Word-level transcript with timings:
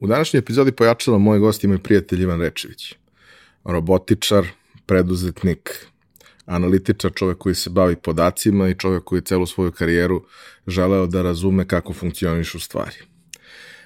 U 0.00 0.06
današnjoj 0.06 0.38
epizodi 0.38 0.72
pojačala 0.72 1.18
moj 1.18 1.38
gost 1.38 1.64
i 1.64 1.68
moj 1.68 1.78
prijatelj 1.78 2.22
Ivan 2.22 2.40
Rečević. 2.40 2.94
Robotičar, 3.64 4.46
preduzetnik, 4.86 5.86
analitičar, 6.46 7.12
čovek 7.14 7.38
koji 7.38 7.54
se 7.54 7.70
bavi 7.70 7.96
podacima 7.96 8.68
i 8.68 8.74
čovek 8.74 9.04
koji 9.04 9.18
je 9.18 9.24
celu 9.24 9.46
svoju 9.46 9.72
karijeru 9.72 10.24
želeo 10.66 11.06
da 11.06 11.22
razume 11.22 11.68
kako 11.68 11.92
funkcionišu 11.92 12.60
stvari. 12.60 12.96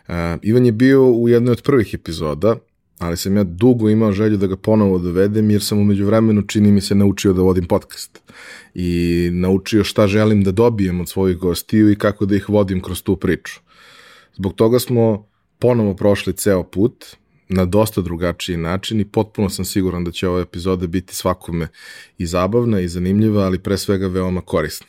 Uh, 0.08 0.14
Ivan 0.42 0.66
je 0.66 0.72
bio 0.72 1.10
u 1.10 1.28
jednoj 1.28 1.52
od 1.52 1.62
prvih 1.62 1.94
epizoda, 1.94 2.56
ali 2.98 3.16
sam 3.16 3.36
ja 3.36 3.44
dugo 3.44 3.88
imao 3.88 4.12
želju 4.12 4.36
da 4.36 4.46
ga 4.46 4.56
ponovo 4.56 4.98
dovedem, 4.98 5.50
jer 5.50 5.62
sam 5.62 5.78
umeđu 5.78 6.06
vremenu, 6.06 6.42
čini 6.42 6.72
mi 6.72 6.80
se, 6.80 6.94
naučio 6.94 7.32
da 7.32 7.42
vodim 7.42 7.64
podcast. 7.64 8.22
I 8.74 9.30
naučio 9.32 9.84
šta 9.84 10.06
želim 10.06 10.44
da 10.44 10.52
dobijem 10.52 11.00
od 11.00 11.08
svojih 11.08 11.36
gostiju 11.36 11.90
i 11.90 11.96
kako 11.96 12.26
da 12.26 12.36
ih 12.36 12.48
vodim 12.48 12.82
kroz 12.82 13.02
tu 13.02 13.16
priču. 13.16 13.60
Zbog 14.34 14.54
toga 14.54 14.78
smo 14.78 15.33
ponovo 15.64 15.94
prošli 15.94 16.32
ceo 16.32 16.62
put, 16.62 17.04
na 17.48 17.64
dosta 17.64 18.00
drugačiji 18.00 18.56
način 18.56 19.00
i 19.00 19.04
potpuno 19.04 19.50
sam 19.50 19.64
siguran 19.64 20.04
da 20.04 20.10
će 20.10 20.28
ova 20.28 20.40
epizoda 20.40 20.86
biti 20.86 21.14
svakome 21.14 21.68
i 22.18 22.26
zabavna 22.26 22.80
i 22.80 22.88
zanimljiva, 22.88 23.42
ali 23.42 23.58
pre 23.58 23.78
svega 23.78 24.06
veoma 24.06 24.40
korisna. 24.40 24.86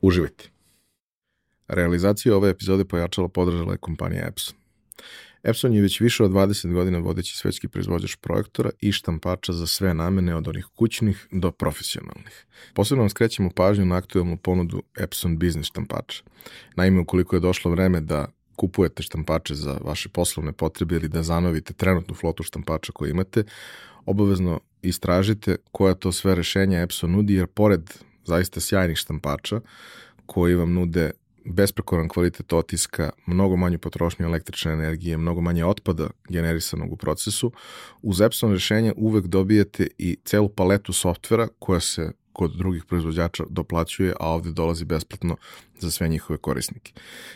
Uživajte! 0.00 0.48
Realizaciju 1.68 2.34
ove 2.34 2.50
epizode 2.50 2.84
pojačala 2.84 3.28
podržala 3.28 3.72
je 3.72 3.78
kompanija 3.78 4.26
Epson. 4.26 4.56
Epson 5.42 5.74
je 5.74 5.82
već 5.82 6.00
više 6.00 6.24
od 6.24 6.30
20 6.30 6.72
godina 6.72 6.98
vodeći 6.98 7.36
svetski 7.36 7.68
proizvođač 7.68 8.16
projektora 8.16 8.70
i 8.80 8.92
štampača 8.92 9.52
za 9.52 9.66
sve 9.66 9.94
namene 9.94 10.36
od 10.36 10.48
onih 10.48 10.66
kućnih 10.74 11.26
do 11.32 11.50
profesionalnih. 11.50 12.46
Posebno 12.74 13.02
vam 13.02 13.10
skrećemo 13.10 13.50
pažnju 13.50 13.86
na 13.86 13.96
aktualnu 13.96 14.36
ponudu 14.36 14.82
Epson 14.98 15.38
Business 15.38 15.68
štampača. 15.68 16.22
Naime, 16.76 17.00
ukoliko 17.00 17.36
je 17.36 17.40
došlo 17.40 17.70
vreme 17.70 18.00
da 18.00 18.39
kupujete 18.60 19.02
štampače 19.02 19.54
za 19.54 19.78
vaše 19.84 20.08
poslovne 20.08 20.52
potrebe 20.52 20.94
ili 20.94 21.08
da 21.08 21.22
zanovite 21.22 21.72
trenutnu 21.72 22.14
flotu 22.14 22.42
štampača 22.42 22.92
koju 22.92 23.10
imate, 23.10 23.44
obavezno 24.06 24.60
istražite 24.82 25.56
koja 25.72 25.94
to 25.94 26.12
sve 26.12 26.34
rešenja 26.34 26.82
Epson 26.82 27.10
nudi, 27.10 27.34
jer 27.34 27.46
pored 27.46 27.90
zaista 28.24 28.60
sjajnih 28.60 28.96
štampača 28.96 29.60
koji 30.26 30.54
vam 30.54 30.72
nude 30.72 31.10
besprekoran 31.44 32.08
kvalitet 32.08 32.52
otiska, 32.52 33.10
mnogo 33.26 33.56
manju 33.56 33.78
potrošnju 33.78 34.26
električne 34.26 34.72
energije, 34.72 35.16
mnogo 35.16 35.40
manje 35.40 35.64
otpada 35.64 36.10
generisanog 36.28 36.92
u 36.92 36.96
procesu, 36.96 37.52
uz 38.02 38.20
Epson 38.20 38.52
rešenja 38.52 38.92
uvek 38.96 39.26
dobijete 39.26 39.88
i 39.98 40.16
celu 40.24 40.48
paletu 40.48 40.92
softvera 40.92 41.48
koja 41.58 41.80
se 41.80 42.12
kod 42.32 42.56
drugih 42.56 42.84
proizvođača 42.84 43.44
doplaćuje, 43.48 44.14
a 44.20 44.28
ovde 44.28 44.52
dolazi 44.52 44.84
besplatno 44.84 45.36
za 45.78 45.90
sve 45.90 46.08
njihove 46.08 46.38
korisnike. 46.38 46.92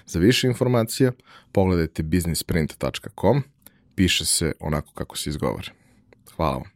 Za 0.07 0.19
više 0.19 0.47
informacija 0.47 1.13
pogledajte 1.53 2.03
businessprint.com, 2.03 3.43
piše 3.95 4.25
se 4.25 4.53
onako 4.61 4.93
kako 4.95 5.17
se 5.17 5.31
izgovara. 5.31 5.73
Hvala 6.37 6.57
vam. 6.57 6.75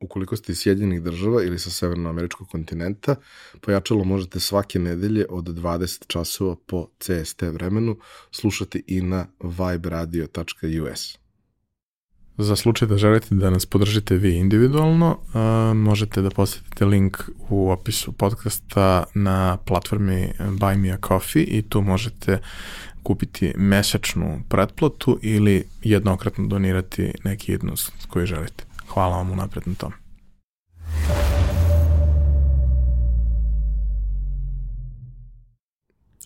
Ukoliko 0.00 0.36
ste 0.36 0.52
iz 0.52 0.58
Sjedinjenih 0.58 1.02
država 1.02 1.42
ili 1.42 1.58
sa 1.58 1.70
severnoameričkog 1.70 2.48
kontinenta, 2.48 3.16
pojačalo 3.60 4.04
možete 4.04 4.40
svake 4.40 4.78
nedelje 4.78 5.26
od 5.30 5.44
20 5.44 6.06
časova 6.06 6.56
po 6.66 6.88
CST 6.98 7.42
vremenu 7.42 7.98
slušati 8.30 8.84
i 8.86 9.00
na 9.00 9.26
viberadio.us. 9.40 11.25
Za 12.38 12.56
slučaj 12.56 12.88
da 12.88 12.96
želite 12.96 13.34
da 13.34 13.50
nas 13.50 13.66
podržite 13.66 14.16
vi 14.16 14.36
individualno, 14.36 15.10
uh, 15.10 15.76
možete 15.76 16.22
da 16.22 16.30
posetite 16.30 16.84
link 16.84 17.18
u 17.48 17.70
opisu 17.70 18.12
podcasta 18.12 19.04
na 19.14 19.56
platformi 19.56 20.32
Buy 20.38 20.76
Me 20.76 20.90
a 20.90 20.98
Coffee 21.08 21.42
i 21.42 21.62
tu 21.62 21.80
možete 21.80 22.38
kupiti 23.02 23.52
mesečnu 23.56 24.42
pretplatu 24.48 25.18
ili 25.22 25.64
jednokratno 25.82 26.46
donirati 26.46 27.12
neki 27.24 27.52
jednost 27.52 27.92
koji 28.08 28.26
želite. 28.26 28.64
Hvala 28.88 29.16
vam 29.16 29.30
unapred 29.30 29.62
na 29.66 29.74
tom. 29.74 29.92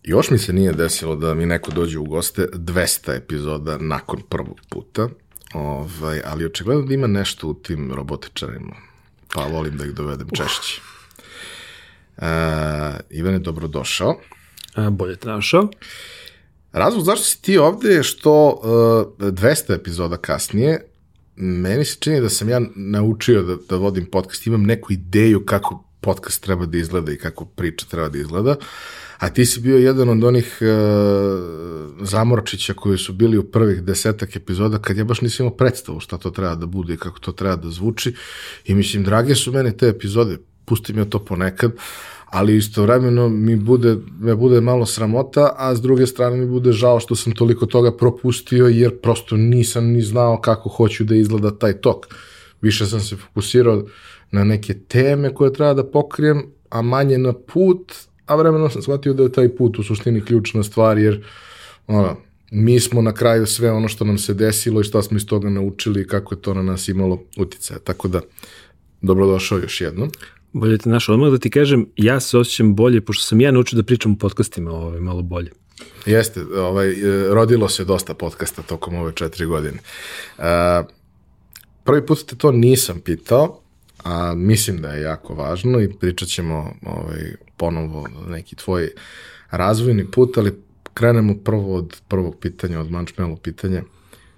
Još 0.02 0.30
mi 0.30 0.38
se 0.38 0.52
nije 0.52 0.72
desilo 0.72 1.16
da 1.16 1.34
mi 1.34 1.46
neko 1.46 1.70
dođe 1.70 1.98
u 1.98 2.04
goste 2.04 2.46
200 2.52 3.16
epizoda 3.16 3.78
nakon 3.78 4.22
prvog 4.28 4.60
puta, 4.70 5.08
ovaj, 5.54 6.20
ali 6.24 6.44
očigledno 6.44 6.82
da 6.82 6.94
ima 6.94 7.06
nešto 7.06 7.48
u 7.48 7.54
tim 7.54 7.92
robotičarima, 7.92 8.76
pa 9.34 9.44
volim 9.44 9.76
da 9.76 9.84
ih 9.84 9.94
dovedem 9.94 10.28
češće. 10.36 10.80
Uh, 12.16 12.24
Ivane, 13.10 13.38
dobrodošao. 13.38 14.16
A, 14.74 14.90
bolje 14.90 15.16
te 15.16 15.28
našao. 15.28 15.68
Razlog 16.72 17.04
zašto 17.04 17.24
si 17.24 17.42
ti 17.42 17.58
ovde 17.58 17.88
je 17.88 18.02
što 18.02 18.48
uh, 19.18 19.28
200 19.28 19.74
epizoda 19.74 20.16
kasnije 20.16 20.90
meni 21.40 21.84
se 21.84 21.96
čini 22.00 22.20
da 22.20 22.28
sam 22.28 22.48
ja 22.48 22.60
naučio 22.74 23.42
da, 23.42 23.56
da 23.68 23.76
vodim 23.76 24.06
podcast, 24.06 24.46
imam 24.46 24.62
neku 24.62 24.92
ideju 24.92 25.46
kako 25.46 25.84
podcast 26.00 26.42
treba 26.42 26.66
da 26.66 26.78
izgleda 26.78 27.12
i 27.12 27.16
kako 27.16 27.44
priča 27.44 27.86
treba 27.90 28.08
da 28.08 28.18
izgleda, 28.18 28.56
a 29.20 29.28
ti 29.28 29.47
si 29.47 29.60
bio 29.60 29.78
jedan 29.78 30.08
od 30.08 30.25
onih 30.25 30.58
uh, 30.60 30.69
zamorčića 32.06 32.75
koji 32.75 32.98
su 32.98 33.12
bili 33.12 33.38
u 33.38 33.42
prvih 33.42 33.82
desetak 33.82 34.36
epizoda 34.36 34.78
kad 34.78 34.97
ja 34.97 35.04
baš 35.04 35.20
nisam 35.20 35.47
imao 35.47 35.56
predstavu 35.56 36.00
šta 36.00 36.19
to 36.19 36.31
treba 36.31 36.54
da 36.54 36.66
bude 36.66 36.94
i 36.94 36.97
kako 36.97 37.19
to 37.19 37.32
treba 37.32 37.56
da 37.56 37.70
zvuči 37.70 38.14
i 38.64 38.75
mislim, 38.75 39.04
drage 39.04 39.34
su 39.34 39.53
mene 39.53 39.76
te 39.76 39.88
epizode, 39.88 40.38
pusti 40.64 40.92
mi 40.92 41.10
to 41.10 41.19
ponekad, 41.19 41.72
ali 42.26 42.56
istovremeno 42.56 43.28
mi 43.28 43.56
bude, 43.56 43.97
me 44.20 44.34
bude 44.34 44.60
malo 44.60 44.86
sramota, 44.86 45.53
a 45.56 45.75
s 45.75 45.80
druge 45.80 46.06
strane 46.06 46.36
mi 46.36 46.47
bude 46.47 46.72
žao 46.72 47.00
što 47.00 47.16
sam 47.16 47.32
toliko 47.32 47.66
toga 47.66 47.97
propustio, 47.97 48.66
jer 48.66 49.00
prosto 49.00 49.36
nisam 49.36 49.84
ni 49.84 50.03
znao 50.03 50.41
kako 50.41 50.69
hoću 50.69 51.04
da 51.04 51.14
izgleda 51.14 51.59
taj 51.59 51.80
tok. 51.80 52.06
Više 52.62 52.86
sam 52.86 53.00
se 53.00 53.16
fokusirao 53.16 53.84
na 54.30 54.44
neke 54.44 54.75
teme 54.75 55.34
koje 55.34 55.53
treba 55.53 55.75
da 55.75 55.91
pokrijem, 55.91 56.42
a 56.70 56.82
manje 56.82 57.19
na 57.19 57.32
put, 57.32 57.92
a 58.30 58.36
vremeno 58.36 58.70
sam 58.70 58.82
shvatio 58.82 59.12
da 59.12 59.22
je 59.22 59.32
taj 59.32 59.48
put 59.56 59.78
u 59.78 59.82
suštini 59.82 60.24
ključna 60.24 60.62
stvar, 60.62 60.98
jer 60.98 61.24
ono, 61.86 62.16
mi 62.50 62.80
smo 62.80 63.02
na 63.02 63.12
kraju 63.12 63.46
sve 63.46 63.72
ono 63.72 63.88
što 63.88 64.04
nam 64.04 64.18
se 64.18 64.34
desilo 64.34 64.80
i 64.80 64.84
što 64.84 65.02
smo 65.02 65.16
iz 65.16 65.26
toga 65.26 65.50
naučili 65.50 66.00
i 66.00 66.06
kako 66.06 66.34
je 66.34 66.41
to 66.41 66.54
na 66.54 66.62
nas 66.62 66.88
imalo 66.88 67.22
uticaja. 67.36 67.78
Tako 67.78 68.08
da, 68.08 68.20
dobrodošao 69.02 69.58
još 69.58 69.80
jednom. 69.80 70.10
Bolje 70.52 70.78
te 70.78 70.88
našao. 70.88 71.14
Odmah 71.14 71.30
da 71.30 71.38
ti 71.38 71.50
kažem, 71.50 71.86
ja 71.96 72.20
se 72.20 72.38
osjećam 72.38 72.74
bolje, 72.74 73.00
pošto 73.00 73.24
sam 73.24 73.41
ja 73.41 73.50
naučio 73.50 73.76
da 73.76 73.82
pričam 73.82 74.12
u 74.12 74.18
podcastima 74.18 74.70
ovaj, 74.70 75.00
malo 75.00 75.22
bolje. 75.22 75.50
Jeste, 76.06 76.41
ovaj, 76.56 76.94
rodilo 77.30 77.68
se 77.68 77.84
dosta 77.84 78.14
podcasta 78.14 78.62
tokom 78.62 78.94
ove 78.94 79.12
četiri 79.14 79.47
godine. 79.47 79.78
Uh, 80.38 80.44
prvi 81.84 82.06
put 82.06 82.26
te 82.26 82.36
to 82.36 82.52
nisam 82.52 83.00
pitao, 83.00 83.60
a 84.04 84.34
mislim 84.34 84.80
da 84.80 84.88
je 84.88 85.02
jako 85.02 85.34
važno 85.34 85.80
i 85.80 85.92
pričat 86.00 86.28
ćemo 86.28 86.74
ovaj, 86.86 87.34
ponovo 87.60 88.06
neki 88.28 88.56
tvoj 88.56 88.91
razvojni 89.50 90.10
put, 90.10 90.38
ali 90.38 90.59
krenemo 90.94 91.34
prvo 91.44 91.76
od 91.76 92.00
prvog 92.09 92.37
pitanja, 92.41 92.81
od 92.81 92.91
mančmelu 92.91 93.37
pitanja. 93.37 93.82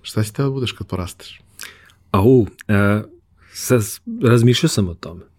Šta 0.03 0.25
si 0.25 0.34
teo 0.34 0.44
da 0.44 0.50
budeš 0.50 0.72
kad 0.72 0.87
porasteš? 0.87 1.41
Au, 2.10 2.47
e, 2.69 3.03
sad 3.55 3.83
razmišljao 4.22 4.69
sam 4.69 4.88
o 4.88 4.94
tome 4.94 5.33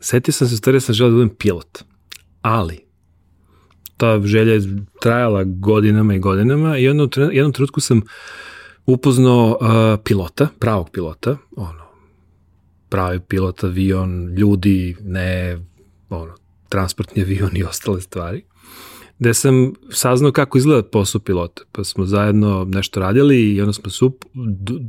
setio 0.00 0.32
sam 0.32 0.48
se 0.48 0.56
stvari 0.56 0.76
da 0.76 0.80
sam 0.80 0.94
želeo 0.94 1.10
da 1.10 1.16
budem 1.16 1.36
pilot. 1.36 1.84
Ali, 2.42 2.80
ta 3.96 4.20
želja 4.24 4.52
je 4.52 4.60
trajala 5.00 5.44
godinama 5.44 6.14
i 6.14 6.18
godinama 6.18 6.78
i 6.78 6.84
jednom, 6.84 7.10
jednom 7.32 7.52
trenutku 7.52 7.80
sam 7.80 8.02
upoznao 8.86 9.58
uh, 9.60 10.04
pilota, 10.04 10.48
pravog 10.58 10.90
pilota, 10.90 11.36
ono, 11.56 11.84
pravi 12.88 13.20
pilot, 13.20 13.64
avion, 13.64 14.34
ljudi, 14.34 14.96
ne, 15.00 15.58
ono, 16.08 16.34
transportni 16.68 17.22
avion 17.22 17.56
i 17.56 17.64
ostale 17.64 18.00
stvari, 18.00 18.42
gde 19.18 19.34
sam 19.34 19.72
saznao 19.90 20.32
kako 20.32 20.58
izgleda 20.58 20.82
posao 20.82 21.20
pilota. 21.20 21.62
Pa 21.72 21.84
smo 21.84 22.04
zajedno 22.04 22.66
nešto 22.68 23.00
radili 23.00 23.54
i 23.54 23.60
onda 23.60 23.72
smo 23.72 23.90
se 23.90 24.04
up, 24.04 24.24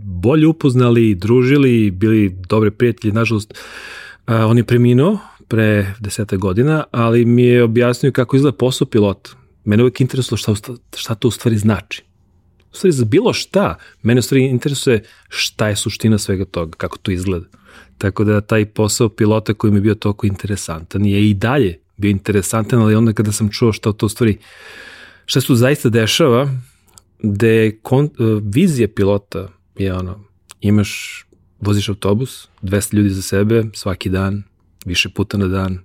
bolje 0.04 0.48
upoznali, 0.48 1.16
družili, 1.16 1.92
bili 1.92 2.36
dobre 2.50 2.72
prijatelji. 2.72 3.14
Nažalost, 3.14 3.54
A, 4.30 4.46
on 4.46 4.58
je 4.58 4.64
preminuo 4.64 5.18
pre 5.48 5.94
deseta 6.00 6.38
godina, 6.38 6.84
ali 6.92 7.26
mi 7.26 7.44
je 7.44 7.64
objasnio 7.64 8.12
kako 8.12 8.36
izgleda 8.36 8.58
posao 8.58 8.88
pilota. 8.88 9.32
Mene 9.66 9.84
uvek 9.84 10.02
interesuje 10.02 10.38
šta, 10.38 10.54
šta 10.96 11.16
to 11.16 11.28
u 11.28 11.32
stvari 11.32 11.58
znači. 11.58 12.04
U 12.72 12.76
stvari 12.76 12.92
za 12.92 13.06
bilo 13.06 13.34
šta, 13.34 13.76
mene 14.04 14.20
u 14.20 14.22
stvari 14.22 14.46
interesuje 14.46 15.04
šta 15.30 15.68
je 15.70 15.76
suština 15.76 16.18
svega 16.18 16.46
toga, 16.46 16.78
kako 16.78 16.98
to 16.98 17.12
izgleda. 17.12 17.46
Tako 18.00 18.24
da 18.24 18.42
taj 18.42 18.66
posao 18.66 19.10
pilota 19.10 19.54
koji 19.54 19.72
mi 19.72 19.78
je 19.78 19.82
bio 19.82 19.96
toliko 19.96 20.28
interesantan 20.28 21.06
je 21.06 21.30
i 21.30 21.34
dalje 21.34 21.80
bio 21.98 22.10
interesantan, 22.10 22.82
ali 22.82 22.96
onda 22.96 23.14
kada 23.14 23.32
sam 23.32 23.50
čuo 23.50 23.74
šta 23.74 23.92
to 23.92 24.10
stvari, 24.10 24.38
šta 25.26 25.42
se 25.42 25.56
zaista 25.56 25.90
dešava, 25.90 26.50
gde 27.20 27.80
kon, 27.82 28.10
vizija 28.44 28.88
pilota 28.96 29.48
je 29.78 29.94
ono, 29.94 30.24
imaš 30.62 31.26
voziš 31.60 31.90
autobus, 31.90 32.48
200 32.62 32.94
ljudi 32.94 33.10
za 33.10 33.22
sebe, 33.22 33.64
svaki 33.74 34.10
dan, 34.10 34.44
više 34.86 35.10
puta 35.10 35.38
na 35.38 35.48
dan 35.48 35.80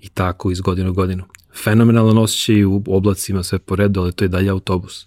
i 0.00 0.08
tako 0.08 0.50
iz 0.50 0.60
godine 0.60 0.90
u 0.90 0.92
godinu. 0.92 1.24
Fenomenalan 1.64 2.18
osjećaj 2.18 2.64
u 2.64 2.82
oblacima 2.86 3.42
sve 3.42 3.58
po 3.58 3.76
redu, 3.76 4.00
ali 4.00 4.12
to 4.12 4.24
je 4.24 4.28
dalje 4.28 4.50
autobus. 4.50 5.06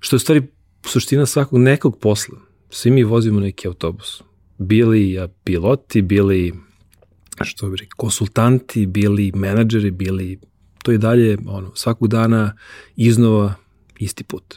Što 0.00 0.14
je 0.14 0.16
u 0.16 0.20
stvari 0.20 0.42
suština 0.86 1.26
svakog 1.26 1.58
nekog 1.58 1.98
posla. 1.98 2.38
Svi 2.70 2.90
mi 2.90 3.02
vozimo 3.02 3.40
neki 3.40 3.68
autobus. 3.68 4.22
Bili 4.58 5.28
piloti, 5.44 6.02
bili 6.02 6.52
što 7.42 7.68
bi 7.68 7.88
konsultanti, 7.96 8.86
bili 8.86 9.32
menadžeri, 9.34 9.90
bili 9.90 10.38
to 10.82 10.92
i 10.92 10.98
dalje 10.98 11.38
ono, 11.46 11.72
svakog 11.74 12.08
dana 12.08 12.56
iznova 12.96 13.54
isti 13.98 14.24
put. 14.24 14.54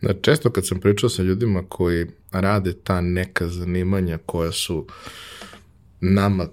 Da, 0.00 0.14
često 0.22 0.50
kad 0.50 0.66
sam 0.66 0.80
pričao 0.80 1.08
sa 1.08 1.22
ljudima 1.22 1.62
koji 1.68 2.06
rade 2.32 2.72
ta 2.72 3.00
neka 3.00 3.48
zanimanja 3.48 4.18
koja 4.26 4.52
su 4.52 4.86
nama 6.00 6.48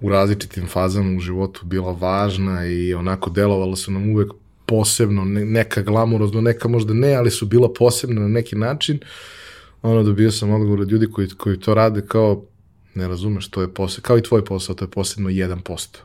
u 0.00 0.08
različitim 0.08 0.66
fazama 0.66 1.16
u 1.16 1.20
životu 1.20 1.66
bila 1.66 1.92
važna 1.92 2.66
i 2.66 2.94
onako 2.94 3.30
delovala 3.30 3.76
su 3.76 3.92
nam 3.92 4.10
uvek 4.10 4.32
posebno, 4.66 5.24
neka 5.24 5.82
glamurozno, 5.82 6.40
neka 6.40 6.68
možda 6.68 6.94
ne, 6.94 7.14
ali 7.14 7.30
su 7.30 7.46
bila 7.46 7.72
posebna 7.72 8.20
na 8.20 8.28
neki 8.28 8.56
način, 8.56 8.98
ono 9.82 10.02
dobio 10.02 10.30
sam 10.30 10.50
odgovor 10.50 10.80
od 10.80 10.90
ljudi 10.90 11.06
koji, 11.12 11.28
koji 11.28 11.60
to 11.60 11.74
rade 11.74 12.06
kao 12.06 12.44
ne 12.94 13.08
razumeš, 13.08 13.48
to 13.48 13.60
je 13.60 13.74
posebno, 13.74 14.06
kao 14.06 14.18
i 14.18 14.22
tvoj 14.22 14.44
posao, 14.44 14.74
to 14.74 14.84
je 14.84 14.90
posebno 14.90 15.30
1%. 15.30 15.96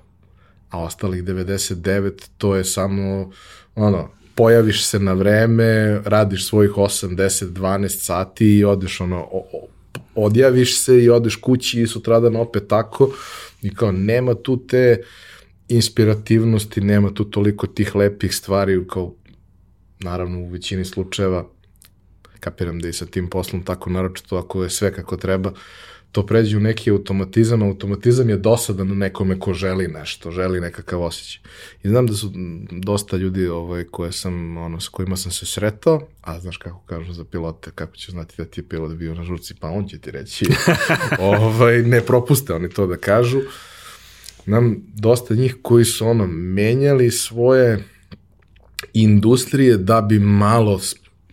A 0.70 0.84
ostalih 0.84 1.24
99, 1.24 2.12
to 2.38 2.56
je 2.56 2.64
samo, 2.64 3.31
ono, 3.75 4.10
pojaviš 4.36 4.86
se 4.86 5.00
na 5.00 5.14
vreme, 5.14 6.02
radiš 6.06 6.48
svojih 6.48 6.72
8, 6.72 7.16
10, 7.16 7.46
12 7.46 7.88
sati 7.90 8.58
i 8.58 8.64
odeš 8.64 9.02
ono, 9.02 9.20
o, 9.20 9.48
o, 9.54 9.68
odjaviš 10.16 10.80
se 10.80 11.04
i 11.04 11.10
odeš 11.10 11.36
kući 11.36 11.81
i 11.81 11.88
sutradan 11.88 12.36
opet 12.36 12.68
tako 12.68 13.12
i 13.62 13.75
kao 13.75 13.92
nema 13.92 14.34
tu 14.34 14.68
te 14.68 15.04
inspirativnosti, 15.70 16.81
nema 16.81 17.14
tu 17.14 17.24
toliko 17.24 17.68
tih 17.68 17.96
lepih 17.96 18.36
stvari 18.36 18.88
kao 18.90 19.14
naravno 20.00 20.40
u 20.40 20.50
većini 20.50 20.86
slučajeva 20.86 21.46
kapiram 22.44 22.80
da 22.80 22.90
i 22.90 22.94
sa 22.94 23.06
tim 23.06 23.30
poslom 23.30 23.63
tako 23.63 23.90
naročito 23.90 24.38
ako 24.38 24.63
je 24.63 24.69
sve 24.69 24.94
kako 24.94 25.18
treba 25.18 25.51
to 26.13 26.25
pređe 26.25 26.57
u 26.57 26.60
neki 26.60 26.92
automatizam, 26.92 27.62
automatizam 27.62 28.30
je 28.30 28.38
dosadan 28.38 28.88
nekome 28.98 29.40
ko 29.40 29.54
želi 29.54 29.88
nešto, 29.88 30.31
želi 30.31 30.62
nekakav 30.62 31.01
osjećaj. 31.01 31.42
I 31.84 31.90
znam 31.90 32.07
da 32.07 32.13
su 32.13 32.31
dosta 32.72 33.18
ljudi 33.18 33.48
ovaj, 33.48 33.84
koje 33.84 34.12
sam, 34.12 34.57
ono, 34.57 34.80
s 34.80 34.90
kojima 34.90 35.18
sam 35.18 35.31
se 35.31 35.45
sretao, 35.45 36.07
a 36.22 36.40
znaš 36.40 36.57
kako 36.57 36.80
kažu 36.86 37.13
za 37.13 37.24
pilote, 37.24 37.72
kako 37.75 37.95
će 37.95 38.12
znati 38.12 38.36
da 38.38 38.46
ti 38.46 38.60
je 38.60 38.68
pilot 38.68 38.94
bio 38.94 39.13
na 39.13 39.24
žurci, 39.24 39.56
pa 39.60 39.69
on 39.69 39.88
će 39.88 39.98
ti 39.98 40.12
reći, 40.12 40.46
ovaj, 41.19 41.81
ne 41.81 42.01
propuste 42.01 42.54
oni 42.54 42.69
to 42.69 42.88
da 42.88 42.98
kažu. 42.98 43.39
Znam 44.46 44.75
dosta 44.94 45.36
njih 45.36 45.56
koji 45.62 45.86
su 45.86 46.07
ono, 46.07 46.28
menjali 46.28 47.12
svoje 47.12 47.84
industrije 48.94 49.78
da 49.78 50.01
bi 50.01 50.19
malo 50.19 50.80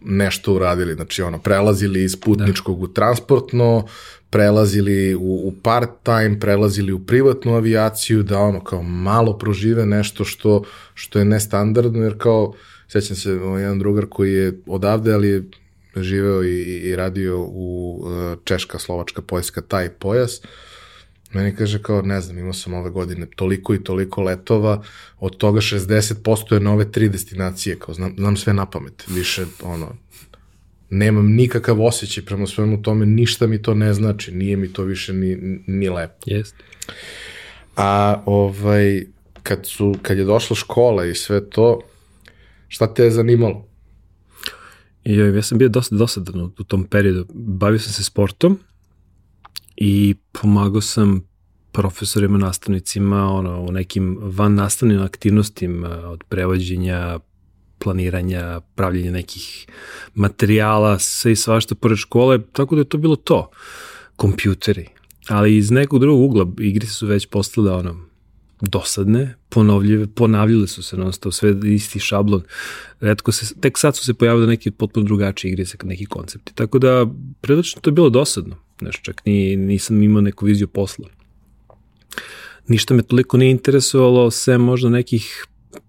nešto 0.01 0.55
uradili, 0.55 0.95
znači 0.95 1.23
ono, 1.23 1.39
prelazili 1.39 2.05
iz 2.05 2.17
putničkog 2.17 2.79
da. 2.79 2.85
u 2.85 2.89
transportno, 2.89 3.87
prelazili 4.31 5.15
u, 5.15 5.49
u 5.49 5.53
part-time, 5.63 6.41
prelazili 6.41 6.93
u 6.93 7.07
privatnu 7.07 7.55
avijaciju, 7.55 8.23
da 8.23 8.39
ono 8.39 8.65
kao 8.65 8.83
malo 8.83 9.39
prožive 9.39 9.87
nešto 9.87 10.25
što, 10.25 10.63
što 10.95 11.19
je 11.19 11.25
nestandardno, 11.25 12.03
jer 12.03 12.19
kao, 12.19 12.55
sećam 12.89 13.17
se, 13.17 13.31
jedan 13.31 13.79
drugar 13.79 14.07
koji 14.07 14.33
je 14.33 14.61
odavde, 14.67 15.13
ali 15.13 15.29
je 15.29 15.45
živeo 15.97 16.45
i, 16.45 16.63
i 16.63 16.97
radio 16.97 17.41
u 17.41 18.01
e, 18.07 18.37
Češka, 18.45 18.79
Slovačka, 18.79 19.23
Poljska, 19.23 19.61
taj 19.61 19.89
pojas, 19.89 20.43
Meni 21.33 21.57
kaže 21.57 21.83
kao, 21.83 22.03
ne 22.03 22.21
znam, 22.21 22.39
imao 22.39 22.53
sam 22.53 22.75
ove 22.75 22.91
godine 22.91 23.27
toliko 23.37 23.75
i 23.75 23.85
toliko 23.85 24.23
letova, 24.23 24.83
od 25.19 25.37
toga 25.37 25.61
60% 25.61 26.55
je 26.55 26.61
na 26.61 26.73
ove 26.73 26.93
tri 26.93 27.09
destinacije, 27.09 27.79
kao 27.79 27.95
znam, 27.95 28.15
znam 28.19 28.37
sve 28.37 28.53
na 28.53 28.67
pamet, 28.67 29.05
više, 29.09 29.45
ono, 29.63 29.97
nemam 30.91 31.27
nikakav 31.27 31.83
osjećaj 31.83 32.25
prema 32.25 32.47
svemu 32.47 32.83
tome, 32.83 33.07
ništa 33.07 33.47
mi 33.47 33.63
to 33.63 33.75
ne 33.75 33.95
znači, 33.95 34.33
nije 34.33 34.57
mi 34.57 34.73
to 34.73 34.83
više 34.83 35.13
ni, 35.13 35.61
ni 35.67 35.89
lepo. 35.89 36.15
Jeste. 36.27 36.65
A 37.77 38.23
ovaj, 38.27 39.05
kad, 39.43 39.67
su, 39.67 39.95
kad 40.03 40.19
je 40.19 40.25
došla 40.25 40.57
škola 40.57 41.05
i 41.05 41.15
sve 41.15 41.51
to, 41.51 41.81
šta 42.69 42.95
te 42.95 43.05
je 43.05 43.11
zanimalo? 43.11 43.67
I, 45.05 45.17
ja 45.17 45.43
sam 45.43 45.59
bio 45.59 45.69
dosta 45.69 45.97
dosadan 45.97 46.41
u 46.41 46.65
tom 46.65 46.85
periodu. 46.85 47.27
Bavio 47.35 47.79
sam 47.79 47.93
se 47.93 48.05
sportom 48.05 48.59
i 49.81 50.15
pomagao 50.33 50.81
sam 50.81 51.25
profesorima, 51.73 52.39
nastavnicima 52.39 53.33
ono, 53.33 53.61
u 53.61 53.73
nekim 53.73 54.19
van 54.23 54.55
nastavnim 54.55 55.03
aktivnostima 55.03 55.89
od 55.89 56.25
prevođenja, 56.29 57.19
planiranja, 57.79 58.61
pravljenja 58.75 59.11
nekih 59.11 59.67
materijala, 60.15 60.99
sve 60.99 61.33
i 61.33 61.37
svašta 61.37 61.75
pored 61.75 61.99
škole, 61.99 62.39
tako 62.53 62.75
da 62.75 62.81
je 62.81 62.89
to 62.89 62.99
bilo 62.99 63.17
to. 63.17 63.51
Kompjuteri. 64.17 64.89
Ali 65.29 65.57
iz 65.57 65.71
nekog 65.71 66.01
drugog 66.01 66.31
ugla 66.31 66.47
igrice 66.59 66.93
su 66.93 67.07
već 67.07 67.27
postale 67.27 67.73
ono, 67.73 67.97
dosadne, 68.61 69.35
ponovljive, 69.49 70.07
ponavljale 70.07 70.67
su 70.67 70.83
se 70.83 70.97
non 70.97 71.13
stop, 71.13 71.33
sve 71.33 71.57
isti 71.65 71.99
šablon. 71.99 72.43
Redko 73.01 73.33
se, 73.33 73.55
tek 73.61 73.79
sad 73.79 73.97
su 73.97 74.05
se 74.05 74.15
pojavile 74.15 74.47
neke 74.47 74.71
potpuno 74.71 75.07
drugačije 75.07 75.53
igrice, 75.53 75.79
neki 75.85 76.07
koncepti. 76.07 76.55
Tako 76.55 76.79
da, 76.79 77.07
prilično 77.41 77.81
to 77.81 77.91
je 77.91 77.95
bilo 77.95 78.11
dosadno. 78.11 78.57
Znaš, 78.81 79.03
čak 79.03 79.27
ni, 79.27 79.57
nisam 79.57 80.03
imao 80.03 80.21
neku 80.21 80.47
viziju 80.47 80.69
posla. 80.69 81.09
Ništa 82.69 82.95
me 82.95 83.03
toliko 83.03 83.37
nije 83.37 83.51
interesovalo, 83.51 84.31
sem 84.31 84.61
možda 84.61 84.89
nekih 84.89 85.47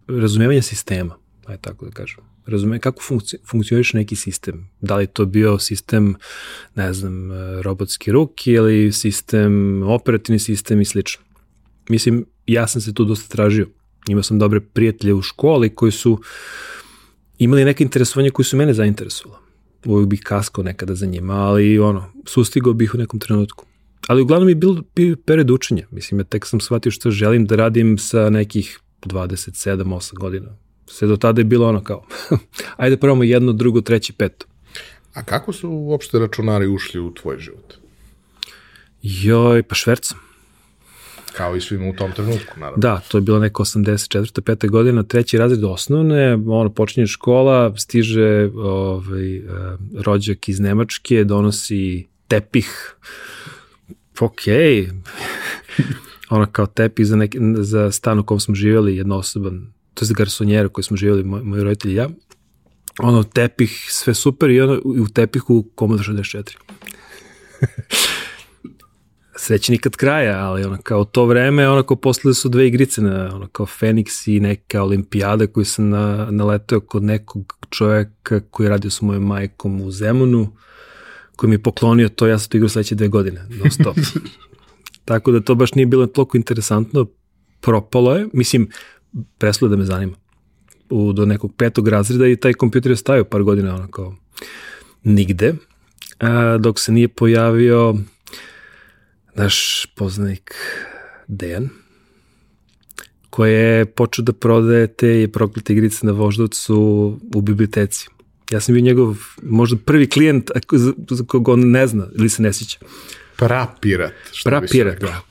razumevanja 0.07 0.61
sistema 0.61 1.21
aj 1.51 1.57
tako 1.57 1.85
da 1.85 1.91
kažem. 1.91 2.23
Razume 2.45 2.79
kako 2.79 3.01
funkci, 3.01 3.37
funkcioniš 3.51 3.93
neki 3.93 4.15
sistem. 4.15 4.69
Da 4.81 4.95
li 4.95 5.07
to 5.07 5.25
bio 5.25 5.59
sistem, 5.59 6.15
ne 6.75 6.93
znam, 6.93 7.29
robotski 7.61 8.11
ruki 8.11 8.51
ili 8.51 8.91
sistem, 8.91 9.83
operativni 9.83 10.39
sistem 10.39 10.81
i 10.81 10.85
slično. 10.85 11.23
Mislim, 11.89 12.25
ja 12.47 12.67
sam 12.67 12.81
se 12.81 12.93
tu 12.93 13.05
dosta 13.05 13.35
tražio. 13.35 13.67
Imao 14.07 14.23
sam 14.23 14.39
dobre 14.39 14.59
prijatelje 14.59 15.13
u 15.13 15.21
školi 15.21 15.69
koji 15.69 15.91
su 15.91 16.21
imali 17.37 17.65
neke 17.65 17.83
interesovanje 17.83 18.29
koji 18.29 18.45
su 18.45 18.57
mene 18.57 18.73
zainteresovali. 18.73 19.41
Uvijek 19.85 20.09
bih 20.09 20.21
kaskao 20.23 20.63
nekada 20.63 20.95
za 20.95 21.05
njima, 21.05 21.33
ali 21.33 21.79
ono, 21.79 22.11
sustigao 22.25 22.73
bih 22.73 22.95
u 22.95 22.97
nekom 22.97 23.19
trenutku. 23.19 23.65
Ali 24.07 24.21
uglavnom 24.21 24.49
je 24.49 24.55
bil, 24.55 24.75
bio 24.95 25.15
period 25.25 25.51
učenja. 25.51 25.87
Mislim, 25.91 26.19
ja 26.19 26.23
tek 26.23 26.45
sam 26.45 26.59
shvatio 26.59 26.91
što 26.91 27.11
želim 27.11 27.45
da 27.45 27.55
radim 27.55 27.97
sa 27.97 28.29
nekih 28.29 28.79
27-8 29.01 30.13
godina 30.13 30.57
sve 30.91 31.07
do 31.07 31.17
tada 31.17 31.41
je 31.41 31.45
bilo 31.45 31.67
ono 31.67 31.83
kao, 31.83 32.03
ajde 32.77 32.97
probamo 32.97 33.23
jedno, 33.23 33.53
drugo, 33.53 33.81
treće, 33.81 34.13
peto. 34.13 34.45
A 35.13 35.23
kako 35.23 35.53
su 35.53 35.69
uopšte 35.69 36.19
računari 36.19 36.67
ušli 36.67 36.99
u 36.99 37.13
tvoj 37.13 37.39
život? 37.39 37.73
Joj, 39.01 39.63
pa 39.63 39.75
švercam. 39.75 40.19
Kao 41.33 41.55
i 41.55 41.61
svima 41.61 41.89
u 41.89 41.93
tom 41.93 42.11
trenutku, 42.11 42.59
naravno. 42.59 42.77
Da, 42.77 43.01
to 43.07 43.17
je 43.17 43.21
bilo 43.21 43.39
neko 43.39 43.63
84. 43.63 44.41
5. 44.41 44.69
godina, 44.69 45.03
treći 45.03 45.37
razred 45.37 45.63
osnovne, 45.63 46.33
ono, 46.33 46.69
počinje 46.73 47.07
škola, 47.07 47.77
stiže 47.77 48.49
ovaj, 48.55 49.35
eh, 49.37 49.41
rođak 49.97 50.49
iz 50.49 50.59
Nemačke, 50.59 51.23
donosi 51.23 52.07
tepih, 52.27 52.95
ok, 54.19 54.41
ono 56.29 56.45
kao 56.45 56.65
tepih 56.65 57.07
za, 57.07 57.15
neki, 57.15 57.39
za 57.55 57.91
stan 57.91 58.19
u 58.19 58.23
kom 58.23 58.39
smo 58.39 58.55
živjeli, 58.55 58.97
jednoosoban 58.97 59.73
to 59.93 60.05
je 60.05 60.09
garsonjera 60.13 60.69
koji 60.69 60.83
smo 60.83 60.97
živjeli, 60.97 61.23
moj, 61.23 61.43
moji 61.43 61.63
roditelji 61.63 61.95
ja, 61.95 62.09
ono, 62.99 63.23
tepih, 63.23 63.87
sve 63.89 64.13
super 64.13 64.49
i 64.49 64.61
ono, 64.61 64.81
u 64.83 65.07
tepihu 65.07 65.69
Commodore 65.79 66.07
64. 66.07 66.55
Sreći 69.43 69.71
nikad 69.71 69.95
kraja, 69.95 70.39
ali 70.39 70.63
ono, 70.63 70.77
kao 70.83 71.05
to 71.05 71.25
vreme, 71.25 71.69
ono, 71.69 71.83
kao 71.83 71.97
posle 71.97 72.33
su 72.33 72.49
dve 72.49 72.67
igrice, 72.67 73.01
na, 73.01 73.35
ono, 73.35 73.47
kao 73.47 73.65
Fenix 73.65 74.31
i 74.35 74.39
neka 74.39 74.83
olimpijada 74.83 75.47
koju 75.47 75.65
sam 75.65 75.89
na, 75.89 76.27
naletao 76.31 76.79
kod 76.79 77.03
nekog 77.03 77.53
čoveka 77.69 78.39
koji 78.51 78.65
je 78.65 78.69
radio 78.69 78.89
sa 78.89 79.05
mojom 79.05 79.23
majkom 79.23 79.81
u 79.81 79.91
Zemunu, 79.91 80.55
koji 81.35 81.49
mi 81.49 81.53
je 81.53 81.63
poklonio 81.63 82.09
to, 82.09 82.27
ja 82.27 82.39
sam 82.39 82.49
to 82.49 82.57
igrao 82.57 82.69
sledeće 82.69 82.95
dve 82.95 83.07
godine, 83.07 83.47
non 83.49 83.71
stop. 83.71 83.97
Tako 85.05 85.31
da 85.31 85.41
to 85.41 85.55
baš 85.55 85.73
nije 85.73 85.85
bilo 85.85 86.07
toliko 86.07 86.37
interesantno, 86.37 87.05
propalo 87.61 88.15
je, 88.15 88.27
mislim, 88.33 88.69
prestalo 89.37 89.69
da 89.69 89.75
me 89.75 89.85
zanima. 89.85 90.15
U, 90.89 91.13
do 91.13 91.25
nekog 91.25 91.53
petog 91.57 91.87
razreda 91.87 92.27
i 92.27 92.35
taj 92.35 92.53
kompjuter 92.53 92.91
je 92.91 92.95
stavio 92.95 93.23
par 93.23 93.43
godina 93.43 93.75
ono 93.75 93.87
kao 93.87 94.15
nigde, 95.03 95.53
a, 96.19 96.57
dok 96.57 96.79
se 96.79 96.91
nije 96.91 97.07
pojavio 97.07 97.95
naš 99.35 99.85
poznanik 99.95 100.55
Dejan, 101.27 101.69
koji 103.29 103.53
je 103.53 103.85
počeo 103.85 104.25
da 104.25 104.33
prodaje 104.33 104.87
te 104.87 105.27
proklete 105.33 105.73
igrice 105.73 106.05
na 106.05 106.11
voždovcu 106.11 106.75
u 107.35 107.41
biblioteci. 107.41 108.07
Ja 108.51 108.59
sam 108.59 108.73
bio 108.73 108.81
njegov 108.81 109.17
možda 109.43 109.77
prvi 109.85 110.09
klijent 110.09 110.51
za, 110.71 110.93
za 111.09 111.23
kog 111.27 111.47
on 111.47 111.71
ne 111.71 111.87
zna 111.87 112.07
ili 112.15 112.29
se 112.29 112.41
ne 112.41 112.53
sjeća. 112.53 112.79
Prapirat. 113.37 114.13
Prapirat, 114.43 114.99
da. 114.99 115.21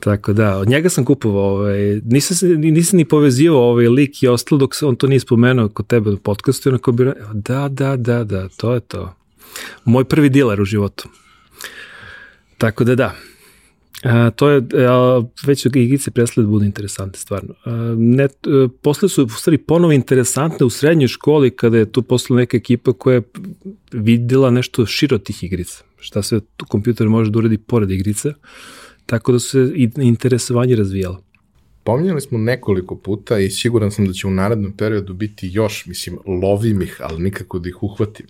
Tako 0.00 0.32
da, 0.32 0.58
od 0.58 0.68
njega 0.68 0.88
sam 0.88 1.04
kupovao, 1.04 1.50
ovaj, 1.50 2.00
nisam, 2.04 2.36
se, 2.36 2.46
nisam 2.46 2.96
ni 2.96 3.04
povezivao 3.04 3.70
ovaj 3.70 3.88
lik 3.88 4.22
i 4.22 4.28
ostalo 4.28 4.58
dok 4.58 4.74
se 4.74 4.86
on 4.86 4.96
to 4.96 5.06
nije 5.06 5.20
spomenuo 5.20 5.68
kod 5.68 5.86
tebe 5.86 6.10
u 6.10 6.16
podcastu, 6.16 6.68
onako 6.68 6.92
bi 6.92 7.04
da, 7.32 7.68
da, 7.68 7.96
da, 7.96 8.24
da, 8.24 8.48
to 8.48 8.74
je 8.74 8.80
to. 8.80 9.14
Moj 9.84 10.04
prvi 10.04 10.28
diler 10.28 10.60
u 10.60 10.64
životu. 10.64 11.08
Tako 12.58 12.84
da 12.84 12.94
da, 12.94 13.14
A, 14.02 14.30
to 14.30 14.50
je, 14.50 14.62
a, 14.88 15.22
već 15.46 15.66
igrice 15.66 16.10
prestale 16.10 16.44
da 16.44 16.50
budu 16.50 16.64
interesantne, 16.64 17.18
stvarno. 17.18 17.54
A, 17.64 17.94
ne, 17.98 18.24
a, 18.24 18.68
posle 18.82 19.08
su 19.08 19.24
u 19.24 19.28
stvari 19.28 19.58
ponovo 19.58 19.92
interesantne 19.92 20.66
u 20.66 20.70
srednjoj 20.70 21.08
školi 21.08 21.50
kada 21.50 21.78
je 21.78 21.92
tu 21.92 22.02
posle 22.02 22.36
neka 22.36 22.56
ekipa 22.56 22.92
koja 22.92 23.14
je 23.14 23.22
videla 23.92 24.50
nešto 24.50 24.86
širo 24.86 25.18
tih 25.18 25.44
igrica. 25.44 25.84
Šta 26.00 26.22
sve 26.22 26.40
kompjuter 26.68 27.08
može 27.08 27.30
da 27.30 27.38
uradi 27.38 27.58
pored 27.58 27.90
igrica. 27.90 28.32
Tako 29.06 29.32
da 29.32 29.38
su 29.38 29.48
se 29.48 29.72
interesovanje 29.96 30.76
razvijalo. 30.76 31.22
Pominjali 31.84 32.20
smo 32.20 32.38
nekoliko 32.38 32.96
puta 32.96 33.38
i 33.38 33.50
siguran 33.50 33.90
sam 33.90 34.06
da 34.06 34.12
će 34.12 34.26
u 34.26 34.30
narednom 34.30 34.72
periodu 34.72 35.14
biti 35.14 35.50
još, 35.52 35.86
mislim, 35.86 36.18
lovim 36.42 36.82
ih, 36.82 37.00
ali 37.00 37.22
nikako 37.22 37.58
da 37.58 37.68
ih 37.68 37.82
uhvatim. 37.82 38.26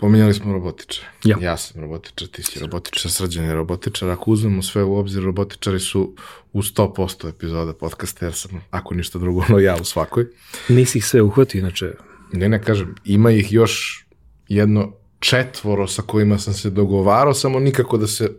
Pominjali 0.00 0.34
smo 0.34 0.52
robotičare. 0.52 1.08
Ja. 1.24 1.36
ja 1.40 1.56
sam 1.56 1.80
robotičar, 1.80 2.28
ti 2.28 2.42
si 2.42 2.58
robotičar, 2.58 3.10
srđan 3.10 3.44
je 3.44 3.54
robotičar. 3.54 4.08
Ako 4.08 4.30
uzmemo 4.30 4.62
sve 4.62 4.84
u 4.84 4.96
obzir, 4.96 5.22
robotičari 5.22 5.80
su 5.80 6.14
u 6.52 6.62
100% 6.62 7.28
epizoda 7.28 7.72
podcasta, 7.72 8.26
jer 8.26 8.34
sam, 8.34 8.50
ako 8.70 8.94
ništa 8.94 9.18
drugo, 9.18 9.44
no 9.48 9.58
ja 9.58 9.76
u 9.80 9.84
svakoj. 9.84 10.26
Nisi 10.68 10.98
ih 10.98 11.04
sve 11.04 11.22
uhvatio, 11.22 11.58
inače. 11.58 11.92
Ne, 12.32 12.48
ne 12.48 12.62
kažem, 12.62 12.94
ima 13.04 13.30
ih 13.30 13.52
još 13.52 14.04
jedno 14.48 14.92
četvoro 15.18 15.86
sa 15.86 16.02
kojima 16.02 16.38
sam 16.38 16.54
se 16.54 16.70
dogovarao, 16.70 17.34
samo 17.34 17.60
nikako 17.60 17.98
da 17.98 18.06
se 18.06 18.30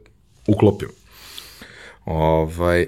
uklopim. 0.47 0.89
Ovaj, 2.05 2.87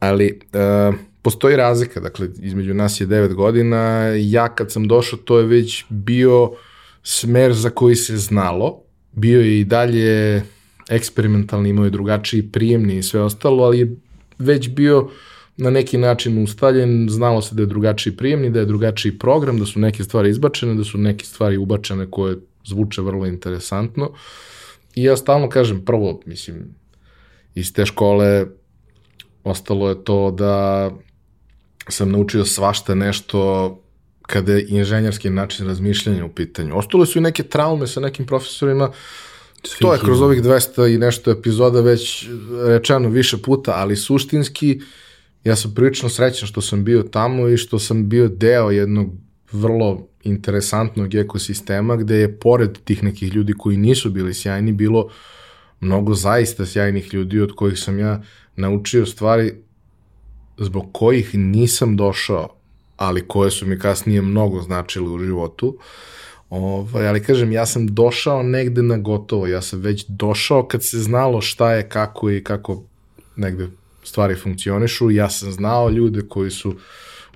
ali 0.00 0.40
uh, 0.52 0.94
postoji 1.22 1.56
razlika, 1.56 2.00
dakle, 2.00 2.28
između 2.42 2.74
nas 2.74 3.00
je 3.00 3.06
9 3.06 3.34
godina, 3.34 4.12
ja 4.16 4.48
kad 4.48 4.72
sam 4.72 4.88
došao, 4.88 5.18
to 5.18 5.38
je 5.38 5.46
već 5.46 5.84
bio 5.88 6.52
smer 7.10 7.52
za 7.54 7.70
koji 7.70 7.96
se 7.96 8.16
znalo, 8.16 8.82
bio 9.12 9.40
je 9.40 9.60
i 9.60 9.64
dalje 9.64 10.42
eksperimentalni, 10.88 11.68
imao 11.68 11.84
je 11.84 11.90
drugačiji 11.90 12.42
prijemni 12.52 12.98
i 12.98 13.02
sve 13.02 13.20
ostalo, 13.20 13.64
ali 13.64 13.78
je 13.78 13.96
već 14.38 14.68
bio 14.68 15.08
na 15.56 15.70
neki 15.70 15.98
način 15.98 16.42
ustaljen, 16.42 17.08
znalo 17.10 17.42
se 17.42 17.54
da 17.54 17.62
je 17.62 17.66
drugačiji 17.66 18.16
prijemni, 18.16 18.50
da 18.50 18.60
je 18.60 18.66
drugačiji 18.66 19.18
program, 19.18 19.58
da 19.58 19.66
su 19.66 19.80
neke 19.80 20.04
stvari 20.04 20.30
izbačene, 20.30 20.74
da 20.74 20.84
su 20.84 20.98
neke 20.98 21.24
stvari 21.24 21.56
ubačene 21.56 22.10
koje 22.10 22.36
zvuče 22.64 23.02
vrlo 23.02 23.26
interesantno. 23.26 24.12
I 24.94 25.02
ja 25.02 25.16
stalno 25.16 25.48
kažem, 25.48 25.84
prvo, 25.84 26.20
mislim, 26.26 26.74
iz 27.54 27.72
te 27.72 27.86
škole 27.86 28.46
ostalo 29.44 29.88
je 29.88 30.04
to 30.04 30.30
da 30.30 30.90
sam 31.88 32.12
naučio 32.12 32.44
svašta 32.44 32.94
nešto 32.94 33.38
kada 34.28 34.52
je 34.52 34.66
inženjerski 34.68 35.30
način 35.30 35.66
razmišljanja 35.66 36.24
u 36.24 36.28
pitanju. 36.28 36.78
Ostale 36.78 37.06
su 37.06 37.18
i 37.18 37.22
neke 37.22 37.42
traume 37.42 37.86
sa 37.86 38.00
nekim 38.00 38.26
profesorima, 38.26 38.90
Svi 39.62 39.80
to 39.80 39.92
je 39.92 40.00
kroz 40.00 40.20
ovih 40.22 40.42
200 40.42 40.94
i 40.94 40.98
nešto 40.98 41.30
epizoda 41.30 41.80
već 41.80 42.28
rečeno 42.66 43.08
više 43.08 43.38
puta, 43.42 43.72
ali 43.76 43.96
suštinski 43.96 44.80
ja 45.44 45.56
sam 45.56 45.74
prilično 45.74 46.08
srećan 46.08 46.48
što 46.48 46.60
sam 46.60 46.84
bio 46.84 47.02
tamo 47.02 47.48
i 47.48 47.56
što 47.56 47.78
sam 47.78 48.08
bio 48.08 48.28
deo 48.28 48.70
jednog 48.70 49.10
vrlo 49.52 50.08
interesantnog 50.22 51.14
ekosistema 51.14 51.96
gde 51.96 52.16
je 52.16 52.38
pored 52.38 52.78
tih 52.84 53.02
nekih 53.02 53.34
ljudi 53.34 53.54
koji 53.58 53.76
nisu 53.76 54.10
bili 54.10 54.34
sjajni 54.34 54.72
bilo 54.72 55.08
mnogo 55.80 56.14
zaista 56.14 56.66
sjajnih 56.66 57.14
ljudi 57.14 57.40
od 57.40 57.52
kojih 57.52 57.78
sam 57.78 57.98
ja 57.98 58.22
naučio 58.56 59.06
stvari 59.06 59.52
zbog 60.58 60.92
kojih 60.92 61.34
nisam 61.34 61.96
došao 61.96 62.57
ali 62.98 63.28
koje 63.28 63.50
su 63.50 63.66
mi 63.66 63.78
kasnije 63.78 64.22
mnogo 64.22 64.62
značile 64.62 65.10
u 65.10 65.18
životu. 65.18 65.78
Ovaj, 66.50 67.08
ali 67.08 67.22
kažem, 67.22 67.52
ja 67.52 67.66
sam 67.66 67.86
došao 67.86 68.42
negde 68.42 68.82
na 68.82 68.96
gotovo, 68.96 69.46
ja 69.46 69.62
sam 69.62 69.80
već 69.80 70.04
došao 70.08 70.66
kad 70.66 70.84
se 70.84 70.98
znalo 70.98 71.40
šta 71.40 71.72
je, 71.72 71.88
kako 71.88 72.30
i 72.30 72.44
kako 72.44 72.82
negde 73.36 73.68
stvari 74.04 74.34
funkcionišu, 74.34 75.10
ja 75.10 75.30
sam 75.30 75.52
znao 75.52 75.90
ljude 75.90 76.22
koji 76.28 76.50
su 76.50 76.74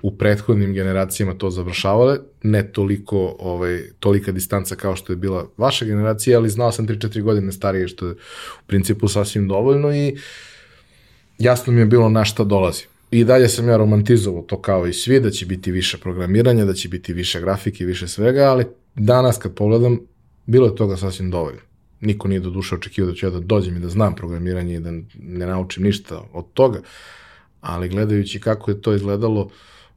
u 0.01 0.17
prethodnim 0.17 0.73
generacijama 0.73 1.33
to 1.33 1.49
završavale, 1.49 2.17
ne 2.43 2.71
toliko, 2.71 3.35
ovaj, 3.39 3.83
tolika 3.99 4.31
distanca 4.31 4.75
kao 4.75 4.95
što 4.95 5.13
je 5.13 5.17
bila 5.17 5.47
vaša 5.57 5.85
generacija, 5.85 6.37
ali 6.37 6.49
znao 6.49 6.71
sam 6.71 6.87
3-4 6.87 7.21
godine 7.21 7.51
starije, 7.51 7.87
što 7.87 8.07
je 8.07 8.11
u 8.11 8.67
principu 8.67 9.07
sasvim 9.07 9.47
dovoljno 9.47 9.95
i 9.95 10.17
jasno 11.37 11.73
mi 11.73 11.79
je 11.79 11.85
bilo 11.85 12.09
na 12.09 12.25
šta 12.25 12.43
dolazi. 12.43 12.92
I 13.13 13.23
dalje 13.23 13.49
sam 13.49 13.67
ja 13.67 13.77
romantizovao 13.77 14.41
to 14.41 14.61
kao 14.61 14.87
i 14.87 14.93
svi, 14.93 15.19
da 15.19 15.29
će 15.29 15.45
biti 15.45 15.71
više 15.71 15.97
programiranja, 15.97 16.65
da 16.65 16.73
će 16.73 16.89
biti 16.89 17.13
više 17.13 17.41
grafike, 17.41 17.85
više 17.85 18.07
svega, 18.07 18.41
ali 18.43 18.65
danas 18.95 19.37
kad 19.37 19.53
pogledam, 19.53 19.99
bilo 20.45 20.67
je 20.67 20.75
toga 20.75 20.97
sasvim 20.97 21.31
dovoljno. 21.31 21.59
Niko 22.01 22.27
nije 22.27 22.39
do 22.39 22.49
duše 22.49 22.75
očekivao 22.75 23.11
da 23.11 23.15
ću 23.15 23.25
ja 23.25 23.29
da 23.29 23.39
dođem 23.39 23.77
i 23.77 23.79
da 23.79 23.89
znam 23.89 24.15
programiranje 24.15 24.75
i 24.75 24.79
da 24.79 24.91
ne 25.19 25.45
naučim 25.45 25.83
ništa 25.83 26.23
od 26.33 26.45
toga, 26.53 26.81
ali 27.61 27.89
gledajući 27.89 28.39
kako 28.39 28.71
je 28.71 28.81
to 28.81 28.93
izgledalo 28.93 29.49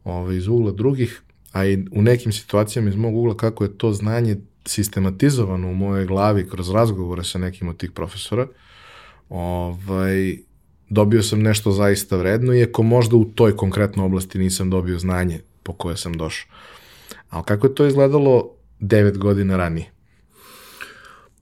ovaj, 0.04 0.36
iz 0.36 0.48
ugla 0.48 0.72
drugih, 0.72 1.22
a 1.52 1.66
i 1.66 1.84
u 1.92 2.02
nekim 2.02 2.32
situacijama 2.32 2.88
iz 2.88 2.96
mog 2.96 3.16
ugla 3.16 3.36
kako 3.36 3.64
je 3.64 3.78
to 3.78 3.92
znanje 3.92 4.36
sistematizovano 4.66 5.68
u 5.68 5.74
mojoj 5.74 6.06
glavi 6.06 6.48
kroz 6.48 6.70
razgovore 6.70 7.24
sa 7.24 7.38
nekim 7.38 7.68
od 7.68 7.76
tih 7.76 7.90
profesora, 7.90 8.46
ovaj, 9.28 10.38
dobio 10.88 11.22
sam 11.22 11.42
nešto 11.42 11.72
zaista 11.72 12.16
vredno, 12.16 12.54
iako 12.54 12.82
možda 12.82 13.16
u 13.16 13.24
toj 13.24 13.56
konkretnoj 13.56 14.06
oblasti 14.06 14.38
nisam 14.38 14.70
dobio 14.70 14.98
znanje 14.98 15.40
po 15.62 15.72
koje 15.72 15.96
sam 15.96 16.12
došao. 16.12 16.48
Ali 17.28 17.44
kako 17.44 17.66
je 17.66 17.74
to 17.74 17.86
izgledalo 17.86 18.50
devet 18.80 19.18
godina 19.18 19.56
ranije? 19.56 19.90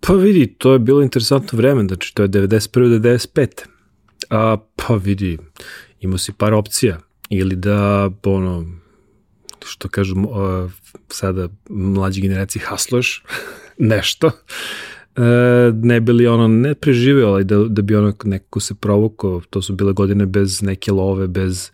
Pa 0.01 0.13
vidi, 0.13 0.55
to 0.59 0.73
je 0.73 0.79
bilo 0.79 1.03
interesantno 1.03 1.57
vreme, 1.57 1.85
znači 1.89 2.15
to 2.15 2.23
je 2.23 2.29
91. 2.29 2.89
do 2.89 3.09
95. 3.09 3.49
A, 4.31 4.57
pa 4.77 4.95
vidi, 4.95 5.39
imao 6.01 6.19
si 6.19 6.33
par 6.33 6.55
opcija, 6.55 6.99
ili 7.29 7.57
da, 7.57 8.11
ono, 8.25 8.67
što 9.65 9.89
kažu 9.89 10.15
uh, 10.21 10.71
sada 11.09 11.49
mlađi 11.69 12.21
generacije, 12.21 12.63
hasluješ 12.65 13.25
nešto, 13.79 14.31
ne 15.83 16.01
bi 16.01 16.13
li 16.13 16.27
ono 16.27 16.49
ne 16.49 16.75
preživeo, 16.75 17.29
ali 17.29 17.45
da, 17.45 17.59
da 17.59 17.83
bi 17.83 17.97
ono 17.97 18.15
neko 18.25 18.61
se 18.61 18.75
provukao, 18.75 19.41
to 19.51 19.63
su 19.63 19.75
bile 19.75 19.93
godine 19.93 20.27
bez 20.27 20.63
neke 20.63 20.93
love, 20.93 21.29
bez 21.29 21.71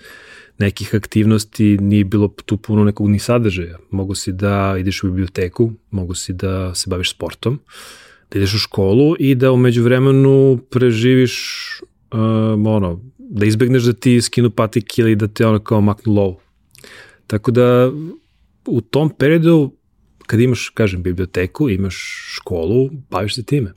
nekih 0.59 0.94
aktivnosti, 0.94 1.78
nije 1.80 2.04
bilo 2.04 2.28
tu 2.44 2.56
puno 2.56 2.85
nekog 2.85 3.09
ni 3.09 3.18
sadržaja. 3.18 3.78
Mogu 3.90 4.14
si 4.14 4.32
da 4.32 4.76
ideš 4.78 5.02
u 5.02 5.06
biblioteku, 5.06 5.73
mogu 5.90 6.14
si 6.14 6.32
da 6.32 6.75
se 6.75 6.90
baviš 6.90 7.11
sportom, 7.11 7.61
da 8.30 8.38
ideš 8.38 8.54
u 8.54 8.59
školu 8.59 9.16
i 9.18 9.35
da 9.35 9.52
umeđu 9.52 9.82
vremenu 9.82 10.59
preživiš 10.70 11.35
um, 12.12 12.66
ono, 12.66 13.00
da 13.18 13.47
izbegneš 13.47 13.82
da 13.82 13.92
ti 13.92 14.20
skinu 14.20 14.50
patik 14.50 14.99
ili 14.99 15.16
da 15.16 15.28
te 15.28 15.47
ono 15.47 15.59
kao 15.59 15.80
maknu 15.80 16.14
lovu. 16.14 16.40
Tako 17.26 17.50
da 17.50 17.92
u 18.66 18.80
tom 18.80 19.11
periodu 19.11 19.73
kad 20.30 20.40
imaš, 20.40 20.68
kažem, 20.68 21.02
biblioteku, 21.02 21.68
imaš 21.68 21.96
školu, 22.37 22.90
baviš 23.10 23.34
se 23.34 23.42
time. 23.42 23.72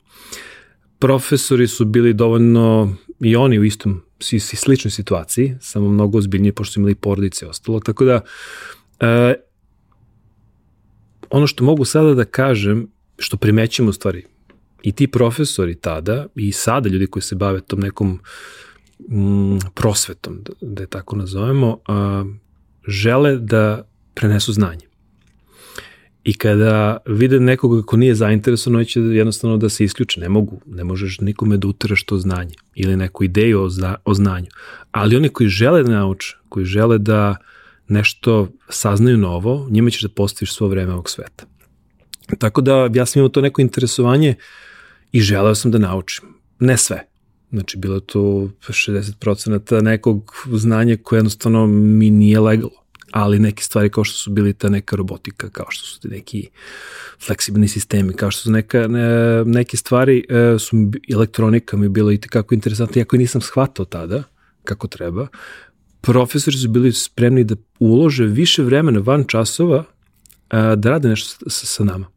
Profesori 1.00 1.68
su 1.68 1.86
bili 1.86 2.14
dovoljno 2.14 2.96
i 3.20 3.36
oni 3.36 3.60
u 3.60 3.64
istom 3.64 4.02
si, 4.20 4.40
si 4.40 4.56
sličnoj 4.56 4.92
situaciji, 4.92 5.56
samo 5.62 5.90
mnogo 5.90 6.18
ozbiljnije 6.18 6.54
pošto 6.54 6.74
su 6.74 6.80
imali 6.80 6.96
porodice 6.96 7.46
i 7.46 7.50
ostalo. 7.50 7.80
Tako 7.80 8.06
da, 8.06 8.22
e, 9.00 9.34
ono 11.30 11.48
što 11.48 11.64
mogu 11.64 11.86
sada 11.86 12.14
da 12.14 12.26
kažem, 12.26 12.88
što 13.18 13.38
primećemo 13.38 13.90
u 13.90 13.94
stvari, 13.94 14.26
i 14.84 14.92
ti 14.92 15.08
profesori 15.08 15.76
tada, 15.76 16.26
i 16.36 16.52
sada 16.52 16.90
ljudi 16.90 17.08
koji 17.08 17.24
se 17.24 17.36
bave 17.36 17.62
tom 17.62 17.80
nekom 17.80 18.20
mm, 19.10 19.58
prosvetom, 19.74 20.44
da, 20.44 20.54
da 20.62 20.84
je 20.84 20.88
tako 20.88 21.16
nazovemo, 21.16 21.78
a, 21.88 22.26
žele 22.88 23.38
da 23.38 23.88
prenesu 24.14 24.54
znanje. 24.54 24.93
I 26.24 26.34
kada 26.34 26.98
vide 27.06 27.40
nekoga 27.40 27.82
ko 27.82 27.98
nije 27.98 28.16
zainteresovan, 28.16 28.86
će 28.86 29.00
jednostavno 29.00 29.58
da 29.58 29.70
se 29.70 29.84
isključe. 29.84 30.20
Ne 30.20 30.30
mogu, 30.30 30.62
ne 30.66 30.84
možeš 30.84 31.20
nikome 31.20 31.58
da 31.58 31.68
uteraš 31.68 32.04
to 32.04 32.18
znanje 32.18 32.56
ili 32.76 32.98
neku 32.98 33.24
ideju 33.24 33.62
o, 33.62 33.70
zna, 33.70 33.96
o 34.06 34.14
znanju. 34.14 34.48
Ali 34.92 35.16
oni 35.16 35.30
koji 35.30 35.50
žele 35.50 35.84
da 35.84 35.92
nauče, 35.92 36.38
koji 36.50 36.66
žele 36.66 36.98
da 36.98 37.36
nešto 37.88 38.48
saznaju 38.70 39.18
novo, 39.18 39.68
njima 39.70 39.90
ćeš 39.90 40.02
da 40.02 40.10
postaviš 40.10 40.54
svo 40.54 40.68
vreme 40.68 40.94
ovog 40.94 41.10
sveta. 41.10 41.46
Tako 42.40 42.62
da 42.62 42.90
ja 42.94 43.06
sam 43.06 43.20
imao 43.20 43.30
to 43.30 43.42
neko 43.42 43.62
interesovanje 43.62 44.36
i 45.12 45.22
želeo 45.22 45.56
sam 45.56 45.72
da 45.72 45.78
naučim. 45.78 46.26
Ne 46.60 46.78
sve. 46.78 47.08
Znači, 47.52 47.78
bilo 47.78 48.00
to 48.00 48.20
60% 48.68 49.82
nekog 49.82 50.32
znanja 50.52 50.98
koje 51.04 51.18
jednostavno 51.18 51.68
mi 51.68 52.10
nije 52.10 52.40
legalo 52.40 52.83
ali 53.14 53.40
neke 53.40 53.64
stvari 53.64 53.90
kao 53.90 54.04
što 54.04 54.18
su 54.18 54.32
bili 54.32 54.54
ta 54.54 54.70
neka 54.70 54.96
robotika, 54.96 55.50
kao 55.50 55.66
što 55.70 55.86
su 55.86 56.00
ti 56.00 56.08
neki 56.08 56.50
fleksibilni 57.26 57.68
sistemi, 57.68 58.14
kao 58.14 58.32
što 58.32 58.42
su 58.42 58.52
neka, 58.52 58.88
ne, 58.88 59.46
neke 59.46 59.78
stvari, 59.78 60.26
e, 60.30 60.60
su 60.60 60.76
elektronika 61.14 61.78
mi 61.78 61.90
bilo 61.90 62.12
i 62.12 62.18
tekako 62.18 62.54
interesantno, 62.54 63.00
iako 63.00 63.18
nisam 63.18 63.42
shvatao 63.42 63.86
tada 63.86 64.24
kako 64.64 64.88
treba, 64.88 65.28
profesori 66.02 66.58
su 66.58 66.70
bili 66.70 66.92
spremni 66.92 67.44
da 67.44 67.56
ulože 67.80 68.26
više 68.26 68.64
vremena 68.64 69.00
van 69.00 69.24
časova 69.28 69.84
a, 70.50 70.76
da 70.76 70.90
rade 70.90 71.10
nešto 71.10 71.50
sa, 71.50 71.66
sa 71.66 71.84
nama. 71.84 72.08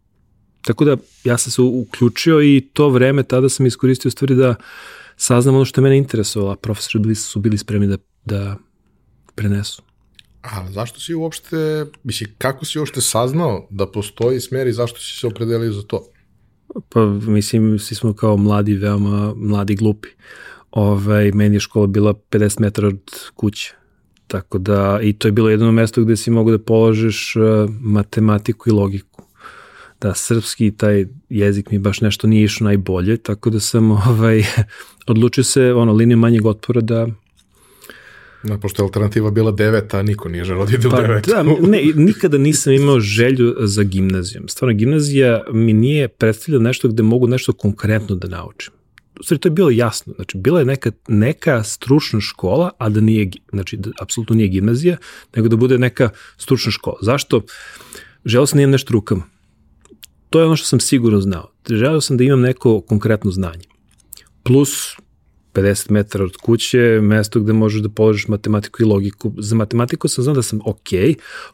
Tako 0.65 0.85
da 0.85 0.97
ja 1.25 1.39
sam 1.39 1.53
se 1.53 1.63
uključio 1.63 2.43
i 2.43 2.69
to 2.73 2.89
vreme 2.89 3.23
tada 3.23 3.49
sam 3.49 3.67
iskoristio 3.67 4.11
stvari 4.11 4.35
da 4.35 4.55
saznam 5.17 5.55
ono 5.55 5.65
što 5.65 5.81
je 5.81 5.83
mene 5.83 5.99
interesovalo, 5.99 6.53
a 6.53 6.57
profesori 6.57 7.15
su 7.15 7.41
bili 7.41 7.59
spremni 7.59 7.87
da, 7.87 7.97
da 8.25 8.57
prenesu. 9.35 9.86
A 10.53 10.71
zašto 10.71 11.01
si 11.01 11.15
uopšte, 11.15 11.87
misli, 12.05 12.27
kako 12.39 12.65
si 12.65 12.79
uopšte 12.79 13.01
saznao 13.01 13.67
da 13.71 13.87
postoji 13.87 14.41
smer 14.41 14.67
i 14.67 14.73
zašto 14.73 15.01
si 15.01 15.19
se 15.21 15.27
opredelio 15.27 15.73
za 15.73 15.83
to? 15.83 16.07
Pa 16.89 17.07
mislim, 17.07 17.79
svi 17.79 17.95
smo 17.95 18.13
kao 18.13 18.37
mladi, 18.37 18.75
veoma 18.75 19.35
mladi 19.37 19.75
glupi. 19.75 20.09
Ovaj, 20.71 21.33
meni 21.33 21.57
je 21.57 21.61
škola 21.61 21.87
bila 21.87 22.15
50 22.15 22.61
metara 22.61 22.89
od 22.89 23.01
kuće. 23.35 23.75
Tako 24.27 24.59
da, 24.59 24.99
i 25.03 25.13
to 25.13 25.29
je 25.29 25.33
bilo 25.33 25.51
jedno 25.51 25.73
mesto 25.73 26.03
gde 26.03 26.17
si 26.17 26.31
mogu 26.31 26.51
da 26.51 26.59
položeš 26.59 27.37
uh, 27.37 27.71
matematiku 27.81 28.69
i 28.69 28.73
logiku. 28.73 29.23
Da, 30.01 30.15
srpski 30.15 30.71
taj 30.71 31.07
jezik 31.29 31.71
mi 31.71 31.79
baš 31.79 32.01
nešto 32.01 32.27
nije 32.27 32.45
išao 32.45 32.65
najbolje, 32.65 33.17
tako 33.17 33.51
da 33.51 33.61
sam 33.61 33.91
ovaj, 34.11 34.45
odlučio 35.07 35.45
se 35.45 35.73
ono, 35.73 35.93
liniju 35.93 36.19
manjeg 36.19 36.47
otpora 36.47 36.81
da 36.81 37.07
Da, 38.49 38.59
pošto 38.59 38.83
je 38.83 38.85
alternativa 38.85 39.31
bila 39.31 39.51
deveta, 39.51 40.03
niko 40.03 40.29
nije 40.29 40.45
želao 40.45 40.67
da 40.67 40.75
ide 40.75 40.89
pa, 40.89 40.97
u 40.97 41.01
devetu. 41.01 41.31
Da, 41.31 41.43
ne, 41.43 41.83
nikada 41.95 42.39
nisam 42.39 42.73
imao 42.83 43.01
želju 43.01 43.55
za 43.61 43.83
gimnazijom. 43.83 44.49
Stvarno, 44.49 44.77
gimnazija 44.77 45.43
mi 45.53 45.73
nije 45.73 46.09
predstavljala 46.09 46.63
nešto 46.63 46.89
gde 46.89 47.03
mogu 47.03 47.27
nešto 47.27 47.53
konkretno 47.53 48.17
da 48.17 48.29
naučim. 48.29 48.73
U 49.21 49.23
stvari, 49.23 49.41
to 49.41 49.49
je 49.49 49.53
bilo 49.53 49.71
jasno. 49.71 50.13
Znači, 50.17 50.39
bila 50.39 50.59
je 50.59 50.65
neka, 50.65 50.91
neka 51.09 51.63
stručna 51.63 52.21
škola, 52.21 52.71
a 52.79 52.89
da 52.89 53.01
nije, 53.01 53.31
znači, 53.53 53.77
da 53.77 53.91
apsolutno 54.01 54.37
nije 54.37 54.49
gimnazija, 54.49 54.97
nego 55.37 55.49
da 55.49 55.57
bude 55.57 55.79
neka 55.79 56.11
stručna 56.37 56.73
škola. 56.73 56.99
Zašto? 57.03 57.43
Želeo 58.25 58.47
sam 58.47 58.57
da 58.57 58.63
imam 58.63 58.71
nešto 58.71 58.93
rukama. 58.93 59.23
To 60.31 60.41
je 60.41 60.47
ono 60.47 60.57
što 60.57 60.67
sam 60.67 60.81
sigurno 60.81 61.21
znao. 61.21 61.51
Želeo 61.69 62.01
sam 62.01 62.17
da 62.17 62.25
imam 62.25 62.41
neko 62.41 62.81
konkretno 62.81 63.31
znanje. 63.31 63.65
Plus, 64.43 64.97
50 65.57 65.91
metara 65.91 66.25
od 66.25 66.37
kuće, 66.37 66.99
mesto 67.03 67.41
gde 67.41 67.53
možeš 67.53 67.83
da 67.83 67.89
položiš 67.89 68.29
matematiku 68.29 68.83
i 68.83 68.87
logiku. 68.87 69.33
Za 69.39 69.57
matematiku 69.57 70.09
sam 70.09 70.25
znao 70.25 70.35
da 70.35 70.43
sam 70.43 70.61
ok, 70.65 70.89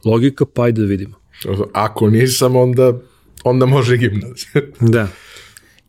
logika 0.05 0.45
pa 0.45 0.65
ajde 0.65 0.81
da 0.81 0.87
vidimo. 0.87 1.15
Ako 1.73 2.11
nisam, 2.11 2.57
onda, 2.57 2.93
onda 3.45 3.67
može 3.67 3.97
gimnazija. 3.97 4.63
da. 4.95 5.09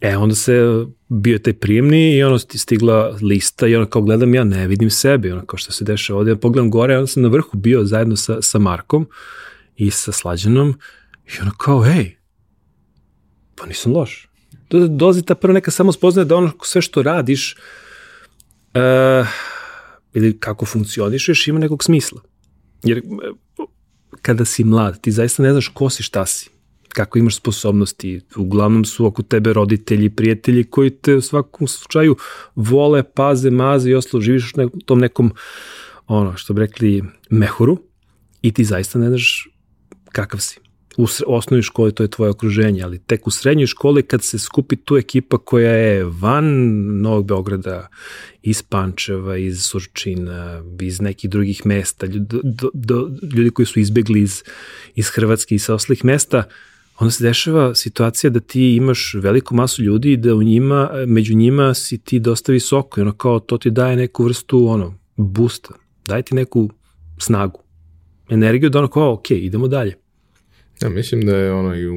E, 0.02 0.18
onda 0.18 0.36
se 0.36 0.86
bio 1.10 1.40
taj 1.40 1.54
prijemni 1.54 2.18
i 2.18 2.24
ono 2.24 2.40
ti 2.40 2.58
stigla 2.58 3.18
lista 3.22 3.68
i 3.68 3.76
ono 3.76 3.86
kao 3.86 4.02
gledam 4.02 4.36
ja 4.36 4.44
ne 4.44 4.68
vidim 4.68 4.90
sebe, 4.90 5.34
ono 5.34 5.46
kao 5.46 5.58
što 5.58 5.72
se 5.72 5.86
dešava 5.86 6.20
ovde, 6.20 6.32
ja 6.32 6.36
pogledam 6.36 6.72
gore, 6.72 6.98
onda 6.98 7.08
sam 7.08 7.24
na 7.24 7.30
vrhu 7.30 7.58
bio 7.58 7.86
zajedno 7.86 8.16
sa, 8.16 8.42
sa 8.42 8.60
Markom 8.60 9.08
i 9.76 9.92
sa 9.92 10.12
Slađanom 10.12 10.80
i 11.28 11.42
ono 11.42 11.52
kao, 11.58 11.86
ej, 11.86 12.18
pa 13.56 13.66
nisam 13.66 13.94
loš. 13.94 14.30
Dolazi 14.90 15.22
ta 15.22 15.36
prva 15.36 15.54
neka 15.54 15.72
samo 15.72 15.92
spoznaje 15.92 16.26
da 16.26 16.36
ono 16.36 16.52
sve 16.64 16.82
što 16.82 17.02
radiš, 17.02 17.54
uh, 17.54 17.83
ili 20.14 20.40
kako 20.40 20.66
funkcionišeš 20.66 21.48
ima 21.48 21.60
nekog 21.60 21.84
smisla. 21.84 22.22
Jer 22.84 22.98
eh, 22.98 23.02
kada 24.22 24.46
si 24.46 24.64
mlad, 24.64 25.02
ti 25.02 25.12
zaista 25.12 25.44
ne 25.44 25.52
znaš 25.52 25.68
ko 25.68 25.90
si, 25.90 26.04
šta 26.04 26.26
si, 26.26 26.50
kako 26.90 27.20
imaš 27.20 27.36
sposobnosti. 27.36 28.22
Uglavnom 28.36 28.86
su 28.86 29.06
oko 29.06 29.24
tebe 29.24 29.54
roditelji, 29.54 30.10
prijatelji 30.10 30.64
koji 30.64 30.90
te 30.90 31.16
u 31.16 31.22
svakom 31.22 31.68
slučaju 31.68 32.16
vole, 32.56 33.04
paze, 33.04 33.50
maze 33.50 33.90
i 33.90 33.96
ostalo 33.96 34.22
živiš 34.22 34.54
u 34.74 34.80
tom 34.86 35.00
nekom, 35.00 35.34
ono, 36.08 36.38
što 36.38 36.54
bi 36.54 36.62
rekli, 36.62 37.04
mehuru 37.30 37.78
i 38.42 38.52
ti 38.52 38.64
zaista 38.64 39.00
ne 39.00 39.08
znaš 39.08 39.48
kakav 40.12 40.40
si 40.40 40.60
u 40.98 41.06
osnovnoj 41.28 41.62
školi 41.62 41.92
to 41.92 42.04
je 42.04 42.08
tvoje 42.08 42.32
okruženje, 42.32 42.84
ali 42.84 43.00
tek 43.00 43.28
u 43.28 43.32
srednjoj 43.32 43.68
školi 43.68 44.04
kad 44.04 44.24
se 44.24 44.40
skupi 44.40 44.76
tu 44.76 44.98
ekipa 44.98 45.38
koja 45.38 45.72
je 45.72 46.04
van 46.04 46.46
Novog 47.02 47.26
Beograda, 47.26 47.88
iz 48.42 48.64
Pančeva, 48.64 49.38
iz 49.38 49.64
Surčina, 49.64 50.64
iz 50.82 51.02
nekih 51.02 51.30
drugih 51.30 51.66
mesta, 51.66 52.06
ljudi, 52.06 52.40
do, 52.44 52.70
do, 52.74 53.10
ljudi 53.36 53.50
koji 53.50 53.66
su 53.66 53.80
izbegli 53.80 54.22
iz, 54.22 54.44
iz 54.96 55.08
Hrvatske 55.10 55.56
i 55.56 55.60
sa 55.60 55.74
oslih 55.74 56.06
mesta, 56.06 56.44
onda 57.00 57.12
se 57.12 57.24
dešava 57.24 57.76
situacija 57.76 58.30
da 58.30 58.40
ti 58.40 58.76
imaš 58.76 59.14
veliku 59.14 59.56
masu 59.56 59.84
ljudi 59.84 60.12
i 60.12 60.18
da 60.18 60.36
u 60.36 60.44
njima, 60.44 60.90
među 61.08 61.36
njima 61.36 61.74
si 61.74 61.98
ti 61.98 62.20
dosta 62.20 62.52
visoko 62.52 63.00
i 63.00 63.02
ono 63.02 63.14
kao 63.14 63.40
to 63.40 63.58
ti 63.58 63.72
daje 63.72 63.96
neku 63.96 64.24
vrstu 64.24 64.68
ono, 64.68 65.00
boosta, 65.16 65.74
daje 66.08 66.24
ti 66.24 66.36
neku 66.36 66.70
snagu, 67.18 67.60
energiju 68.30 68.70
da 68.70 68.80
ono 68.80 68.88
kao 68.88 69.14
ok, 69.14 69.32
idemo 69.32 69.68
dalje. 69.68 70.03
Ja 70.84 70.90
mislim 70.90 71.26
da 71.26 71.38
je 71.38 71.54
ono 71.54 71.76
i 71.76 71.88
u, 71.88 71.96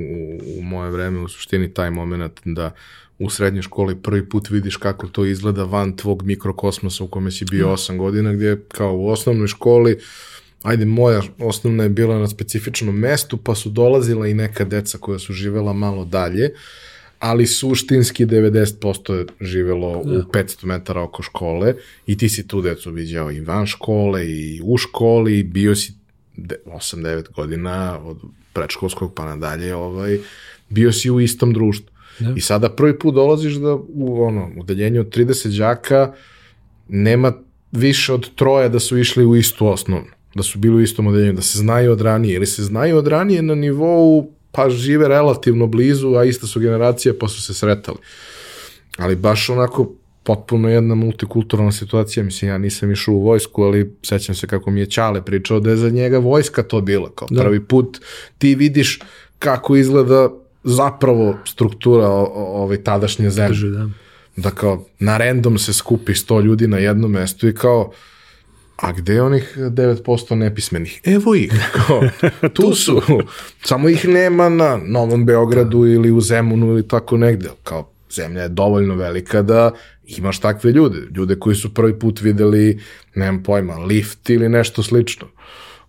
u 0.59 0.63
moje 0.63 0.91
vreme 0.91 1.21
u 1.21 1.29
suštini 1.29 1.75
taj 1.75 1.91
moment 1.91 2.41
da 2.45 2.75
u 3.19 3.31
srednjoj 3.31 3.63
školi 3.63 4.03
prvi 4.03 4.29
put 4.29 4.51
vidiš 4.51 4.77
kako 4.77 5.09
to 5.09 5.25
izgleda 5.25 5.65
van 5.65 5.97
tvog 5.97 6.23
mikrokosmosa 6.23 7.05
u 7.05 7.09
kome 7.09 7.31
si 7.31 7.45
bio 7.45 7.67
8 7.67 7.93
mm. 7.93 7.99
godina, 7.99 8.33
gdje 8.33 8.63
kao 8.69 8.97
u 8.97 9.09
osnovnoj 9.09 9.47
školi 9.47 9.99
ajde, 10.63 10.85
moja 10.85 11.23
osnovna 11.39 11.83
je 11.83 11.89
bila 11.89 12.19
na 12.19 12.29
specifičnom 12.29 12.99
mestu, 12.99 13.37
pa 13.37 13.55
su 13.55 13.71
dolazila 13.71 14.27
i 14.27 14.35
neka 14.35 14.65
deca 14.65 14.99
koja 14.99 15.19
su 15.19 15.33
živela 15.33 15.73
malo 15.73 16.05
dalje, 16.05 16.51
ali 17.19 17.47
suštinski 17.47 18.27
90% 18.27 19.13
je 19.13 19.27
živelo 19.41 20.03
da. 20.05 20.11
u 20.11 20.23
500 20.23 20.65
metara 20.65 21.03
oko 21.03 21.23
škole 21.23 21.75
i 22.07 22.19
ti 22.19 22.29
si 22.29 22.49
tu 22.49 22.63
decu 22.63 22.91
viđao 22.91 23.33
i 23.33 23.41
van 23.41 23.67
škole 23.67 24.27
i 24.27 24.61
u 24.65 24.77
školi, 24.77 25.43
bio 25.43 25.77
si 25.77 25.93
8-9 26.37 27.33
godina 27.33 28.01
od 28.05 28.19
predškolskog 28.57 29.15
pa 29.15 29.25
nadalje, 29.25 29.75
ovaj, 29.75 30.19
bio 30.69 30.93
si 30.93 31.11
u 31.11 31.21
istom 31.21 31.53
društvu. 31.53 31.93
Da. 32.19 32.33
I 32.37 32.41
sada 32.41 32.69
prvi 32.69 32.99
put 32.99 33.15
dolaziš 33.15 33.55
da 33.55 33.75
u 33.75 34.23
ono, 34.25 34.51
udeljenju 34.57 35.01
od 35.01 35.17
30 35.17 35.59
đaka 35.59 36.13
nema 36.89 37.33
više 37.73 38.13
od 38.13 38.31
troje 38.35 38.69
da 38.69 38.81
su 38.81 38.99
išli 38.99 39.27
u 39.27 39.37
istu 39.37 39.67
osnovnu, 39.67 40.09
da 40.35 40.43
su 40.43 40.59
bili 40.59 40.77
u 40.77 40.81
istom 40.81 41.07
odeljenju, 41.07 41.33
da 41.33 41.43
se 41.43 41.59
znaju 41.59 41.93
od 41.93 42.01
ranije, 42.01 42.37
ili 42.37 42.47
se 42.47 42.65
znaju 42.65 42.97
od 42.97 43.07
ranije 43.07 43.43
na 43.43 43.55
nivou, 43.55 44.31
pa 44.53 44.71
žive 44.71 45.09
relativno 45.09 45.67
blizu, 45.67 46.15
a 46.15 46.25
ista 46.25 46.47
su 46.47 46.61
generacija, 46.61 47.15
pa 47.21 47.29
su 47.29 47.43
se 47.43 47.55
sretali. 47.55 47.99
Ali 48.99 49.17
baš 49.17 49.51
onako 49.51 49.93
potpuno 50.27 50.69
jedna 50.69 50.95
multikulturalna 50.95 51.73
situacija, 51.73 52.25
mislim, 52.25 52.51
ja 52.51 52.59
nisam 52.59 52.93
išao 52.93 53.15
u 53.15 53.23
vojsku, 53.23 53.63
ali 53.63 53.95
sećam 54.03 54.35
se 54.35 54.47
kako 54.47 54.71
mi 54.71 54.81
je 54.81 54.87
Ćale 54.87 55.25
pričao 55.25 55.61
da 55.61 55.71
je 55.71 55.77
za 55.77 55.91
njega 55.91 56.19
vojska 56.19 56.63
to 56.63 56.81
bila, 56.81 57.11
kao 57.15 57.29
da. 57.31 57.43
prvi 57.43 57.65
put 57.65 58.01
ti 58.39 58.55
vidiš 58.55 59.01
kako 59.39 59.77
izgleda 59.77 60.29
zapravo 60.65 61.37
struktura 61.45 62.09
ove 62.09 62.85
tadašnje 62.85 63.31
zemlje. 63.31 63.71
Da. 63.71 63.89
da 64.37 64.51
kao 64.51 64.85
na 64.99 65.17
random 65.19 65.59
se 65.59 65.73
skupi 65.73 66.13
100 66.13 66.43
ljudi 66.43 66.67
na 66.67 66.79
jednom 66.79 67.11
mestu 67.11 67.49
i 67.49 67.55
kao 67.55 67.93
a 68.77 68.93
gde 68.93 69.15
je 69.15 69.23
onih 69.23 69.57
9% 69.57 70.35
nepismenih? 70.35 71.01
Evo 71.05 71.35
ih, 71.35 71.53
kao, 71.77 72.03
tu 72.55 72.75
su. 72.75 73.03
Samo 73.65 73.89
ih 73.89 74.09
nema 74.09 74.49
na 74.49 74.81
Novom 74.85 75.27
Beogradu 75.27 75.85
da. 75.85 75.91
ili 75.91 76.11
u 76.11 76.21
Zemunu 76.21 76.67
ili 76.67 76.89
tako 76.89 77.17
negde. 77.17 77.49
Kao, 77.63 77.91
zemlja 78.15 78.43
je 78.43 78.49
dovoljno 78.49 78.95
velika 78.95 79.43
da 79.43 79.71
imaš 80.07 80.41
takve 80.41 80.73
ljude, 80.73 80.99
ljude 81.15 81.39
koji 81.39 81.57
su 81.57 81.75
prvi 81.75 81.99
put 81.99 82.21
videli, 82.21 82.81
nemam 83.15 83.43
pojma, 83.43 83.75
lift 83.75 84.31
ili 84.31 84.49
nešto 84.49 84.83
slično. 84.83 85.27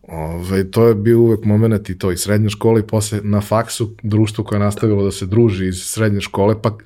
Ove, 0.08 0.36
ovaj, 0.36 0.72
to 0.72 0.88
je 0.88 0.96
bio 0.96 1.20
uvek 1.20 1.44
moment 1.44 1.90
i 1.90 1.98
to 1.98 2.12
i 2.12 2.18
srednje 2.18 2.50
škole 2.50 2.80
i 2.80 2.88
posle 2.88 3.20
na 3.24 3.42
faksu 3.42 3.96
društvo 4.04 4.44
koje 4.44 4.58
je 4.58 4.64
nastavilo 4.64 5.04
da 5.04 5.12
se 5.12 5.26
druži 5.26 5.68
iz 5.68 5.84
srednje 5.84 6.22
škole, 6.22 6.62
pa 6.62 6.78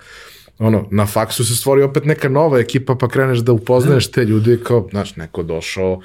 ono, 0.59 0.87
na 0.91 1.05
faksu 1.05 1.45
se 1.45 1.55
stvori 1.55 1.83
opet 1.83 2.05
neka 2.05 2.29
nova 2.29 2.59
ekipa, 2.59 2.95
pa 2.95 3.07
kreneš 3.07 3.39
da 3.39 3.51
upoznaješ 3.51 4.11
te 4.11 4.25
ljude 4.25 4.59
kao, 4.63 4.87
znaš, 4.91 5.15
neko 5.15 5.43
došao 5.43 6.01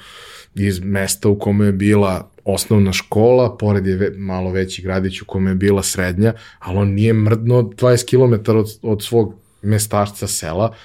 iz 0.55 0.79
mesta 0.79 1.29
u 1.29 1.39
kome 1.39 1.65
je 1.65 1.71
bila 1.71 2.29
osnovna 2.47 2.93
škola, 2.93 3.57
pored 3.57 3.87
je 3.87 3.95
ve, 3.95 4.11
malo 4.17 4.51
veći 4.51 4.81
gradić 4.81 5.21
u 5.21 5.25
kome 5.25 5.51
je 5.51 5.55
bila 5.55 5.83
srednja, 5.83 6.33
ali 6.59 6.77
on 6.77 6.89
nije 6.89 7.13
mrdno 7.13 7.61
20 7.61 8.09
km 8.09 8.57
od, 8.57 8.79
od 8.81 9.03
svog 9.03 9.33
mestašca 9.61 10.27
sela 10.27 10.75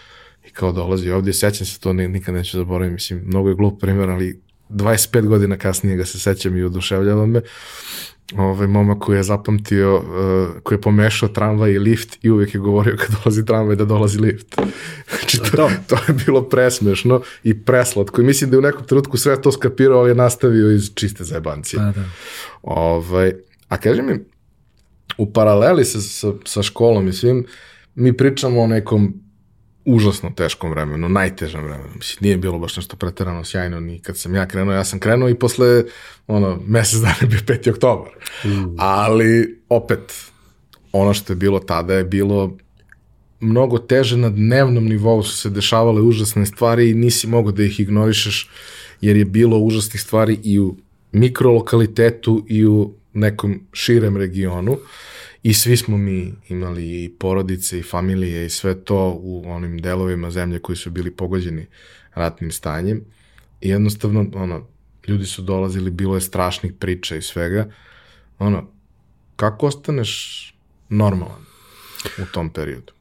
i 0.49 0.51
kao 0.51 0.73
dolazi 0.73 1.11
ovdje, 1.11 1.33
sećam 1.33 1.67
se 1.67 1.81
to, 1.81 1.93
nikad 1.93 2.35
neću 2.35 2.57
zaboraviti, 2.57 2.93
mislim, 2.93 3.23
mnogo 3.27 3.49
je 3.49 3.55
glup 3.55 3.81
primjer, 3.81 4.11
ali 4.11 4.41
25 4.69 5.27
godina 5.27 5.57
kasnije 5.57 5.97
ga 5.97 6.05
se 6.05 6.19
sećam 6.19 6.57
i 6.57 6.63
oduševljava 6.63 7.27
me. 7.27 7.41
Ovaj 8.39 8.67
momak 8.67 8.99
koji 8.99 9.17
je 9.17 9.23
zapamtio, 9.23 9.97
uh, 9.97 10.63
koji 10.63 10.77
je 10.77 10.81
pomešao 10.81 11.29
tramvaj 11.29 11.71
i 11.71 11.79
lift 11.79 12.19
i 12.25 12.31
uvijek 12.31 12.55
je 12.55 12.61
govorio 12.61 12.97
kad 12.97 13.09
dolazi 13.25 13.45
tramvaj 13.45 13.77
da 13.77 13.85
dolazi 13.85 14.19
lift. 14.19 14.55
znači 15.19 15.39
to, 15.39 15.57
to. 15.57 15.71
to 15.87 15.97
je 16.09 16.15
bilo 16.27 16.43
presmešno 16.43 17.21
i 17.45 17.65
preslatko. 17.65 18.21
I 18.21 18.25
mislim 18.25 18.51
da 18.51 18.55
je 18.55 18.59
u 18.59 18.63
nekom 18.63 18.87
trenutku 18.87 19.17
sve 19.17 19.43
to 19.43 19.53
skapirao, 19.53 19.99
ali 19.99 20.11
je 20.11 20.15
nastavio 20.15 20.71
iz 20.71 20.95
čiste 20.95 21.25
zajebancije. 21.25 21.79
Pa, 21.79 22.01
da. 22.01 22.07
Ovaj, 22.63 23.33
a 23.69 23.77
kaži 23.77 24.03
mi, 24.03 24.19
u 25.19 25.33
paraleli 25.33 25.85
sa, 25.85 26.01
sa, 26.01 26.33
sa 26.45 26.63
školom 26.63 27.09
i 27.09 27.13
svim, 27.13 27.47
mi 27.95 28.17
pričamo 28.17 28.61
o 28.61 28.67
nekom 28.67 29.22
užasno 29.85 30.31
teškom 30.37 30.71
vremenu, 30.71 31.09
najtežem 31.09 31.65
vremenu. 31.65 31.91
Mislim, 31.95 32.19
nije 32.21 32.37
bilo 32.37 32.59
baš 32.59 32.77
nešto 32.77 32.97
preterano 32.97 33.45
sjajno 33.45 33.81
ni 33.81 33.99
kad 33.99 34.19
sam 34.19 34.35
ja 34.35 34.47
krenuo, 34.49 34.75
ja 34.75 34.85
sam 34.85 35.01
krenuo 35.01 35.29
i 35.29 35.39
posle 35.39 35.85
ono, 36.27 36.61
mesec 36.67 37.01
dana 37.01 37.15
je 37.21 37.27
bio 37.27 37.39
5. 37.39 37.71
oktobar. 37.71 38.13
Mm. 38.45 38.75
Ali, 38.79 39.61
opet, 39.69 40.15
ono 40.93 41.15
što 41.15 41.33
je 41.33 41.37
bilo 41.37 41.59
tada 41.59 41.95
je 41.95 42.05
bilo 42.05 42.57
mnogo 43.41 43.79
teže 43.79 44.17
na 44.17 44.31
dnevnom 44.31 44.85
nivou 44.85 45.23
su 45.23 45.37
se 45.37 45.51
dešavale 45.51 46.01
užasne 46.01 46.47
stvari 46.47 46.91
i 46.91 46.95
nisi 46.95 47.27
mogao 47.27 47.53
da 47.53 47.63
ih 47.63 47.81
ignorišeš 47.81 48.51
jer 49.01 49.17
je 49.17 49.25
bilo 49.25 49.59
užasnih 49.59 50.03
stvari 50.03 50.39
i 50.45 50.61
u 50.61 50.77
mikrolokalitetu 51.13 52.45
i 52.49 52.67
u 52.67 52.95
nekom 53.13 53.61
širem 53.73 54.17
regionu. 54.17 54.79
I 55.43 55.55
svi 55.55 55.77
smo 55.77 55.97
mi 55.97 56.35
imali 56.49 57.05
i 57.05 57.13
porodice 57.19 57.79
i 57.79 57.83
familije 57.83 58.47
i 58.47 58.51
sve 58.51 58.85
to 58.85 59.19
u 59.23 59.45
onim 59.47 59.79
delovima 59.79 60.31
zemlje 60.31 60.59
koji 60.59 60.77
su 60.77 60.91
bili 60.91 61.11
pogođeni 61.11 61.67
ratnim 62.15 62.51
stanjem 62.51 63.05
i 63.61 63.69
jednostavno 63.69 64.27
ono, 64.35 64.67
ljudi 65.09 65.27
su 65.27 65.43
dolazili, 65.43 65.91
bilo 65.91 66.15
je 66.15 66.21
strašnih 66.21 66.73
priča 66.73 67.17
i 67.17 67.23
svega, 67.23 67.71
ono, 68.39 68.71
kako 69.37 69.67
ostaneš 69.67 70.55
normalan 70.89 71.43
u 72.19 72.25
tom 72.33 72.51
periodu? 72.51 72.93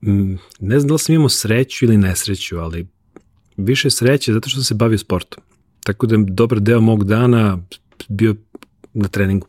Ne 0.60 0.78
znam 0.78 0.88
da 0.88 0.94
li 0.94 0.98
sam 0.98 1.14
imao 1.14 1.28
sreću 1.28 1.84
ili 1.84 1.96
nesreću, 1.96 2.58
ali 2.58 2.86
više 3.56 3.90
sreće 3.90 4.32
zato 4.32 4.48
što 4.48 4.56
sam 4.56 4.64
se 4.64 4.74
bavio 4.74 4.98
sportom. 4.98 5.42
Tako 5.84 6.06
da 6.06 6.16
dobar 6.28 6.60
deo 6.60 6.80
mog 6.80 7.04
dana 7.04 7.58
bio 8.08 8.36
na 8.94 9.08
treningu 9.08 9.46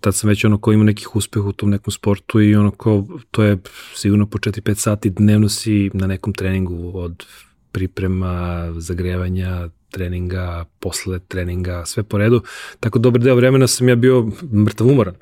tad 0.00 0.14
sam 0.14 0.28
već 0.28 0.44
ono 0.44 0.58
ko 0.58 0.72
ima 0.72 0.84
nekih 0.84 1.16
uspeha 1.16 1.46
u 1.46 1.52
tom 1.52 1.70
nekom 1.70 1.92
sportu 1.92 2.40
i 2.40 2.54
ono 2.54 2.70
ko, 2.70 3.06
to 3.30 3.42
je 3.42 3.58
sigurno 3.94 4.26
po 4.26 4.38
4-5 4.38 4.74
sati 4.74 5.10
dnevno 5.10 5.48
si 5.48 5.90
na 5.94 6.06
nekom 6.06 6.32
treningu 6.32 6.98
od 6.98 7.26
priprema, 7.72 8.66
zagrevanja, 8.76 9.68
treninga, 9.90 10.64
posle 10.78 11.18
treninga, 11.18 11.84
sve 11.86 12.02
po 12.02 12.18
redu. 12.18 12.42
Tako 12.80 12.98
dobar 12.98 13.20
deo 13.20 13.34
vremena 13.34 13.66
sam 13.66 13.88
ja 13.88 13.96
bio 13.96 14.30
mrtav 14.52 14.86
umoran. 14.86 15.14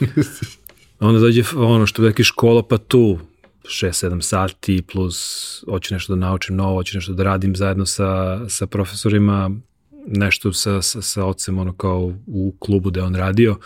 Onda 1.00 1.20
dođe 1.20 1.42
ono 1.56 1.86
što 1.86 2.06
je 2.06 2.24
škola, 2.24 2.62
pa 2.62 2.78
tu 2.78 3.18
6-7 3.64 4.20
sati 4.20 4.82
plus 4.92 5.18
hoću 5.70 5.94
nešto 5.94 6.14
da 6.14 6.20
naučim 6.20 6.56
novo, 6.56 6.74
hoću 6.74 6.96
nešto 6.96 7.12
da 7.12 7.22
radim 7.22 7.56
zajedno 7.56 7.86
sa, 7.86 8.40
sa 8.48 8.66
profesorima, 8.66 9.50
nešto 10.06 10.52
sa, 10.52 10.82
sa, 10.82 11.02
sa 11.02 11.24
ocem 11.24 11.58
ono 11.58 11.72
kao 11.72 12.14
u 12.26 12.54
klubu 12.58 12.90
gde 12.90 13.02
on 13.02 13.14
radio. 13.14 13.56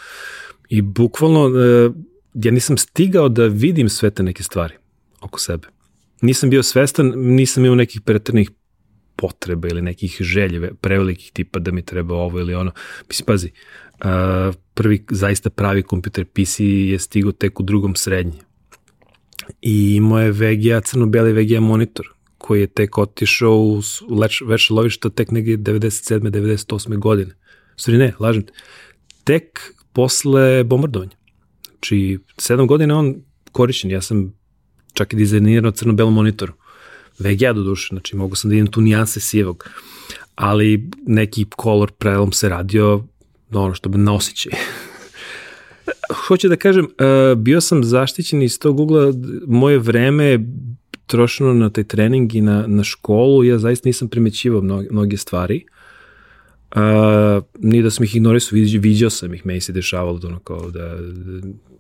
I 0.68 0.82
bukvalno, 0.82 1.48
e, 1.48 1.90
ja 2.34 2.52
nisam 2.52 2.76
stigao 2.78 3.28
da 3.28 3.46
vidim 3.46 3.88
sve 3.88 4.10
te 4.10 4.22
neke 4.22 4.42
stvari 4.42 4.74
oko 5.20 5.40
sebe. 5.40 5.68
Nisam 6.20 6.50
bio 6.50 6.62
svestan, 6.62 7.12
nisam 7.16 7.64
imao 7.64 7.76
nekih 7.76 8.00
pretrnih 8.00 8.50
potreba 9.16 9.68
ili 9.68 9.82
nekih 9.82 10.16
željeve 10.20 10.74
prevelikih 10.74 11.32
tipa 11.32 11.58
da 11.58 11.72
mi 11.72 11.82
treba 11.82 12.14
ovo 12.14 12.40
ili 12.40 12.54
ono. 12.54 12.72
Mislim, 13.08 13.26
pazi, 13.26 13.50
uh, 14.04 14.54
prvi 14.74 15.04
zaista 15.10 15.50
pravi 15.50 15.82
kompjuter 15.82 16.24
PC 16.24 16.60
je 16.60 16.98
stigao 16.98 17.32
tek 17.32 17.60
u 17.60 17.62
drugom 17.62 17.96
srednje. 17.96 18.38
I 19.62 19.94
imao 19.94 20.20
je 20.20 20.30
VGA, 20.30 20.80
crno-beli 20.80 21.32
VGA 21.32 21.60
monitor 21.60 22.08
koji 22.38 22.60
je 22.60 22.66
tek 22.66 22.98
otišao 22.98 23.56
u 23.58 23.80
veće 24.46 24.74
lovišta 24.74 25.10
tek 25.10 25.30
negdje 25.30 25.58
97. 25.58 26.20
98. 26.20 26.98
godine. 26.98 27.34
Stvari 27.76 27.98
ne, 27.98 28.12
lažem 28.20 28.42
te. 28.42 28.52
Tek 29.24 29.74
posle 29.96 30.64
bombardovanja. 30.64 31.16
Znači, 31.70 32.18
sedam 32.38 32.66
godina 32.66 32.98
on 32.98 33.14
korišćen, 33.52 33.90
ja 33.90 34.02
sam 34.02 34.34
čak 34.92 35.12
i 35.12 35.16
dizajnirao 35.16 35.70
crno-belom 35.70 36.14
monitoru. 36.14 36.52
VGA 37.18 37.52
do 37.52 37.62
duše, 37.62 37.88
znači 37.90 38.16
mogu 38.16 38.36
sam 38.36 38.50
da 38.50 38.56
idem 38.56 38.66
tu 38.66 38.80
nijanse 38.80 39.20
sivog, 39.20 39.70
ali 40.34 40.90
neki 41.06 41.46
color 41.62 41.90
prelom 41.90 42.32
se 42.32 42.48
radio 42.48 43.04
ono 43.52 43.74
što 43.74 43.88
bi 43.88 43.98
na 43.98 44.14
osjećaj. 44.14 44.52
Hoću 46.26 46.48
da 46.48 46.56
kažem, 46.56 46.84
e, 46.84 47.34
bio 47.34 47.60
sam 47.60 47.84
zaštićen 47.84 48.42
iz 48.42 48.58
tog 48.58 48.80
ugla, 48.80 49.12
moje 49.46 49.78
vreme 49.78 50.38
trošeno 51.06 51.54
na 51.54 51.70
taj 51.70 51.84
trening 51.84 52.34
i 52.34 52.40
na, 52.40 52.64
na 52.66 52.84
školu, 52.84 53.44
ja 53.44 53.58
zaista 53.58 53.88
nisam 53.88 54.08
primećivao 54.08 54.62
mnoge, 54.62 54.88
mnoge 54.90 55.16
stvari. 55.16 55.64
Uh, 56.74 57.44
nije 57.58 57.82
da 57.82 57.90
sam 57.90 58.04
ih 58.04 58.16
ignorisao, 58.16 58.56
viđao, 58.56 58.80
viđao 58.80 59.10
sam 59.10 59.34
ih, 59.34 59.46
meni 59.46 59.60
se 59.60 59.72
dešavalo 59.72 60.18
da, 60.18 60.38
kao 60.44 60.70
da, 60.70 60.98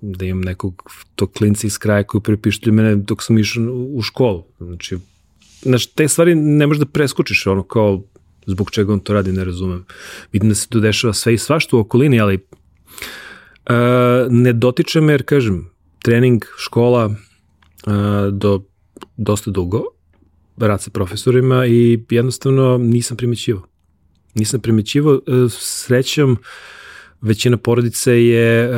da 0.00 0.24
imam 0.24 0.40
nekog 0.40 0.90
tog 1.14 1.32
klinca 1.32 1.66
iz 1.66 1.78
kraja 1.78 2.02
koji 2.02 2.22
prepištuje 2.22 2.72
mene 2.72 2.96
dok 2.96 3.22
sam 3.22 3.38
išao 3.38 3.64
u 3.72 4.02
školu. 4.02 4.44
Znači, 4.58 4.98
znači, 5.62 5.94
te 5.94 6.08
stvari 6.08 6.34
ne 6.34 6.66
možeš 6.66 6.80
da 6.80 6.86
preskočiš, 6.86 7.46
ono 7.46 7.62
kao 7.62 8.02
zbog 8.46 8.70
čega 8.70 8.92
on 8.92 9.00
to 9.00 9.12
radi, 9.12 9.32
ne 9.32 9.44
razumem. 9.44 9.84
Vidim 10.32 10.48
da 10.48 10.54
se 10.54 10.68
tu 10.68 10.80
dešava 10.80 11.12
sve 11.12 11.34
i 11.34 11.38
svašta 11.38 11.76
u 11.76 11.80
okolini, 11.80 12.20
ali 12.20 12.34
uh, 12.34 13.74
ne 14.30 14.52
dotiče 14.52 15.00
me, 15.00 15.12
jer 15.12 15.22
kažem, 15.22 15.70
trening, 16.02 16.44
škola 16.58 17.06
uh, 17.06 17.14
do 18.32 18.62
dosta 19.16 19.50
dugo, 19.50 19.82
rad 20.56 20.82
sa 20.82 20.90
profesorima 20.90 21.66
i 21.66 22.04
jednostavno 22.10 22.78
nisam 22.78 23.16
primećivao 23.16 23.75
nisam 24.36 24.60
primećivao, 24.60 25.14
e, 25.14 25.20
srećom, 25.50 26.38
većina 27.20 27.56
porodice 27.56 28.12
je 28.12 28.64
e, 28.64 28.68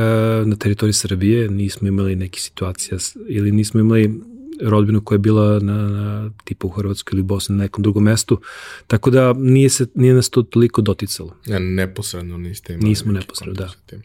na 0.46 0.56
teritoriji 0.56 0.92
Srbije, 0.92 1.48
nismo 1.50 1.88
imali 1.88 2.16
neke 2.16 2.40
situacije 2.40 2.98
ili 3.28 3.52
nismo 3.52 3.80
imali 3.80 4.20
rodbinu 4.60 5.00
koja 5.00 5.16
je 5.16 5.18
bila 5.18 5.58
na, 5.60 5.88
na 5.88 6.30
tipa 6.44 6.66
u 6.66 6.70
Hrvatskoj 6.70 7.16
ili 7.16 7.22
Bosni 7.22 7.56
na 7.56 7.64
nekom 7.64 7.82
drugom 7.82 8.04
mestu, 8.04 8.40
tako 8.86 9.10
da 9.10 9.32
nije, 9.32 9.68
se, 9.68 9.86
nije 9.94 10.14
nas 10.14 10.30
to 10.30 10.42
toliko 10.42 10.82
doticalo. 10.82 11.36
Ja, 11.46 11.58
neposredno 11.58 12.38
niste 12.38 12.72
imali. 12.72 12.88
Nismo 12.88 13.12
neposredno, 13.12 13.54
da. 13.54 13.98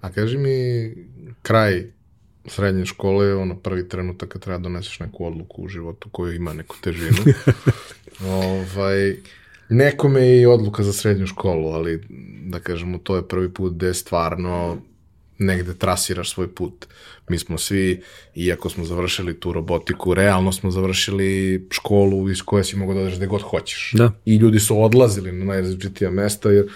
A 0.00 0.12
kaži 0.12 0.38
mi, 0.38 0.90
kraj 1.42 1.84
srednje 2.46 2.86
škole 2.86 3.26
je 3.26 3.34
ono 3.34 3.56
prvi 3.56 3.88
trenutak 3.88 4.28
kad 4.28 4.42
treba 4.42 4.58
da 4.58 4.62
doneseš 4.62 5.00
neku 5.00 5.26
odluku 5.26 5.62
u 5.62 5.68
životu 5.68 6.08
koju 6.08 6.32
ima 6.32 6.52
neku 6.52 6.76
težinu. 6.80 7.18
ovaj, 8.26 9.16
Nekome 9.74 10.20
je 10.20 10.40
i 10.40 10.46
odluka 10.46 10.82
za 10.82 10.92
srednju 10.92 11.26
školu, 11.26 11.68
ali 11.68 12.02
da 12.46 12.60
kažemo 12.60 12.98
to 12.98 13.16
je 13.16 13.28
prvi 13.28 13.54
put 13.54 13.72
gde 13.72 13.94
stvarno 13.94 14.78
negde 15.38 15.74
trasiraš 15.74 16.34
svoj 16.34 16.54
put. 16.54 16.86
Mi 17.28 17.38
smo 17.38 17.58
svi, 17.58 18.02
iako 18.34 18.70
smo 18.70 18.84
završili 18.84 19.40
tu 19.40 19.52
robotiku, 19.52 20.14
realno 20.14 20.52
smo 20.52 20.70
završili 20.70 21.66
školu 21.70 22.30
iz 22.30 22.42
koje 22.42 22.64
si 22.64 22.76
mogao 22.76 22.94
da 22.94 23.00
odeš 23.00 23.16
gde 23.16 23.26
god 23.26 23.42
hoćeš. 23.42 23.90
Da. 23.94 24.12
I 24.24 24.36
ljudi 24.36 24.60
su 24.60 24.82
odlazili 24.82 25.32
na 25.32 25.44
najrazličitija 25.44 26.10
mesta, 26.10 26.50
jer 26.50 26.66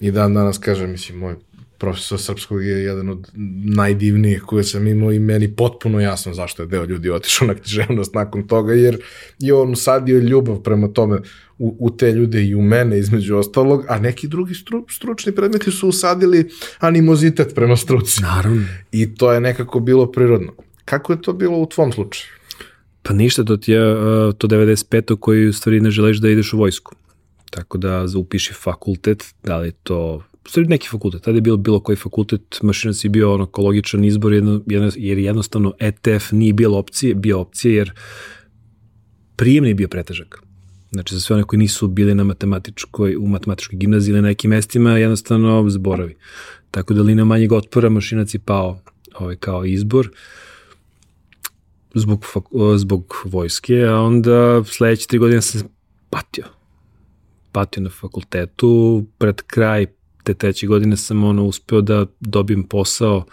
i 0.00 0.10
dan 0.10 0.34
danas, 0.34 0.58
kažem, 0.58 0.90
mislim, 0.90 1.18
moj 1.18 1.36
profesor 1.78 2.20
srpskog 2.20 2.64
je 2.64 2.84
jedan 2.84 3.08
od 3.08 3.30
najdivnijih 3.64 4.42
koje 4.42 4.64
sam 4.64 4.86
imao 4.86 5.12
i 5.12 5.18
meni 5.18 5.56
potpuno 5.56 6.00
jasno 6.00 6.34
zašto 6.34 6.62
je 6.62 6.66
deo 6.66 6.84
ljudi 6.84 7.10
otišao 7.10 7.48
na 7.48 7.54
književnost 7.54 8.14
nakon 8.14 8.46
toga, 8.46 8.74
jer 8.74 9.00
je 9.38 9.54
on 9.54 9.72
usadio 9.72 10.18
ljubav 10.18 10.60
prema 10.62 10.88
tome 10.88 11.18
u, 11.62 11.76
u 11.78 11.96
te 11.96 12.12
ljude 12.12 12.44
i 12.44 12.54
u 12.54 12.62
mene 12.62 12.98
između 12.98 13.36
ostalog, 13.36 13.84
a 13.88 13.98
neki 13.98 14.28
drugi 14.28 14.54
stru, 14.54 14.86
stručni 14.90 15.34
predmeti 15.34 15.70
su 15.70 15.88
usadili 15.88 16.50
animozitet 16.78 17.54
prema 17.54 17.76
struci. 17.76 18.22
Naravno. 18.22 18.64
I 18.92 19.14
to 19.14 19.32
je 19.32 19.40
nekako 19.40 19.80
bilo 19.80 20.12
prirodno. 20.12 20.52
Kako 20.84 21.12
je 21.12 21.22
to 21.22 21.32
bilo 21.32 21.58
u 21.58 21.66
tvom 21.66 21.92
slučaju? 21.92 22.32
Pa 23.02 23.14
ništa, 23.14 23.44
to 23.44 23.56
ti 23.56 23.72
je 23.72 23.94
to 24.38 24.48
95. 24.48 25.16
koji 25.20 25.48
u 25.48 25.52
stvari 25.52 25.80
ne 25.80 25.90
želiš 25.90 26.18
da 26.18 26.30
ideš 26.30 26.52
u 26.52 26.58
vojsku. 26.58 26.94
Tako 27.50 27.78
da 27.78 28.06
upiši 28.16 28.52
fakultet, 28.54 29.24
da 29.44 29.56
li 29.56 29.72
to 29.82 30.22
stvari 30.48 30.68
neki 30.68 30.88
fakultet, 30.88 31.22
tada 31.22 31.36
je 31.36 31.40
bilo 31.40 31.56
bilo 31.56 31.80
koji 31.80 31.96
fakultet, 31.96 32.58
mašinac 32.62 33.04
je 33.04 33.10
bio 33.10 33.34
ono 33.34 33.48
logičan 33.58 34.04
izbor, 34.04 34.32
jedno, 34.32 34.62
jedno, 34.66 34.90
jer 34.96 35.18
jednostavno 35.18 35.72
ETF 35.78 36.32
nije 36.32 36.52
bilo 36.52 36.78
opcije, 36.78 37.14
bio 37.14 37.40
opcije, 37.40 37.74
jer 37.74 37.92
prijemni 39.36 39.70
je 39.70 39.74
bio 39.74 39.88
pretežak. 39.88 40.42
Znači, 40.92 41.14
za 41.14 41.20
sve 41.20 41.34
one 41.36 41.44
koji 41.44 41.58
nisu 41.58 41.88
bili 41.88 42.14
na 42.14 42.24
matematičkoj, 42.24 43.16
u 43.16 43.26
matematičkoj 43.26 43.78
gimnaziji 43.78 44.12
ili 44.12 44.22
na 44.22 44.28
nekim 44.28 44.50
mestima, 44.50 44.98
jednostavno 44.98 45.70
zborovi. 45.70 46.16
Tako 46.70 46.94
da 46.94 47.02
linija 47.02 47.24
manjeg 47.24 47.52
otpora 47.52 47.88
mašinac 47.88 48.34
je 48.34 48.38
pao 48.38 48.80
ovaj, 49.14 49.36
kao 49.36 49.64
izbor 49.64 50.10
zbog, 51.94 52.26
zbog 52.76 53.14
vojske, 53.24 53.84
a 53.84 54.00
onda 54.00 54.64
sledeće 54.64 55.06
tri 55.06 55.18
godine 55.18 55.42
sam 55.42 55.62
patio. 56.10 56.44
Patio 57.52 57.82
na 57.82 57.90
fakultetu, 57.90 59.04
pred 59.18 59.42
kraj 59.42 59.86
te 60.22 60.34
treće 60.34 60.66
godine 60.66 60.96
sam 60.96 61.24
ono 61.24 61.44
uspeo 61.44 61.80
da 61.80 62.06
dobijem 62.20 62.62
posao, 62.62 63.24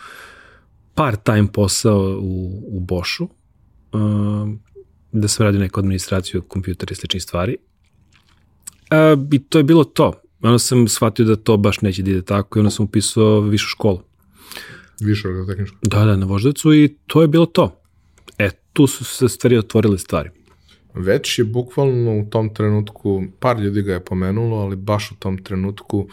part-time 0.96 1.52
posao 1.54 2.20
u, 2.22 2.64
u 2.68 2.80
Bošu, 2.80 3.24
uh, 3.24 4.50
da 5.12 5.28
sam 5.28 5.46
radio 5.46 5.60
neku 5.60 5.80
administraciju 5.80 6.42
kompjutera 6.42 6.92
i 6.92 6.96
sličnih 6.96 7.24
stvari. 7.24 7.58
Uh, 8.92 9.26
I 9.32 9.40
to 9.40 9.58
je 9.58 9.64
bilo 9.64 9.84
to. 9.84 10.14
Onda 10.42 10.60
sam 10.60 10.88
shvatio 10.88 11.26
da 11.26 11.36
to 11.36 11.58
baš 11.58 11.82
neće 11.82 12.04
da 12.04 12.12
ide 12.12 12.22
tako 12.22 12.60
i 12.60 12.62
onda 12.62 12.70
sam 12.70 12.86
upisao 12.86 13.40
višu 13.42 13.68
školu. 13.68 14.02
Više 15.02 15.28
agrotehničko. 15.28 15.78
Da, 15.82 16.06
da, 16.06 16.16
na 16.16 16.26
Voždovcu 16.26 16.74
i 16.74 16.96
to 17.08 17.22
je 17.22 17.28
bilo 17.28 17.46
to. 17.46 17.82
E, 18.38 18.50
tu 18.74 18.88
su 18.88 19.06
se 19.06 19.30
stvari 19.30 19.58
otvorile 19.58 19.98
stvari. 19.98 20.30
Već 20.94 21.40
je 21.40 21.46
bukvalno 21.46 22.20
u 22.20 22.30
tom 22.30 22.54
trenutku, 22.54 23.24
par 23.40 23.60
ljudi 23.60 23.82
ga 23.82 23.94
je 23.94 24.06
pomenulo, 24.06 24.58
ali 24.58 24.76
baš 24.76 25.12
u 25.12 25.16
tom 25.16 25.44
trenutku 25.44 26.08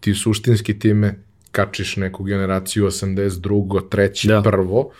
ti 0.00 0.14
suštinski 0.14 0.78
time 0.78 1.24
kačiš 1.50 1.96
neku 1.96 2.24
generaciju 2.24 2.86
82. 2.86 3.88
treći, 3.88 4.28
da. 4.28 4.42
prvo. 4.42 4.90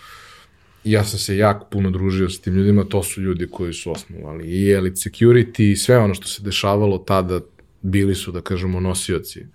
Ja 0.83 1.03
sam 1.03 1.19
se 1.19 1.37
jako 1.37 1.65
puno 1.65 1.91
družio 1.91 2.29
s 2.29 2.41
tim 2.41 2.53
ljudima, 2.53 2.83
to 2.83 3.03
su 3.03 3.21
ljudi 3.21 3.47
koji 3.51 3.73
su 3.73 3.91
osnovali 3.91 4.47
i 4.47 4.71
Elite 4.71 4.95
Security 4.95 5.71
i 5.71 5.75
sve 5.75 5.97
ono 5.97 6.13
što 6.13 6.27
se 6.27 6.43
dešavalo 6.43 6.97
tada 6.97 7.39
bili 7.81 8.15
su, 8.15 8.31
da 8.31 8.41
kažemo, 8.41 8.79
nosioci 8.79 9.45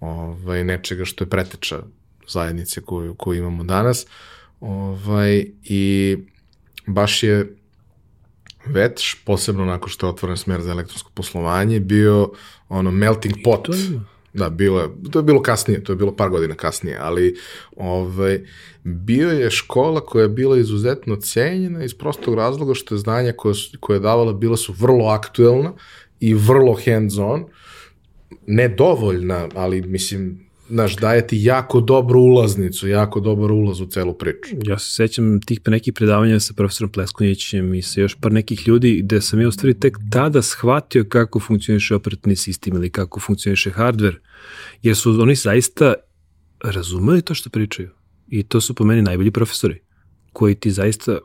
ovaj, 0.00 0.64
nečega 0.64 1.04
što 1.04 1.24
je 1.24 1.30
preteča 1.30 1.82
zajednice 2.28 2.80
koju, 2.80 3.14
koju 3.14 3.38
imamo 3.38 3.64
danas. 3.64 4.06
Ovaj, 4.60 5.46
I 5.64 6.16
baš 6.86 7.22
je 7.22 7.56
Vetš, 8.66 9.14
posebno 9.24 9.64
nakon 9.64 9.88
što 9.88 10.06
je 10.06 10.10
otvoren 10.10 10.36
smer 10.36 10.60
za 10.60 10.70
elektronsko 10.70 11.10
poslovanje, 11.14 11.80
bio 11.80 12.30
ono 12.68 12.90
melting 12.90 13.34
pot. 13.44 13.68
Da, 14.32 14.50
bilo 14.50 14.80
je, 14.80 14.88
to 15.10 15.18
je 15.18 15.22
bilo 15.22 15.42
kasnije, 15.42 15.84
to 15.84 15.92
je 15.92 15.96
bilo 15.96 16.16
par 16.16 16.30
godina 16.30 16.54
kasnije, 16.54 16.98
ali 17.00 17.36
ovaj, 17.76 18.40
bio 18.84 19.30
je 19.30 19.50
škola 19.50 20.00
koja 20.00 20.22
je 20.22 20.28
bila 20.28 20.58
izuzetno 20.58 21.16
cenjena 21.16 21.84
iz 21.84 21.94
prostog 21.94 22.34
razloga 22.34 22.74
što 22.74 22.94
je 22.94 22.98
znanja 22.98 23.32
koje, 23.32 23.54
koje 23.80 23.96
je 23.96 24.00
davala 24.00 24.32
bila 24.32 24.56
su 24.56 24.74
vrlo 24.78 25.06
aktuelna 25.06 25.72
i 26.20 26.34
vrlo 26.34 26.74
hands-on, 26.84 27.44
ne 28.46 28.68
dovoljna, 28.68 29.48
ali 29.54 29.82
mislim, 29.82 30.49
znaš, 30.70 30.96
daje 30.96 31.26
ti 31.26 31.38
jako 31.42 31.80
dobru 31.80 32.20
ulaznicu, 32.20 32.88
jako 32.88 33.20
dobar 33.20 33.52
ulaz 33.52 33.80
u 33.80 33.86
celu 33.86 34.14
priču. 34.14 34.56
Ja 34.62 34.78
se 34.78 34.94
sećam 34.94 35.40
tih 35.40 35.60
nekih 35.66 35.92
predavanja 35.92 36.40
sa 36.40 36.54
profesorom 36.54 36.92
Pleskonjićem 36.92 37.74
i 37.74 37.82
sa 37.82 38.00
još 38.00 38.14
par 38.14 38.32
nekih 38.32 38.68
ljudi 38.68 39.00
gde 39.02 39.20
sam 39.20 39.40
ja 39.40 39.48
u 39.48 39.52
stvari 39.52 39.80
tek 39.80 39.98
tada 40.10 40.42
shvatio 40.42 41.04
kako 41.08 41.40
funkcioniše 41.40 41.94
operativni 41.94 42.36
sistem 42.36 42.74
ili 42.74 42.90
kako 42.90 43.20
funkcioniše 43.20 43.70
hardware, 43.70 44.16
jer 44.82 44.96
su 44.96 45.22
oni 45.22 45.34
zaista 45.34 45.94
razumeli 46.64 47.22
to 47.22 47.34
što 47.34 47.50
pričaju. 47.50 47.90
I 48.28 48.42
to 48.42 48.60
su 48.60 48.74
po 48.74 48.84
meni 48.84 49.02
najbolji 49.02 49.30
profesori, 49.30 49.80
koji 50.32 50.54
ti 50.54 50.70
zaista 50.70 51.18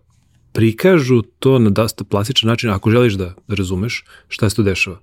prikažu 0.53 1.21
to 1.39 1.60
na 1.60 1.69
dosta 1.69 2.03
plastičan 2.03 2.47
način, 2.47 2.69
ako 2.69 2.89
želiš 2.89 3.13
da, 3.13 3.36
razumeš 3.47 4.05
šta 4.27 4.49
se 4.49 4.55
tu 4.55 4.63
dešava. 4.63 4.99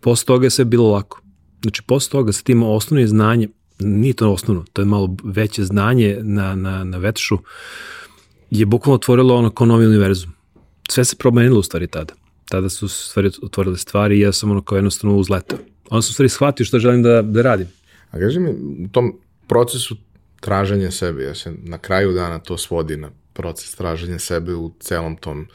Posle 0.00 0.26
toga 0.26 0.46
je 0.46 0.50
sve 0.50 0.64
bilo 0.64 0.90
lako. 0.90 1.22
Znači, 1.62 1.82
posle 1.86 2.10
toga 2.10 2.32
sa 2.32 2.42
tim 2.42 2.62
osnovnim 2.62 3.08
znanjem, 3.08 3.52
nije 3.82 4.14
to 4.14 4.32
osnovno, 4.32 4.64
to 4.72 4.82
je 4.82 4.86
malo 4.86 5.16
veće 5.24 5.64
znanje 5.64 6.18
na, 6.22 6.54
na, 6.54 6.84
na 6.84 6.98
vetšu, 6.98 7.38
je 8.50 8.66
bukvalno 8.66 8.94
otvorilo 8.94 9.36
ono 9.36 9.50
kao 9.50 9.66
novi 9.66 9.86
univerzum. 9.86 10.32
Sve 10.90 11.04
se 11.04 11.16
promenilo 11.16 11.58
u 11.58 11.62
stvari 11.62 11.86
tada. 11.86 12.14
Tada 12.48 12.68
su 12.68 12.88
stvari 12.88 13.30
otvorile 13.42 13.76
stvari 13.76 14.16
i 14.16 14.20
ja 14.20 14.32
sam 14.32 14.50
ono 14.50 14.62
kao 14.62 14.76
jednostavno 14.76 15.16
uzletao. 15.16 15.58
Onda 15.90 16.02
sam 16.02 16.10
u 16.10 16.12
stvari 16.12 16.28
shvatio 16.28 16.66
što 16.66 16.78
želim 16.78 17.02
da, 17.02 17.22
da 17.22 17.42
radim. 17.42 17.66
A 18.10 18.18
kaži 18.18 18.40
mi, 18.40 18.50
u 18.84 18.88
tom 18.92 19.18
procesu 19.46 19.96
traženja 20.40 20.90
sebe, 20.90 21.22
ja 21.22 21.34
se 21.34 21.52
na 21.62 21.78
kraju 21.78 22.12
dana 22.12 22.38
to 22.38 22.58
svodi 22.58 22.96
na 22.96 23.10
proces 23.32 23.74
traženja 23.74 24.18
sebe 24.18 24.54
u 24.54 24.72
celom 24.80 25.16
tom 25.16 25.46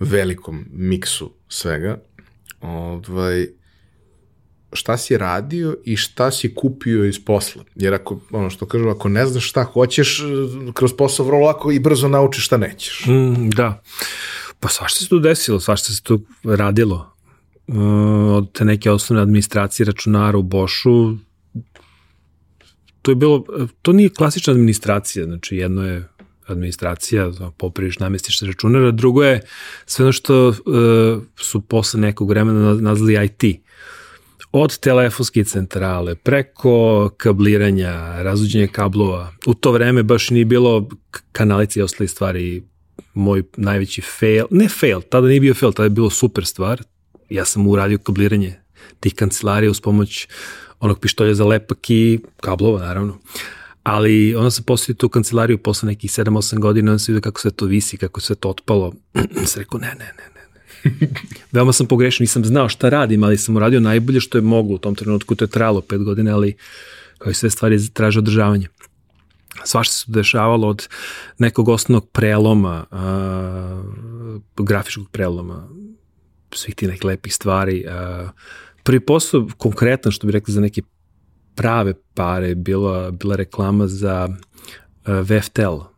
velikom 0.00 0.64
miksu 0.72 1.30
svega, 1.48 1.98
ovaj, 2.60 3.46
šta 4.76 4.96
si 4.96 5.18
radio 5.18 5.76
i 5.84 5.96
šta 5.96 6.30
si 6.30 6.54
kupio 6.54 7.04
iz 7.04 7.24
posla. 7.24 7.64
Jer 7.74 7.94
ako, 7.94 8.20
ono 8.30 8.50
što 8.50 8.66
kažu, 8.66 8.88
ako 8.88 9.08
ne 9.08 9.26
znaš 9.26 9.48
šta 9.48 9.64
hoćeš, 9.64 10.22
kroz 10.74 10.92
posao 10.92 11.26
vrlo 11.26 11.40
lako 11.40 11.72
i 11.72 11.78
brzo 11.78 12.08
naučiš 12.08 12.46
šta 12.46 12.56
nećeš. 12.56 13.04
Mm, 13.06 13.50
da. 13.50 13.82
Pa 14.60 14.68
svašta 14.68 15.00
se 15.00 15.08
tu 15.08 15.18
desilo, 15.18 15.60
svašta 15.60 15.92
se 15.92 16.02
tu 16.02 16.20
radilo. 16.44 17.12
Uh, 17.66 17.76
od 18.36 18.52
te 18.52 18.64
neke 18.64 18.90
osnovne 18.90 19.22
administracije 19.22 19.86
računara 19.86 20.38
u 20.38 20.42
Bošu, 20.42 21.16
to 23.02 23.10
je 23.10 23.14
bilo, 23.14 23.44
to 23.82 23.92
nije 23.92 24.08
klasična 24.08 24.52
administracija, 24.52 25.24
znači 25.24 25.56
jedno 25.56 25.86
je 25.86 26.08
administracija, 26.46 27.30
popriviš, 27.56 27.98
namestiš 27.98 28.40
računara, 28.40 28.90
drugo 28.90 29.24
je 29.24 29.40
sve 29.86 30.04
ono 30.04 30.12
što 30.12 30.48
uh, 30.48 30.54
su 31.36 31.60
posle 31.60 32.00
nekog 32.00 32.28
vremena 32.28 32.74
nazvali 32.74 33.24
IT 33.24 33.60
od 34.62 34.78
telefonske 34.78 35.44
centrale, 35.44 36.14
preko 36.14 37.10
kabliranja, 37.16 38.22
razuđenja 38.22 38.66
kablova. 38.66 39.32
U 39.46 39.54
to 39.54 39.72
vreme 39.72 40.02
baš 40.02 40.30
nije 40.30 40.44
bilo 40.44 40.88
kanalice 41.32 41.80
i 41.80 41.82
ostale 41.82 42.08
stvari. 42.08 42.62
Moj 43.14 43.42
najveći 43.56 44.02
fail, 44.02 44.46
ne 44.50 44.68
fail, 44.68 45.00
tada 45.00 45.28
nije 45.28 45.40
bio 45.40 45.54
fail, 45.54 45.72
tada 45.72 45.84
je 45.84 45.90
bilo 45.90 46.10
super 46.10 46.46
stvar. 46.46 46.82
Ja 47.30 47.44
sam 47.44 47.66
uradio 47.66 47.98
kabliranje 47.98 48.54
tih 49.00 49.14
kancelarija 49.14 49.70
uz 49.70 49.80
pomoć 49.80 50.28
onog 50.80 51.00
pištolja 51.00 51.34
za 51.34 51.44
lepak 51.44 51.90
i 51.90 52.20
kablova, 52.40 52.80
naravno. 52.80 53.18
Ali 53.82 54.34
onda 54.34 54.50
sam 54.50 54.64
postavio 54.64 54.94
tu 54.94 55.08
kancelariju 55.08 55.58
posle 55.58 55.86
nekih 55.86 56.10
7-8 56.10 56.58
godina, 56.58 56.90
onda 56.92 56.98
sam 56.98 57.12
vidio 57.12 57.30
kako 57.30 57.40
se 57.40 57.50
to 57.50 57.64
visi, 57.64 57.96
kako 57.96 58.20
se 58.20 58.34
to 58.34 58.50
otpalo. 58.50 58.92
sam 59.46 59.60
rekao, 59.60 59.80
ne, 59.80 59.94
ne, 59.98 60.12
ne, 60.18 60.35
Veoma 61.52 61.72
sam 61.72 61.86
pogrešio, 61.86 62.22
nisam 62.22 62.44
znao 62.44 62.68
šta 62.68 62.88
radim, 62.88 63.24
ali 63.24 63.38
sam 63.38 63.56
uradio 63.56 63.80
najbolje 63.80 64.20
što 64.20 64.38
je 64.38 64.42
moglo 64.42 64.74
u 64.74 64.78
tom 64.78 64.94
trenutku, 64.94 65.34
to 65.34 65.44
je 65.44 65.48
trajalo 65.48 65.80
pet 65.80 66.02
godina, 66.02 66.34
ali 66.34 66.56
kao 67.18 67.30
i 67.30 67.34
sve 67.34 67.50
stvari 67.50 67.88
traže 67.92 68.18
održavanje. 68.18 68.68
Svašta 69.64 69.94
se 69.94 70.04
dešavalo 70.08 70.68
od 70.68 70.88
nekog 71.38 71.68
osnovnog 71.68 72.10
preloma, 72.10 72.84
a, 72.90 73.82
grafičkog 74.56 75.08
preloma, 75.10 75.68
svih 76.52 76.74
ti 76.74 76.86
nekih 76.86 77.04
lepih 77.04 77.34
stvari. 77.34 77.86
A, 77.88 78.28
prvi 78.82 79.00
posao, 79.00 79.48
konkretan, 79.56 80.12
što 80.12 80.26
bi 80.26 80.32
rekli 80.32 80.54
za 80.54 80.60
neke 80.60 80.82
prave 81.54 81.94
pare, 82.14 82.54
bila, 82.54 83.10
bila 83.10 83.36
reklama 83.36 83.86
za 83.86 84.28
a, 85.04 85.20
VFTL, 85.20 85.96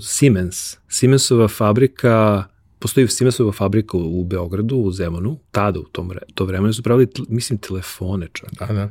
Siemens. 0.00 0.76
Siemensova 0.88 1.48
fabrika 1.48 2.44
postoji 2.78 3.08
Siemensova 3.08 3.52
fabrika 3.52 3.96
u 3.96 4.24
Beogradu, 4.24 4.76
u 4.76 4.92
Zemunu, 4.92 5.38
tada 5.50 5.80
u 5.80 5.84
tom 5.84 6.12
to 6.34 6.44
vremenu 6.44 6.72
su 6.72 6.82
pravili, 6.82 7.08
mislim, 7.28 7.58
telefone 7.58 8.28
čak. 8.32 8.50
Da, 8.58 8.66
da. 8.66 8.90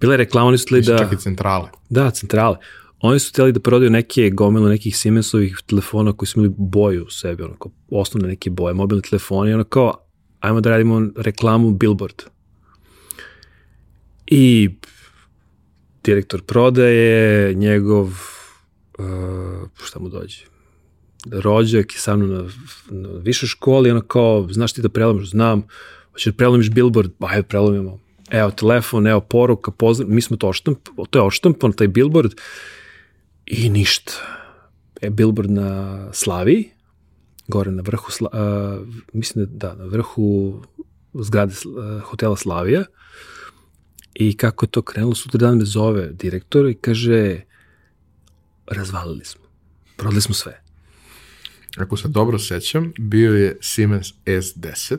Bila 0.00 0.12
je 0.12 0.16
reklama, 0.16 0.48
oni 0.48 0.58
su 0.58 0.66
tili 0.66 0.82
da... 0.82 0.98
Čak 0.98 1.12
i 1.12 1.16
centrale. 1.16 1.68
Da, 1.88 2.10
centrale. 2.10 2.56
Oni 3.00 3.18
su 3.18 3.30
htjeli 3.32 3.52
da 3.52 3.60
prodaju 3.60 3.90
neke 3.90 4.30
gomile 4.30 4.70
nekih 4.70 4.96
Siemensovih 4.96 5.58
telefona 5.66 6.12
koji 6.12 6.26
su 6.26 6.38
imali 6.38 6.54
boju 6.58 7.04
u 7.04 7.10
sebi, 7.10 7.42
onako, 7.42 7.70
osnovne 7.90 8.28
neke 8.28 8.50
boje, 8.50 8.74
mobilni 8.74 9.02
telefoni, 9.02 9.54
ono 9.54 9.64
kao, 9.64 9.94
ajmo 10.40 10.60
da 10.60 10.70
radimo 10.70 11.02
reklamu 11.16 11.70
Billboard. 11.70 12.22
I 14.26 14.70
direktor 16.04 16.42
prodaje, 16.42 17.54
njegov, 17.54 18.06
uh, 18.98 19.68
šta 19.84 19.98
mu 19.98 20.08
dođe, 20.08 20.44
rođak 21.32 21.94
i 21.94 21.98
sa 21.98 22.16
mnom 22.16 22.30
na, 22.30 22.50
na 22.90 23.08
višoj 23.18 23.46
školi, 23.46 23.90
ono 23.90 24.00
kao, 24.00 24.48
znaš 24.50 24.72
ti 24.72 24.82
da 24.82 24.88
prelomiš, 24.88 25.30
znam, 25.30 25.66
hoćeš 26.12 26.32
da 26.32 26.36
prelomiš 26.36 26.70
billboard, 26.70 27.10
ajde 27.20 27.42
prelomimo. 27.42 27.98
Evo 28.30 28.50
telefon, 28.50 29.06
evo 29.06 29.20
poruka, 29.20 29.70
pozdrav, 29.70 30.10
mi 30.10 30.20
smo 30.22 30.36
to 30.36 30.48
oštamp, 30.48 30.78
to 31.10 31.18
je 31.18 31.22
oštampan, 31.22 31.72
taj 31.72 31.88
billboard, 31.88 32.32
i 33.46 33.68
ništa. 33.68 34.12
E, 35.00 35.10
billboard 35.10 35.50
na 35.50 35.98
Slaviji, 36.12 36.70
gore 37.48 37.70
na 37.70 37.82
vrhu, 37.82 38.12
Sla, 38.12 38.30
uh, 38.32 38.88
mislim 39.12 39.46
da, 39.46 39.68
da, 39.68 39.74
na 39.74 39.84
vrhu 39.84 40.62
zgrade 41.14 41.52
uh, 41.52 42.02
hotela 42.02 42.36
Slavija, 42.36 42.84
i 44.14 44.36
kako 44.36 44.64
je 44.64 44.70
to 44.70 44.82
krenulo, 44.82 45.14
sutra 45.14 45.38
dan 45.38 45.58
me 45.58 45.64
zove 45.64 46.12
direktor 46.12 46.68
i 46.68 46.74
kaže, 46.74 47.40
razvalili 48.66 49.24
smo, 49.24 49.42
prodali 49.96 50.20
smo 50.20 50.34
sve 50.34 50.65
ako 51.76 51.96
se 51.96 52.08
dobro 52.08 52.38
sećam, 52.38 52.92
bio 52.98 53.34
je 53.34 53.56
Siemens 53.60 54.08
S10, 54.26 54.98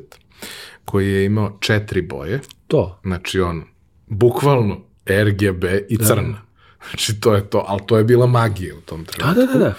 koji 0.86 1.14
je 1.14 1.26
imao 1.26 1.58
četiri 1.60 2.02
boje. 2.02 2.42
To. 2.68 3.00
Znači 3.04 3.40
on, 3.40 3.64
bukvalno 4.08 4.82
RGB 5.06 5.64
i 5.90 5.98
da. 5.98 6.06
crna. 6.06 6.42
Znači 6.90 7.20
to 7.20 7.36
je 7.36 7.50
to, 7.50 7.66
ali 7.68 7.82
to 7.88 7.98
je 7.98 8.04
bila 8.04 8.28
magija 8.28 8.76
u 8.76 8.82
tom 8.82 9.06
trenutku. 9.06 9.40
Da, 9.40 9.46
da, 9.46 9.54
da. 9.54 9.60
da. 9.60 9.74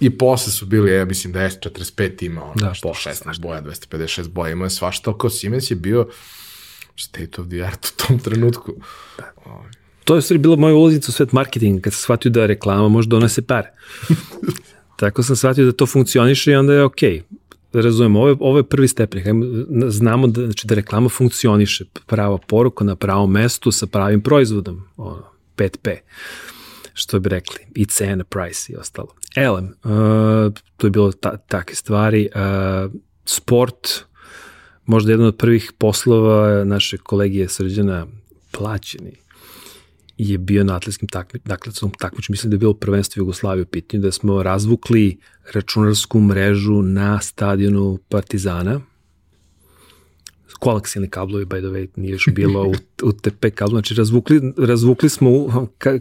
I 0.00 0.18
posle 0.18 0.52
su 0.52 0.66
bili, 0.66 0.92
ja 0.92 1.04
mislim 1.04 1.32
da 1.32 1.40
S45 1.40 2.26
ima 2.26 2.44
ono, 2.44 2.54
da, 2.54 2.74
što, 2.74 2.88
16 2.88 3.40
boja, 3.40 3.62
256 3.62 4.28
boja, 4.28 4.52
imao 4.52 4.66
je 4.66 4.70
svašta, 4.70 5.18
kao 5.18 5.30
Siemens 5.30 5.70
je 5.70 5.76
bio 5.76 6.08
state 6.96 7.40
of 7.40 7.48
the 7.48 7.62
art 7.62 7.86
u 7.86 8.06
tom 8.06 8.18
trenutku. 8.18 8.72
To 10.04 10.16
je 10.16 10.22
stvari 10.22 10.38
bila 10.38 10.56
moja 10.56 10.74
ulaznica 10.74 11.06
u 11.08 11.12
svet 11.12 11.32
marketinga, 11.32 11.80
kad 11.82 11.92
sam 11.92 12.00
shvatio 12.00 12.30
da 12.30 12.46
reklama 12.46 12.88
može 12.88 13.08
donese 13.08 13.42
pare. 13.42 13.70
Tako 14.96 15.22
sam 15.22 15.36
shvatio 15.36 15.64
da 15.64 15.72
to 15.72 15.86
funkcioniše 15.86 16.52
i 16.52 16.56
onda 16.56 16.72
je 16.72 16.84
okej. 16.84 17.22
Okay. 17.72 17.82
Razumemo, 17.82 18.18
ovo 18.18 18.28
je, 18.28 18.36
ovo 18.40 18.58
je 18.58 18.62
prvi 18.62 18.88
stepen. 18.88 19.22
Znamo 19.88 20.26
da, 20.26 20.44
znači, 20.44 20.66
da 20.66 20.74
reklama 20.74 21.08
funkcioniše, 21.08 21.84
prava 22.06 22.38
poruka 22.38 22.84
na 22.84 22.96
pravom 22.96 23.32
mestu 23.32 23.72
sa 23.72 23.86
pravim 23.86 24.20
proizvodom, 24.20 24.84
ono, 24.96 25.24
5P 25.56 25.96
što 26.94 27.20
bi 27.20 27.28
rekli, 27.28 27.58
i 27.74 27.84
cena, 27.86 28.24
price 28.24 28.72
i 28.72 28.76
ostalo. 28.76 29.08
Elem, 29.36 29.64
uh, 29.64 30.52
to 30.76 30.86
je 30.86 30.90
bilo 30.90 31.12
ta, 31.12 31.36
takve 31.36 31.74
stvari. 31.74 32.28
Uh, 32.34 32.92
sport, 33.24 34.04
možda 34.86 35.12
jedan 35.12 35.26
od 35.26 35.36
prvih 35.36 35.72
poslova 35.78 36.64
naše 36.64 36.98
kolegije 36.98 37.48
Srđana 37.48 38.06
plaćeni 38.50 39.23
je 40.18 40.38
bio 40.38 40.64
na 40.64 40.76
atletskim 40.76 41.08
takmi, 41.08 41.40
dakle, 41.44 41.72
takmiču, 41.98 42.32
mislim 42.32 42.50
da 42.50 42.54
je 42.54 42.58
bilo 42.58 42.74
prvenstvo 42.74 43.20
Jugoslavije 43.20 43.62
u 43.62 43.66
pitanju, 43.66 44.02
da 44.02 44.12
smo 44.12 44.42
razvukli 44.42 45.18
računarsku 45.52 46.20
mrežu 46.20 46.82
na 46.82 47.20
stadionu 47.20 47.98
Partizana, 48.08 48.80
koaksijalni 50.58 51.10
kablovi, 51.10 51.44
by 51.44 51.58
the 51.58 51.68
way, 51.68 51.88
nije 51.96 52.12
još 52.12 52.28
bilo 52.32 52.62
u, 52.62 52.72
u 53.02 53.12
TP 53.12 53.46
kablu, 53.54 53.74
znači 53.74 53.94
razvukli, 53.94 54.40
razvukli 54.58 55.08
smo 55.08 55.30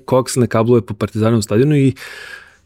koaksijalne 0.05 0.47
kablove 0.47 0.85
po 0.85 0.93
Partizanovom 0.93 1.41
stadionu 1.41 1.75
i 1.75 1.93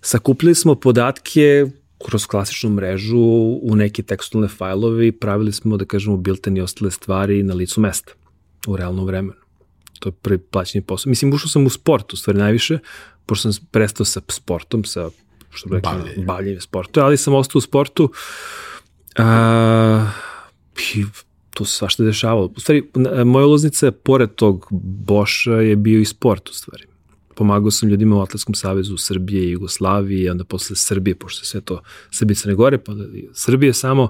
sakupili 0.02 0.56
smo 0.56 0.76
podatke 0.76 1.66
kroz 2.06 2.26
klasičnu 2.26 2.70
mrežu 2.70 3.20
u 3.62 3.76
neke 3.76 4.04
tekstualne 4.04 4.48
fajlove 4.48 5.08
i 5.08 5.12
pravili 5.12 5.52
smo, 5.52 5.78
da 5.78 5.86
kažemo, 5.86 6.18
bilten 6.18 6.58
i 6.58 6.62
ostale 6.62 6.92
stvari 6.92 7.44
na 7.44 7.54
licu 7.54 7.82
mesta 7.82 8.12
u 8.68 8.78
realnom 8.78 9.06
vremenu. 9.06 9.47
To 10.00 10.10
je 10.10 10.14
prvi 10.14 10.38
plaćeni 10.38 10.86
posao. 10.86 11.10
Mislim, 11.10 11.34
ušao 11.34 11.50
sam 11.50 11.66
u 11.66 11.70
sport, 11.70 12.14
u 12.14 12.18
stvari 12.18 12.40
najviše, 12.40 12.80
pošto 13.26 13.52
sam 13.52 13.66
prestao 13.72 14.06
sa 14.06 14.22
sportom, 14.28 14.84
sa 14.84 15.10
što 15.50 15.70
bi 15.70 15.76
rekli, 15.76 15.92
bavljenjem, 15.92 16.26
bavljenjem 16.26 16.62
sportu, 16.62 17.00
ali 17.00 17.18
sam 17.18 17.34
ostao 17.34 17.58
u 17.58 17.62
sportu 17.62 18.12
a, 19.18 20.12
i 20.96 21.06
tu 21.50 21.66
se 21.66 21.78
svašta 21.78 22.04
dešavalo. 22.04 22.54
U 22.56 22.60
stvari, 22.60 22.84
moja 23.26 23.46
ulaznica, 23.46 23.92
pored 23.92 24.36
tog 24.36 24.68
Boša, 24.82 25.54
je 25.54 25.76
bio 25.76 26.00
i 26.00 26.06
sport, 26.06 26.50
u 26.50 26.54
stvari. 26.54 26.84
Pomagao 27.36 27.72
sam 27.72 27.90
ljudima 27.90 28.16
u 28.16 28.22
Atletskom 28.22 28.56
savezu 28.56 28.98
Srbije 28.98 29.44
i 29.44 29.52
Jugoslavije, 29.52 30.32
onda 30.32 30.44
posle 30.44 30.76
Srbije, 30.76 31.16
pošto 31.16 31.46
sve 31.46 31.62
to 31.62 31.82
Srbije 32.12 32.36
Crne 32.36 32.56
Gore, 32.56 32.78
pa 32.78 32.92
Srbije 33.34 33.74
samo, 33.74 34.04
uh, 34.04 34.10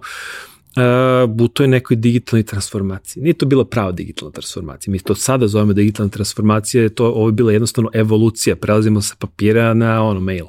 u 1.39 1.47
toj 1.47 1.67
nekoj 1.67 1.97
digitalnoj 1.97 2.43
transformaciji. 2.43 3.23
Nije 3.23 3.33
to 3.33 3.45
bila 3.45 3.65
prava 3.65 3.91
digitalna 3.91 4.31
transformacija. 4.31 4.91
Mi 4.91 4.99
to 4.99 5.15
sada 5.15 5.47
zovemo 5.47 5.73
digitalna 5.73 6.09
transformacija, 6.09 6.89
to, 6.89 7.05
ovo 7.05 7.27
je 7.27 7.31
bila 7.31 7.51
jednostavno 7.51 7.89
evolucija. 7.93 8.55
Prelazimo 8.55 9.01
sa 9.01 9.15
papira 9.19 9.73
na 9.73 10.03
ono, 10.03 10.19
mail. 10.19 10.45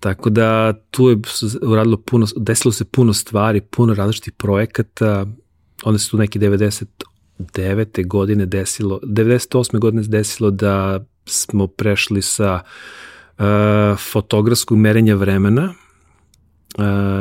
Tako 0.00 0.30
da 0.30 0.72
tu 0.90 1.08
je 1.08 1.18
uradilo 1.62 1.96
puno, 1.96 2.26
desilo 2.36 2.72
se 2.72 2.84
puno 2.84 3.12
stvari, 3.12 3.60
puno 3.60 3.94
različitih 3.94 4.32
projekata, 4.32 5.26
onda 5.84 5.98
se 5.98 6.10
tu 6.10 6.16
neki 6.16 6.38
99. 6.38 8.06
godine 8.06 8.46
desilo, 8.46 9.00
98. 9.02 9.78
godine 9.78 10.02
desilo 10.08 10.50
da 10.50 11.04
smo 11.26 11.66
prešli 11.66 12.22
sa 12.22 12.60
uh, 13.38 13.44
fotografskog 14.12 14.78
merenja 14.78 15.14
vremena 15.14 15.74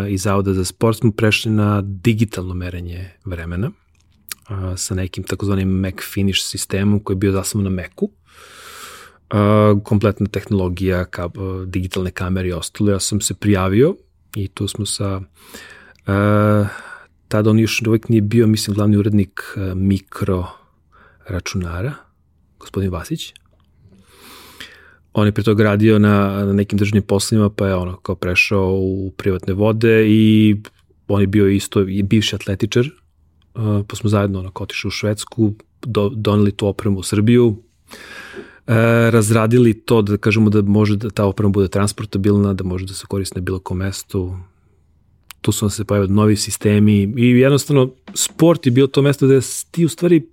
iz 0.10 0.22
Zavoda 0.22 0.54
za 0.54 0.66
sport 0.66 0.98
smo 0.98 1.12
prešli 1.12 1.52
na 1.52 1.82
digitalno 1.82 2.54
merenje 2.54 3.10
vremena 3.26 3.72
uh, 4.50 4.78
sa 4.78 4.96
nekim 4.96 5.24
takozvanim 5.24 5.70
Mac 5.70 5.96
Finish 6.14 6.42
sistemom 6.44 7.00
koji 7.00 7.16
je 7.16 7.20
bio 7.20 7.32
zasnovan 7.32 7.74
na 7.74 7.82
Macu. 7.82 8.10
Uh, 9.34 9.84
kompletna 9.84 10.28
tehnologija, 10.28 11.06
ka, 11.06 11.30
digitalne 11.66 12.12
kamere 12.12 12.50
i 12.50 12.54
ostalo. 12.54 12.92
Ja 12.92 13.00
sam 13.00 13.22
se 13.22 13.34
prijavio 13.34 13.96
i 14.36 14.48
tu 14.48 14.68
smo 14.68 14.86
sa 14.86 15.22
tada 17.32 17.50
on 17.50 17.60
još 17.60 17.82
uvijek 17.88 18.10
nije 18.10 18.22
bio, 18.22 18.48
mislim, 18.48 18.76
glavni 18.76 18.98
urednik 18.98 19.42
e, 19.56 19.76
mikro 19.76 20.48
računara, 21.28 21.94
gospodin 22.60 22.92
Vasić. 22.92 23.34
On 25.14 25.26
je 25.26 25.32
pre 25.32 25.44
toga 25.44 25.64
radio 25.64 26.00
na, 26.00 26.46
na 26.46 26.54
nekim 26.54 26.80
državnim 26.80 27.04
poslovima, 27.04 27.50
pa 27.50 27.68
je 27.68 27.76
ono 27.76 27.98
kao 27.98 28.16
prešao 28.16 28.72
u 28.74 29.12
privatne 29.18 29.54
vode 29.54 30.06
i 30.08 30.56
on 31.08 31.22
je 31.22 31.28
bio 31.28 31.48
isto 31.48 31.82
i 31.82 32.04
bivši 32.04 32.36
atletičar, 32.36 32.86
e, 32.86 32.92
pa 33.88 33.96
smo 33.96 34.10
zajedno 34.10 34.40
ono, 34.40 34.52
otišli 34.56 34.88
u 34.88 34.92
Švedsku, 34.92 35.54
do, 35.86 36.10
doneli 36.10 36.52
tu 36.52 36.68
opremu 36.68 37.00
u 37.00 37.04
Srbiju, 37.04 37.56
e, 38.68 38.76
razradili 39.12 39.74
to 39.74 40.02
da 40.02 40.18
kažemo 40.18 40.50
da 40.50 40.62
može 40.62 40.96
da 40.96 41.10
ta 41.10 41.26
oprema 41.26 41.50
bude 41.50 41.68
transportabilna, 41.68 42.54
da 42.54 42.64
može 42.64 42.86
da 42.86 42.94
se 42.94 43.06
koristi 43.08 43.40
na 43.40 43.42
bilo 43.42 43.60
kom 43.60 43.78
mestu, 43.78 44.38
tu 45.42 45.52
su 45.52 45.70
se 45.70 45.86
pojavili 45.86 46.14
novi 46.14 46.36
sistemi 46.36 47.14
i 47.18 47.28
jednostavno 47.28 47.90
sport 48.14 48.66
je 48.66 48.72
bio 48.72 48.88
to 48.88 49.02
mesto 49.02 49.26
gde 49.26 49.40
ti 49.72 49.86
u 49.86 49.90
stvari 49.90 50.28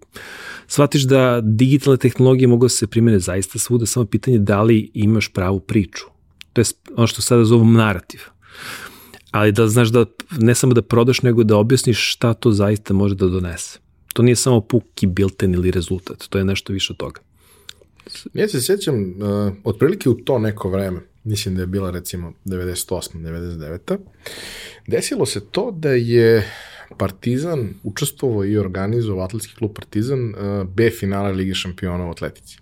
shvatiš 0.69 1.03
da 1.03 1.41
digitalne 1.45 1.99
tehnologije 1.99 2.49
mogu 2.49 2.65
da 2.65 2.69
se 2.69 2.87
primene 2.87 3.19
zaista 3.19 3.59
svuda, 3.59 3.87
samo 3.87 4.07
pitanje 4.07 4.39
da 4.39 4.63
li 4.63 4.91
imaš 4.95 5.29
pravu 5.33 5.61
priču. 5.61 6.05
To 6.53 6.61
je 6.61 6.65
ono 6.97 7.07
što 7.07 7.23
sada 7.23 7.45
zovu 7.45 7.65
narativ. 7.65 8.21
Ali 9.31 9.53
da 9.53 9.69
znaš 9.69 9.89
da 9.89 10.05
ne 10.39 10.55
samo 10.55 10.75
da 10.75 10.83
prodaš, 10.83 11.23
nego 11.23 11.45
da 11.45 11.57
objasniš 11.57 12.13
šta 12.13 12.35
to 12.35 12.53
zaista 12.53 12.95
može 12.95 13.15
da 13.15 13.27
donese. 13.27 13.79
To 14.13 14.23
nije 14.23 14.37
samo 14.37 14.61
puki 14.61 15.07
bilten 15.07 15.55
ili 15.55 15.71
rezultat, 15.71 16.27
to 16.29 16.39
je 16.39 16.45
nešto 16.45 16.73
više 16.73 16.93
od 16.93 16.97
toga. 16.97 17.21
Ja 18.35 18.49
se 18.49 18.63
sjećam, 18.63 18.95
uh, 19.01 19.53
otprilike 19.65 20.09
u 20.09 20.15
to 20.15 20.39
neko 20.39 20.71
vreme, 20.71 21.01
mislim 21.25 21.55
da 21.55 21.61
je 21.61 21.67
bila 21.67 21.91
recimo 21.91 22.33
98. 22.45 23.01
99. 23.15 23.99
Desilo 24.87 25.27
se 25.27 25.41
to 25.41 25.71
da 25.71 25.91
je 25.91 26.53
Partizan 26.97 27.69
učestvovao 27.83 28.45
i 28.45 28.59
organizovao 28.59 29.25
atletski 29.25 29.55
klub 29.55 29.73
Partizan 29.75 30.29
uh, 30.29 30.69
B 30.69 30.91
finala 30.91 31.29
Lige 31.29 31.55
šampiona 31.55 32.07
u 32.07 32.11
atletici. 32.11 32.59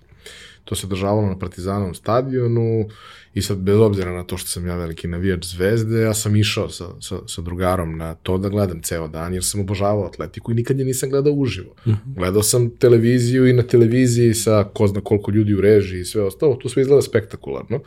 To 0.65 0.75
se 0.75 0.87
državalo 0.87 1.27
na 1.27 1.39
Partizanovom 1.39 1.95
stadionu 1.95 2.89
i 3.35 3.43
sad 3.43 3.59
bez 3.59 3.77
obzira 3.77 4.13
na 4.13 4.25
to 4.25 4.37
što 4.37 4.49
sam 4.49 4.67
ja 4.67 4.77
veliki 4.77 5.09
navijač 5.09 5.47
zvezde, 5.47 6.01
ja 6.01 6.15
sam 6.15 6.37
išao 6.37 6.69
sa, 6.69 6.85
sa, 7.01 7.19
sa 7.27 7.43
drugarom 7.43 7.97
na 7.97 8.15
to 8.15 8.39
da 8.39 8.49
gledam 8.49 8.83
ceo 8.83 9.09
dan 9.09 9.35
jer 9.35 9.45
sam 9.45 9.61
obožavao 9.61 10.07
atletiku 10.07 10.53
i 10.53 10.55
nikad 10.55 10.79
je 10.79 10.85
nisam 10.85 11.11
gledao 11.11 11.33
uživo. 11.33 11.75
Mm 11.87 11.91
-hmm. 11.91 12.15
Gledao 12.17 12.43
sam 12.43 12.71
televiziju 12.71 13.49
i 13.49 13.53
na 13.53 13.63
televiziji 13.63 14.35
sa 14.35 14.65
ko 14.75 14.87
zna 14.87 15.01
koliko 15.01 15.31
ljudi 15.31 15.55
u 15.55 15.61
režiji 15.61 16.01
i 16.01 16.05
sve 16.05 16.23
ostalo, 16.23 16.55
to 16.55 16.69
sve 16.69 16.83
izgleda 16.83 17.03
spektakularno. 17.03 17.81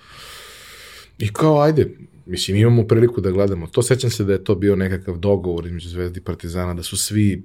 I 1.19 1.33
kao, 1.33 1.61
ajde, 1.61 1.95
mislim, 2.29 2.57
imamo 2.57 2.87
priliku 2.87 3.21
da 3.21 3.31
gledamo. 3.31 3.67
To 3.67 3.81
sećam 3.81 4.09
se 4.09 4.23
da 4.23 4.33
je 4.33 4.43
to 4.43 4.55
bio 4.55 4.75
nekakav 4.75 5.17
dogovor 5.17 5.65
između 5.65 5.89
Zvezdi 5.89 6.19
i 6.19 6.23
Partizana, 6.23 6.73
da 6.73 6.83
su 6.83 6.97
svi 6.97 7.43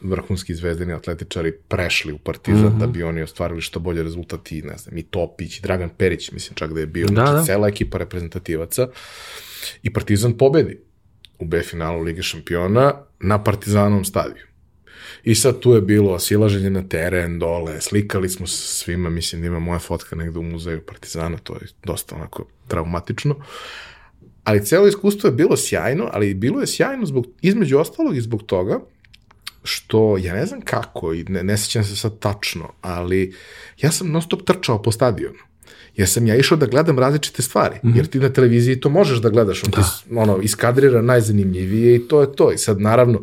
vrhunski 0.00 0.54
zvezdani 0.54 0.92
atletičari 0.92 1.52
prešli 1.68 2.12
u 2.12 2.18
Partizan 2.18 2.64
mm 2.64 2.66
-hmm. 2.66 2.78
da 2.78 2.86
bi 2.86 3.02
oni 3.02 3.22
ostvarili 3.22 3.60
što 3.60 3.80
bolje 3.80 4.02
rezultati, 4.02 4.62
ne 4.62 4.76
znam, 4.78 4.98
i 4.98 5.02
Topić, 5.02 5.58
i 5.58 5.62
Dragan 5.62 5.90
Perić, 5.96 6.32
mislim 6.32 6.54
čak 6.54 6.72
da 6.72 6.80
je 6.80 6.86
bio, 6.86 7.06
da, 7.06 7.12
znači 7.12 7.32
da. 7.32 7.44
cela 7.44 7.68
ekipa 7.68 7.98
reprezentativaca 7.98 8.88
i 9.82 9.92
Partizan 9.92 10.38
pobedi 10.38 10.78
u 11.38 11.44
B 11.44 11.62
finalu 11.62 12.02
Lige 12.02 12.22
šampiona 12.22 12.94
na 13.20 13.44
Partizanovom 13.44 14.04
stadiju. 14.04 14.44
I 15.24 15.34
sad 15.34 15.60
tu 15.60 15.72
je 15.72 15.80
bilo 15.80 16.18
silaženje 16.18 16.70
na 16.70 16.88
teren, 16.88 17.38
dole, 17.38 17.80
slikali 17.80 18.28
smo 18.28 18.46
svima, 18.46 19.10
mislim 19.10 19.40
da 19.40 19.46
ima 19.46 19.58
moja 19.58 19.78
fotka 19.78 20.16
negde 20.16 20.38
u 20.38 20.42
muzeju 20.42 20.80
Partizana, 20.86 21.38
to 21.38 21.54
je 21.54 21.60
dosta 21.84 22.16
onako 22.16 22.46
traumatično. 22.68 23.36
Ali 24.44 24.64
celo 24.64 24.86
iskustvo 24.86 25.28
je 25.28 25.32
bilo 25.32 25.56
sjajno, 25.56 26.10
ali 26.12 26.34
bilo 26.34 26.60
je 26.60 26.66
sjajno 26.66 27.06
zbog, 27.06 27.26
između 27.42 27.78
ostalog 27.78 28.16
i 28.16 28.20
zbog 28.20 28.42
toga 28.42 28.80
što, 29.64 30.18
ja 30.18 30.34
ne 30.34 30.46
znam 30.46 30.60
kako, 30.60 31.14
i 31.14 31.24
ne, 31.24 31.42
ne 31.42 31.56
sećam 31.58 31.84
se 31.84 31.96
sad 31.96 32.18
tačno, 32.18 32.72
ali 32.80 33.34
ja 33.80 33.92
sam 33.92 34.10
non 34.10 34.22
stop 34.22 34.42
trčao 34.42 34.82
po 34.82 34.92
stadionu. 34.92 35.38
Jer 35.96 36.08
sam 36.08 36.26
ja 36.26 36.36
išao 36.36 36.56
da 36.58 36.66
gledam 36.66 36.98
različite 36.98 37.42
stvari, 37.42 37.76
mm 37.82 37.88
-hmm. 37.88 37.96
jer 37.96 38.06
ti 38.06 38.18
na 38.18 38.28
televiziji 38.28 38.80
to 38.80 38.88
možeš 38.88 39.18
da 39.18 39.30
gledaš, 39.30 39.64
on 39.64 39.70
da. 39.70 39.82
ti 39.82 40.16
ono, 40.16 40.38
iskadrira 40.42 41.02
najzanimljivije 41.02 41.96
i 41.96 42.08
to 42.08 42.20
je 42.20 42.36
to. 42.36 42.52
I 42.52 42.58
sad, 42.58 42.80
naravno, 42.80 43.22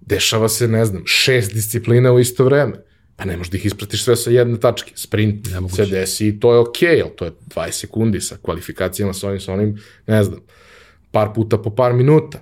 dešava 0.00 0.48
se, 0.48 0.68
ne 0.68 0.84
znam, 0.84 1.02
šest 1.06 1.54
disciplina 1.54 2.12
u 2.12 2.20
isto 2.20 2.44
vreme. 2.44 2.87
Pa 3.18 3.24
ne 3.24 3.36
možeš 3.36 3.50
da 3.50 3.56
ih 3.58 3.66
ispratiš 3.66 4.04
sve 4.04 4.16
sa 4.16 4.30
jedne 4.30 4.60
tačke. 4.60 4.92
Sprint 4.94 5.48
se 5.74 5.86
desi 5.86 6.28
i 6.28 6.40
to 6.40 6.52
je 6.52 6.58
okej, 6.58 6.88
okay, 6.88 7.02
ali 7.02 7.16
to 7.16 7.24
je 7.24 7.32
20 7.54 7.70
sekundi 7.70 8.20
sa 8.20 8.36
kvalifikacijama, 8.42 9.12
sa 9.12 9.28
onim, 9.28 9.40
sa 9.40 9.52
onim, 9.52 9.78
ne 10.06 10.24
znam, 10.24 10.40
par 11.10 11.32
puta 11.34 11.58
po 11.58 11.74
par 11.74 11.92
minuta. 11.92 12.38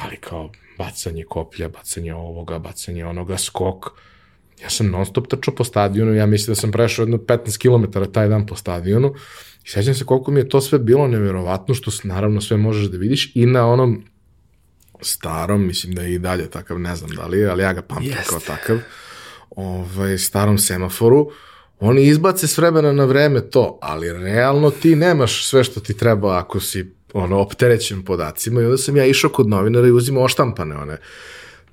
Ali 0.00 0.16
kao 0.16 0.50
bacanje 0.78 1.24
koplja, 1.28 1.68
bacanje 1.68 2.14
ovoga, 2.14 2.58
bacanje 2.58 3.04
onoga, 3.04 3.38
skok. 3.38 3.90
Ja 4.62 4.70
sam 4.70 4.90
non 4.90 5.06
stop 5.06 5.28
trčao 5.28 5.54
po 5.54 5.64
stadionu, 5.64 6.14
ja 6.14 6.26
mislim 6.26 6.54
da 6.54 6.60
sam 6.60 6.72
prešao 6.72 7.02
jedno 7.02 7.16
15 7.16 7.58
km 7.58 8.12
taj 8.12 8.28
dan 8.28 8.46
po 8.46 8.56
stadionu 8.56 9.14
i 9.64 9.68
sećam 9.68 9.94
se 9.94 10.04
koliko 10.04 10.30
mi 10.30 10.40
je 10.40 10.48
to 10.48 10.60
sve 10.60 10.78
bilo 10.78 11.08
neverovatno, 11.08 11.74
što 11.74 11.90
naravno 12.04 12.40
sve 12.40 12.56
možeš 12.56 12.86
da 12.86 12.98
vidiš 12.98 13.32
i 13.34 13.46
na 13.46 13.66
onom 13.66 14.04
starom, 15.00 15.66
mislim 15.66 15.94
da 15.94 16.02
je 16.02 16.14
i 16.14 16.18
dalje 16.18 16.50
takav, 16.50 16.78
ne 16.78 16.96
znam 16.96 17.10
da 17.10 17.26
li 17.26 17.38
je, 17.38 17.48
ali 17.48 17.62
ja 17.62 17.72
ga 17.72 17.82
pamtim 17.82 18.10
Jest. 18.10 18.30
kao 18.30 18.40
takav, 18.40 18.78
ovaj, 19.50 20.18
starom 20.18 20.58
semaforu, 20.58 21.30
oni 21.80 22.02
izbace 22.02 22.46
s 22.46 22.58
vremena 22.58 22.92
na 22.92 23.04
vreme 23.04 23.40
to, 23.40 23.78
ali 23.82 24.12
realno 24.12 24.70
ti 24.70 24.96
nemaš 24.96 25.46
sve 25.46 25.64
što 25.64 25.80
ti 25.80 25.96
treba 25.96 26.38
ako 26.38 26.60
si 26.60 26.94
ono, 27.12 27.38
opterećen 27.38 28.04
podacima 28.04 28.60
i 28.60 28.64
onda 28.64 28.76
sam 28.76 28.96
ja 28.96 29.06
išao 29.06 29.30
kod 29.30 29.48
novinara 29.48 29.88
i 29.88 29.92
uzimao 29.92 30.24
oštampane 30.24 30.76
one 30.76 30.96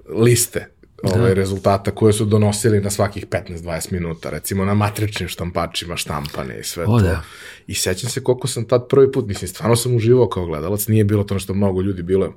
liste 0.10 0.76
ovaj, 1.04 1.34
rezultata 1.34 1.92
koje 1.92 2.14
su 2.14 2.26
donosili 2.26 2.82
na 2.82 2.90
svakih 2.90 3.28
15-20 3.28 3.92
minuta, 3.92 4.30
recimo 4.30 4.66
na 4.66 4.74
matričnim 4.74 5.30
štampačima 5.30 5.98
štampane 5.98 6.60
i 6.60 6.64
sve 6.64 6.86
O, 6.88 7.00
to. 7.00 7.06
da. 7.06 7.22
I 7.68 7.74
sećam 7.74 8.10
se 8.10 8.24
koliko 8.24 8.48
sam 8.48 8.66
tad 8.68 8.88
prvi 8.90 9.12
put, 9.12 9.28
mislim, 9.28 9.48
stvarno 9.48 9.76
sam 9.76 9.96
uživao 9.96 10.30
kao 10.30 10.46
gledalac, 10.46 10.88
nije 10.88 11.04
bilo 11.04 11.24
to 11.24 11.40
što 11.40 11.54
mnogo 11.54 11.82
ljudi, 11.82 12.04
bilo 12.04 12.26
je, 12.26 12.32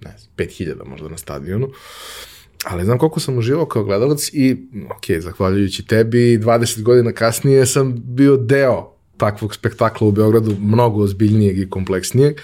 ne 0.00 0.14
znam, 0.18 0.30
5000 0.36 0.86
možda 0.86 1.08
na 1.08 1.18
stadionu, 1.18 1.68
ali 2.64 2.84
znam 2.84 2.98
koliko 2.98 3.20
sam 3.20 3.38
uživao 3.38 3.66
kao 3.66 3.84
gledalac 3.84 4.30
i, 4.32 4.56
ok, 4.96 5.20
zahvaljujući 5.20 5.86
tebi, 5.86 6.38
20 6.38 6.82
godina 6.82 7.12
kasnije 7.12 7.66
sam 7.66 7.94
bio 8.04 8.36
deo 8.36 8.92
takvog 9.16 9.54
spektakla 9.54 10.06
u 10.06 10.12
Beogradu, 10.12 10.56
mnogo 10.60 11.02
ozbiljnijeg 11.02 11.58
i 11.58 11.70
kompleksnijeg, 11.70 12.34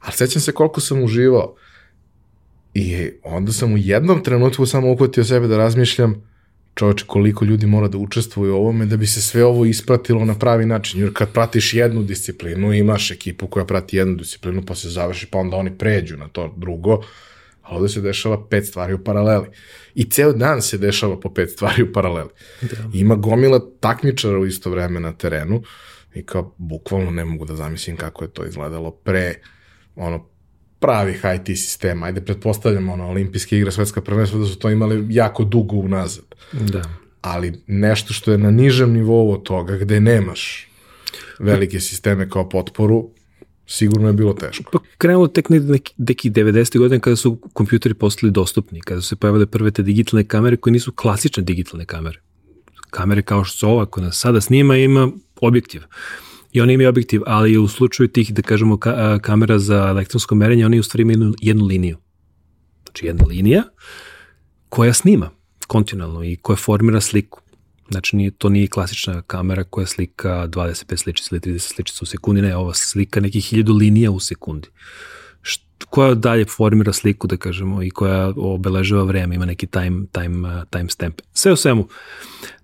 ali 0.00 0.12
sećam 0.12 0.42
se 0.42 0.52
koliko 0.52 0.80
sam 0.80 1.02
uživao. 1.04 1.54
I 2.74 3.10
onda 3.22 3.52
sam 3.52 3.72
u 3.72 3.78
jednom 3.78 4.22
trenutku 4.24 4.66
samo 4.66 4.92
uhvatio 4.92 5.24
sebe 5.24 5.46
da 5.46 5.56
razmišljam 5.56 6.22
čoveče 6.74 7.04
koliko 7.06 7.44
ljudi 7.44 7.66
mora 7.66 7.88
da 7.88 7.98
učestvuje 7.98 8.52
u 8.52 8.56
ovome 8.56 8.86
da 8.86 8.96
bi 8.96 9.06
se 9.06 9.22
sve 9.22 9.44
ovo 9.44 9.64
ispratilo 9.64 10.24
na 10.24 10.34
pravi 10.34 10.66
način. 10.66 11.00
Jer 11.00 11.10
kad 11.12 11.32
pratiš 11.32 11.74
jednu 11.74 12.02
disciplinu, 12.02 12.72
imaš 12.72 13.10
ekipu 13.10 13.46
koja 13.46 13.64
prati 13.64 13.96
jednu 13.96 14.16
disciplinu, 14.16 14.62
pa 14.66 14.74
se 14.74 14.88
završi, 14.88 15.26
pa 15.26 15.38
onda 15.38 15.56
oni 15.56 15.78
pređu 15.78 16.16
na 16.16 16.28
to 16.28 16.54
drugo, 16.56 17.02
a 17.62 17.76
ovde 17.76 17.88
se 17.88 18.00
dešava 18.00 18.48
pet 18.48 18.66
stvari 18.66 18.94
u 18.94 19.04
paraleli. 19.04 19.46
I 19.94 20.04
ceo 20.10 20.32
dan 20.32 20.62
se 20.62 20.78
dešava 20.78 21.20
po 21.20 21.34
pet 21.34 21.50
stvari 21.50 21.82
u 21.82 21.92
paraleli. 21.92 22.30
Da. 22.60 22.76
Ima 22.94 23.14
gomila 23.14 23.60
takmičara 23.80 24.38
u 24.38 24.46
isto 24.46 24.70
vreme 24.70 25.00
na 25.00 25.12
terenu 25.12 25.62
i 26.14 26.26
kao 26.26 26.54
bukvalno 26.58 27.10
ne 27.10 27.24
mogu 27.24 27.44
da 27.44 27.56
zamislim 27.56 27.96
kako 27.96 28.24
je 28.24 28.30
to 28.30 28.46
izgledalo 28.46 28.90
pre 28.90 29.34
ono 29.96 30.32
pravih 30.78 31.24
IT 31.36 31.58
sistema. 31.58 32.06
Ajde, 32.06 32.20
pretpostavljamo 32.20 32.92
ono, 32.92 33.08
olimpijske 33.08 33.58
igre, 33.58 33.70
svetska 33.70 34.00
prvenstva, 34.00 34.40
da 34.40 34.46
su 34.46 34.58
to 34.58 34.70
imali 34.70 35.06
jako 35.10 35.44
dugo 35.44 35.76
unazad. 35.76 36.24
Da. 36.52 36.82
Ali 37.20 37.62
nešto 37.66 38.14
što 38.14 38.32
je 38.32 38.38
na 38.38 38.50
nižem 38.50 38.92
nivou 38.92 39.32
od 39.32 39.42
toga, 39.42 39.76
gde 39.76 40.00
nemaš 40.00 40.68
velike 41.38 41.80
sisteme 41.80 42.30
kao 42.30 42.48
potporu, 42.48 43.10
sigurno 43.72 44.08
je 44.08 44.12
bilo 44.12 44.32
teško. 44.32 44.70
Pa 44.72 44.78
krenulo 44.98 45.26
tek 45.26 45.48
neki, 45.48 45.94
neki 45.96 46.30
90. 46.30 46.78
godine 46.78 47.00
kada 47.00 47.16
su 47.16 47.38
kompjuteri 47.52 47.94
postali 47.94 48.32
dostupni, 48.32 48.80
kada 48.80 49.00
su 49.00 49.08
se 49.08 49.16
pojavile 49.16 49.46
prve 49.46 49.70
te 49.70 49.82
digitalne 49.82 50.24
kamere 50.24 50.56
koje 50.56 50.72
nisu 50.72 50.92
klasične 50.92 51.42
digitalne 51.42 51.84
kamere. 51.84 52.20
Kamere 52.90 53.22
kao 53.22 53.44
što 53.44 53.58
su 53.58 53.68
ova 53.68 53.86
koja 53.86 54.04
nas 54.04 54.20
sada 54.20 54.40
snima 54.40 54.76
ima 54.76 55.10
objektiv. 55.40 55.82
I 56.52 56.60
oni 56.60 56.72
imaju 56.72 56.88
objektiv, 56.88 57.22
ali 57.26 57.56
u 57.56 57.68
slučaju 57.68 58.08
tih, 58.08 58.34
da 58.34 58.42
kažemo, 58.42 58.76
ka, 58.76 59.18
kamera 59.18 59.58
za 59.58 59.88
elektronsko 59.88 60.34
merenje, 60.34 60.66
oni 60.66 60.78
u 60.78 60.82
stvari 60.82 61.02
imaju 61.02 61.18
jednu, 61.18 61.34
jednu 61.40 61.64
liniju. 61.64 61.96
Znači 62.84 63.06
jedna 63.06 63.24
linija 63.24 63.62
koja 64.68 64.92
snima 64.92 65.30
kontinualno 65.66 66.24
i 66.24 66.36
koja 66.36 66.56
formira 66.56 67.00
sliku. 67.00 67.41
Znači 67.90 68.16
nije, 68.16 68.30
to 68.30 68.48
nije 68.48 68.66
klasična 68.66 69.22
kamera 69.22 69.64
koja 69.64 69.86
slika 69.86 70.48
25 70.48 70.96
sličica 70.96 71.28
ili 71.32 71.40
30 71.40 71.58
sličica 71.58 71.98
u 72.02 72.06
sekundi, 72.06 72.42
ne, 72.42 72.56
ova 72.56 72.74
slika 72.74 73.20
nekih 73.20 73.44
hiljadu 73.44 73.72
linija 73.72 74.10
u 74.10 74.20
sekundi. 74.20 74.68
Št, 75.42 75.62
koja 75.90 76.14
dalje 76.14 76.44
formira 76.44 76.92
sliku, 76.92 77.26
da 77.26 77.36
kažemo, 77.36 77.82
i 77.82 77.90
koja 77.90 78.32
obeležava 78.36 79.02
vreme, 79.04 79.34
ima 79.34 79.44
neki 79.44 79.66
time, 79.66 80.06
time, 80.12 80.64
time 80.70 80.88
stamp. 80.88 81.20
Sve 81.32 81.52
u 81.52 81.56
svemu, 81.56 81.88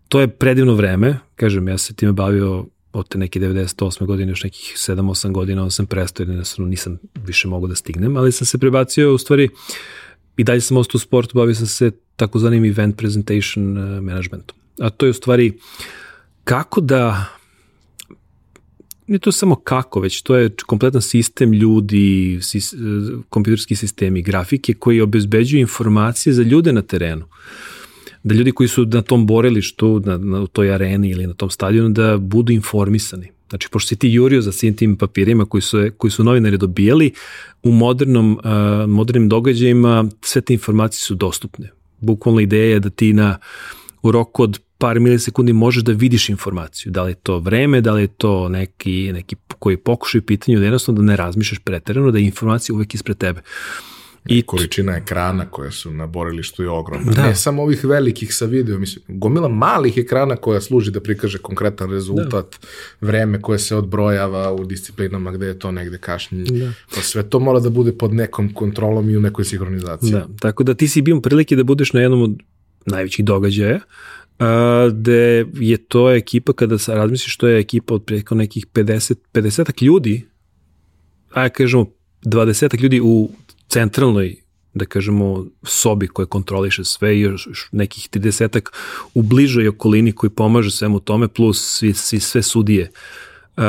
to 0.09 0.21
je 0.21 0.29
predivno 0.29 0.75
vreme, 0.75 1.19
kažem, 1.37 1.69
ja 1.69 1.79
se 1.79 1.95
time 1.95 2.13
bavio 2.13 2.67
od 2.93 3.09
te 3.09 3.19
neke 3.19 3.41
98. 3.41 4.07
godine, 4.07 4.33
još 4.33 4.45
nekih 4.45 4.75
7-8 4.77 5.33
godina, 5.33 5.63
onda 5.63 5.71
sam 5.71 5.87
prestao, 5.87 6.25
jednostavno 6.25 6.69
nisam 6.69 6.99
više 7.25 7.49
mogao 7.49 7.69
da 7.69 7.75
stignem, 7.75 8.17
ali 8.17 8.33
sam 8.33 8.47
se 8.47 8.59
prebacio, 8.59 9.15
u 9.15 9.19
stvari, 9.19 9.49
i 10.37 10.45
dalje 10.45 10.61
sam 10.61 10.77
ostao 10.77 10.97
u 10.97 11.01
sportu, 11.01 11.39
bavio 11.39 11.55
sam 11.55 11.67
se 11.67 11.91
takozvanim 12.17 12.65
event 12.65 12.97
presentation 12.97 13.79
uh, 13.79 14.03
managementom. 14.03 14.57
A 14.81 14.91
to 14.91 15.07
je 15.07 15.11
u 15.11 15.15
stvari 15.15 15.53
kako 16.45 16.81
da 16.81 17.25
nije 19.07 19.19
to 19.19 19.33
samo 19.33 19.55
kako, 19.55 20.01
već 20.01 20.23
to 20.23 20.37
je 20.37 20.51
kompletan 20.67 21.03
sistem 21.03 21.53
ljudi, 21.53 22.39
sis, 22.43 22.75
kompjuterski 23.29 23.77
sistemi, 23.77 24.23
grafike 24.23 24.75
koji 24.75 25.01
obezbeđuju 25.01 25.61
informacije 25.61 26.33
za 26.33 26.43
ljude 26.43 26.73
na 26.73 26.83
terenu. 26.83 27.25
Da 28.23 28.35
ljudi 28.35 28.53
koji 28.53 28.69
su 28.69 28.87
na 28.87 29.03
tom 29.03 29.27
borilištu, 29.27 30.03
na, 30.05 30.19
na 30.19 30.47
toj 30.47 30.75
areni 30.75 31.11
ili 31.11 31.27
na 31.27 31.35
tom 31.35 31.51
stadionu, 31.51 31.89
da 31.89 32.17
budu 32.19 32.53
informisani. 32.53 33.31
Znači, 33.49 33.69
pošto 33.71 33.89
si 33.89 33.97
ti 33.97 34.09
jurio 34.09 34.41
za 34.43 34.53
svim 34.53 34.77
tim 34.77 34.97
papirima 34.97 35.45
koji 35.45 35.63
su, 35.63 35.91
koji 35.99 36.11
su 36.11 36.25
novinari 36.25 36.59
dobijali, 36.59 37.13
u 37.63 37.73
modernom, 37.73 38.33
uh, 38.33 38.91
modernim 38.91 39.29
događajima 39.29 40.05
sve 40.21 40.43
te 40.43 40.53
informacije 40.53 41.01
su 41.01 41.15
dostupne. 41.15 41.71
Bukvalno 42.01 42.41
ideja 42.41 42.73
je 42.73 42.81
da 42.81 42.91
ti 42.91 43.13
na, 43.13 43.39
u 44.03 44.13
roku 44.13 44.43
od 44.43 44.61
par 44.79 45.01
milisekundi 45.01 45.53
možeš 45.53 45.83
da 45.83 45.93
vidiš 45.93 46.29
informaciju. 46.29 46.93
Da 46.93 47.03
li 47.03 47.11
je 47.11 47.15
to 47.15 47.39
vreme, 47.39 47.81
da 47.81 47.93
li 47.93 48.03
je 48.03 48.07
to 48.07 48.49
neki, 48.49 49.11
neki 49.13 49.37
koji 49.59 49.77
pokušaju 49.77 50.23
pitanju, 50.23 50.59
da 50.59 50.65
jednostavno 50.65 51.01
da 51.01 51.07
ne 51.07 51.17
razmišljaš 51.17 51.59
preterano, 51.59 52.11
da 52.11 52.19
je 52.19 52.25
informacija 52.25 52.75
uvek 52.75 52.95
ispred 52.95 53.19
tebe. 53.19 53.41
I 54.27 54.43
količina 54.43 54.97
ekrana 54.97 55.51
koje 55.51 55.71
su 55.73 55.91
na 55.91 56.07
borilištu 56.07 56.63
je 56.63 56.71
ogromna. 56.71 57.13
Da. 57.13 57.27
Ne 57.27 57.35
samo 57.35 57.63
ovih 57.63 57.85
velikih 57.85 58.35
sa 58.35 58.45
video, 58.47 58.79
mislim, 58.79 59.05
gomila 59.09 59.49
malih 59.49 59.99
ekrana 59.99 60.37
koja 60.37 60.61
služi 60.61 60.91
da 60.91 61.01
prikaže 61.01 61.39
konkretan 61.39 61.91
rezultat, 61.91 62.57
da. 62.61 62.67
vreme 63.07 63.41
koje 63.43 63.59
se 63.59 63.77
odbrojava 63.77 64.53
u 64.53 64.65
disciplinama 64.65 65.33
gde 65.33 65.47
je 65.47 65.59
to 65.59 65.73
negde 65.73 65.99
kašnjenje. 65.99 66.59
Da. 66.59 66.73
Pa 66.95 67.01
sve 67.01 67.31
to 67.31 67.39
mora 67.39 67.61
da 67.61 67.71
bude 67.71 67.93
pod 67.93 68.15
nekom 68.15 68.55
kontrolom 68.55 69.11
i 69.11 69.17
u 69.17 69.21
nekoj 69.21 69.45
sinhronizaciji. 69.45 70.13
Da, 70.13 70.27
tako 70.41 70.65
da 70.65 70.75
ti 70.75 70.89
si 70.89 71.03
bio 71.03 71.21
prilike 71.21 71.57
da 71.57 71.65
budeš 71.65 71.93
na 71.93 72.01
jednom 72.01 72.23
od 72.23 72.39
najvećih 72.87 73.25
događaja, 73.25 73.81
a, 74.39 74.89
gde 74.93 75.47
je 75.55 75.77
to 75.77 76.11
ekipa, 76.11 76.53
kada 76.53 76.79
se 76.79 76.95
razmisliš, 76.95 77.37
to 77.37 77.49
je 77.49 77.61
ekipa 77.61 77.95
od 77.95 78.05
preko 78.05 78.35
nekih 78.35 78.67
50, 78.67 79.15
50 79.35 79.83
ljudi, 79.83 80.27
ajde 81.31 81.55
kažemo 81.55 81.87
20 82.25 82.83
ljudi 82.83 83.01
u 83.01 83.31
centralnoj 83.69 84.37
da 84.79 84.87
kažemo, 84.87 85.47
sobi 85.63 86.07
koja 86.07 86.27
kontroliše 86.27 86.85
sve 86.85 87.17
i 87.17 87.21
još 87.21 87.69
nekih 87.73 88.09
30 88.13 88.69
u 89.15 89.23
bližoj 89.23 89.69
okolini 89.69 90.13
koji 90.13 90.31
pomaže 90.31 90.71
svemu 90.71 91.01
tome, 91.01 91.29
plus 91.29 91.79
svi, 91.79 91.93
svi 91.93 92.21
sve 92.21 92.43
sudije, 92.43 92.91
uh, 93.57 93.63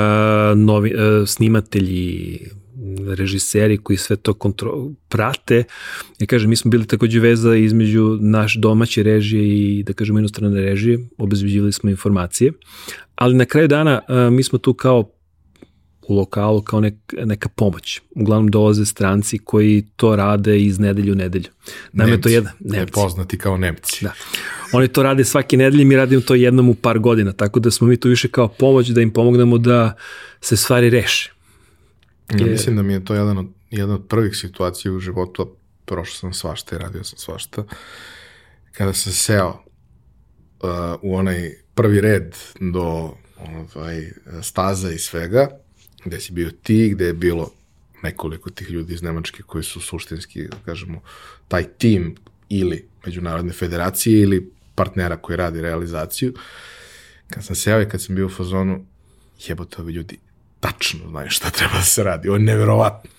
novi, 0.55 0.93
uh, 0.93 1.27
snimatelji, 1.27 2.39
režiseri 3.07 3.77
koji 3.77 3.97
sve 3.97 4.15
to 4.15 4.33
kontro, 4.33 4.89
prate. 5.07 5.63
Ja 6.19 6.27
kažem, 6.27 6.49
mi 6.49 6.55
smo 6.55 6.71
bili 6.71 6.87
takođe 6.87 7.19
veza 7.19 7.55
između 7.55 8.17
naš 8.21 8.55
domaće 8.55 9.03
režije 9.03 9.43
i, 9.43 9.83
da 9.83 9.93
kažemo, 9.93 10.19
inostrane 10.19 10.61
režije, 10.61 10.99
obezbeđivali 11.17 11.71
smo 11.71 11.89
informacije, 11.89 12.51
ali 13.15 13.35
na 13.35 13.45
kraju 13.45 13.67
dana 13.67 14.01
uh, 14.09 14.33
mi 14.33 14.43
smo 14.43 14.59
tu 14.59 14.73
kao 14.73 15.11
u 16.09 16.15
lokalu 16.15 16.61
kao 16.61 16.81
nek, 16.81 16.93
neka 17.25 17.49
pomoć. 17.49 18.01
Uglavnom 18.15 18.47
dolaze 18.47 18.85
stranci 18.85 19.37
koji 19.37 19.85
to 19.95 20.15
rade 20.15 20.61
iz 20.61 20.79
nedelju 20.79 21.13
u 21.13 21.15
nedelju. 21.15 21.49
Nam 21.93 22.09
je 22.09 22.21
to 22.21 22.29
jedan, 22.29 22.53
Nemci. 22.59 22.93
poznati 22.93 23.37
kao 23.37 23.57
Nemci. 23.57 24.05
Da. 24.05 24.13
Oni 24.73 24.87
to 24.87 25.03
rade 25.03 25.25
svake 25.25 25.57
nedelje, 25.57 25.85
mi 25.85 25.95
radimo 25.95 26.21
to 26.21 26.35
jednom 26.35 26.69
u 26.69 26.73
par 26.73 26.99
godina, 26.99 27.33
tako 27.33 27.59
da 27.59 27.71
smo 27.71 27.87
mi 27.87 27.97
tu 27.97 28.09
više 28.09 28.27
kao 28.27 28.47
pomoć 28.47 28.87
da 28.87 29.01
im 29.01 29.13
pomognemo 29.13 29.57
da 29.57 29.93
se 30.41 30.57
stvari 30.57 30.89
reše. 30.89 31.38
Ja 32.37 32.45
mislim 32.45 32.75
da 32.75 32.81
mi 32.81 32.93
je 32.93 33.05
to 33.05 33.15
jedan 33.15 33.37
od, 33.37 33.47
jedna 33.69 33.95
od 33.95 34.07
prvih 34.07 34.35
situacija 34.35 34.93
u 34.93 34.99
životu, 34.99 35.41
a 35.41 35.45
prošao 35.85 36.15
sam 36.15 36.33
svašta 36.33 36.75
i 36.75 36.79
radio 36.79 37.03
sam 37.03 37.19
svašta, 37.19 37.63
kada 38.71 38.93
sam 38.93 39.13
seo 39.13 39.49
uh, 39.49 40.69
u 41.01 41.15
onaj 41.15 41.53
prvi 41.75 42.01
red 42.01 42.35
do 42.59 43.13
ovaj, 43.75 44.11
staza 44.41 44.91
i 44.91 44.99
svega, 44.99 45.47
gde 46.05 46.19
si 46.19 46.33
bio 46.33 46.51
ti, 46.63 46.89
gde 46.95 47.05
je 47.05 47.13
bilo 47.13 47.51
nekoliko 48.03 48.49
tih 48.49 48.69
ljudi 48.69 48.93
iz 48.93 49.01
Nemačke 49.01 49.43
koji 49.43 49.63
su 49.63 49.81
suštinski, 49.81 50.47
da 50.47 50.57
kažemo, 50.65 51.01
taj 51.47 51.63
tim 51.63 52.15
ili 52.49 52.87
Međunarodne 53.05 53.53
federacije 53.53 54.21
ili 54.21 54.51
partnera 54.75 55.17
koji 55.17 55.37
radi 55.37 55.61
realizaciju. 55.61 56.33
Kad 57.29 57.45
sam 57.45 57.55
seo 57.55 57.81
i 57.81 57.89
kad 57.89 58.01
sam 58.01 58.15
bio 58.15 58.25
u 58.25 58.29
fazonu, 58.29 58.85
jebote 59.47 59.81
ovi 59.81 59.93
ljudi 59.93 60.17
tačno 60.59 60.99
znaju 61.09 61.29
šta 61.29 61.49
treba 61.49 61.73
da 61.73 61.81
se 61.81 62.03
radi. 62.03 62.29
Ovo 62.29 62.35
je 62.37 62.43
neverovatno. 62.43 63.09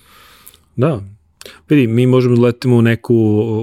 Da. 0.76 1.00
Vidi, 1.68 1.86
mi 1.86 2.06
možemo 2.06 2.36
da 2.36 2.42
letimo 2.42 2.76
u 2.76 2.82
neku, 2.82 3.14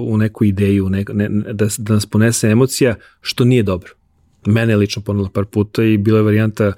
u 0.08 0.16
neku 0.18 0.44
ideju, 0.44 0.86
u 0.86 0.90
neku, 0.90 1.12
ne, 1.12 1.28
da, 1.28 1.66
da 1.78 1.94
nas 1.94 2.06
ponese 2.06 2.48
emocija, 2.48 2.94
što 3.20 3.44
nije 3.44 3.62
dobro. 3.62 3.92
Mene 4.46 4.72
je 4.72 4.76
lično 4.76 5.02
ponela 5.02 5.28
par 5.28 5.44
puta 5.44 5.84
i 5.84 5.96
bila 5.96 6.18
je 6.18 6.22
varijanta 6.22 6.72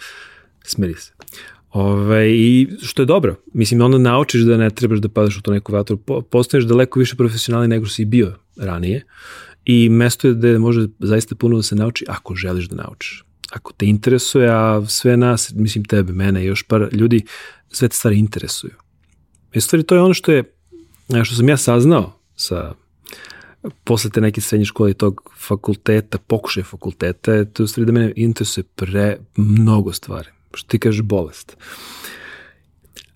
smiri 0.65 0.95
se. 0.95 1.13
Ove, 1.73 2.31
I 2.31 2.69
što 2.83 3.03
je 3.03 3.07
dobro, 3.07 3.37
mislim, 3.55 3.81
onda 3.81 3.99
naučiš 3.99 4.41
da 4.41 4.57
ne 4.57 4.71
trebaš 4.71 4.99
da 4.99 5.09
padaš 5.09 5.37
u 5.37 5.43
to 5.43 5.53
neku 5.53 5.73
vatru, 5.73 5.97
postaješ 6.31 6.65
daleko 6.65 6.99
više 6.99 7.17
profesionalni 7.17 7.69
nego 7.69 7.87
što 7.87 7.95
si 7.95 8.05
bio 8.05 8.35
ranije 8.57 9.05
i 9.65 9.89
mesto 9.89 10.29
je 10.29 10.35
gde 10.35 10.59
može 10.59 10.89
zaista 10.99 11.35
puno 11.35 11.57
da 11.57 11.63
se 11.63 11.75
nauči 11.75 12.05
ako 12.09 12.35
želiš 12.35 12.69
da 12.69 12.77
naučiš. 12.77 13.25
Ako 13.53 13.72
te 13.72 13.86
interesuje, 13.86 14.49
a 14.51 14.82
sve 14.88 15.16
nas, 15.16 15.53
mislim 15.55 15.84
tebe, 15.84 16.12
mene 16.12 16.43
i 16.43 16.47
još 16.47 16.62
par 16.62 16.88
ljudi, 16.93 17.24
sve 17.68 17.88
te 17.88 17.97
stvari 17.97 18.18
interesuju. 18.18 18.72
I 19.53 19.61
stvari 19.61 19.82
to 19.82 19.95
je 19.95 20.01
ono 20.01 20.14
što 20.14 20.32
je, 20.32 20.45
što 21.24 21.34
sam 21.34 21.49
ja 21.49 21.57
saznao 21.57 22.20
sa 22.36 22.74
posle 23.84 24.11
te 24.11 24.20
neke 24.20 24.41
srednje 24.41 24.64
škole 24.64 24.91
i 24.91 24.95
tog 24.95 25.30
fakulteta, 25.38 26.18
pokušaj 26.18 26.62
fakulteta, 26.62 27.45
to 27.45 27.62
je 27.62 27.64
u 27.64 27.66
stvari 27.66 27.86
da 27.86 27.93
mene 27.93 28.12
interesuje 28.16 28.64
pre 28.64 29.18
mnogo 29.36 29.93
stvari. 29.93 30.28
Što 30.55 30.68
ti 30.68 30.78
kažeš 30.78 31.03
bolest. 31.03 31.57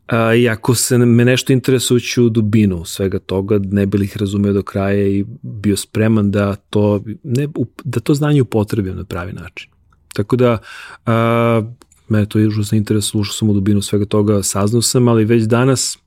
A, 0.07 0.35
I 0.35 0.49
ako 0.49 0.75
se 0.75 0.99
me 0.99 1.25
nešto 1.25 1.53
interesuje 1.53 2.01
u 2.27 2.29
dubinu 2.29 2.85
svega 2.85 3.19
toga, 3.19 3.59
ne 3.63 3.87
bih 3.87 4.03
ih 4.03 4.17
razumeo 4.17 4.53
do 4.53 4.63
kraja 4.63 5.07
i 5.07 5.25
bio 5.43 5.77
spreman 5.77 6.31
da 6.31 6.55
to, 6.57 7.03
ne, 7.23 7.49
da 7.85 8.01
to 8.01 8.15
znanje 8.15 8.43
upotrebim 8.43 8.97
na 8.97 9.05
pravi 9.05 9.33
način. 9.33 9.71
Tako 10.15 10.37
da, 10.37 10.59
a, 11.07 11.63
mene 12.09 12.27
to 12.27 12.39
je 12.39 12.49
užasno 12.49 12.79
interes, 12.79 13.05
slušao 13.05 13.33
sam 13.33 13.51
u 13.51 13.55
dubinu 13.55 13.83
svega 13.83 14.05
toga, 14.05 14.43
saznao 14.43 14.83
sam, 14.83 15.09
ali 15.09 15.25
već 15.25 15.43
danas, 15.43 15.99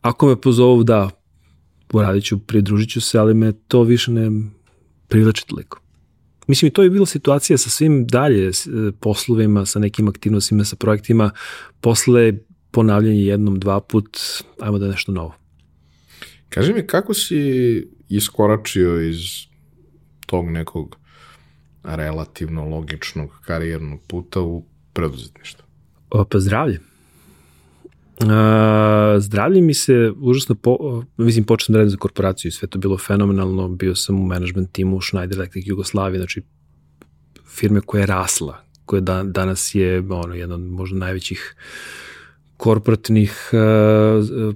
ako 0.00 0.26
me 0.26 0.40
pozovu 0.40 0.84
da 0.84 1.10
uradit 1.92 2.24
ću, 2.24 2.38
pridružit 2.38 2.90
ću 2.90 3.00
se, 3.00 3.18
ali 3.18 3.34
me 3.34 3.52
to 3.52 3.82
više 3.82 4.12
ne 4.12 4.30
privlači 5.08 5.46
toliko. 5.46 5.80
Mislim, 6.46 6.68
i 6.68 6.72
to 6.72 6.82
je 6.82 6.90
bila 6.90 7.06
situacija 7.06 7.58
sa 7.58 7.70
svim 7.70 8.06
dalje 8.06 8.50
poslovima, 9.00 9.66
sa 9.66 9.78
nekim 9.78 10.08
aktivnostima, 10.08 10.64
sa 10.64 10.76
projektima, 10.76 11.30
posle 11.80 12.32
ponavljanje 12.70 13.20
jednom, 13.20 13.60
dva 13.60 13.80
put, 13.80 14.18
ajmo 14.60 14.78
da 14.78 14.86
je 14.86 14.92
nešto 14.92 15.12
novo. 15.12 15.34
Kaži 16.48 16.72
mi, 16.72 16.86
kako 16.86 17.14
si 17.14 17.38
iskoračio 18.08 19.00
iz 19.08 19.18
tog 20.26 20.50
nekog 20.50 20.96
relativno 21.84 22.64
logičnog 22.64 23.30
karijernog 23.44 24.00
puta 24.06 24.40
u 24.40 24.64
preduzetništvo? 24.92 25.64
Pa 26.30 26.38
zdravlje. 26.38 26.80
Uh, 28.14 28.28
zdravlje 29.18 29.60
mi 29.60 29.74
se 29.74 30.12
užasno, 30.16 30.54
po, 30.54 31.02
mislim, 31.16 31.44
počeo 31.44 31.64
sam 31.64 31.72
da 31.72 31.78
radim 31.78 31.90
za 31.90 31.96
korporaciju 31.96 32.48
i 32.48 32.52
sve 32.52 32.68
to 32.68 32.78
bilo 32.78 32.98
fenomenalno, 32.98 33.68
bio 33.68 33.94
sam 33.94 34.20
u 34.20 34.26
management 34.26 34.72
timu 34.72 35.00
Schneider 35.00 35.38
Electric 35.38 35.66
Jugoslavije, 35.66 36.18
znači 36.18 36.42
firme 37.46 37.80
koja 37.80 38.00
je 38.00 38.06
rasla, 38.06 38.64
koja 38.86 39.00
dan, 39.00 39.32
danas 39.32 39.74
je 39.74 39.98
ono, 40.10 40.34
jedna 40.34 40.54
od 40.54 40.60
možda 40.60 40.98
najvećih 40.98 41.56
korporativnih, 42.56 43.50
uh, 43.52 44.54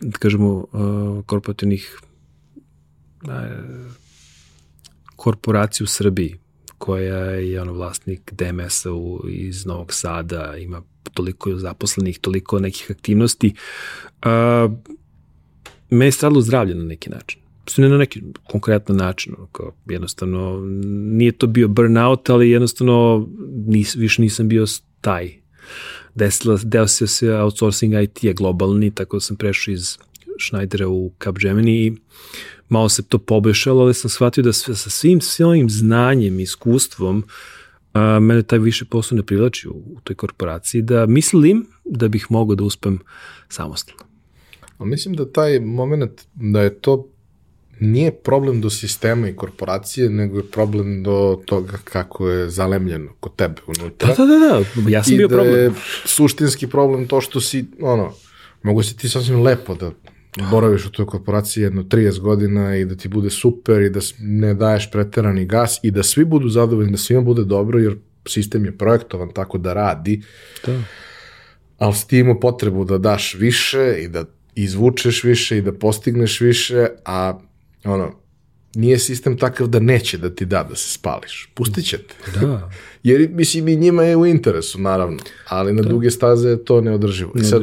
da 0.00 0.18
kažemo, 0.18 0.48
uh, 0.48 1.24
korporativnih 1.26 2.00
uh, 3.22 3.30
korporacija 5.16 5.84
u 5.84 5.86
Srbiji, 5.86 6.38
koja 6.82 7.16
je 7.18 7.60
ono 7.60 7.72
vlasnik 7.72 8.32
DMS-a 8.32 8.88
iz 9.28 9.66
Novog 9.66 9.92
Sada, 9.92 10.56
ima 10.56 10.82
toliko 11.14 11.58
zaposlenih, 11.58 12.18
toliko 12.18 12.58
nekih 12.58 12.90
aktivnosti. 12.90 13.54
Uh, 14.24 14.72
me 15.90 16.04
je 16.04 16.12
stradilo 16.12 16.40
zdravlje 16.40 16.74
na 16.74 16.84
neki 16.84 17.10
način. 17.10 17.40
Što 17.66 17.82
ne 17.82 17.88
na 17.88 17.98
neki 17.98 18.22
konkretan 18.50 18.96
način, 18.96 19.34
kao 19.52 19.72
jednostavno 19.88 20.60
nije 20.92 21.32
to 21.32 21.46
bio 21.46 21.68
burnout, 21.68 22.30
ali 22.30 22.50
jednostavno 22.50 23.28
nis, 23.66 23.94
više 23.96 24.22
nisam 24.22 24.48
bio 24.48 24.64
taj. 25.00 25.32
Desila, 26.14 26.58
deo 26.64 26.88
se 26.88 27.06
se 27.06 27.34
outsourcing 27.34 27.94
IT-a 28.02 28.32
globalni, 28.32 28.90
tako 28.90 29.16
da 29.16 29.20
sam 29.20 29.36
prešao 29.36 29.72
iz 29.72 29.98
Schneidera 30.40 30.88
u 30.88 31.12
Capgemini 31.24 31.86
i 31.86 31.92
malo 32.68 32.88
se 32.88 33.02
to 33.02 33.18
poboljšalo, 33.18 33.82
ali 33.82 33.94
sam 33.94 34.10
shvatio 34.10 34.42
da 34.42 34.52
sve, 34.52 34.74
sa 34.74 34.90
svim 34.90 35.20
svojim 35.20 35.70
znanjem, 35.70 36.40
iskustvom, 36.40 37.24
a, 37.92 38.18
mene 38.20 38.42
taj 38.42 38.58
više 38.58 38.84
posao 38.84 39.16
ne 39.16 39.22
privlači 39.22 39.68
u, 39.68 39.72
u 39.72 40.00
toj 40.04 40.16
korporaciji, 40.16 40.82
da 40.82 41.06
mislim 41.06 41.66
da 41.84 42.08
bih 42.08 42.26
mogao 42.30 42.54
da 42.54 42.64
uspem 42.64 42.98
samostalno. 43.48 44.02
A 44.78 44.84
mislim 44.84 45.14
da 45.14 45.32
taj 45.32 45.60
moment, 45.60 46.20
da 46.34 46.60
je 46.60 46.74
to 46.74 47.08
nije 47.80 48.12
problem 48.12 48.60
do 48.60 48.70
sistema 48.70 49.28
i 49.28 49.36
korporacije, 49.36 50.10
nego 50.10 50.38
je 50.38 50.50
problem 50.50 51.02
do 51.02 51.42
toga 51.46 51.78
kako 51.84 52.28
je 52.28 52.50
zalemljeno 52.50 53.12
kod 53.20 53.36
tebe 53.36 53.62
unutra. 53.66 54.08
Da, 54.08 54.14
da, 54.14 54.26
da, 54.26 54.38
da. 54.82 54.90
ja 54.90 55.04
sam 55.04 55.14
I 55.14 55.16
bio 55.16 55.28
da 55.28 55.36
problem. 55.36 55.54
je 55.60 55.72
suštinski 56.04 56.66
problem 56.66 57.08
to 57.08 57.20
što 57.20 57.40
si, 57.40 57.64
ono, 57.80 58.12
mogu 58.62 58.82
si 58.82 58.96
ti 58.96 59.08
sasvim 59.08 59.42
lepo 59.42 59.74
da 59.74 59.90
boraviš 60.50 60.86
u 60.86 60.90
toj 60.90 61.06
korporaciji 61.06 61.62
jedno 61.62 61.82
30 61.82 62.20
godina 62.20 62.76
i 62.76 62.84
da 62.84 62.96
ti 62.96 63.08
bude 63.08 63.30
super 63.30 63.82
i 63.82 63.90
da 63.90 64.00
ne 64.20 64.54
daješ 64.54 64.90
preterani 64.90 65.44
gas 65.44 65.80
i 65.82 65.90
da 65.90 66.02
svi 66.02 66.24
budu 66.24 66.48
zadovoljni, 66.48 66.92
da 66.92 66.98
svima 66.98 67.20
bude 67.20 67.44
dobro, 67.44 67.78
jer 67.78 67.96
sistem 68.28 68.64
je 68.64 68.78
projektovan 68.78 69.32
tako 69.34 69.58
da 69.58 69.72
radi. 69.72 70.22
Da. 70.66 70.82
Ali 71.78 71.94
si 71.94 72.08
ti 72.08 72.18
imao 72.18 72.40
potrebu 72.40 72.84
da 72.84 72.98
daš 72.98 73.34
više 73.34 73.96
i 73.98 74.08
da 74.08 74.24
izvučeš 74.54 75.24
više 75.24 75.58
i 75.58 75.62
da 75.62 75.72
postigneš 75.72 76.40
više, 76.40 76.86
a 77.04 77.40
ono, 77.84 78.22
nije 78.74 78.98
sistem 78.98 79.38
takav 79.38 79.66
da 79.66 79.80
neće 79.80 80.18
da 80.18 80.34
ti 80.34 80.44
da 80.44 80.62
da 80.62 80.76
se 80.76 80.92
spališ. 80.92 81.50
Pustit 81.54 81.84
će 81.84 81.98
te. 81.98 82.40
Da. 82.40 82.70
Jer, 83.02 83.28
mislim, 83.30 83.68
i 83.68 83.76
njima 83.76 84.02
je 84.02 84.16
u 84.16 84.26
interesu, 84.26 84.80
naravno, 84.80 85.18
ali 85.48 85.72
na 85.72 85.82
da. 85.82 85.88
duge 85.88 86.10
staze 86.10 86.48
je 86.48 86.64
to 86.64 86.80
neodrživo. 86.80 87.32
I 87.36 87.44
sad, 87.44 87.62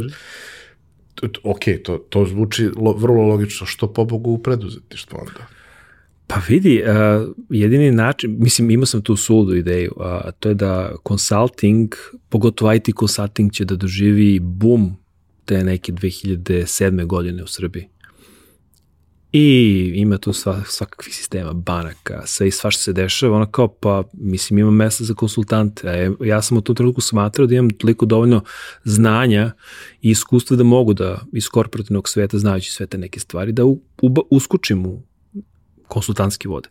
ok, 1.44 1.64
to, 1.84 1.98
to 1.98 2.26
zvuči 2.26 2.70
lo, 2.78 2.94
vrlo 2.94 3.24
logično, 3.24 3.68
što 3.68 3.94
pobogu 3.94 4.32
u 4.32 4.38
preduzetništvu 4.38 5.18
onda? 5.20 5.48
Pa 6.28 6.42
vidi, 6.48 6.84
uh, 6.84 7.36
jedini 7.50 7.92
način, 7.92 8.36
mislim 8.40 8.70
imao 8.70 8.86
sam 8.86 9.02
tu 9.02 9.16
suludu 9.16 9.56
ideju, 9.56 9.92
a 10.00 10.32
to 10.32 10.50
je 10.50 10.56
da 10.56 10.96
consulting, 11.08 11.96
pogotovo 12.30 12.74
IT 12.74 12.90
consulting 13.00 13.52
će 13.52 13.66
da 13.66 13.76
doživi 13.76 14.40
boom 14.40 14.98
te 15.46 15.64
neke 15.64 15.92
2007. 15.92 17.06
godine 17.06 17.44
u 17.44 17.48
Srbiji. 17.48 17.88
I 19.32 19.92
ima 19.96 20.18
tu 20.18 20.34
sva, 20.34 20.62
svakakvih 20.66 21.16
sistema, 21.16 21.54
banaka, 21.54 22.22
sve 22.26 22.48
i 22.48 22.52
sva 22.52 22.72
što 22.72 22.82
se 22.82 22.94
dešava, 22.94 23.36
ono 23.36 23.52
kao 23.52 23.68
pa, 23.68 24.04
mislim, 24.14 24.60
ima 24.60 24.72
mesta 24.72 25.04
za 25.04 25.14
konsultante. 25.14 25.90
A 25.90 26.26
ja 26.26 26.42
sam 26.42 26.58
u 26.58 26.62
tom 26.62 26.76
trenutku 26.76 27.02
smatrao 27.02 27.48
da 27.48 27.56
imam 27.56 27.70
toliko 27.70 28.06
dovoljno 28.06 28.44
znanja 28.84 29.52
i 30.02 30.10
iskustva 30.10 30.58
da 30.58 30.64
mogu 30.64 30.94
da 30.94 31.22
iz 31.34 31.48
korporativnog 31.50 32.10
sveta, 32.10 32.40
znajući 32.40 32.72
sve 32.72 32.88
te 32.88 32.98
neke 32.98 33.20
stvari, 33.20 33.52
da 33.52 33.66
u, 33.66 33.82
u, 34.02 34.16
uskučim 34.30 34.86
u 34.86 35.02
konsultantski 35.88 36.48
vode. 36.48 36.70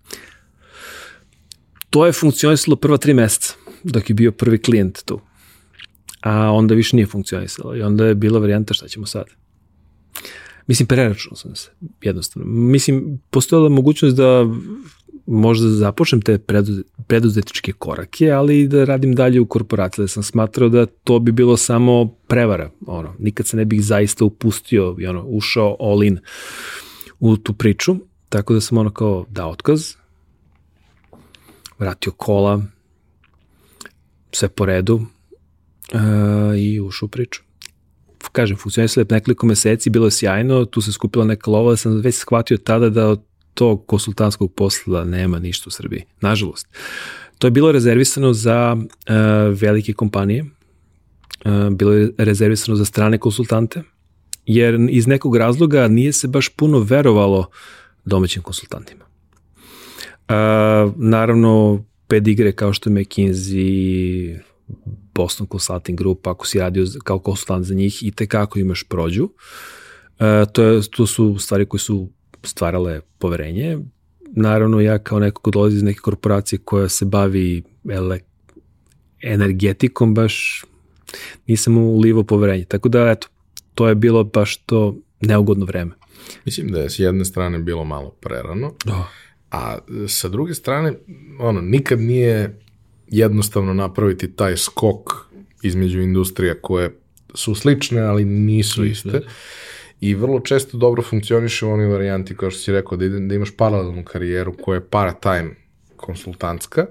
To 1.90 2.06
je 2.06 2.12
funkcionisalo 2.12 2.76
prva 2.76 2.96
tri 2.96 3.14
meseca, 3.14 3.54
dok 3.82 4.10
je 4.10 4.14
bio 4.14 4.32
prvi 4.32 4.62
klijent 4.62 5.04
tu. 5.04 5.20
A 6.20 6.52
onda 6.52 6.74
više 6.74 6.96
nije 6.96 7.06
funkcionisalo 7.06 7.76
i 7.76 7.82
onda 7.82 8.06
je 8.06 8.14
bila 8.14 8.38
varijanta 8.38 8.74
šta 8.74 8.88
ćemo 8.88 9.06
sad. 9.06 9.24
Mislim, 10.68 10.86
preračunao 10.86 11.36
sam 11.36 11.54
se, 11.54 11.70
jednostavno. 12.02 12.48
Mislim, 12.52 13.20
postojala 13.30 13.68
mogućnost 13.68 14.16
da 14.16 14.46
možda 15.26 15.68
započnem 15.68 16.22
te 16.22 16.38
preduzetičke 17.06 17.72
korake, 17.72 18.30
ali 18.30 18.60
i 18.60 18.68
da 18.68 18.84
radim 18.84 19.14
dalje 19.14 19.40
u 19.40 19.46
korporaciji, 19.46 20.02
da 20.02 20.08
sam 20.08 20.22
smatrao 20.22 20.68
da 20.68 20.86
to 20.86 21.18
bi 21.18 21.32
bilo 21.32 21.56
samo 21.56 22.08
prevara, 22.26 22.70
ono, 22.86 23.14
nikad 23.18 23.46
se 23.46 23.56
ne 23.56 23.64
bih 23.64 23.84
zaista 23.84 24.24
upustio 24.24 24.96
i 24.98 25.06
ono, 25.06 25.24
ušao 25.26 25.76
all 25.80 26.02
in 26.02 26.18
u 27.20 27.36
tu 27.36 27.54
priču, 27.54 27.96
tako 28.28 28.54
da 28.54 28.60
sam 28.60 28.78
ono 28.78 28.90
kao 28.90 29.26
dao 29.28 29.50
otkaz, 29.50 29.94
vratio 31.78 32.12
kola, 32.12 32.62
sve 34.32 34.48
po 34.48 34.66
redu 34.66 34.94
uh, 34.94 36.58
i 36.58 36.80
ušao 36.80 37.06
u 37.06 37.08
priču 37.08 37.47
kažem, 38.32 38.56
funkcionisalo 38.56 39.02
je 39.02 39.14
nekoliko 39.14 39.46
meseci, 39.46 39.90
bilo 39.90 40.06
je 40.06 40.10
sjajno, 40.10 40.64
tu 40.64 40.80
se 40.80 40.92
skupila 40.92 41.24
neka 41.24 41.50
lova, 41.50 41.70
da 41.70 41.76
sam 41.76 42.00
već 42.00 42.14
shvatio 42.14 42.56
tada 42.56 42.90
da 42.90 43.06
od 43.06 43.22
tog 43.54 43.86
konsultantskog 43.86 44.52
posla 44.54 45.04
nema 45.04 45.38
ništa 45.38 45.64
u 45.66 45.70
Srbiji. 45.70 46.04
Nažalost. 46.20 46.68
To 47.38 47.46
je 47.46 47.50
bilo 47.50 47.72
rezervisano 47.72 48.32
za 48.32 48.76
uh, 48.76 48.84
velike 49.60 49.92
kompanije, 49.92 50.42
uh, 50.42 51.70
bilo 51.70 51.92
je 51.92 52.10
rezervisano 52.18 52.76
za 52.76 52.84
strane 52.84 53.18
konsultante, 53.18 53.82
jer 54.46 54.86
iz 54.90 55.06
nekog 55.06 55.36
razloga 55.36 55.88
nije 55.88 56.12
se 56.12 56.28
baš 56.28 56.48
puno 56.48 56.78
verovalo 56.78 57.46
domaćim 58.04 58.42
konsultantima. 58.42 59.04
Uh, 60.28 60.92
naravno, 60.96 61.84
pedigre 62.08 62.52
kao 62.52 62.72
što 62.72 62.90
je 62.90 62.94
McKinsey, 62.94 64.38
Boston 65.18 65.46
Consulting 65.46 65.98
Group, 65.98 66.26
ako 66.26 66.46
si 66.46 66.58
radio 66.58 66.86
kao 67.04 67.18
konsultant 67.18 67.66
za 67.66 67.74
njih 67.74 68.02
i 68.02 68.10
tekako 68.10 68.58
imaš 68.58 68.84
prođu. 68.88 69.28
E, 70.18 70.44
to, 70.52 70.62
je, 70.62 70.80
to 70.90 71.06
su 71.06 71.36
stvari 71.38 71.66
koje 71.66 71.80
su 71.80 72.08
stvarale 72.42 73.00
poverenje. 73.18 73.78
Naravno, 74.30 74.80
ja 74.80 74.98
kao 74.98 75.18
neko 75.18 75.42
ko 75.42 75.50
dolazi 75.50 75.76
iz 75.76 75.82
neke 75.82 76.00
korporacije 76.00 76.58
koja 76.64 76.88
se 76.88 77.04
bavi 77.04 77.62
ele, 77.88 78.20
energetikom, 79.22 80.14
baš 80.14 80.64
nisam 81.46 81.78
ulivo 81.78 82.24
poverenje. 82.24 82.64
Tako 82.64 82.88
da, 82.88 83.10
eto, 83.10 83.28
to 83.74 83.88
je 83.88 83.94
bilo 83.94 84.24
baš 84.24 84.56
to 84.56 84.96
neugodno 85.20 85.66
vreme. 85.66 85.94
Mislim 86.44 86.68
da 86.72 86.80
je 86.80 86.90
s 86.90 86.98
jedne 86.98 87.24
strane 87.24 87.58
bilo 87.58 87.84
malo 87.84 88.10
prerano, 88.10 88.74
da. 88.84 89.08
A 89.50 89.78
sa 90.08 90.28
druge 90.28 90.54
strane, 90.54 90.92
ono, 91.40 91.60
nikad 91.60 92.00
nije 92.00 92.60
jednostavno 93.10 93.74
napraviti 93.74 94.32
taj 94.32 94.56
skok 94.56 95.12
između 95.62 96.00
industrija 96.00 96.54
koje 96.62 96.90
su 97.34 97.54
slične, 97.54 98.00
ali 98.00 98.24
nisu 98.24 98.84
iste. 98.84 99.20
I 100.00 100.14
vrlo 100.14 100.40
često 100.40 100.78
dobro 100.78 101.02
funkcioniše 101.02 101.66
u 101.66 101.70
onoj 101.70 101.86
varijanti, 101.86 102.36
kao 102.36 102.50
što 102.50 102.60
si 102.60 102.72
rekao, 102.72 102.98
da, 102.98 103.08
da 103.08 103.34
imaš 103.34 103.50
paralelnu 103.56 104.04
karijeru 104.04 104.54
koja 104.62 104.76
je 104.76 104.86
part-time 104.90 105.50
konsultantska, 105.96 106.86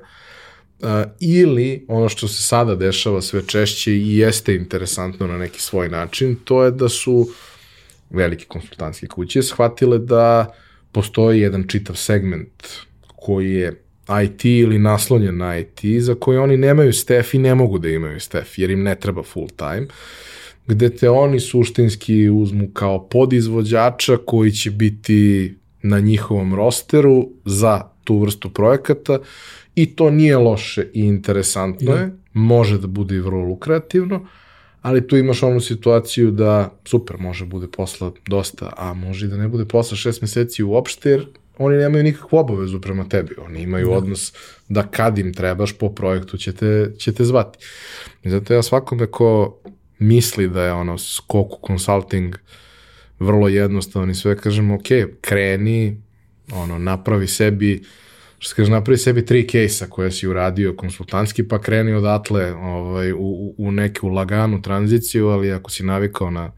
uh, 0.80 0.88
ili 1.20 1.86
ono 1.88 2.10
što 2.10 2.28
se 2.28 2.44
sada 2.44 2.76
dešava 2.76 3.22
sve 3.22 3.42
češće 3.48 3.92
i 3.92 4.18
jeste 4.18 4.56
interesantno 4.56 5.28
na 5.28 5.38
neki 5.38 5.62
svoj 5.62 5.90
način, 5.90 6.36
to 6.44 6.64
je 6.64 6.72
da 6.72 6.90
su 6.90 7.28
velike 8.10 8.46
konsultantske 8.46 9.08
kuće 9.08 9.44
shvatile 9.44 10.00
da 10.00 10.54
postoji 10.92 11.42
jedan 11.42 11.68
čitav 11.68 11.96
segment 11.96 12.64
koji 13.16 13.54
je 13.54 13.82
IT 14.24 14.46
ili 14.46 14.80
naslonjen 14.80 15.38
na 15.38 15.58
IT, 15.58 15.80
za 16.00 16.16
koji 16.16 16.38
oni 16.38 16.58
nemaju 16.58 16.94
staff 16.94 17.34
i 17.34 17.38
ne 17.38 17.56
mogu 17.56 17.80
da 17.80 17.90
imaju 17.90 18.20
staff, 18.20 18.60
jer 18.60 18.70
im 18.70 18.84
ne 18.84 18.96
treba 18.96 19.24
full 19.24 19.48
time, 19.48 19.88
gde 20.68 20.90
te 20.90 21.10
oni 21.10 21.40
suštinski 21.40 22.30
uzmu 22.30 22.70
kao 22.74 23.08
podizvođača 23.08 24.18
koji 24.26 24.52
će 24.52 24.72
biti 24.72 25.56
na 25.82 26.00
njihovom 26.00 26.56
rosteru 26.56 27.30
za 27.46 27.82
tu 28.04 28.20
vrstu 28.20 28.50
projekata 28.50 29.20
i 29.76 29.96
to 29.96 30.10
nije 30.10 30.38
loše 30.38 30.88
i 30.94 31.02
interesantno 31.02 31.94
je, 31.94 32.12
može 32.34 32.78
da 32.78 32.88
bude 32.88 33.16
i 33.16 33.20
vrlo 33.20 33.42
lukrativno, 33.42 34.28
ali 34.82 35.08
tu 35.08 35.18
imaš 35.18 35.44
onu 35.44 35.60
situaciju 35.60 36.32
da 36.32 36.80
super, 36.86 37.18
može 37.18 37.46
bude 37.46 37.68
posla 37.68 38.12
dosta, 38.28 38.74
a 38.78 38.94
može 38.94 39.26
i 39.26 39.30
da 39.30 39.38
ne 39.38 39.48
bude 39.48 39.66
posla 39.66 39.98
šest 39.98 40.22
meseci 40.22 40.64
uopšte, 40.64 41.10
jer 41.10 41.26
oni 41.58 41.78
nemaju 41.78 42.04
nikakvu 42.04 42.38
obavezu 42.38 42.82
prema 42.82 43.10
tebi, 43.10 43.36
oni 43.46 43.62
imaju 43.62 43.88
da. 43.88 43.94
odnos 43.94 44.34
da 44.70 44.84
kad 44.84 45.18
im 45.18 45.34
trebaš 45.34 45.74
po 45.74 45.90
projektu 45.90 46.38
će 46.38 46.54
te, 46.54 46.92
će 46.98 47.12
te 47.12 47.24
zvati. 47.24 47.58
I 48.24 48.30
zato 48.30 48.54
ja 48.54 48.64
svakome 48.64 49.08
ko 49.08 49.60
misli 50.00 50.50
da 50.50 50.64
je 50.64 50.74
ono 50.74 50.98
skoku 50.98 51.68
consulting 51.68 52.36
vrlo 53.20 53.48
jednostavan 53.48 54.10
i 54.10 54.16
sve 54.16 54.38
kažem, 54.38 54.72
ok, 54.72 54.88
kreni, 55.22 56.02
ono, 56.54 56.80
napravi 56.80 57.28
sebi 57.28 57.84
što 58.40 58.50
se 58.50 58.56
kaže, 58.56 58.72
napravi 58.72 58.98
sebi 58.98 59.26
tri 59.26 59.48
kejsa 59.48 59.88
koje 59.88 60.12
si 60.12 60.28
uradio 60.28 60.76
konsultantski, 60.76 61.48
pa 61.48 61.62
kreni 61.62 61.94
odatle 61.94 62.54
ovaj, 62.54 63.12
u, 63.12 63.56
u 63.58 63.72
neku 63.72 64.08
laganu 64.08 64.62
tranziciju, 64.62 65.28
ali 65.28 65.52
ako 65.52 65.72
si 65.72 65.84
navikao 65.84 66.32
na 66.32 66.52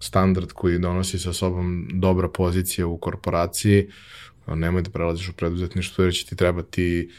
standard 0.00 0.52
koji 0.52 0.78
donosi 0.78 1.18
sa 1.18 1.32
sobom 1.32 1.88
dobra 1.92 2.28
pozicija 2.28 2.86
u 2.86 2.98
korporaciji, 2.98 3.88
nemoj 4.46 4.82
da 4.82 4.90
prelaziš 4.90 5.28
u 5.28 5.32
preduzetništvo 5.32 6.04
jer 6.04 6.14
će 6.14 6.26
ti 6.26 6.36
trebati 6.36 7.10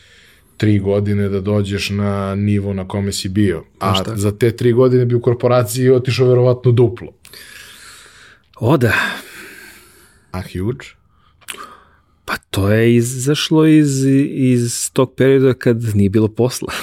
tri 0.58 0.80
godine 0.80 1.30
da 1.30 1.40
dođeš 1.42 1.90
na 1.90 2.36
nivo 2.36 2.74
na 2.74 2.88
kome 2.88 3.12
si 3.12 3.30
bio. 3.30 3.64
A 3.80 3.96
Šta? 3.96 4.16
za 4.16 4.32
te 4.38 4.52
tri 4.56 4.74
godine 4.74 5.06
bi 5.06 5.16
u 5.16 5.22
korporaciji 5.22 5.90
otišao 5.90 6.28
verovatno 6.28 6.72
duplo. 6.72 7.14
O 8.60 8.78
da. 8.78 8.94
A 10.32 10.42
huge? 10.42 10.86
Pa 12.26 12.38
to 12.38 12.72
je 12.72 12.96
izašlo 12.96 13.66
iz, 13.66 14.06
iz 14.30 14.92
tog 14.94 15.14
perioda 15.18 15.54
kad 15.54 15.96
nije 15.96 16.10
bilo 16.10 16.28
posla. 16.28 16.74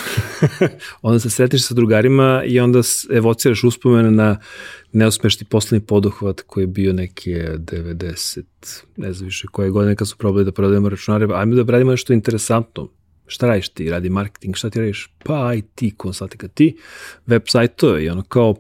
onda 1.03 1.19
se 1.19 1.31
sretniš 1.31 1.67
sa 1.67 1.75
drugarima 1.75 2.43
i 2.47 2.61
onda 2.61 2.81
evociraš 3.11 3.65
uspomene 3.65 4.11
na 4.11 4.41
neuspešni 4.93 5.47
poslovni 5.47 5.86
poduhvat 5.86 6.41
koji 6.41 6.62
je 6.62 6.66
bio 6.66 6.93
neke 6.93 7.30
90, 7.30 8.43
ne 8.97 9.12
znam 9.12 9.26
više 9.26 9.47
koje 9.53 9.70
godine 9.70 9.97
kad 9.97 10.09
su 10.09 10.16
probali 10.16 10.45
da 10.45 10.53
prodajemo 10.53 10.89
računare, 10.89 11.26
ajmo 11.34 11.55
da 11.55 11.72
radimo 11.72 11.91
nešto 11.91 12.12
interesantno. 12.12 12.89
Šta 13.26 13.47
radiš 13.47 13.68
ti? 13.68 13.91
Radi 13.91 14.11
marketing, 14.11 14.57
šta 14.57 14.70
ti 14.70 14.80
radiš? 14.80 15.11
Pa 15.24 15.55
IT 15.55 15.97
konsulting, 15.97 16.53
ti 16.55 16.76
web 17.26 17.43
sajtove 17.47 18.05
i 18.05 18.09
ono 18.09 18.22
kao, 18.22 18.55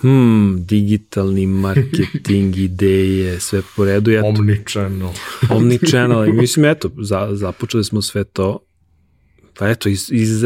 hmm, 0.00 0.64
digitalni 0.66 1.46
marketing, 1.46 2.56
ideje, 2.70 3.40
sve 3.40 3.62
po 3.76 3.84
redu. 3.84 4.10
Eto, 4.10 4.26
omnichannel. 4.26 5.08
omnichannel. 5.50 6.28
I 6.28 6.32
mislim, 6.42 6.64
eto, 6.64 6.90
za, 6.98 7.28
započeli 7.32 7.84
smo 7.84 8.02
sve 8.02 8.24
to. 8.24 8.58
Pa 9.58 9.68
eto, 9.68 9.88
iz, 9.88 10.12
iz 10.12 10.44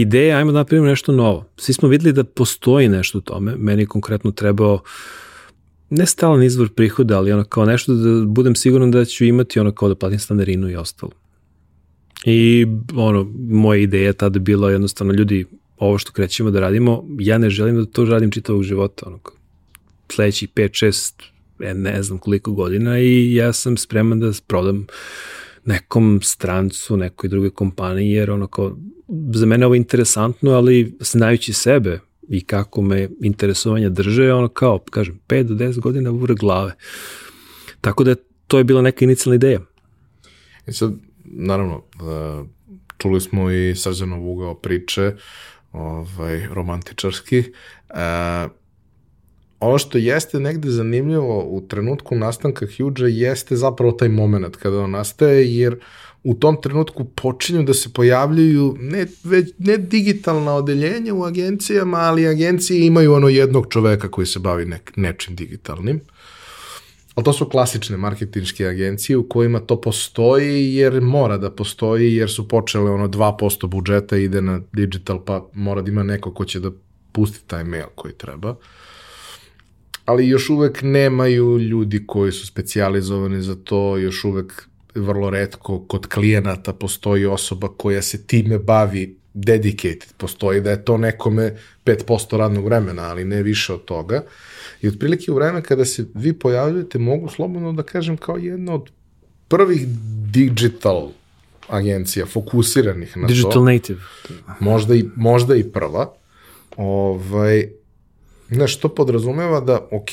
ideje, 0.00 0.34
ajmo 0.34 0.52
da 0.52 0.58
napravimo 0.58 0.88
nešto 0.88 1.12
novo. 1.12 1.44
Svi 1.56 1.72
smo 1.72 1.88
videli 1.88 2.12
da 2.12 2.24
postoji 2.24 2.88
nešto 2.88 3.18
u 3.18 3.20
tome. 3.20 3.56
Meni 3.56 3.82
je 3.82 3.86
konkretno 3.86 4.30
trebao 4.30 4.80
ne 5.90 6.06
stalan 6.06 6.42
izvor 6.42 6.68
prihoda, 6.68 7.18
ali 7.18 7.32
ono 7.32 7.44
kao 7.44 7.64
nešto 7.64 7.94
da 7.94 8.26
budem 8.26 8.54
siguran 8.54 8.90
da 8.90 9.04
ću 9.04 9.24
imati 9.24 9.60
ono 9.60 9.72
kao 9.72 9.88
da 9.88 9.94
platim 9.94 10.18
stanarinu 10.18 10.70
i 10.70 10.76
ostalo. 10.76 11.12
I 12.24 12.66
ono, 12.96 13.32
moja 13.50 13.80
ideja 13.80 14.12
tada 14.12 14.38
bila 14.38 14.70
jednostavno 14.70 15.12
ljudi, 15.12 15.46
ovo 15.76 15.98
što 15.98 16.12
krećemo 16.12 16.50
da 16.50 16.60
radimo, 16.60 17.04
ja 17.18 17.38
ne 17.38 17.50
želim 17.50 17.76
da 17.76 17.86
to 17.86 18.04
radim 18.04 18.30
čitavog 18.30 18.62
života, 18.62 19.06
ono, 19.06 19.18
sledećih 20.08 20.48
5, 20.48 20.86
6, 21.58 21.74
ne 21.74 22.02
znam 22.02 22.18
koliko 22.18 22.52
godina 22.52 22.98
i 23.00 23.34
ja 23.34 23.52
sam 23.52 23.76
spreman 23.76 24.20
da 24.20 24.32
prodam 24.46 24.86
nekom 25.64 26.20
strancu, 26.22 26.96
nekoj 26.96 27.28
druge 27.28 27.50
kompaniji, 27.50 28.10
jer 28.10 28.30
ono 28.30 28.46
kao, 28.46 28.76
za 29.34 29.46
mene 29.46 29.66
ovo 29.66 29.74
interesantno, 29.74 30.50
ali 30.50 30.96
znajući 31.00 31.52
sebe 31.52 32.00
i 32.28 32.44
kako 32.44 32.82
me 32.82 33.08
interesovanja 33.20 33.88
drže, 33.88 34.32
ono 34.32 34.48
kao, 34.48 34.78
kažem, 34.90 35.20
5 35.28 35.42
do 35.42 35.54
10 35.54 35.80
godina 35.80 36.10
ure 36.10 36.34
glave. 36.34 36.74
Tako 37.80 38.04
da 38.04 38.14
to 38.46 38.58
je 38.58 38.64
bila 38.64 38.82
neka 38.82 39.04
inicijalna 39.04 39.34
ideja. 39.34 39.60
I 40.66 40.70
e 40.70 40.72
sad, 40.72 40.92
naravno, 41.24 41.76
e, 41.76 42.44
čuli 42.98 43.20
smo 43.20 43.50
i 43.50 43.74
Srđanov 43.76 44.30
ugao 44.30 44.54
priče, 44.54 45.12
ovaj, 45.72 46.46
romantičarski. 46.50 47.38
E, 47.38 47.44
ono 49.60 49.78
što 49.78 49.98
jeste 49.98 50.40
negde 50.40 50.70
zanimljivo 50.70 51.44
u 51.44 51.60
trenutku 51.68 52.14
nastanka 52.14 52.66
Huge 52.76 53.02
jeste 53.02 53.56
zapravo 53.56 53.92
taj 53.92 54.08
moment 54.08 54.56
kada 54.56 54.78
on 54.78 54.90
nastaje, 54.90 55.56
jer 55.56 55.76
u 56.28 56.34
tom 56.34 56.56
trenutku 56.62 57.04
počinju 57.04 57.62
da 57.62 57.74
se 57.74 57.92
pojavljaju 57.92 58.76
ne, 58.80 59.06
već, 59.24 59.52
ne 59.58 59.76
digitalna 59.76 60.54
odeljenja 60.54 61.14
u 61.14 61.24
agencijama, 61.24 61.98
ali 61.98 62.26
agencije 62.26 62.86
imaju 62.86 63.14
ono 63.14 63.28
jednog 63.28 63.66
čoveka 63.70 64.10
koji 64.10 64.26
se 64.26 64.38
bavi 64.38 64.64
nek, 64.64 64.92
nečim 64.96 65.36
digitalnim. 65.36 66.00
Ali 67.14 67.24
to 67.24 67.32
su 67.32 67.48
klasične 67.48 67.96
marketinške 67.96 68.66
agencije 68.66 69.16
u 69.16 69.28
kojima 69.28 69.60
to 69.60 69.80
postoji 69.80 70.74
jer 70.74 71.00
mora 71.00 71.38
da 71.38 71.50
postoji 71.50 72.14
jer 72.14 72.30
su 72.30 72.48
počele 72.48 72.90
ono 72.90 73.08
2% 73.08 73.66
budžeta 73.66 74.16
ide 74.16 74.42
na 74.42 74.60
digital 74.72 75.24
pa 75.24 75.48
mora 75.52 75.82
da 75.82 75.90
ima 75.90 76.02
neko 76.02 76.34
ko 76.34 76.44
će 76.44 76.60
da 76.60 76.70
pusti 77.12 77.46
taj 77.46 77.64
mail 77.64 77.88
koji 77.94 78.14
treba. 78.14 78.56
Ali 80.04 80.28
još 80.28 80.50
uvek 80.50 80.82
nemaju 80.82 81.58
ljudi 81.58 82.04
koji 82.06 82.32
su 82.32 82.46
specijalizovani 82.46 83.42
za 83.42 83.56
to, 83.64 83.96
još 83.96 84.24
uvek 84.24 84.68
vrlo 84.98 85.30
redko 85.30 85.84
kod 85.88 86.06
klijenata 86.06 86.72
postoji 86.72 87.26
osoba 87.26 87.68
koja 87.68 88.02
se 88.02 88.26
time 88.26 88.58
bavi 88.58 89.18
dedicated, 89.34 90.12
postoji 90.16 90.60
da 90.60 90.70
je 90.70 90.84
to 90.84 90.96
nekome 90.96 91.56
5% 91.84 92.36
radnog 92.36 92.64
vremena, 92.64 93.02
ali 93.02 93.24
ne 93.24 93.42
više 93.42 93.72
od 93.72 93.84
toga. 93.84 94.22
I 94.82 94.88
otprilike 94.88 95.32
u 95.32 95.34
vreme 95.34 95.62
kada 95.62 95.84
se 95.84 96.04
vi 96.14 96.32
pojavljujete, 96.32 96.98
mogu 96.98 97.28
slobodno 97.28 97.72
da 97.72 97.82
kažem 97.82 98.16
kao 98.16 98.36
jedna 98.36 98.74
od 98.74 98.90
prvih 99.48 99.86
digital 100.32 101.10
agencija 101.68 102.26
fokusiranih 102.26 103.16
na 103.16 103.26
digital 103.26 103.52
to. 103.52 103.64
Digital 103.64 103.74
native. 103.74 104.00
Možda 104.60 104.94
i, 104.94 105.04
možda 105.16 105.56
i 105.56 105.64
prva. 105.64 106.12
Ovaj, 106.76 107.68
znaš, 108.50 108.76
to 108.76 108.88
podrazumeva 108.88 109.60
da, 109.60 109.88
ok, 109.90 110.10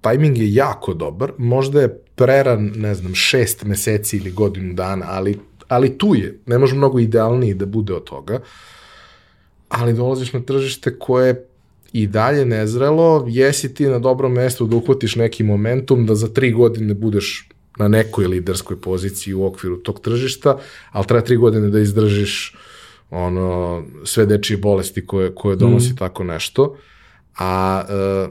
tajming 0.00 0.38
je 0.38 0.54
jako 0.54 0.94
dobar, 0.94 1.32
možda 1.38 1.80
je 1.80 2.02
preran, 2.14 2.72
ne 2.76 2.94
znam, 2.94 3.14
šest 3.14 3.64
meseci 3.64 4.16
ili 4.16 4.30
godinu 4.30 4.74
dana, 4.74 5.06
ali, 5.08 5.38
ali 5.68 5.98
tu 5.98 6.14
je, 6.14 6.38
ne 6.46 6.58
može 6.58 6.76
mnogo 6.76 6.98
idealniji 6.98 7.54
da 7.54 7.66
bude 7.66 7.94
od 7.94 8.04
toga, 8.04 8.40
ali 9.68 9.94
dolaziš 9.94 10.32
na 10.32 10.40
tržište 10.40 10.98
koje 10.98 11.46
i 11.92 12.06
dalje 12.06 12.44
nezrelo, 12.44 13.24
jesi 13.28 13.74
ti 13.74 13.86
na 13.86 13.98
dobrom 13.98 14.32
mestu 14.32 14.66
da 14.66 14.76
uhvatiš 14.76 15.16
neki 15.16 15.44
momentum 15.44 16.06
da 16.06 16.14
za 16.14 16.28
tri 16.28 16.52
godine 16.52 16.94
budeš 16.94 17.48
na 17.78 17.88
nekoj 17.88 18.26
liderskoj 18.26 18.80
poziciji 18.80 19.34
u 19.34 19.46
okviru 19.46 19.76
tog 19.76 20.00
tržišta, 20.00 20.58
ali 20.90 21.06
treba 21.06 21.24
tri 21.24 21.36
godine 21.36 21.68
da 21.68 21.80
izdržiš 21.80 22.56
ono, 23.10 23.82
sve 24.04 24.26
dečije 24.26 24.56
bolesti 24.56 25.06
koje, 25.06 25.34
koje 25.34 25.56
donosi 25.56 25.92
mm. 25.92 25.96
tako 25.96 26.24
nešto. 26.24 26.76
A 27.38 27.82
e, 27.88 28.28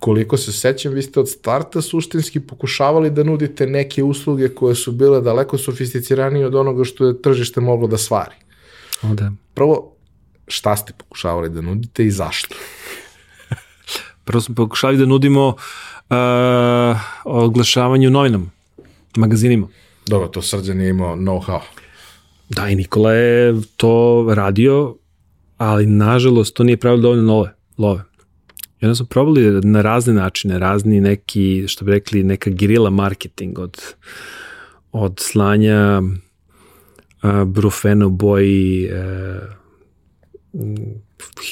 koliko 0.00 0.36
se 0.36 0.52
sećam, 0.52 0.92
vi 0.92 1.02
ste 1.02 1.20
od 1.20 1.28
starta 1.28 1.82
suštinski 1.82 2.40
pokušavali 2.40 3.10
da 3.10 3.24
nudite 3.24 3.66
neke 3.66 4.02
usluge 4.02 4.48
koje 4.48 4.74
su 4.74 4.92
bile 4.92 5.20
daleko 5.20 5.58
sofisticiranije 5.58 6.46
od 6.46 6.54
onoga 6.54 6.84
što 6.84 7.06
je 7.06 7.22
tržište 7.22 7.60
moglo 7.60 7.88
da 7.88 7.98
stvari. 7.98 8.34
O, 9.02 9.14
da. 9.14 9.32
Prvo, 9.54 9.92
šta 10.48 10.76
ste 10.76 10.92
pokušavali 10.92 11.50
da 11.50 11.60
nudite 11.60 12.04
i 12.04 12.10
zašto? 12.10 12.54
Prvo 14.24 14.40
smo 14.40 14.54
pokušali 14.54 14.96
da 14.96 15.06
nudimo 15.06 15.48
uh, 15.48 15.56
oglašavanje 17.24 18.08
u 18.08 18.10
novinama. 18.10 18.46
magazinima. 19.16 19.68
Dobro, 20.06 20.28
to 20.28 20.42
Srđan 20.42 20.80
je 20.80 20.88
imao 20.88 21.16
know-how. 21.16 21.60
Da, 22.48 22.68
i 22.68 22.76
Nikola 22.76 23.12
je 23.12 23.54
to 23.76 24.26
radio, 24.34 24.96
ali 25.56 25.86
nažalost 25.86 26.54
to 26.54 26.64
nije 26.64 26.76
pravilo 26.76 27.02
dovoljno 27.02 27.34
love. 27.34 27.54
love. 27.78 28.13
I 28.84 28.86
onda 28.86 28.94
smo 28.94 29.06
probali 29.06 29.60
na 29.62 29.82
razne 29.82 30.14
načine, 30.14 30.58
razni 30.58 31.00
neki, 31.00 31.64
što 31.68 31.84
bi 31.84 31.92
rekli, 31.92 32.22
neka 32.22 32.50
gerila 32.50 32.90
marketing 32.90 33.58
od, 33.58 33.82
od 34.92 35.14
slanja 35.20 36.02
uh, 37.22 37.44
brufeno 37.44 38.08
boji 38.08 38.90
uh, 38.90 39.42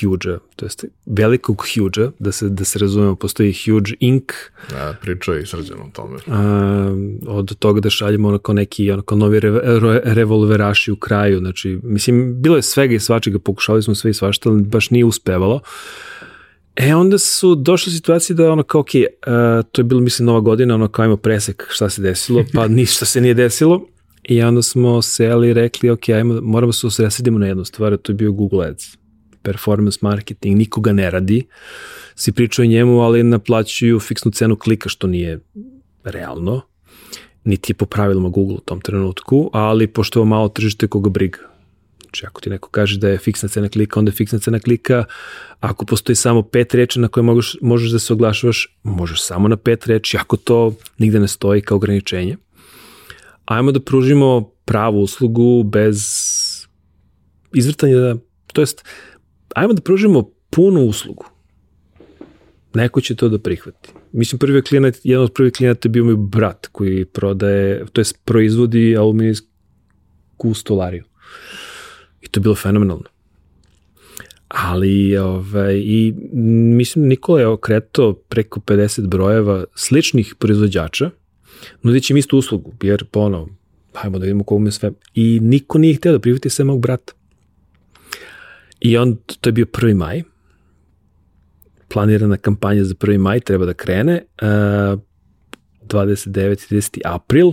huge 0.01 0.39
to 0.57 0.67
jest 0.67 0.85
velikog 1.07 1.65
huge 1.75 2.11
da 2.19 2.33
se, 2.33 2.49
da 2.49 2.65
se 2.65 2.79
razumemo, 2.79 3.17
postoji 3.17 3.55
huge 3.65 3.93
ink. 4.01 4.33
Da, 4.71 4.97
pričao 5.03 5.35
je 5.35 5.43
i 5.43 5.47
srđan 5.47 5.81
o 5.81 5.91
tome. 5.93 6.19
A, 6.27 6.95
od 7.27 7.59
toga 7.59 7.81
da 7.81 7.91
šaljemo 7.91 8.29
onako 8.29 8.53
neki 8.53 8.91
onako 8.91 9.17
novi 9.17 9.41
re, 9.41 9.51
re, 9.81 10.01
revolveraši 10.05 10.93
u 10.93 10.97
kraju, 10.97 11.39
znači, 11.39 11.81
mislim, 11.83 12.43
bilo 12.43 12.57
je 12.57 12.63
svega 12.63 12.95
i 12.95 13.01
svačega, 13.01 13.39
pokušali 13.39 13.83
smo 13.83 13.95
sve 13.95 14.11
i 14.11 14.15
svašta, 14.15 14.51
ali 14.51 14.63
baš 14.63 14.91
nije 14.91 15.05
uspevalo. 15.05 15.61
E, 16.77 16.95
onda 16.95 17.19
su 17.19 17.55
došle 17.55 17.93
situacije 17.93 18.37
da 18.37 18.53
ono 18.53 18.63
kao, 18.63 18.81
ok, 18.81 18.89
uh, 18.95 19.03
to 19.73 19.81
je 19.81 19.85
bilo, 19.85 20.01
mislim, 20.01 20.27
nova 20.27 20.41
godina, 20.41 20.75
ono 20.75 20.89
kao 20.89 21.05
ima 21.05 21.17
presek 21.17 21.67
šta 21.71 21.91
se 21.91 22.03
desilo, 22.03 22.45
pa 22.55 22.69
ništa 22.79 23.05
se 23.05 23.21
nije 23.21 23.35
desilo. 23.35 23.87
I 24.23 24.43
onda 24.43 24.63
smo 24.63 25.03
seli 25.03 25.49
i 25.49 25.55
rekli, 25.55 25.91
ok, 25.91 26.09
ajmo, 26.09 26.41
moramo 26.43 26.73
se 26.73 26.87
usresidimo 26.87 27.39
na 27.39 27.47
jednu 27.47 27.65
stvar, 27.65 27.97
to 27.97 28.13
je 28.13 28.17
bio 28.17 28.33
Google 28.33 28.67
Ads 28.67 28.97
performance 29.43 29.99
marketing, 30.03 30.59
nikoga 30.59 30.93
ne 30.93 31.11
radi, 31.11 31.47
si 32.15 32.33
pričao 32.33 32.63
o 32.63 32.67
njemu, 32.67 33.01
ali 33.01 33.23
naplaćuju 33.23 34.01
fiksnu 34.01 34.31
cenu 34.31 34.57
klika, 34.57 34.89
što 34.89 35.07
nije 35.07 35.41
realno, 36.05 36.61
niti 37.45 37.73
je 37.73 37.75
po 37.75 37.87
pravilima 37.87 38.29
Google 38.29 38.57
u 38.57 38.61
tom 38.61 38.81
trenutku, 38.81 39.51
ali 39.53 39.87
pošto 39.87 40.21
je 40.21 40.27
malo 40.27 40.49
tržište 40.49 40.87
koga 40.87 41.11
briga. 41.11 41.39
Znači, 42.13 42.27
ako 42.27 42.41
ti 42.41 42.51
neko 42.51 42.69
kaže 42.69 42.99
da 42.99 43.09
je 43.09 43.19
fiksna 43.19 43.49
cena 43.49 43.69
klika, 43.69 43.99
onda 43.99 44.11
je 44.11 44.15
fiksna 44.15 44.39
cena 44.39 44.59
klika. 44.59 45.05
Ako 45.61 45.85
postoji 45.85 46.17
samo 46.17 46.43
pet 46.43 46.75
reči 46.75 47.01
na 47.01 47.09
koje 47.09 47.25
možeš, 47.25 47.57
možeš 47.63 47.91
da 47.91 47.99
se 47.99 48.13
oglašavaš, 48.13 48.79
možeš 48.83 49.23
samo 49.23 49.49
na 49.49 49.57
pet 49.57 49.87
reči, 49.87 50.17
ako 50.17 50.37
to 50.37 50.75
nigde 50.99 51.21
ne 51.21 51.29
stoji 51.29 51.63
kao 51.63 51.77
ograničenje. 51.77 52.37
Ajmo 53.45 53.73
da 53.73 53.81
pružimo 53.81 54.51
pravu 54.65 55.01
uslugu 55.01 55.63
bez 55.63 55.99
izvrtanja, 57.55 58.17
to 58.53 58.61
jest 58.61 58.85
ajmo 59.55 59.73
da 59.73 59.81
pružimo 59.83 60.31
punu 60.51 60.81
uslugu. 60.81 61.25
Neko 62.75 63.01
će 63.01 63.17
to 63.17 63.29
da 63.29 63.39
prihvati. 63.39 63.89
Mislim, 64.13 64.39
prvi 64.39 64.63
klijent, 64.63 64.97
jedan 65.05 65.25
od 65.25 65.33
prvih 65.33 65.53
klijenata 65.53 65.89
je 65.89 65.91
bio 65.91 66.05
moj 66.05 66.17
brat 66.17 66.67
koji 66.67 67.05
prodaje, 67.05 67.87
to 67.93 68.01
je 68.01 68.05
proizvodi 68.25 68.97
aluminijsku 68.97 70.55
stolariju. 70.55 71.05
I 72.23 72.29
to 72.29 72.41
je 72.41 72.43
bilo 72.43 72.55
fenomenalno. 72.55 73.05
Ali, 74.49 75.17
ovaj, 75.17 75.77
i 75.77 76.15
mislim, 76.77 77.09
Nikola 77.09 77.41
je 77.41 77.47
okretao 77.47 78.13
preko 78.13 78.61
50 78.61 79.07
brojeva 79.07 79.65
sličnih 79.75 80.35
proizvođača, 80.39 81.11
nudit 81.83 82.05
će 82.05 82.15
mi 82.15 82.21
istu 82.21 82.39
uslugu, 82.39 82.75
jer, 82.83 83.05
ono, 83.13 83.49
hajmo 83.95 84.19
da 84.19 84.23
vidimo 84.23 84.45
kogu 84.45 84.61
me 84.61 84.71
sve. 84.71 84.93
I 85.15 85.41
niko 85.43 85.79
nije 85.79 85.95
htio 85.95 86.13
da 86.13 86.19
prihvati 86.19 86.51
sve 86.51 86.65
mog 86.65 86.81
brata. 86.81 87.13
I 88.81 88.97
on, 88.97 89.17
to 89.41 89.49
je 89.49 89.53
bio 89.53 89.65
1. 89.65 89.95
maj, 89.95 90.23
planirana 91.89 92.37
kampanja 92.37 92.85
za 92.85 92.95
1. 92.95 93.19
maj 93.19 93.41
treba 93.41 93.67
da 93.67 93.75
krene, 93.75 94.25
uh, 94.43 94.49
29. 95.83 96.73
30. 96.73 97.01
april, 97.05 97.53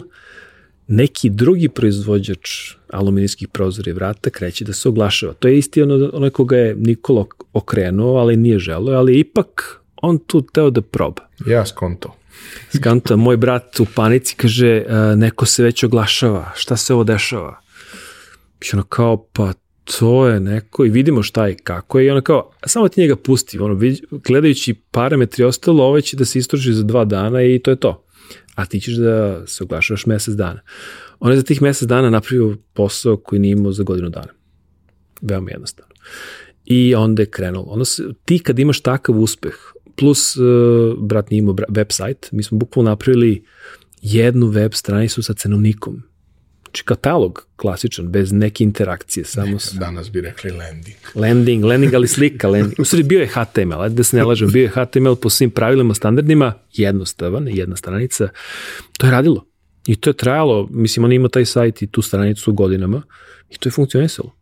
neki 0.90 1.30
drugi 1.30 1.70
proizvođač 1.70 2.74
aluminijskih 2.90 3.48
prozora 3.48 3.90
i 3.90 3.94
vrata 3.94 4.30
kreće 4.30 4.66
da 4.66 4.74
se 4.74 4.90
oglašava. 4.90 5.34
To 5.34 5.48
je 5.48 5.58
isti 5.58 5.82
ono, 5.82 6.10
ono 6.14 6.30
koga 6.30 6.58
je 6.58 6.76
Nikola 6.76 7.26
okrenuo, 7.54 8.18
ali 8.18 8.38
nije 8.38 8.60
želo, 8.60 8.92
ali 8.92 9.20
ipak 9.20 9.82
on 10.02 10.18
tu 10.18 10.42
teo 10.42 10.70
da 10.70 10.82
proba. 10.82 11.22
Ja 11.46 11.66
skonto. 11.66 12.16
Skonto, 12.76 13.18
moj 13.18 13.38
brat 13.38 13.80
u 13.80 13.86
panici 13.96 14.36
kaže, 14.36 14.86
uh, 14.86 15.20
neko 15.20 15.46
se 15.46 15.64
već 15.64 15.84
oglašava, 15.84 16.52
šta 16.56 16.78
se 16.78 16.94
ovo 16.94 17.04
dešava? 17.04 17.62
I 18.62 18.66
ono 18.74 18.84
kao, 18.84 19.26
pa 19.34 19.54
to 19.98 20.28
je 20.28 20.40
neko 20.40 20.86
i 20.86 20.90
vidimo 20.90 21.24
šta 21.24 21.48
je 21.48 21.56
kako 21.56 22.00
je 22.00 22.06
i 22.06 22.10
ona 22.10 22.22
kao, 22.22 22.52
samo 22.66 22.88
ti 22.88 23.02
njega 23.02 23.16
pusti, 23.16 23.60
ono, 23.60 23.80
gledajući 24.12 24.74
parametri 24.92 25.44
ostalo, 25.44 25.84
ovo 25.84 26.02
će 26.02 26.18
da 26.18 26.26
se 26.26 26.40
istruži 26.40 26.74
za 26.74 26.84
dva 26.84 27.06
dana 27.06 27.44
i 27.44 27.60
to 27.60 27.72
je 27.72 27.76
to. 27.76 28.04
A 28.56 28.66
ti 28.66 28.80
ćeš 28.82 28.96
da 28.96 29.48
se 29.48 29.64
oglašavaš 29.64 30.06
mesec 30.06 30.36
dana. 30.36 30.60
On 31.20 31.32
je 31.32 31.38
za 31.38 31.44
tih 31.44 31.62
mesec 31.62 31.88
dana 31.88 32.10
napravio 32.10 32.58
posao 32.74 33.18
koji 33.18 33.40
nije 33.40 33.52
imao 33.52 33.72
za 33.72 33.84
godinu 33.84 34.10
dana. 34.10 34.34
Veoma 35.22 35.52
jednostavno. 35.52 35.94
I 36.66 36.96
onda 36.96 37.22
je 37.22 37.30
krenulo. 37.30 37.66
Onda 37.68 37.86
se, 37.86 38.04
ti 38.26 38.40
kad 38.40 38.60
imaš 38.60 38.82
takav 38.82 39.20
uspeh, 39.20 39.56
plus 39.96 40.38
uh, 40.38 40.44
brat 41.00 41.30
nije 41.30 41.40
imao 41.40 41.54
website, 41.54 42.28
mi 42.32 42.44
smo 42.44 42.58
bukvalno 42.58 42.90
napravili 42.90 43.44
jednu 44.02 44.48
web 44.48 44.74
stranicu 44.74 45.24
sa 45.24 45.34
cenovnikom 45.34 46.04
Znači 46.70 46.84
katalog 46.84 47.48
klasičan, 47.56 48.08
bez 48.08 48.32
neke 48.32 48.64
interakcije. 48.64 49.26
Samo 49.26 49.52
Neka, 49.52 49.80
danas 49.80 50.12
bi 50.12 50.22
rekli 50.22 50.52
landing. 50.52 50.98
Landing, 51.16 51.66
landing, 51.66 51.94
ali 51.94 52.08
slika 52.08 52.48
landing. 52.48 52.80
U 52.80 52.86
stvari 52.86 53.04
bio 53.04 53.20
je 53.20 53.28
HTML, 53.28 53.82
ajde 53.82 53.96
da 53.96 54.04
se 54.04 54.18
ne 54.18 54.24
lažem, 54.24 54.52
bio 54.52 54.64
je 54.64 54.70
HTML 54.70 55.16
po 55.16 55.30
svim 55.30 55.50
pravilima, 55.52 55.94
standardima, 55.94 56.54
jednostavan, 56.74 57.48
jedna 57.48 57.76
stranica. 57.76 58.30
To 58.98 59.08
je 59.08 59.12
radilo. 59.12 59.46
I 59.88 59.96
to 59.96 60.10
je 60.10 60.14
trajalo, 60.14 60.68
mislim, 60.72 61.04
on 61.04 61.12
ima 61.12 61.30
taj 61.30 61.46
sajt 61.46 61.82
i 61.82 61.88
tu 61.88 62.02
stranicu 62.02 62.54
godinama 62.54 63.02
i 63.50 63.58
to 63.58 63.70
je 63.70 63.74
funkcionisalo. 63.74 64.36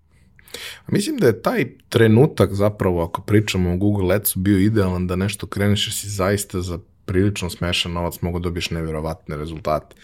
Mislim 0.88 1.18
da 1.18 1.28
je 1.28 1.42
taj 1.42 1.66
trenutak 1.90 2.54
zapravo, 2.54 3.04
ako 3.04 3.22
pričamo 3.22 3.74
o 3.74 3.78
Google 3.78 4.16
Adsu, 4.16 4.40
bio 4.40 4.58
idealan 4.58 5.08
da 5.08 5.16
nešto 5.16 5.48
kreneš 5.48 5.88
jer 5.88 5.94
si 5.94 6.10
zaista 6.10 6.62
za 6.62 6.80
prilično 7.08 7.50
smešan 7.50 7.94
novac 7.94 8.22
mogu 8.22 8.40
da 8.40 8.44
dobiješ 8.44 8.70
neverovatne 8.72 9.38
rezultate 9.38 9.96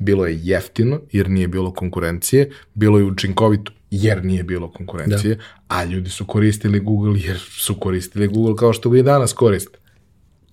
bilo 0.00 0.26
je 0.26 0.40
jeftino 0.42 1.00
jer 1.12 1.30
nije 1.30 1.48
bilo 1.48 1.72
konkurencije, 1.72 2.50
bilo 2.74 2.98
je 2.98 3.04
učinkovito 3.04 3.72
jer 3.90 4.24
nije 4.24 4.42
bilo 4.42 4.70
konkurencije, 4.72 5.34
da. 5.34 5.42
a 5.68 5.84
ljudi 5.84 6.10
su 6.10 6.24
koristili 6.24 6.80
Google 6.80 7.20
jer 7.20 7.38
su 7.38 7.74
koristili 7.74 8.28
Google 8.28 8.56
kao 8.56 8.72
što 8.72 8.90
ga 8.90 8.98
i 8.98 9.02
danas 9.02 9.32
koriste. 9.32 9.78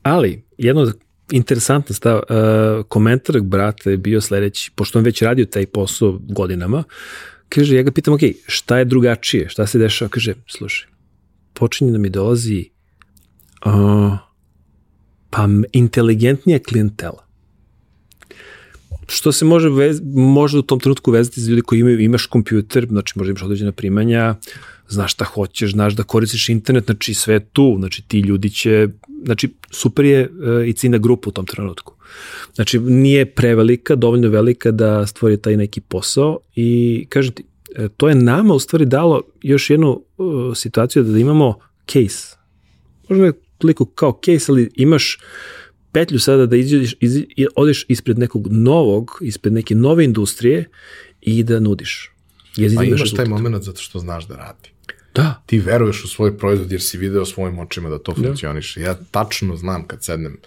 Ali, 0.03 0.43
jedno 0.57 0.81
od 0.81 0.99
interesantna 1.31 1.95
stav, 1.95 2.17
uh, 2.17 2.85
komentar 2.85 3.41
brata 3.41 3.89
je 3.89 3.97
bio 3.97 4.21
sledeći, 4.21 4.71
pošto 4.75 4.99
on 4.99 5.05
već 5.05 5.21
radio 5.21 5.45
taj 5.45 5.65
posao 5.65 6.19
godinama, 6.29 6.83
kaže, 7.49 7.75
ja 7.75 7.83
ga 7.83 7.91
pitam, 7.91 8.13
ok, 8.13 8.21
šta 8.47 8.77
je 8.77 8.85
drugačije, 8.85 9.49
šta 9.49 9.67
se 9.67 9.79
dešava? 9.79 10.09
Kaže, 10.09 10.33
slušaj, 10.47 10.89
počinje 11.53 11.91
da 11.91 11.97
mi 11.97 12.09
dolazi 12.09 12.69
uh, 13.65 13.71
pa 15.29 15.47
inteligentnija 15.73 16.59
klijentela 16.59 17.27
što 19.07 19.31
se 19.31 19.45
može, 19.45 19.69
vez, 19.69 20.01
može 20.13 20.57
u 20.57 20.61
tom 20.61 20.79
trenutku 20.79 21.11
vezati 21.11 21.41
za 21.41 21.49
ljudi 21.49 21.61
koji 21.61 21.79
imaju, 21.79 21.99
imaš 21.99 22.25
kompjuter, 22.25 22.87
znači 22.89 23.13
možda 23.15 23.31
imaš 23.31 23.43
određena 23.43 23.71
primanja, 23.71 24.35
znaš 24.87 25.13
šta 25.13 25.25
hoćeš, 25.25 25.71
znaš 25.71 25.93
da 25.93 26.03
koristiš 26.03 26.49
internet, 26.49 26.85
znači 26.85 27.13
sve 27.13 27.39
tu, 27.39 27.75
znači 27.79 28.03
ti 28.07 28.19
ljudi 28.19 28.49
će, 28.49 28.87
znači 29.25 29.53
super 29.71 30.05
je 30.05 30.29
uh, 30.29 30.67
i 30.67 30.73
ciljna 30.73 30.97
grupa 30.97 31.29
u 31.29 31.31
tom 31.31 31.45
trenutku. 31.45 31.93
Znači 32.55 32.79
nije 32.79 33.25
prevelika, 33.25 33.95
dovoljno 33.95 34.29
velika 34.29 34.71
da 34.71 35.07
stvori 35.07 35.37
taj 35.37 35.57
neki 35.57 35.81
posao 35.81 36.39
i 36.55 37.05
kažem 37.09 37.33
ti, 37.33 37.45
e, 37.75 37.87
to 37.97 38.09
je 38.09 38.15
nama 38.15 38.53
u 38.53 38.59
stvari 38.59 38.85
dalo 38.85 39.21
još 39.41 39.69
jednu 39.69 40.03
uh, 40.17 40.57
situaciju 40.57 41.03
da 41.03 41.19
imamo 41.19 41.59
case. 41.87 42.37
Možda 43.09 43.25
je 43.25 43.33
toliko 43.57 43.85
kao 43.85 44.19
case, 44.25 44.51
ali 44.51 44.69
imaš 44.75 45.19
petlju 45.91 46.19
sada 46.19 46.45
da 46.45 46.55
izađeš, 46.55 46.95
iz, 46.99 47.23
odeš 47.55 47.85
ispred 47.87 48.19
nekog 48.19 48.47
novog, 48.51 49.11
ispred 49.21 49.53
neke 49.53 49.75
nove 49.75 50.03
industrije 50.03 50.65
i 51.21 51.43
da 51.43 51.59
nudiš. 51.59 52.11
Jezi 52.55 52.75
pa 52.75 52.83
imaš 52.83 52.99
rezultat. 52.99 53.25
taj 53.25 53.33
moment 53.33 53.63
zato 53.63 53.81
što 53.81 53.99
znaš 53.99 54.27
da 54.27 54.35
radi. 54.35 54.69
Da. 55.15 55.43
Ti 55.45 55.59
veruješ 55.59 56.03
u 56.03 56.07
svoj 56.07 56.37
proizvod 56.37 56.71
jer 56.71 56.81
si 56.81 56.97
video 56.97 57.25
svojim 57.25 57.59
očima 57.59 57.89
da 57.89 57.99
to 57.99 58.13
da. 58.13 58.23
funkcioniše. 58.23 58.81
Ja 58.81 58.97
tačno 59.11 59.55
znam 59.55 59.87
kad 59.87 60.03
sednem 60.03 60.37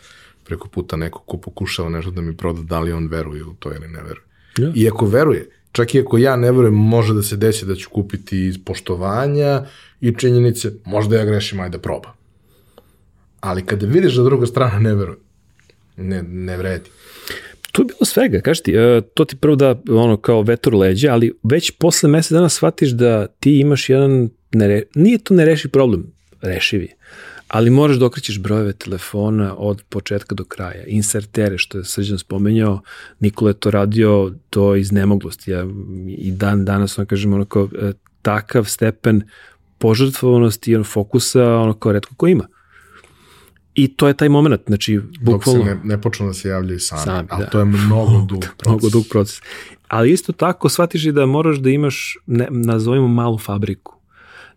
preko 0.44 0.68
puta 0.68 0.96
neko 0.96 1.18
ko 1.26 1.36
pokušava 1.38 1.88
nešto 1.88 2.10
da 2.10 2.20
mi 2.20 2.36
proda, 2.36 2.62
da 2.62 2.80
li 2.80 2.92
on 2.92 3.06
veruje 3.06 3.44
u 3.44 3.54
to 3.54 3.72
ili 3.72 3.88
ne 3.88 4.02
veruje. 4.02 4.26
Da. 4.56 4.72
I 4.74 4.88
ako 4.88 5.06
veruje, 5.06 5.48
čak 5.72 5.94
i 5.94 6.00
ako 6.00 6.18
ja 6.18 6.36
ne 6.36 6.52
verujem, 6.52 6.74
može 6.74 7.14
da 7.14 7.22
se 7.22 7.36
desi 7.36 7.66
da 7.66 7.74
ću 7.74 7.90
kupiti 7.90 8.46
iz 8.46 8.58
poštovanja 8.64 9.66
i 10.00 10.14
činjenice, 10.14 10.72
možda 10.84 11.16
ja 11.16 11.24
grešim, 11.24 11.60
ajde 11.60 11.78
da 11.78 11.82
probam. 11.82 12.12
Ali 13.40 13.66
kada 13.66 13.86
vidiš 13.86 14.14
da 14.14 14.22
druga 14.22 14.46
strana 14.46 14.78
ne 14.78 14.94
veruje, 14.94 15.18
ne, 15.96 16.22
ne 16.22 16.56
vredi. 16.56 16.90
Tu 17.72 17.82
je 17.82 17.86
bilo 17.86 18.04
svega, 18.04 18.40
kaži 18.40 18.62
ti, 18.62 18.72
e, 18.72 19.00
to 19.14 19.24
ti 19.24 19.36
prvo 19.36 19.56
da 19.56 19.82
ono 19.90 20.16
kao 20.16 20.42
vetor 20.42 20.74
leđa, 20.74 21.12
ali 21.12 21.32
već 21.42 21.70
posle 21.70 22.08
mesec 22.08 22.32
dana 22.32 22.48
shvatiš 22.48 22.90
da 22.90 23.26
ti 23.26 23.60
imaš 23.60 23.88
jedan, 23.88 24.28
nere, 24.52 24.82
nije 24.94 25.18
to 25.18 25.34
nereši 25.34 25.68
problem, 25.68 26.06
rešivi, 26.40 26.88
ali 27.48 27.70
moraš 27.70 27.96
da 27.96 28.06
okrećeš 28.06 28.38
brojeve 28.38 28.72
telefona 28.72 29.54
od 29.58 29.82
početka 29.88 30.34
do 30.34 30.44
kraja. 30.44 30.84
Insertere, 30.86 31.58
što 31.58 31.78
je 31.78 31.84
Srđan 31.84 32.18
spomenjao, 32.18 32.80
Nikola 33.20 33.50
je 33.50 33.54
to 33.54 33.70
radio 33.70 34.32
to 34.50 34.76
iz 34.76 34.92
nemoglosti. 34.92 35.50
Ja, 35.50 35.66
I 36.08 36.30
dan 36.30 36.64
danas, 36.64 36.98
ono 36.98 37.06
kažem, 37.06 37.32
onako, 37.32 37.68
e, 37.82 37.92
takav 38.22 38.64
stepen 38.64 39.22
požrtvovanosti 39.78 40.70
i 40.70 40.74
ono, 40.74 40.84
fokusa, 40.84 41.54
ono 41.54 41.74
kao 41.74 41.92
redko 41.92 42.14
ko 42.14 42.26
ima. 42.26 42.46
I 43.82 43.88
to 43.88 44.08
je 44.08 44.14
taj 44.14 44.28
moment, 44.28 44.60
znači, 44.66 45.00
bukvalno... 45.20 45.64
Dok 45.64 45.68
se 45.68 45.74
ne, 45.74 45.80
ne 45.84 46.00
počnu 46.00 46.26
da 46.26 46.32
se 46.32 46.48
javljaju 46.48 46.80
sami, 46.80 47.02
sami 47.04 47.28
ali 47.30 47.44
da. 47.44 47.50
to 47.50 47.58
je 47.58 47.64
mnogo 47.64 48.20
dug 48.30 48.40
proces. 48.40 48.66
mnogo 48.66 48.88
dug 48.88 49.04
proces. 49.10 49.40
Ali 49.88 50.12
isto 50.12 50.32
tako 50.32 50.68
shvatiš 50.68 51.04
i 51.04 51.12
da 51.12 51.26
moraš 51.26 51.58
da 51.58 51.70
imaš, 51.70 52.16
ne, 52.26 52.48
nazovimo 52.50 53.08
malu 53.08 53.38
fabriku 53.38 54.00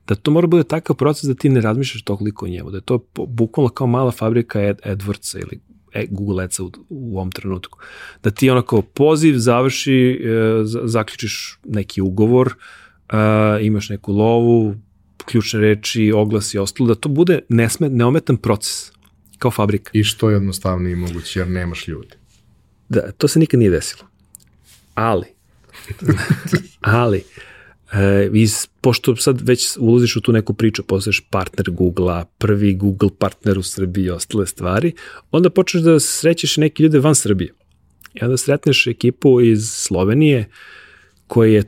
da 0.08 0.16
to 0.16 0.32
mora 0.32 0.48
bude 0.48 0.64
takav 0.64 0.96
proces 0.96 1.24
da 1.24 1.34
ti 1.34 1.50
ne 1.50 1.62
razmišljaš 1.62 2.04
toliko 2.04 2.46
o 2.46 2.50
njemu, 2.50 2.72
da 2.72 2.78
je 2.78 2.82
to 2.82 3.06
bukvalno 3.28 3.70
kao 3.70 3.88
mala 3.88 4.12
fabrika 4.12 4.62
Ed, 4.62 4.80
Edwardsa 4.86 5.40
ili 5.42 5.60
e, 5.94 6.08
Google 6.10 6.44
Adsa 6.44 6.64
u, 6.64 6.72
u 6.90 7.18
ovom 7.18 7.32
trenutku. 7.32 7.80
Da 8.24 8.32
ti 8.32 8.50
onako 8.50 8.82
poziv 8.82 9.38
završi, 9.38 10.22
e, 10.24 10.62
zaključiš 10.84 11.60
neki 11.66 12.02
ugovor, 12.02 12.54
e, 13.10 13.16
imaš 13.62 13.90
neku 13.90 14.14
lovu, 14.14 14.76
ključne 15.26 15.60
reči, 15.60 16.12
oglas 16.12 16.54
i 16.54 16.58
ostalo, 16.58 16.88
da 16.88 16.96
to 16.96 17.10
bude 17.10 17.40
nesme, 17.50 17.90
neometan 17.90 18.38
proces, 18.38 18.92
kao 19.44 19.52
fabrika. 19.52 19.92
I 19.94 20.04
što 20.04 20.30
je 20.30 20.34
jednostavnije 20.34 20.96
moguće, 20.96 21.40
jer 21.40 21.48
nemaš 21.48 21.88
ljudi. 21.88 22.16
Da, 22.90 23.12
to 23.12 23.28
se 23.28 23.40
nikad 23.40 23.60
nije 23.60 23.72
desilo. 23.72 24.08
Ali, 24.96 25.26
ali, 26.82 27.24
E, 27.94 28.30
iz, 28.34 28.68
pošto 28.82 29.16
sad 29.16 29.42
već 29.42 29.78
ulaziš 29.80 30.16
u 30.16 30.22
tu 30.22 30.32
neku 30.32 30.54
priču, 30.54 30.84
postaješ 30.84 31.20
partner 31.30 31.72
Google-a, 31.72 32.26
prvi 32.38 32.74
Google 32.76 33.10
partner 33.20 33.60
u 33.60 33.64
Srbiji 33.64 34.06
i 34.06 34.10
ostale 34.10 34.48
stvari, 34.48 34.94
onda 35.32 35.50
počneš 35.50 35.84
da 35.84 36.00
srećeš 36.00 36.58
neke 36.58 36.84
ljude 36.84 37.00
van 37.00 37.16
Srbije. 37.16 37.54
I 38.14 38.24
onda 38.24 38.38
sretneš 38.38 38.88
ekipu 38.88 39.42
iz 39.42 39.70
Slovenije 39.70 40.50
koja 41.28 41.52
je 41.52 41.64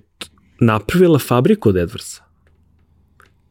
napravila 0.59 1.19
fabriku 1.19 1.69
od 1.69 1.76
Edwardsa. 1.76 2.24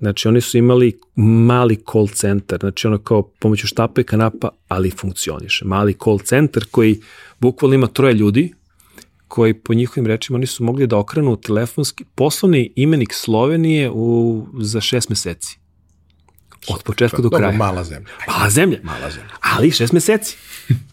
Znači, 0.05 0.29
oni 0.29 0.41
su 0.41 0.59
imali 0.59 0.99
mali 1.17 1.77
call 1.93 2.09
center, 2.09 2.59
znači 2.61 2.87
ono 2.87 2.99
kao 2.99 3.23
pomoću 3.23 3.67
štapa 3.67 4.01
i 4.01 4.05
kanapa, 4.05 4.49
ali 4.69 4.91
funkcioniše. 4.91 5.65
Mali 5.65 5.95
call 6.05 6.19
center 6.19 6.65
koji 6.71 7.01
bukvalno 7.41 7.75
ima 7.75 7.87
troje 7.87 8.15
ljudi, 8.15 8.53
koji 9.29 9.55
po 9.55 9.75
njihovim 9.75 10.07
rečima 10.07 10.37
oni 10.37 10.47
su 10.47 10.65
mogli 10.65 10.87
da 10.87 10.99
okrenu 10.99 11.37
telefonski 11.37 12.05
poslovni 12.15 12.73
imenik 12.77 13.13
Slovenije 13.13 13.91
u, 13.91 14.47
za 14.61 14.81
šest 14.81 15.09
meseci. 15.09 15.59
Od 16.69 16.83
početka 16.83 17.23
do 17.23 17.31
kraja. 17.31 17.53
Mala 17.53 17.85
zemlja. 17.85 18.09
Mala 18.29 18.51
zemlja. 18.51 18.79
Mala 18.83 19.11
zemlja. 19.11 19.31
Ali 19.41 19.71
šest 19.71 19.93
meseci. 19.93 20.37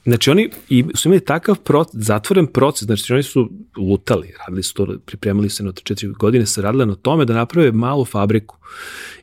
Znači 0.04 0.32
oni 0.32 0.50
i 0.70 0.86
su 0.96 1.08
imali 1.08 1.26
takav 1.26 1.56
proces, 1.56 2.02
zatvoren 2.02 2.48
proces, 2.48 2.86
znači 2.86 3.14
oni 3.14 3.24
su 3.24 3.50
lutali, 3.78 4.34
radili 4.40 4.64
su 4.64 4.74
to, 4.74 4.96
pripremali 5.06 5.50
se 5.50 5.64
na 5.64 5.72
četiri 5.84 6.08
godine, 6.08 6.46
se 6.46 6.62
radili 6.62 6.86
na 6.86 6.96
tome 6.96 7.26
da 7.26 7.34
naprave 7.34 7.72
malu 7.72 8.06
fabriku. 8.06 8.58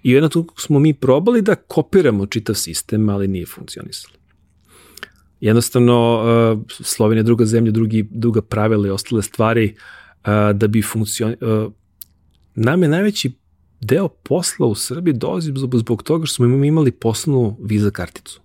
I 0.03 0.11
jedno 0.11 0.29
tu 0.29 0.47
smo 0.57 0.79
mi 0.79 0.95
probali 0.95 1.43
da 1.43 1.55
kopiramo 1.55 2.27
čitav 2.27 2.55
sistem, 2.55 3.09
ali 3.09 3.29
nije 3.29 3.47
funkcionisalo. 3.47 4.15
Jednostavno, 5.41 6.23
uh, 6.55 6.61
Slovenija 6.69 7.21
je 7.21 7.25
druga 7.25 7.45
zemlja, 7.45 7.73
drugi, 7.73 8.09
druga 8.11 8.43
pravila 8.43 8.87
i 8.87 8.91
ostale 8.91 9.23
stvari 9.23 9.75
uh, 9.75 10.29
da 10.55 10.67
bi 10.67 10.83
funkcion... 10.83 11.35
Uh, 11.41 11.73
nam 12.55 12.83
je 12.83 12.89
najveći 12.89 13.33
deo 13.81 14.09
posla 14.09 14.67
u 14.67 14.75
Srbiji 14.75 15.15
dolazi 15.15 15.53
zbog 15.75 16.03
toga 16.03 16.27
što 16.27 16.35
smo 16.35 16.47
imali 16.65 16.93
poslovnu 16.93 17.57
viza 17.61 17.91
karticu. 17.91 18.41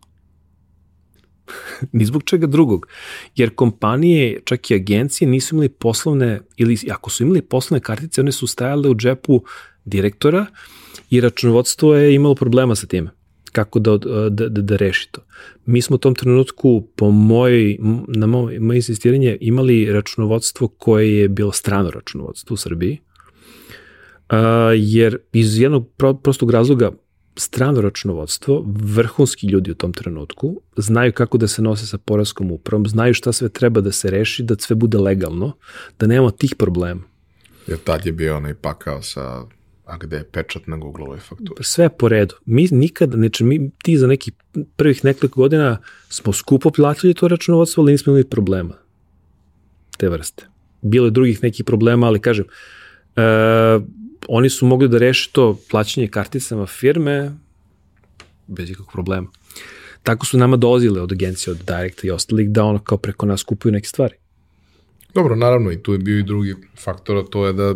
Ni 1.91 2.05
zbog 2.05 2.23
čega 2.23 2.47
drugog. 2.47 2.87
Jer 3.35 3.55
kompanije, 3.55 4.41
čak 4.45 4.71
i 4.71 4.75
agencije, 4.75 5.27
nisu 5.27 5.55
imali 5.55 5.69
poslovne, 5.69 6.39
ili 6.57 6.77
ako 6.91 7.09
su 7.09 7.23
imali 7.23 7.41
poslovne 7.41 7.79
kartice, 7.79 8.21
one 8.21 8.31
su 8.31 8.47
stajale 8.47 8.89
u 8.89 8.95
džepu 8.95 9.43
direktora 9.85 10.45
i 11.09 11.21
računovodstvo 11.21 11.95
je 11.95 12.15
imalo 12.15 12.35
problema 12.35 12.75
sa 12.75 12.87
time 12.87 13.09
kako 13.53 13.79
da, 13.79 13.97
da, 13.97 14.29
da, 14.29 14.61
da 14.61 14.75
reši 14.75 15.11
to. 15.11 15.21
Mi 15.65 15.81
smo 15.81 15.95
u 15.95 15.99
tom 15.99 16.15
trenutku, 16.15 16.87
po 16.95 17.11
moj, 17.11 17.77
na 18.07 18.27
moje, 18.27 18.59
moje 18.59 18.77
insistiranje, 18.77 19.37
imali 19.41 19.93
računovodstvo 19.93 20.67
koje 20.67 21.17
je 21.17 21.29
bilo 21.29 21.51
strano 21.51 21.91
računovodstvo 21.91 22.53
u 22.53 22.57
Srbiji, 22.57 22.99
jer 24.77 25.17
iz 25.33 25.59
jednog 25.59 25.89
pro, 25.97 26.13
prostog 26.13 26.51
razloga 26.51 26.91
strano 27.35 27.81
računovodstvo, 27.81 28.65
vrhunski 28.67 29.47
ljudi 29.47 29.71
u 29.71 29.75
tom 29.75 29.93
trenutku, 29.93 30.61
znaju 30.77 31.13
kako 31.13 31.37
da 31.37 31.47
se 31.47 31.61
nose 31.61 31.87
sa 31.87 31.97
porazkom 31.97 32.51
upravom, 32.51 32.87
znaju 32.87 33.13
šta 33.13 33.31
sve 33.31 33.49
treba 33.49 33.81
da 33.81 33.91
se 33.91 34.11
reši, 34.11 34.43
da 34.43 34.55
sve 34.59 34.75
bude 34.75 34.97
legalno, 34.97 35.55
da 35.99 36.07
nemamo 36.07 36.31
tih 36.31 36.55
problema. 36.55 37.01
Jer 37.67 37.77
tad 37.77 38.05
je 38.05 38.11
bio 38.11 38.37
onaj 38.37 38.53
pakao 38.53 39.01
sa 39.01 39.43
A 39.85 39.97
gde 39.97 40.17
je 40.17 40.23
pečat 40.23 40.67
na 40.67 40.77
Google-ovoj 40.77 41.19
fakturi? 41.19 41.63
Sve 41.63 41.89
po 41.89 42.07
redu. 42.07 42.35
Mi 42.45 42.67
nikada, 42.71 43.17
znači 43.17 43.43
mi, 43.43 43.71
ti 43.83 43.97
za 43.97 44.07
nekih 44.07 44.33
prvih 44.75 45.05
nekoliko 45.05 45.41
godina 45.41 45.77
smo 46.09 46.33
skupo 46.33 46.71
platili 46.71 47.13
to 47.13 47.27
računovodstvo, 47.27 47.81
ali 47.81 47.91
nismo 47.91 48.11
imali 48.11 48.29
problema 48.29 48.73
te 49.97 50.09
vrste. 50.09 50.47
Bilo 50.81 51.07
je 51.07 51.11
drugih 51.11 51.43
nekih 51.43 51.65
problema, 51.65 52.07
ali 52.07 52.19
kažem, 52.19 52.45
e, 53.15 53.21
oni 54.27 54.49
su 54.49 54.65
mogli 54.65 54.87
da 54.87 54.97
reše 54.97 55.29
to 55.31 55.59
plaćanje 55.69 56.07
karticama 56.07 56.65
firme 56.65 57.31
bez 58.47 58.69
ikakvog 58.69 58.91
problema. 58.91 59.27
Tako 60.03 60.25
su 60.25 60.37
nama 60.37 60.57
dolazile 60.57 61.01
od 61.01 61.11
agencije, 61.11 61.51
od 61.51 61.57
Directa 61.57 62.07
i 62.07 62.11
ostalih 62.11 62.49
da 62.49 62.63
ono 62.63 62.79
kao 62.79 62.97
preko 62.97 63.25
nas 63.25 63.43
kupuju 63.43 63.71
neke 63.71 63.87
stvari. 63.87 64.15
Dobro, 65.13 65.35
naravno 65.35 65.71
i 65.71 65.83
tu 65.83 65.93
je 65.93 65.99
bio 65.99 66.19
i 66.19 66.23
drugi 66.23 66.55
faktor, 66.77 67.17
a 67.17 67.23
to 67.23 67.47
je 67.47 67.53
da 67.53 67.75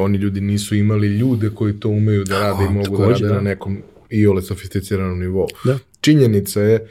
oni 0.00 0.18
ljudi 0.18 0.40
nisu 0.40 0.74
imali 0.74 1.06
ljude 1.06 1.50
koji 1.54 1.80
to 1.80 1.88
umeju 1.88 2.24
da 2.24 2.40
rade 2.40 2.64
oh, 2.64 2.70
i 2.70 2.74
mogu 2.74 2.96
da 2.96 3.06
rade 3.06 3.28
da. 3.28 3.34
na 3.34 3.40
nekom 3.40 3.82
i 4.10 4.26
ole 4.26 4.42
sofisticiranom 4.42 5.18
nivou. 5.18 5.48
Da. 5.64 5.78
Činjenica 6.00 6.60
je 6.60 6.88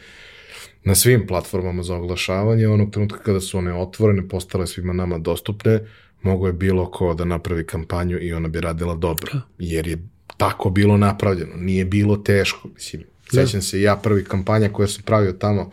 na 0.84 0.96
svim 0.96 1.28
platformama 1.28 1.84
za 1.84 1.96
oglašavanje, 1.96 2.68
onog 2.68 2.92
trenutka 2.92 3.18
kada 3.18 3.42
su 3.42 3.58
one 3.58 3.74
otvorene, 3.74 4.28
postale 4.28 4.68
svima 4.68 4.94
nama 4.94 5.18
dostupne, 5.18 5.80
mogo 6.22 6.48
je 6.48 6.54
bilo 6.54 6.92
ko 6.92 7.14
da 7.14 7.26
napravi 7.26 7.66
kampanju 7.66 8.20
i 8.22 8.34
ona 8.34 8.48
bi 8.48 8.62
radila 8.62 8.96
dobro, 8.96 9.32
da. 9.34 9.42
jer 9.60 9.88
je 9.88 9.98
tako 10.38 10.70
bilo 10.70 10.98
napravljeno, 10.98 11.56
nije 11.56 11.86
bilo 11.86 12.18
teško, 12.18 12.68
mislim, 12.68 13.04
da. 13.32 13.46
sećam 13.46 13.62
se 13.62 13.82
ja 13.82 13.96
prvi 13.96 14.24
kampanja 14.24 14.70
koja 14.70 14.88
sam 14.88 15.04
pravio 15.04 15.32
tamo 15.32 15.72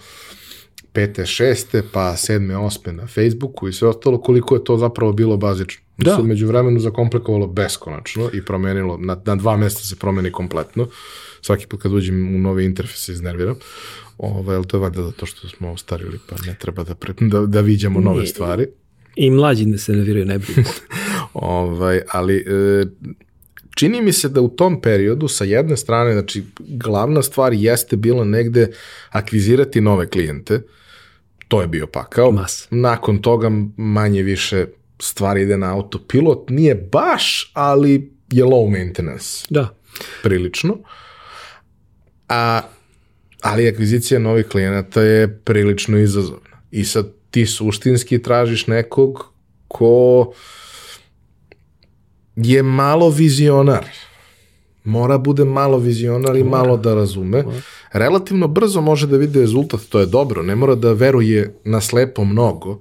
pete, 0.97 1.27
šeste, 1.27 1.83
pa 1.93 2.17
sedme, 2.17 2.57
osme 2.57 2.93
na 2.93 3.07
Facebooku 3.07 3.69
i 3.69 3.73
sve 3.73 3.89
ostalo, 3.89 4.21
koliko 4.21 4.55
je 4.55 4.65
to 4.65 4.79
zapravo 4.79 5.13
bilo 5.13 5.37
bazično. 5.37 5.83
Da. 5.99 6.17
Se 6.17 6.23
među 6.23 6.47
vremenu 6.47 6.81
zakomplikovalo 6.81 7.47
beskonačno 7.47 8.31
i 8.33 8.45
promenilo, 8.45 8.97
na, 8.99 9.17
na 9.25 9.37
dva 9.37 9.57
mesta 9.57 9.81
se 9.81 9.97
promeni 9.97 10.33
kompletno. 10.33 10.89
Svaki 11.41 11.67
put 11.67 11.83
kad 11.83 11.93
uđem 11.93 12.35
u 12.37 12.39
novi 12.39 12.65
interfejs 12.65 13.05
se 13.05 13.13
iznerviram. 13.13 13.57
Ovaj, 14.19 14.57
ali 14.57 14.67
to 14.67 14.77
je 14.77 14.81
valjda 14.81 15.03
zato 15.03 15.27
što 15.27 15.49
smo 15.49 15.73
ostarili, 15.73 16.19
pa 16.29 16.37
ne 16.47 16.57
treba 16.61 16.85
da, 16.85 16.95
pre, 16.95 17.15
da, 17.21 17.47
da 17.47 17.61
viđamo 17.61 18.01
nove 18.01 18.23
Nije. 18.23 18.27
stvari. 18.27 18.67
I 19.17 19.31
mlađi 19.31 19.67
ne 19.67 19.79
se 19.79 19.93
nerviraju, 19.93 20.27
ne 20.27 20.39
brinu. 20.39 20.69
ovaj, 21.35 22.01
ali 22.09 22.37
e, 22.37 22.85
čini 23.75 24.03
mi 24.03 24.13
se 24.13 24.29
da 24.29 24.41
u 24.41 24.49
tom 24.49 24.81
periodu 24.81 25.29
sa 25.29 25.45
jedne 25.45 25.77
strane, 25.77 26.13
znači 26.13 26.45
glavna 26.59 27.23
stvar 27.23 27.53
jeste 27.53 27.97
bila 27.97 28.25
negde 28.25 28.69
akvizirati 29.11 29.81
nove 29.81 30.09
klijente, 30.09 30.63
to 31.49 31.61
je 31.61 31.67
bio 31.67 31.87
pakao. 31.87 32.31
Mas. 32.31 32.67
Nakon 32.71 33.23
toga 33.23 33.51
manje 33.77 34.23
više 34.23 34.67
stvari 34.99 35.43
ide 35.43 35.59
na 35.59 35.75
autopilot, 35.75 36.51
nije 36.51 36.75
baš, 36.75 37.51
ali 37.55 38.13
je 38.33 38.45
low 38.45 38.71
maintenance. 38.71 39.47
Da. 39.51 39.77
Prilično. 40.23 40.79
A, 42.29 42.61
ali 43.43 43.69
akvizicija 43.69 44.21
novih 44.21 44.47
klijenata 44.47 45.03
je 45.03 45.39
prilično 45.39 45.99
izazovna. 45.99 46.63
I 46.71 46.85
sad 46.85 47.16
ti 47.37 47.47
suštinski 47.47 48.23
tražiš 48.23 48.67
nekog 48.67 49.25
ko 49.69 50.33
je 52.37 52.63
malo 52.63 53.11
vizionar. 53.11 53.85
Mora 54.85 55.19
bude 55.19 55.45
malo 55.45 55.79
vizionar 55.79 56.37
i 56.37 56.45
malo 56.45 56.77
da 56.77 56.95
razume. 56.95 57.45
Relativno 57.93 58.49
brzo 58.49 58.81
može 58.81 59.07
da 59.07 59.17
vidi 59.17 59.41
rezultat, 59.41 59.81
to 59.81 60.01
je 60.01 60.07
dobro. 60.07 60.43
Ne 60.43 60.57
mora 60.57 60.75
da 60.75 60.93
veruje 60.93 61.59
na 61.65 61.81
slepo 61.81 62.25
mnogo, 62.25 62.79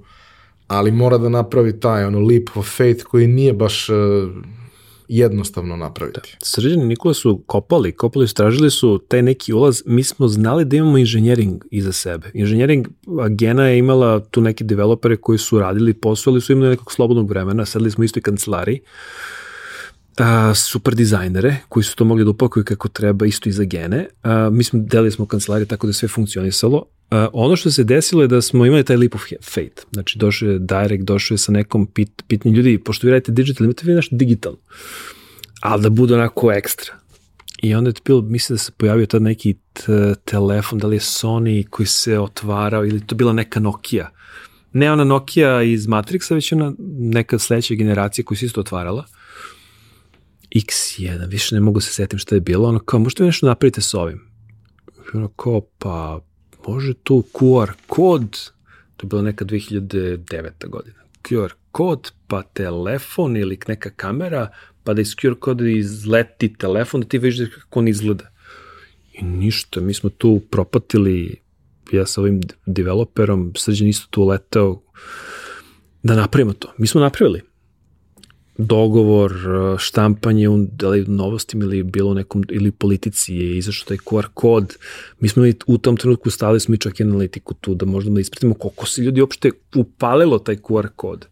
ali 0.68 0.90
mora 0.90 1.18
da 1.18 1.28
napravi 1.28 1.80
taj 1.80 2.04
ono 2.04 2.20
leap 2.20 2.56
of 2.56 2.76
faith 2.76 3.04
koji 3.04 3.26
nije 3.26 3.52
baš 3.52 3.88
uh, 3.88 3.96
jednostavno 5.08 5.76
napraviti. 5.76 6.20
Da. 6.20 6.46
Srđan 6.46 6.80
i 6.80 6.86
Nikola 6.86 7.14
su 7.14 7.42
kopali, 7.46 7.92
kopali 7.92 8.28
su, 8.28 8.34
tražili 8.34 8.70
su 8.70 9.02
taj 9.08 9.22
neki 9.22 9.52
ulaz, 9.52 9.82
mi 9.86 10.02
smo 10.02 10.28
znali 10.28 10.64
da 10.64 10.76
imamo 10.76 10.98
inženjering 10.98 11.64
iza 11.70 11.92
sebe. 11.92 12.30
Inženjering 12.34 12.88
Gena 13.30 13.68
je 13.68 13.78
imala 13.78 14.20
tu 14.20 14.40
neke 14.40 14.64
developere 14.64 15.16
koji 15.16 15.38
su 15.38 15.58
radili 15.58 15.94
posao, 15.94 16.32
ali 16.32 16.40
su 16.40 16.52
imali 16.52 16.70
nekog 16.70 16.92
slobodnog 16.92 17.30
vremena, 17.30 17.66
sedli 17.66 17.90
smo 17.90 18.02
u 18.02 18.04
istoj 18.04 18.22
kancelariji 18.22 18.80
a, 20.16 20.54
super 20.54 20.94
dizajnere 20.94 21.56
koji 21.68 21.84
su 21.84 21.96
to 21.96 22.04
mogli 22.04 22.24
da 22.24 22.30
upakuju 22.30 22.64
kako 22.64 22.88
treba 22.88 23.26
isto 23.26 23.48
i 23.48 23.52
za 23.52 23.64
gene. 23.64 24.06
A, 24.22 24.50
mi 24.50 24.64
smo 24.64 24.80
delili 24.82 25.10
smo 25.10 25.26
kancelarije 25.26 25.66
tako 25.66 25.86
da 25.86 25.92
sve 25.92 26.08
funkcionisalo. 26.08 26.84
A, 27.10 27.28
ono 27.32 27.56
što 27.56 27.70
se 27.70 27.84
desilo 27.84 28.22
je 28.22 28.28
da 28.28 28.42
smo 28.42 28.66
imali 28.66 28.84
taj 28.84 28.96
leap 28.96 29.14
of 29.14 29.22
faith. 29.42 29.82
Znači 29.92 30.18
došao 30.18 30.48
je 30.48 30.58
direct, 30.58 31.04
došao 31.04 31.34
je 31.34 31.38
sa 31.38 31.52
nekom 31.52 31.86
pit, 31.86 32.22
pitnim 32.28 32.54
ljudi, 32.54 32.78
pošto 32.78 33.06
vi 33.06 33.10
radite 33.10 33.32
digital, 33.32 33.64
imate 33.64 33.86
vi 33.86 33.94
nešto 33.94 34.16
digitalno, 34.16 34.58
ali 35.60 35.82
da 35.82 35.90
bude 35.90 36.14
onako 36.14 36.52
ekstra. 36.52 36.94
I 37.62 37.74
onda 37.74 37.88
je 37.88 37.94
bilo, 38.04 38.22
mislim 38.22 38.54
da 38.54 38.58
se 38.58 38.72
pojavio 38.72 39.06
tad 39.06 39.22
neki 39.22 39.54
telefon, 40.24 40.78
da 40.78 40.86
li 40.86 40.96
je 40.96 41.00
Sony 41.00 41.68
koji 41.70 41.86
se 41.86 42.18
otvarao 42.18 42.86
ili 42.86 43.06
to 43.06 43.14
bila 43.14 43.32
neka 43.32 43.60
Nokia. 43.60 44.10
Ne 44.72 44.92
ona 44.92 45.04
Nokia 45.04 45.62
iz 45.62 45.86
Matrixa, 45.86 46.34
već 46.34 46.52
ona 46.52 46.72
neka 46.98 47.38
sledeća 47.38 47.74
generacija 47.74 48.24
koja 48.24 48.38
se 48.38 48.46
isto 48.46 48.60
otvarala. 48.60 49.04
X1, 50.54 51.28
više 51.28 51.54
ne 51.54 51.60
mogu 51.60 51.80
se 51.80 51.92
setim 51.92 52.18
šta 52.18 52.34
je 52.34 52.40
bilo, 52.40 52.68
ono 52.68 52.78
kao, 52.78 53.00
možete 53.00 53.24
nešto 53.24 53.46
napravite 53.46 53.80
s 53.80 53.94
ovim? 53.94 54.20
Ono 55.14 55.28
kao, 55.28 55.60
pa, 55.78 56.20
može 56.66 56.94
tu 56.94 57.24
QR 57.32 57.70
kod, 57.86 58.30
to 58.96 59.06
je 59.06 59.08
bilo 59.08 59.22
neka 59.22 59.44
2009. 59.44 60.68
godina, 60.68 60.96
QR 61.22 61.52
kod, 61.72 62.12
pa 62.26 62.42
telefon 62.42 63.36
ili 63.36 63.58
neka 63.68 63.90
kamera, 63.90 64.48
pa 64.84 64.94
da 64.94 65.00
iz 65.00 65.08
QR 65.08 65.34
koda 65.38 65.68
izleti 65.68 66.54
telefon, 66.58 67.00
da 67.00 67.08
ti 67.08 67.18
vidiš 67.18 67.50
kako 67.54 67.78
on 67.78 67.88
izgleda. 67.88 68.30
I 69.12 69.24
ništa, 69.24 69.80
mi 69.80 69.94
smo 69.94 70.10
tu 70.10 70.40
propatili, 70.50 71.40
ja 71.92 72.06
sa 72.06 72.20
ovim 72.20 72.40
developerom, 72.66 73.52
srđan 73.56 73.88
isto 73.88 74.06
tu 74.10 74.24
letao, 74.24 74.82
da 76.02 76.16
napravimo 76.16 76.52
to. 76.52 76.72
Mi 76.78 76.86
smo 76.86 77.00
napravili 77.00 77.42
dogovor, 78.58 79.32
štampanje 79.78 80.48
u, 80.48 80.66
da 80.72 80.88
novostima 81.06 81.64
ili 81.64 81.82
bilo 81.82 82.14
nekom, 82.14 82.44
ili 82.50 82.70
politici 82.70 83.34
je 83.34 83.58
izašao 83.58 83.88
taj 83.88 83.96
QR 83.96 84.26
kod. 84.34 84.76
Mi 85.20 85.28
smo 85.28 85.42
u 85.66 85.78
tom 85.78 85.96
trenutku 85.96 86.30
stavili 86.30 86.60
smo 86.60 86.74
i 86.74 86.78
čak 86.78 87.00
i 87.00 87.02
analitiku 87.02 87.54
tu 87.54 87.74
da 87.74 87.86
možemo 87.86 88.14
da 88.14 88.20
ispratimo 88.20 88.54
koliko 88.54 88.86
se 88.86 89.02
ljudi 89.02 89.20
uopšte 89.20 89.50
upalilo 89.74 90.38
taj 90.38 90.56
QR 90.56 90.88
kod. 90.96 91.26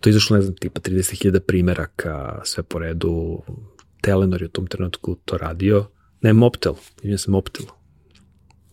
To 0.00 0.08
je 0.08 0.10
izašlo, 0.10 0.36
ne 0.36 0.42
znam, 0.42 0.56
tipa 0.56 0.80
30.000 0.80 1.38
primeraka, 1.38 2.40
sve 2.44 2.62
po 2.62 2.78
redu. 2.78 3.42
Telenor 4.00 4.42
je 4.42 4.46
u 4.46 4.50
tom 4.50 4.66
trenutku 4.66 5.14
to 5.14 5.38
radio. 5.38 5.86
Ne, 6.20 6.32
Moptel, 6.32 6.74
imam 7.02 7.18
se 7.18 7.30
Moptel. 7.30 7.66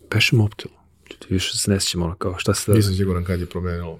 Peše 0.09 0.35
Moptel. 0.35 0.71
Više 1.29 1.57
se 1.57 1.71
ne 1.71 1.79
sjećam 1.79 2.01
ono 2.01 2.15
kao 2.15 2.35
šta 2.37 2.53
se... 2.53 2.71
Nisam 2.71 2.93
siguran 2.93 3.23
kad 3.23 3.39
je 3.39 3.45
promenilo. 3.45 3.99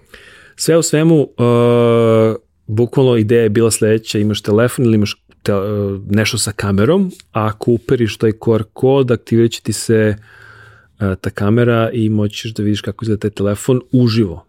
Sve 0.56 0.78
u 0.78 0.82
svemu, 0.82 1.22
uh, 1.22 2.36
bukvalno 2.70 3.18
ideja 3.18 3.44
je 3.44 3.50
bila 3.50 3.72
sledeća, 3.72 4.20
imaš 4.20 4.42
telefon 4.42 4.86
ili 4.86 4.96
imaš 4.96 5.24
te, 5.44 5.56
uh, 5.56 6.02
nešto 6.10 6.38
sa 6.38 6.52
kamerom, 6.52 7.12
a 7.32 7.46
ako 7.48 7.72
uperiš 7.72 8.18
taj 8.18 8.32
QR 8.32 8.64
kod, 8.74 9.12
aktivirat 9.12 9.52
će 9.52 9.62
ti 9.62 9.74
se 9.74 10.16
uh, 10.16 11.16
ta 11.22 11.30
kamera 11.30 11.90
i 11.94 12.10
moćeš 12.10 12.54
da 12.54 12.64
vidiš 12.64 12.82
kako 12.82 13.06
izgleda 13.06 13.20
taj 13.20 13.30
telefon 13.30 13.82
uživo 13.92 14.46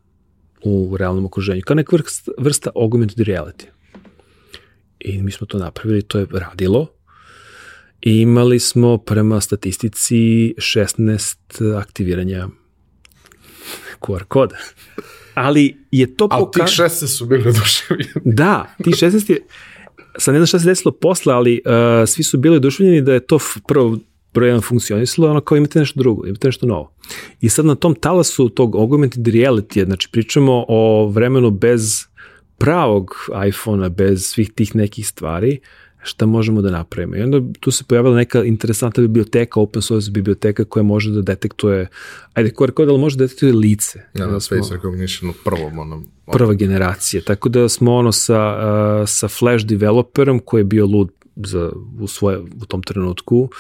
u 0.63 0.97
realnom 0.97 1.25
okruženju, 1.25 1.63
kao 1.67 1.75
neka 1.75 1.97
vrsta, 1.97 2.33
vrsta 2.39 2.71
augmented 2.75 3.27
reality. 3.27 3.65
I 5.01 5.23
mi 5.23 5.31
smo 5.31 5.47
to 5.47 5.59
napravili, 5.59 6.03
to 6.03 6.19
je 6.19 6.27
radilo. 6.33 6.87
I 8.01 8.21
imali 8.21 8.59
smo 8.59 8.99
prema 8.99 9.41
statistici 9.41 10.55
16 10.57 11.79
aktiviranja 11.79 12.49
QR 14.01 14.25
koda. 14.25 14.57
Ali 15.35 15.77
je 15.91 16.17
to 16.17 16.29
pokazano... 16.29 16.51
Ali 16.61 16.67
tih 16.67 17.07
16 17.07 17.07
su 17.19 17.27
bili 17.27 17.49
oduševljeni. 17.49 18.13
da, 18.25 18.75
tih 18.85 18.95
16 18.95 19.31
je... 19.31 19.47
Sad 20.19 20.35
ne 20.35 20.39
znam 20.39 20.47
šta 20.47 20.59
se 20.59 20.67
desilo 20.67 20.93
posle, 20.93 21.35
ali 21.35 21.61
uh, 21.65 22.09
svi 22.09 22.23
su 22.23 22.39
bili 22.39 22.57
oduševljeni 22.57 23.03
da 23.03 23.13
je 23.13 23.27
to 23.27 23.39
prvo 23.69 23.99
broj 24.35 24.49
jedan 24.49 24.63
funkcionisalo, 24.63 25.31
ono 25.31 25.41
kao 25.41 25.57
imate 25.57 25.79
nešto 25.79 26.01
drugo, 26.01 26.27
imate 26.27 26.49
nešto 26.49 26.67
novo. 26.67 26.93
I 27.41 27.49
sad 27.49 27.65
na 27.65 27.75
tom 27.75 27.95
talasu 27.95 28.49
tog 28.49 28.77
augmented 28.77 29.27
reality, 29.27 29.85
znači 29.85 30.09
pričamo 30.13 30.65
o 30.69 31.07
vremenu 31.07 31.51
bez 31.51 32.05
pravog 32.59 33.15
iPhone-a, 33.49 33.89
bez 33.89 34.25
svih 34.27 34.53
tih 34.53 34.77
nekih 34.77 35.09
stvari, 35.09 35.61
šta 36.03 36.27
možemo 36.27 36.63
da 36.63 36.71
napravimo. 36.71 37.17
I 37.17 37.23
onda 37.23 37.41
tu 37.61 37.71
se 37.71 37.85
pojavila 37.85 38.17
neka 38.17 38.45
interesantna 38.45 39.01
biblioteka, 39.01 39.61
open 39.61 39.83
source 39.83 40.11
biblioteka 40.11 40.65
koja 40.65 40.83
može 40.83 41.11
da 41.11 41.23
detektuje, 41.23 41.89
ajde, 42.35 42.51
QR 42.51 42.71
kod, 42.71 42.89
ali 42.89 42.99
može 42.99 43.17
da 43.17 43.25
detektuje 43.25 43.53
lice. 43.53 44.01
Ja, 44.15 44.27
na 44.27 44.41
smo, 44.41 44.57
face 44.57 44.75
recognition 44.75 45.31
u 45.31 45.35
prvom 45.45 45.79
onom. 45.79 46.07
Prva 46.33 46.55
generacija. 46.55 47.23
Tako 47.27 47.49
da 47.49 47.69
smo 47.69 47.95
ono 47.95 48.13
sa, 48.13 48.57
uh, 49.03 49.09
sa 49.09 49.29
Flash 49.29 49.67
developerom 49.67 50.39
koji 50.45 50.61
je 50.61 50.65
bio 50.65 50.87
lud 50.87 51.11
za, 51.37 51.73
u, 52.01 52.07
svoje, 52.07 52.39
u 52.39 52.67
tom 52.69 52.83
trenutku, 52.83 53.39
uh, 53.39 53.51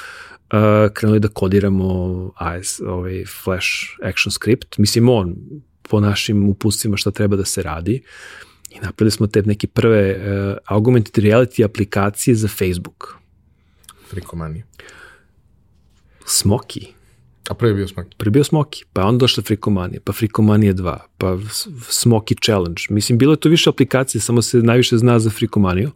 uh, 0.53 0.93
krenuli 0.95 1.20
da 1.20 1.28
kodiramo 1.28 2.32
AS, 2.36 2.80
ovaj 2.80 3.24
Flash 3.45 3.68
Action 4.03 4.32
Script. 4.32 4.78
Mislim, 4.78 5.09
on 5.09 5.36
po 5.82 6.01
našim 6.01 6.49
upustvima 6.49 6.97
šta 6.97 7.11
treba 7.11 7.36
da 7.36 7.45
se 7.45 7.62
radi. 7.62 8.03
I 8.71 8.81
napravili 8.81 9.11
smo 9.11 9.27
te 9.27 9.43
neke 9.43 9.66
prve 9.66 10.16
uh, 10.16 10.57
augmented 10.66 11.25
reality 11.25 11.64
aplikacije 11.64 12.35
za 12.35 12.49
Facebook. 12.49 13.14
Frikomani. 14.09 14.62
Smoky. 16.27 16.87
A 17.49 17.55
prvi 17.55 17.75
bio 17.75 17.87
Smoky? 17.87 18.14
Prvi 18.16 18.31
bio 18.31 18.45
Smoky, 18.45 18.85
pa 18.93 19.05
onda 19.05 19.18
došla 19.18 19.43
Frikomanija, 19.43 20.01
pa 20.05 20.12
Frikomanija 20.12 20.75
2, 20.75 20.99
pa 21.18 21.27
Smoky 21.89 22.45
Challenge. 22.45 22.83
Mislim, 22.91 23.18
bilo 23.18 23.33
je 23.33 23.41
to 23.41 23.49
više 23.49 23.71
aplikacije, 23.71 24.21
samo 24.21 24.43
se 24.43 24.59
najviše 24.59 24.99
zna 24.99 25.18
za 25.18 25.31
Frikomaniju. 25.31 25.91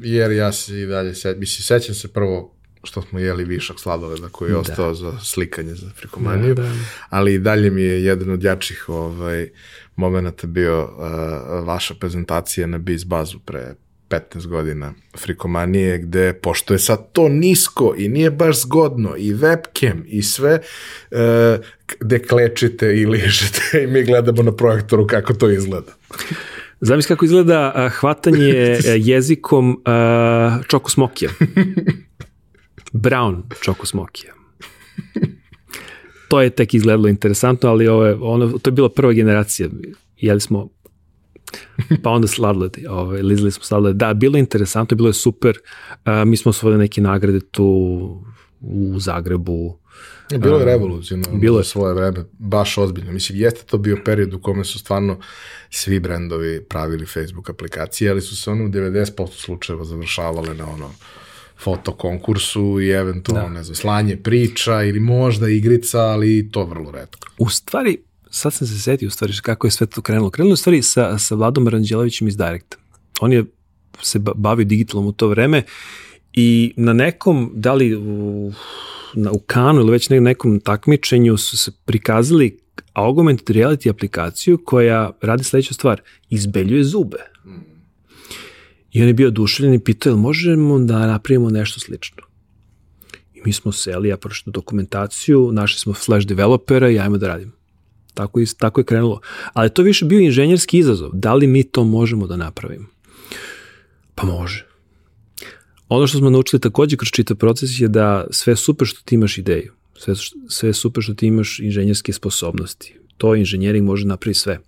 Jer 0.00 0.32
ja 0.32 0.52
se 0.52 0.80
i 0.80 0.86
dalje, 0.86 1.08
mislim, 1.36 1.62
sećam 1.62 1.94
se 1.94 2.08
prvo 2.08 2.54
što 2.84 3.02
smo 3.02 3.18
jeli 3.18 3.44
višak 3.44 3.80
sladoleda 3.80 4.28
koji 4.28 4.50
je 4.50 4.52
da. 4.52 4.60
ostao 4.60 4.94
za 4.94 5.12
slikanje 5.20 5.74
za 5.74 5.90
frikomaniju, 5.96 6.54
da, 6.54 6.62
da. 6.62 6.72
ali 7.08 7.34
i 7.34 7.38
dalje 7.38 7.70
mi 7.70 7.82
je 7.82 8.04
jedan 8.04 8.30
od 8.30 8.42
jačih 8.42 8.84
ovaj, 8.88 9.48
momenta 9.96 10.46
bio 10.46 10.82
uh, 10.84 11.66
vaša 11.66 11.94
prezentacija 11.94 12.66
na 12.66 12.78
Biz 12.78 13.04
bazu 13.04 13.38
pre 13.38 13.74
15 14.08 14.46
godina 14.46 14.92
frikomanije, 15.18 15.98
gde, 15.98 16.32
pošto 16.32 16.74
je 16.74 16.78
sad 16.78 17.12
to 17.12 17.28
nisko 17.28 17.94
i 17.98 18.08
nije 18.08 18.30
baš 18.30 18.60
zgodno, 18.60 19.16
i 19.16 19.34
webcam, 19.34 20.02
i 20.06 20.22
sve, 20.22 20.60
uh, 21.10 21.18
gde 22.00 22.18
klečite 22.18 22.96
i 22.96 23.06
ližete 23.06 23.60
i 23.84 23.86
mi 23.86 24.02
gledamo 24.02 24.42
na 24.42 24.52
projektoru 24.52 25.06
kako 25.06 25.34
to 25.34 25.50
izgleda. 25.50 25.92
Zamisli 26.80 27.08
kako 27.08 27.24
izgleda 27.24 27.90
hvatanje 27.92 28.78
jezikom 29.12 29.70
uh, 29.70 30.64
čoko 30.66 30.90
smokija. 30.90 31.30
Brown 32.94 33.42
Choco 33.64 33.86
Smokija. 33.86 34.32
To 36.28 36.40
je 36.40 36.50
tek 36.50 36.74
izgledalo 36.74 37.08
interesantno, 37.08 37.70
ali 37.70 37.88
ovo 37.88 38.04
je, 38.04 38.14
ono, 38.14 38.58
to 38.58 38.70
je 38.70 38.72
bila 38.72 38.88
prva 38.88 39.12
generacija. 39.12 39.68
Jeli 40.16 40.40
smo 40.40 40.68
pa 42.02 42.10
onda 42.10 42.26
sladledi, 42.26 42.86
ovaj, 42.86 43.22
lizali 43.22 43.50
smo 43.50 43.64
sladledi. 43.64 43.98
Da, 43.98 44.14
bilo 44.14 44.36
je 44.36 44.40
interesantno, 44.40 44.96
bilo 44.96 45.08
je 45.08 45.12
super. 45.12 45.58
Uh, 45.90 46.28
mi 46.28 46.36
smo 46.36 46.50
osvojili 46.50 46.78
neke 46.78 47.00
nagrade 47.00 47.40
tu 47.40 47.66
u 48.60 48.98
Zagrebu. 48.98 49.78
Je 50.30 50.38
bilo 50.38 50.58
je 50.58 50.64
revolucionarno 50.64 51.38
bilo 51.38 51.58
je 51.58 51.64
svoje 51.64 51.94
vreme, 51.94 52.24
baš 52.38 52.78
ozbiljno. 52.78 53.12
Mislim, 53.12 53.38
jeste 53.38 53.62
to 53.66 53.78
bio 53.78 53.98
period 54.04 54.34
u 54.34 54.40
kome 54.40 54.64
su 54.64 54.78
stvarno 54.78 55.18
svi 55.70 56.00
brendovi 56.00 56.64
pravili 56.64 57.06
Facebook 57.06 57.50
aplikacije, 57.50 58.10
ali 58.10 58.20
su 58.20 58.36
se 58.36 58.50
one 58.50 58.64
u 58.64 58.68
90% 58.68 59.28
slučajeva 59.30 59.84
završavale 59.84 60.54
na 60.54 60.70
ono 60.70 60.90
fotokonkursu 61.64 62.80
i 62.80 62.88
eventualno, 62.88 63.48
da. 63.48 63.54
ne 63.54 63.64
znam, 63.64 63.74
slanje 63.74 64.16
priča 64.16 64.82
ili 64.82 65.00
možda 65.00 65.48
igrica, 65.48 66.00
ali 66.00 66.48
to 66.50 66.64
vrlo 66.64 66.90
redko. 66.90 67.28
U 67.38 67.48
stvari, 67.48 67.98
sad 68.30 68.52
sam 68.52 68.66
se 68.66 68.78
setio 68.78 69.08
u 69.08 69.10
stvari 69.10 69.32
kako 69.42 69.66
je 69.66 69.70
sve 69.70 69.86
to 69.86 70.02
krenulo. 70.02 70.30
Krenulo 70.30 70.52
u 70.52 70.56
stvari 70.56 70.82
sa, 70.82 71.18
sa 71.18 71.34
Vladom 71.34 71.68
Ranđelovićem 71.68 72.28
iz 72.28 72.36
Directa. 72.36 72.76
On 73.20 73.32
je 73.32 73.44
se 74.02 74.18
bavio 74.18 74.64
digitalom 74.64 75.06
u 75.06 75.12
to 75.12 75.28
vreme 75.28 75.62
i 76.32 76.74
na 76.76 76.92
nekom, 76.92 77.52
da 77.54 77.74
li 77.74 77.94
u, 77.94 78.52
na, 79.14 79.30
u 79.30 79.38
kanu 79.38 79.80
ili 79.80 79.90
već 79.90 80.08
na 80.08 80.20
nekom 80.20 80.60
takmičenju 80.60 81.36
su 81.36 81.58
se 81.58 81.72
prikazali 81.84 82.58
augmented 82.92 83.56
reality 83.56 83.90
aplikaciju 83.90 84.58
koja 84.64 85.10
radi 85.22 85.44
sledeću 85.44 85.74
stvar, 85.74 86.00
izbeljuje 86.30 86.84
zube. 86.84 87.33
I 88.94 89.02
on 89.02 89.08
je 89.08 89.14
bio 89.14 89.28
oduševljen 89.28 89.74
i 89.74 89.84
pitao, 89.84 90.10
jel 90.10 90.16
možemo 90.16 90.78
da 90.78 91.06
napravimo 91.06 91.50
nešto 91.50 91.80
slično? 91.80 92.22
I 93.34 93.40
mi 93.44 93.52
smo 93.52 93.72
seli, 93.72 94.08
ja 94.08 94.16
prošli 94.16 94.52
dokumentaciju, 94.52 95.50
našli 95.52 95.78
smo 95.78 95.92
flash 95.92 96.26
developera 96.26 96.90
i 96.90 96.98
ajmo 96.98 97.18
da 97.18 97.28
radimo. 97.28 97.52
Tako, 98.14 98.40
je, 98.40 98.46
tako 98.58 98.80
je 98.80 98.84
krenulo. 98.84 99.20
Ali 99.52 99.70
to 99.70 99.82
više 99.82 100.04
bio 100.04 100.20
inženjerski 100.20 100.78
izazov. 100.78 101.10
Da 101.12 101.34
li 101.34 101.46
mi 101.46 101.62
to 101.62 101.84
možemo 101.84 102.26
da 102.26 102.36
napravimo? 102.36 102.86
Pa 104.14 104.26
može. 104.26 104.66
Ono 105.88 106.06
što 106.06 106.18
smo 106.18 106.30
naučili 106.30 106.60
takođe 106.60 106.96
kroz 106.96 107.08
čitav 107.08 107.36
proces 107.36 107.80
je 107.80 107.88
da 107.88 108.26
sve 108.30 108.56
super 108.56 108.88
što 108.88 109.00
ti 109.04 109.14
imaš 109.14 109.38
ideju. 109.38 109.72
Sve, 109.98 110.14
sve 110.48 110.72
super 110.72 111.02
što 111.02 111.14
ti 111.14 111.26
imaš 111.26 111.58
inženjerske 111.60 112.12
sposobnosti. 112.12 112.94
To 113.16 113.34
inženjering 113.34 113.86
može 113.86 114.06
napraviti 114.06 114.40
sve. 114.40 114.58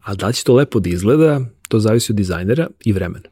A 0.00 0.14
da 0.14 0.26
li 0.26 0.34
će 0.34 0.44
to 0.44 0.54
lepo 0.54 0.80
da 0.80 0.90
izgleda, 0.90 1.40
to 1.68 1.80
zavisi 1.80 2.12
od 2.12 2.16
dizajnera 2.16 2.68
i 2.84 2.92
vremena. 2.92 3.31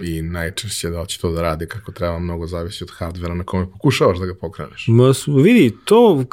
I 0.00 0.22
najčešće 0.22 0.90
da 0.90 0.98
hoće 0.98 1.20
to 1.20 1.32
da 1.32 1.42
radi 1.42 1.66
kako 1.66 1.92
treba, 1.92 2.18
mnogo 2.18 2.46
zavisi 2.46 2.84
od 2.84 2.90
hardvera 2.90 3.34
na 3.34 3.44
kome 3.44 3.70
pokušavaš 3.70 4.18
da 4.18 4.26
ga 4.26 4.34
pokreneš. 4.40 4.86
Ma, 4.88 5.12
vidi, 5.42 5.76
to 5.84 6.24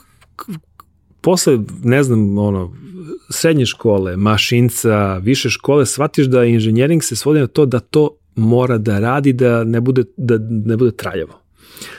posle, 1.22 1.60
ne 1.84 2.04
znam, 2.04 2.38
ono, 2.38 2.74
srednje 3.30 3.66
škole, 3.66 4.18
mašinca, 4.18 5.18
više 5.18 5.50
škole, 5.50 5.86
shvatiš 5.86 6.26
da 6.26 6.46
inženjering 6.46 7.04
se 7.04 7.16
svodi 7.16 7.40
na 7.40 7.48
to 7.48 7.66
da 7.66 7.80
to 7.80 8.18
mora 8.36 8.78
da 8.78 9.00
radi, 9.00 9.34
da 9.34 9.64
ne 9.64 9.82
bude, 9.82 10.04
da 10.18 10.38
ne 10.50 10.78
bude 10.78 10.92
traljavo. 10.92 11.42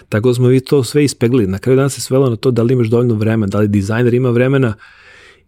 Tako 0.08 0.28
da 0.28 0.34
smo 0.34 0.48
vi 0.48 0.60
to 0.60 0.84
sve 0.84 1.04
ispegli. 1.04 1.46
Na 1.46 1.58
kraju 1.58 1.76
dana 1.76 1.88
se 1.88 2.00
svelo 2.00 2.30
na 2.30 2.36
to 2.36 2.50
da 2.50 2.62
li 2.62 2.72
imaš 2.72 2.86
dovoljno 2.86 3.14
vremena, 3.14 3.46
da 3.46 3.58
li 3.58 3.68
dizajner 3.68 4.14
ima 4.14 4.30
vremena 4.30 4.74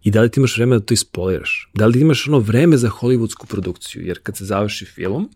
i 0.03 0.11
da 0.11 0.21
li 0.21 0.29
ti 0.29 0.39
imaš 0.39 0.57
vremena 0.57 0.79
da 0.79 0.85
to 0.85 0.93
ispoliraš. 0.93 1.69
Da 1.73 1.85
li 1.85 1.93
ti 1.93 1.99
imaš 1.99 2.27
ono 2.27 2.39
vreme 2.39 2.77
za 2.77 2.89
hollywoodsku 2.89 3.45
produkciju, 3.47 4.05
jer 4.05 4.19
kad 4.23 4.37
se 4.37 4.45
završi 4.45 4.85
film, 4.85 5.29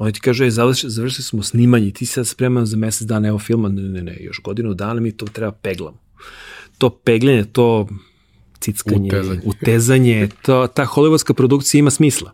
oni 0.00 0.12
ti 0.12 0.20
kažu, 0.20 0.44
je, 0.44 0.50
završili, 0.50 0.92
završili 0.92 1.24
smo 1.24 1.42
snimanje 1.42 1.90
ti 1.90 2.06
sad 2.06 2.26
spreman 2.26 2.66
za 2.66 2.76
mesec 2.76 3.06
dana, 3.06 3.28
evo 3.28 3.38
filma, 3.38 3.68
ne, 3.68 3.82
ne, 3.82 4.02
ne, 4.02 4.16
još 4.20 4.40
godinu 4.42 4.74
dana 4.74 5.00
mi 5.00 5.12
to 5.12 5.26
treba 5.26 5.52
peglamo. 5.52 5.98
To 6.78 6.90
pegljenje, 6.90 7.44
to 7.44 7.88
cickanje, 8.60 9.08
utezanje, 9.08 9.40
utezanje 9.44 10.28
to, 10.42 10.66
ta 10.66 10.86
hollywoodska 10.86 11.32
produkcija 11.32 11.78
ima 11.78 11.90
smisla. 11.90 12.32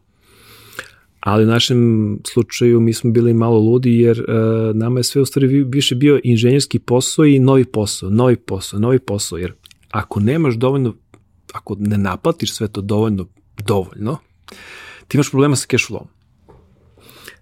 Ali 1.21 1.45
u 1.45 1.47
našem 1.47 2.19
slučaju 2.27 2.81
mi 2.81 2.93
smo 2.93 3.11
bili 3.11 3.35
malo 3.35 3.59
ludi 3.59 4.01
jer 4.01 4.21
uh, 4.21 4.77
nama 4.77 5.01
je 5.01 5.05
sve 5.05 5.23
u 5.23 5.27
stvari 5.27 5.65
više 5.65 5.95
bio 5.95 6.21
inženjerski 6.25 6.79
posao 6.79 7.25
i 7.25 7.39
novi 7.39 7.65
posao, 7.65 8.11
novi 8.11 8.37
posao, 8.37 8.81
novi 8.81 8.99
posao. 8.99 9.39
Jer 9.39 9.53
ako 9.91 10.21
nemaš 10.21 10.55
dovoljno, 10.55 10.95
ako 11.53 11.77
ne 11.79 11.99
naplatiš 11.99 12.53
sve 12.53 12.69
to 12.69 12.81
dovoljno, 12.81 13.27
dovoljno, 13.67 14.19
ti 15.09 15.17
imaš 15.17 15.31
problema 15.31 15.57
sa 15.57 15.67
cash 15.71 15.91
flow. 15.91 16.16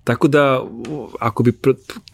Tako 0.05 0.29
da, 0.29 0.65
ako 1.21 1.43
bi 1.43 1.53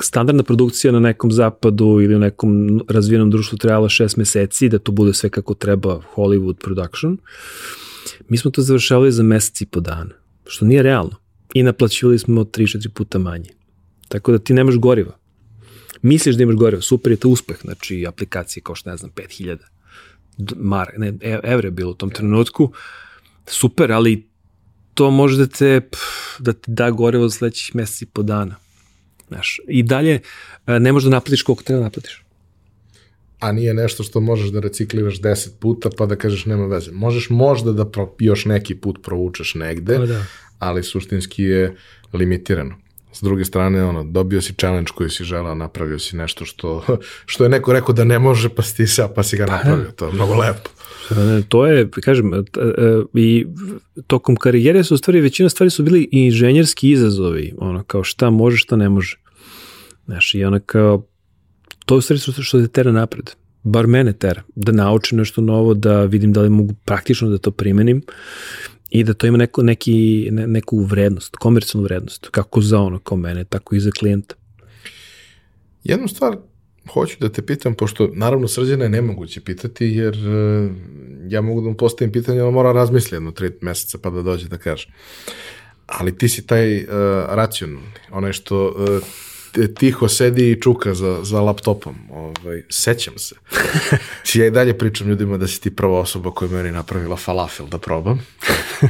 standardna 0.00 0.42
produkcija 0.42 0.92
na 0.92 1.00
nekom 1.00 1.32
zapadu 1.32 2.00
ili 2.02 2.14
u 2.14 2.18
nekom 2.18 2.82
razvijenom 2.88 3.30
društvu 3.30 3.58
trebala 3.58 3.88
šest 3.88 4.16
meseci, 4.16 4.68
da 4.68 4.78
to 4.78 4.92
bude 4.92 5.14
sve 5.14 5.30
kako 5.30 5.54
treba 5.54 6.00
Hollywood 6.14 6.54
production, 6.54 7.18
mi 8.28 8.36
smo 8.36 8.50
to 8.50 8.62
završavali 8.62 9.12
za 9.12 9.22
mesec 9.22 9.60
i 9.60 9.66
po 9.66 9.80
dana, 9.80 10.14
što 10.46 10.64
nije 10.64 10.82
realno. 10.82 11.16
I 11.54 11.62
naplaćivali 11.62 12.18
smo 12.18 12.44
3-4 12.44 12.88
puta 12.88 13.18
manje. 13.18 13.50
Tako 14.08 14.32
da 14.32 14.38
ti 14.38 14.54
nemaš 14.54 14.76
goriva. 14.76 15.16
Misliš 16.02 16.36
da 16.36 16.42
imaš 16.42 16.56
goriva, 16.56 16.82
super 16.82 17.12
je 17.12 17.16
to 17.16 17.28
uspeh, 17.28 17.58
znači 17.60 18.06
aplikacije 18.08 18.62
kao 18.62 18.74
što 18.74 18.90
ne 18.90 18.96
znam, 18.96 19.10
5000 19.10 19.58
mar, 20.56 20.88
ne, 20.96 21.12
e, 21.20 21.40
evre 21.42 21.66
je 21.66 21.70
bilo 21.70 21.90
u 21.90 21.94
tom 21.94 22.10
trenutku, 22.10 22.72
super, 23.46 23.92
ali 23.92 24.29
to 25.00 25.10
može 25.10 25.38
da 25.38 25.46
te, 25.46 25.80
da 26.38 26.52
te 26.52 26.72
da 26.72 26.90
gorevo 26.90 27.28
za 27.28 27.36
sledećih 27.36 27.74
meseci 27.74 28.06
po 28.06 28.22
dana. 28.22 28.56
Znaš, 29.28 29.60
I 29.68 29.82
dalje 29.82 30.20
e, 30.66 30.80
ne 30.80 30.92
možeš 30.92 31.04
da 31.04 31.10
naplatiš 31.10 31.42
koliko 31.42 31.62
treba 31.62 31.78
da 31.78 31.84
naplatiš. 31.84 32.24
A 33.38 33.52
nije 33.52 33.74
nešto 33.74 34.02
što 34.02 34.20
možeš 34.20 34.50
da 34.50 34.60
recikliraš 34.60 35.20
10 35.20 35.48
puta 35.60 35.90
pa 35.98 36.06
da 36.06 36.16
kažeš 36.16 36.44
nema 36.46 36.66
veze. 36.66 36.92
Možeš 36.92 37.30
možda 37.30 37.72
da 37.72 37.86
pro, 37.90 38.14
još 38.18 38.44
neki 38.44 38.74
put 38.74 38.98
provučeš 39.02 39.54
negde, 39.54 39.96
pa 39.96 40.06
da. 40.06 40.24
ali 40.58 40.82
suštinski 40.82 41.42
je 41.42 41.76
limitirano. 42.12 42.76
S 43.12 43.22
druge 43.22 43.44
strane, 43.44 43.84
ono, 43.84 44.04
dobio 44.04 44.42
si 44.42 44.54
challenge 44.54 44.90
koji 44.94 45.10
si 45.10 45.24
želao, 45.24 45.54
napravio 45.54 45.98
si 45.98 46.16
nešto 46.16 46.44
što, 46.44 46.84
što 47.32 47.44
je 47.44 47.50
neko 47.50 47.72
rekao 47.72 47.94
da 47.94 48.04
ne 48.04 48.18
može, 48.18 48.48
pa 48.48 48.62
si, 48.62 48.86
sa, 48.86 49.08
pa 49.08 49.22
si 49.22 49.36
ga 49.36 49.46
pa 49.46 49.52
da. 49.52 49.56
napravio. 49.56 49.90
To 49.90 50.06
je 50.06 50.12
mnogo 50.12 50.34
lepo. 50.34 50.70
To 51.48 51.66
je, 51.66 51.88
kažem, 51.90 52.44
i 53.14 53.46
tokom 54.06 54.36
karijere 54.36 54.84
su 54.84 54.96
stvari, 54.96 55.20
većina 55.20 55.48
stvari 55.48 55.70
su 55.70 55.82
bili 55.82 56.08
inženjerski 56.12 56.90
izazovi, 56.90 57.54
ono, 57.58 57.82
kao 57.82 58.04
šta 58.04 58.30
može, 58.30 58.56
šta 58.56 58.76
ne 58.76 58.88
može. 58.88 59.16
Znaš, 60.04 60.34
i 60.34 60.44
ono 60.44 60.60
kao, 60.66 61.06
to 61.84 61.96
je 61.96 62.02
stvari 62.02 62.20
što, 62.20 62.32
što 62.32 62.60
te 62.60 62.68
tera 62.68 62.92
napred. 62.92 63.30
Bar 63.62 63.86
mene 63.86 64.12
tera. 64.12 64.42
Da 64.54 64.72
naučim 64.72 65.18
nešto 65.18 65.40
novo, 65.40 65.74
da 65.74 66.04
vidim 66.04 66.32
da 66.32 66.40
li 66.40 66.50
mogu 66.50 66.74
praktično 66.84 67.28
da 67.28 67.38
to 67.38 67.50
primenim 67.50 68.02
i 68.90 69.04
da 69.04 69.14
to 69.14 69.26
ima 69.26 69.38
neko, 69.38 69.62
neki, 69.62 70.28
ne, 70.30 70.46
neku 70.46 70.78
vrednost, 70.78 71.36
komercijalnu 71.36 71.84
vrednost, 71.84 72.28
kako 72.30 72.60
za 72.60 72.80
ono 72.80 72.98
kao 72.98 73.18
mene, 73.18 73.44
tako 73.44 73.74
i 73.74 73.80
za 73.80 73.90
klijenta. 73.90 74.34
Jednu 75.84 76.08
stvar 76.08 76.36
hoću 76.88 77.16
da 77.20 77.28
te 77.28 77.42
pitam, 77.42 77.74
pošto 77.74 78.10
naravno 78.12 78.48
srđana 78.48 78.84
je 78.84 78.90
nemoguće 78.90 79.40
pitati, 79.40 79.86
jer 79.86 80.14
uh, 80.14 80.70
ja 81.28 81.40
mogu 81.40 81.60
da 81.60 81.68
mu 81.68 81.74
postavim 81.76 82.12
pitanje, 82.12 82.40
ali 82.40 82.52
mora 82.52 82.72
razmisli 82.72 83.16
jedno 83.16 83.30
tri 83.30 83.50
meseca 83.60 83.98
pa 84.02 84.10
da 84.10 84.22
dođe 84.22 84.48
da 84.48 84.58
kaže. 84.58 84.88
Ali 85.86 86.18
ti 86.18 86.28
si 86.28 86.46
taj 86.46 86.76
uh, 86.76 86.88
racionalni, 87.28 87.88
onaj 88.10 88.32
što 88.32 88.68
uh, 88.68 89.02
tiho 89.78 90.08
sedi 90.08 90.50
i 90.50 90.60
čuka 90.60 90.94
za, 90.94 91.18
za 91.22 91.40
laptopom. 91.40 91.94
Ovaj, 92.10 92.62
sećam 92.68 93.18
se. 93.18 93.34
ja 94.34 94.46
i 94.46 94.50
dalje 94.50 94.78
pričam 94.78 95.08
ljudima 95.08 95.36
da 95.36 95.46
si 95.46 95.60
ti 95.60 95.76
prva 95.76 95.98
osoba 95.98 96.30
koja 96.30 96.48
je 96.48 96.56
meni 96.56 96.70
napravila 96.70 97.16
falafel 97.16 97.66
da 97.66 97.78
probam. 97.78 98.26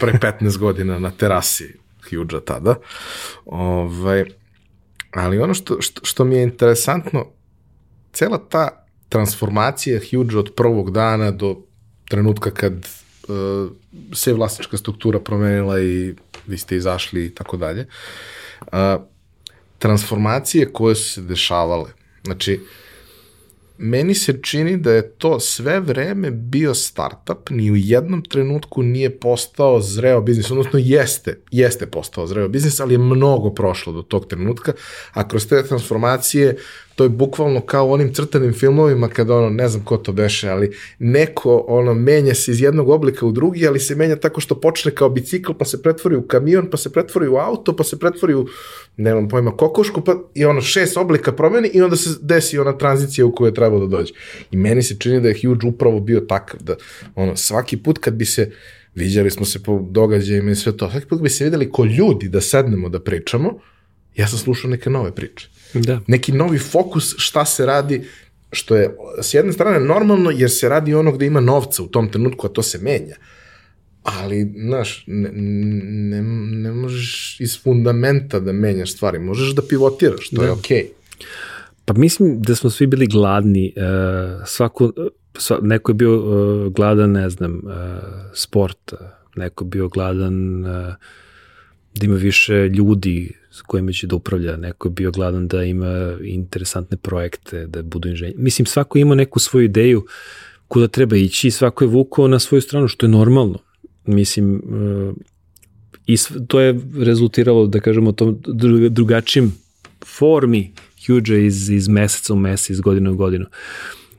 Pre 0.01 0.13
15 0.13 0.59
godina 0.59 0.99
na 0.99 1.11
terasi 1.11 1.75
Huge 2.11 2.41
tada. 2.45 2.75
Ovaj, 3.45 4.25
ali 5.11 5.39
ono 5.39 5.55
što, 5.55 5.81
što, 5.81 6.01
što 6.05 6.25
mi 6.25 6.37
je 6.37 6.43
interesantno, 6.43 7.27
cela 8.13 8.39
ta 8.49 8.87
transformacija 9.09 10.01
Huge 10.11 10.39
od 10.39 10.53
prvog 10.57 10.91
dana 10.91 11.31
do 11.31 11.57
trenutka 12.09 12.51
kad 12.51 12.73
uh, 12.73 13.71
se 14.15 14.33
vlasnička 14.33 14.77
struktura 14.77 15.21
promenila 15.21 15.81
i 15.81 16.15
vi 16.47 16.59
ste 16.59 16.77
izašli 16.77 17.25
i 17.25 17.35
tako 17.35 17.57
dalje. 17.57 17.87
Transformacije 19.79 20.73
koje 20.73 20.95
su 20.95 21.13
se 21.13 21.23
dešavale. 21.23 21.91
Znači, 22.25 22.61
meni 23.79 24.15
se 24.15 24.39
čini 24.43 24.77
da 24.77 24.93
je 24.93 25.11
to 25.11 25.41
sve 25.41 25.81
vreme 25.81 26.31
bio 26.31 26.75
startup, 26.75 27.51
ni 27.51 27.71
u 27.71 27.77
jednom 27.77 28.23
trenutku 28.25 28.83
nije 28.83 29.19
postao 29.19 29.81
zreo 29.81 30.21
biznis, 30.21 30.51
odnosno 30.51 30.79
jeste, 30.79 31.41
jeste 31.51 31.87
postao 31.87 32.27
zreo 32.27 32.49
biznis, 32.49 32.81
ali 32.81 32.95
je 32.95 32.99
mnogo 32.99 33.51
prošlo 33.51 33.93
do 33.93 34.03
tog 34.03 34.27
trenutka, 34.27 34.73
a 35.13 35.29
kroz 35.29 35.47
te 35.47 35.67
transformacije 35.67 36.57
to 36.95 37.05
je 37.05 37.09
bukvalno 37.09 37.61
kao 37.61 37.87
u 37.87 37.93
onim 37.93 38.15
crtanim 38.15 38.53
filmovima 38.53 39.09
kada 39.09 39.35
ono, 39.35 39.51
ne 39.51 39.69
znam 39.69 39.85
ko 39.85 39.97
to 39.97 40.13
beše, 40.13 40.49
ali 40.49 40.77
neko 40.99 41.65
ono 41.69 41.95
menja 41.95 42.35
se 42.35 42.51
iz 42.51 42.61
jednog 42.61 42.89
oblika 42.89 43.27
u 43.27 43.33
drugi, 43.33 43.67
ali 43.67 43.81
se 43.81 43.95
menja 43.95 44.17
tako 44.17 44.41
što 44.41 44.61
počne 44.61 44.95
kao 44.95 45.09
bicikl, 45.09 45.53
pa 45.59 45.65
se 45.65 45.83
pretvori 45.83 46.17
u 46.17 46.23
kamion, 46.23 46.71
pa 46.71 46.77
se 46.77 46.93
pretvori 46.93 47.29
u 47.29 47.37
auto, 47.37 47.77
pa 47.77 47.85
se 47.85 47.99
pretvori 47.99 48.35
u, 48.35 48.47
nemam 48.97 49.29
pojma, 49.29 49.57
kokošku, 49.57 50.01
pa 50.01 50.17
i 50.35 50.45
ono 50.45 50.61
šest 50.61 50.97
oblika 50.97 51.33
promeni 51.33 51.69
i 51.69 51.83
onda 51.83 51.97
se 51.97 52.11
desi 52.23 52.59
ona 52.59 52.79
tranzicija 52.79 53.27
u 53.27 53.35
koju 53.35 53.49
je 53.49 53.55
trebao 53.55 53.81
da 53.81 53.87
dođe. 53.87 54.13
I 54.51 54.57
meni 54.57 54.83
se 54.83 54.97
čini 54.99 55.21
da 55.21 55.29
je 55.29 55.41
Huge 55.43 55.67
upravo 55.67 56.01
bio 56.01 56.21
takav, 56.21 56.61
da 56.63 56.77
ono, 57.15 57.37
svaki 57.37 57.77
put 57.77 57.99
kad 57.99 58.15
bi 58.15 58.25
se 58.25 58.51
viđali 58.95 59.31
smo 59.31 59.47
se 59.47 59.63
po 59.63 59.87
događajima 59.91 60.51
i 60.51 60.55
sve 60.55 60.77
to, 60.77 60.91
svaki 60.91 61.07
put 61.07 61.21
bi 61.21 61.29
se 61.29 61.45
videli 61.45 61.71
ko 61.71 61.85
ljudi 61.85 62.29
da 62.29 62.41
sednemo 62.41 62.89
da 62.89 63.01
pričamo, 63.01 63.59
ja 64.17 64.29
sam 64.29 64.39
slušao 64.39 64.71
neke 64.71 64.91
nove 64.91 65.15
priče. 65.15 65.49
Da. 65.75 66.01
Neki 66.07 66.33
novi 66.33 66.59
fokus 66.59 67.15
šta 67.19 67.45
se 67.45 67.67
radi, 67.67 68.09
što 68.53 68.77
je 68.77 68.97
s 69.23 69.35
jedne 69.35 69.53
strane 69.53 69.81
normalno 69.81 70.31
jer 70.31 70.51
se 70.51 70.69
radi 70.69 70.95
ono 70.95 71.13
gde 71.13 71.27
ima 71.27 71.41
novca 71.41 71.83
u 71.83 71.87
tom 71.87 72.09
trenutku, 72.09 72.47
a 72.47 72.51
to 72.51 72.63
se 72.63 72.79
menja. 72.79 73.17
Ali, 74.03 74.53
znaš, 74.67 75.05
ne, 75.07 75.31
ne, 75.33 76.23
ne 76.63 76.73
možeš 76.73 77.37
iz 77.41 77.63
fundamenta 77.63 78.41
da 78.41 78.53
menjaš 78.53 78.93
stvari, 78.93 79.19
možeš 79.19 79.55
da 79.55 79.63
pivotiraš, 79.63 80.31
to 80.31 80.37
da. 80.37 80.45
je 80.45 80.51
okej. 80.51 80.79
Okay. 80.79 81.25
Pa 81.85 81.93
mislim 81.93 82.43
da 82.43 82.55
smo 82.55 82.71
svi 82.71 82.87
bili 82.87 83.07
gladni, 83.07 83.73
uh, 83.77 84.43
svako, 84.47 84.93
sva, 85.39 85.59
neko 85.63 85.91
je 85.91 85.95
bio 85.95 86.17
uh, 86.17 86.73
gladan, 86.73 87.13
ne 87.13 87.31
znam, 87.31 87.53
uh, 87.55 87.73
sport, 88.35 88.95
neko 89.37 89.65
je 89.65 89.69
bio 89.69 89.89
gladan 89.89 90.65
uh, 90.65 90.95
da 91.95 92.07
ima 92.07 92.15
više 92.15 92.69
ljudi 92.69 93.40
s 93.51 93.63
kojima 93.63 93.93
će 93.93 94.07
da 94.07 94.17
upravlja, 94.17 94.57
neko 94.57 94.89
je 94.89 94.93
bio 94.93 95.11
gladan 95.11 95.49
da 95.49 95.65
ima 95.65 96.17
interesantne 96.25 96.97
projekte, 96.97 97.67
da 97.67 97.83
budu 97.83 98.09
inženjeri. 98.09 98.39
Mislim, 98.39 98.67
svako 98.67 98.99
ima 98.99 99.15
neku 99.15 99.41
svoju 99.41 99.65
ideju 99.65 100.07
kuda 100.69 100.89
treba 100.89 101.17
ići 101.17 101.49
i 101.49 101.51
svako 101.51 101.85
je 101.85 101.89
vukao 101.89 102.29
na 102.29 102.39
svoju 102.39 102.61
stranu, 102.61 102.89
što 102.89 103.07
je 103.07 103.11
normalno. 103.11 103.59
Mislim, 104.07 104.55
uh, 104.55 105.15
i 106.07 106.17
to 106.47 106.61
je 106.61 106.81
rezultiralo, 106.99 107.67
da 107.67 107.81
kažemo, 107.81 108.13
tom 108.13 108.39
drugačijim 108.91 109.53
formi 110.19 110.73
huge 111.07 111.47
iz, 111.47 111.71
iz 111.71 111.89
meseca 111.89 112.33
u 112.33 112.37
mesec, 112.37 112.71
iz 112.71 112.81
godine 112.81 113.11
u 113.11 113.17
godinu. 113.17 113.47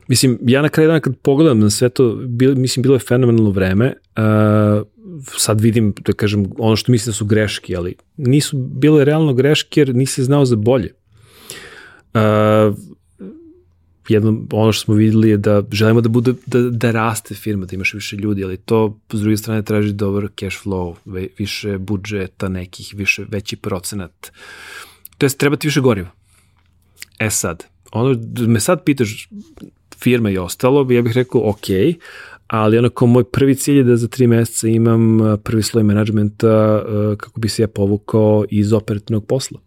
Mislim, 0.08 0.38
ja 0.42 0.62
na 0.62 0.68
kraju 0.68 0.86
dana 0.86 1.00
kad 1.00 1.16
pogledam 1.16 1.60
na 1.60 1.70
sve 1.70 1.88
to, 1.88 2.14
bil, 2.26 2.54
mislim, 2.54 2.82
bilo 2.82 2.94
je 2.94 2.98
fenomenalno 2.98 3.50
vreme, 3.50 3.86
uh, 3.86 4.86
sad 5.36 5.60
vidim, 5.60 5.94
da 6.00 6.12
kažem, 6.12 6.46
ono 6.58 6.76
što 6.76 6.92
mislim 6.92 7.10
da 7.10 7.16
su 7.16 7.24
greške, 7.26 7.76
ali 7.76 7.94
nisu 8.16 8.56
bile 8.58 9.04
realno 9.04 9.34
greške 9.34 9.80
jer 9.80 9.94
nisi 9.94 10.24
znao 10.24 10.44
za 10.44 10.56
bolje. 10.56 10.94
Uh, 12.14 12.76
jedno, 14.08 14.42
ono 14.52 14.72
što 14.72 14.84
smo 14.84 14.94
videli 14.94 15.28
je 15.28 15.36
da 15.36 15.62
želimo 15.72 16.00
da 16.00 16.08
bude, 16.08 16.32
da, 16.46 16.60
da 16.60 16.90
raste 16.90 17.34
firma, 17.34 17.66
da 17.66 17.74
imaš 17.74 17.94
više 17.94 18.16
ljudi, 18.16 18.44
ali 18.44 18.56
to 18.56 18.98
s 19.12 19.20
druge 19.20 19.36
strane 19.36 19.62
traži 19.62 19.92
dobar 19.92 20.28
cash 20.40 20.64
flow, 20.64 20.94
više 21.38 21.78
budžeta 21.78 22.48
nekih, 22.48 22.94
više, 22.96 23.24
veći 23.28 23.56
procenat 23.56 24.32
To 25.22 25.26
jest, 25.26 25.38
treba 25.38 25.56
ti 25.56 25.68
više 25.68 25.80
goriva. 25.80 26.10
E 27.18 27.30
sad, 27.30 27.64
ono, 27.92 28.18
me 28.46 28.60
sad 28.60 28.84
pitaš 28.84 29.28
firma 29.98 30.30
i 30.30 30.38
ostalo, 30.38 30.92
ja 30.92 31.02
bih 31.02 31.12
rekao 31.12 31.50
ok, 31.50 31.66
ali 32.52 32.78
onako 32.78 33.06
moj 33.06 33.24
prvi 33.24 33.54
cilj 33.54 33.76
je 33.76 33.84
da 33.84 33.96
za 33.96 34.08
tri 34.08 34.26
meseca 34.26 34.68
imam 34.68 35.20
uh, 35.20 35.38
prvi 35.44 35.62
sloj 35.62 35.84
menadžmenta 35.84 36.82
uh, 36.82 37.16
kako 37.16 37.40
bi 37.40 37.48
se 37.48 37.62
ja 37.62 37.68
povukao 37.68 38.44
iz 38.50 38.72
operativnog 38.72 39.26
posla. 39.26 39.60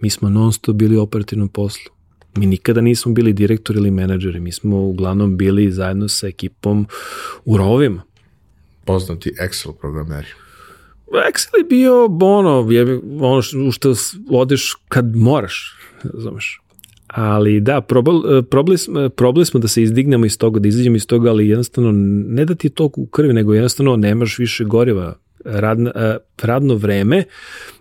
Mi 0.00 0.10
smo 0.10 0.28
non 0.28 0.52
stop 0.52 0.76
bili 0.76 0.96
u 0.96 1.02
operativnom 1.02 1.48
poslu. 1.48 1.92
Mi 2.36 2.46
nikada 2.46 2.80
nismo 2.80 3.12
bili 3.12 3.32
direktori 3.32 3.78
ili 3.78 3.90
menadžeri, 3.90 4.40
mi 4.40 4.52
smo 4.52 4.76
uglavnom 4.76 5.36
bili 5.36 5.72
zajedno 5.72 6.08
sa 6.08 6.26
ekipom 6.26 6.86
u 7.44 7.56
rovima. 7.56 8.02
Poznati 8.84 9.32
Excel 9.40 9.72
programeri. 9.72 10.28
Excel 11.06 11.58
je 11.58 11.64
bio 11.68 12.04
ono, 12.20 12.70
je, 12.70 13.00
ono 13.20 13.42
što, 13.42 13.70
što 13.72 13.94
odeš 14.30 14.76
kad 14.88 15.16
moraš, 15.16 15.76
razumeš. 16.02 16.60
Ali 17.14 17.60
da, 17.60 17.80
probali, 17.80 18.42
probali, 18.42 18.78
smo, 18.78 19.08
probali 19.08 19.46
smo 19.46 19.60
da 19.60 19.68
se 19.68 19.82
izdignemo 19.82 20.26
iz 20.26 20.38
toga, 20.38 20.60
da 20.60 20.68
izađemo 20.68 20.96
iz 20.96 21.06
toga, 21.06 21.30
ali 21.30 21.48
jednostavno 21.48 21.92
ne 22.28 22.44
da 22.44 22.54
ti 22.54 22.66
je 22.66 22.70
toliko 22.70 23.00
u 23.00 23.06
krvi, 23.06 23.32
nego 23.32 23.54
jednostavno 23.54 23.96
nemaš 23.96 24.38
više 24.38 24.64
goriva. 24.64 25.14
Radna, 25.44 26.16
radno 26.42 26.74
vreme 26.74 27.24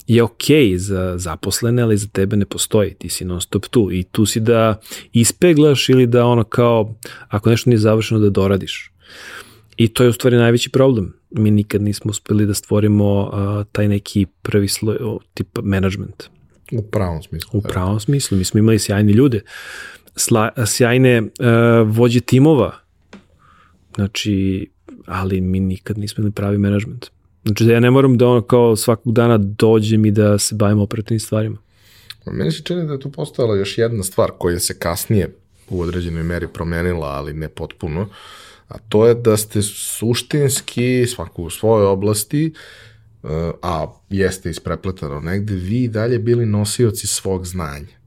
je 0.08 0.24
ok 0.24 0.44
za 0.76 1.18
zaposlene, 1.18 1.82
ali 1.82 1.98
za 1.98 2.08
tebe 2.08 2.36
ne 2.36 2.46
postoji. 2.46 2.94
Ti 2.94 3.10
si 3.10 3.26
non 3.26 3.42
stop 3.42 3.66
tu 3.66 3.92
i 3.92 4.04
tu 4.04 4.26
si 4.26 4.40
da 4.40 4.80
ispeglaš 5.14 5.90
ili 5.90 6.08
da 6.08 6.26
ono 6.26 6.44
kao, 6.44 6.96
ako 7.28 7.50
nešto 7.50 7.70
nije 7.70 7.78
završeno, 7.78 8.20
da 8.20 8.30
doradiš. 8.30 8.92
I 9.78 9.88
to 9.88 10.04
je 10.04 10.10
u 10.10 10.14
stvari 10.14 10.38
najveći 10.38 10.70
problem. 10.70 11.14
Mi 11.32 11.52
nikad 11.52 11.82
nismo 11.82 12.12
uspeli 12.12 12.46
da 12.46 12.54
stvorimo 12.54 13.24
uh, 13.24 13.66
taj 13.72 13.88
neki 13.88 14.26
prvi 14.42 14.68
sloj, 14.68 14.98
tip 15.34 15.48
management. 15.64 16.24
U 16.78 16.82
pravom 16.82 17.24
smislu. 17.24 17.60
U 17.60 17.62
pravom 17.62 18.00
smislu. 18.00 18.38
Mi 18.38 18.46
smo 18.46 18.58
imali 18.58 18.80
sjajne 18.80 19.14
ljude, 19.14 19.42
sla, 20.16 20.50
sjajne 20.66 21.22
uh, 21.22 21.28
vođe 21.86 22.20
timova, 22.20 22.72
znači, 23.96 24.70
ali 25.06 25.42
mi 25.42 25.60
nikad 25.60 25.98
nismo 25.98 26.22
imali 26.22 26.32
pravi 26.32 26.58
management. 26.58 27.06
Znači 27.46 27.66
da 27.66 27.74
ja 27.74 27.80
ne 27.80 27.92
moram 27.92 28.18
da 28.18 28.28
ono 28.28 28.42
kao 28.42 28.76
svakog 28.76 29.14
dana 29.14 29.38
dođem 29.38 30.06
i 30.06 30.12
da 30.12 30.38
se 30.38 30.56
bavim 30.56 30.80
operativnim 30.80 31.20
stvarima. 31.20 31.58
Meni 32.26 32.52
se 32.52 32.64
čini 32.64 32.88
da 32.88 32.94
je 32.94 33.00
tu 33.00 33.12
postojala 33.12 33.56
još 33.56 33.78
jedna 33.78 34.04
stvar 34.04 34.32
koja 34.38 34.60
se 34.60 34.80
kasnije 34.80 35.36
u 35.70 35.82
određenoj 35.82 36.24
meri 36.24 36.48
promenila, 36.48 37.08
ali 37.08 37.34
ne 37.34 37.50
potpuno, 37.50 38.10
a 38.68 38.78
to 38.90 39.08
je 39.08 39.16
da 39.16 39.38
ste 39.38 39.62
suštinski, 39.62 41.06
svako 41.08 41.42
u 41.42 41.50
svojoj 41.50 41.86
oblasti, 41.86 42.54
a 43.62 43.94
jeste 44.10 44.50
isprepletano 44.50 45.20
negde, 45.20 45.54
vi 45.54 45.88
dalje 45.88 46.20
bili 46.20 46.46
nosioci 46.46 47.08
svog 47.08 47.46
znanja. 47.46 48.04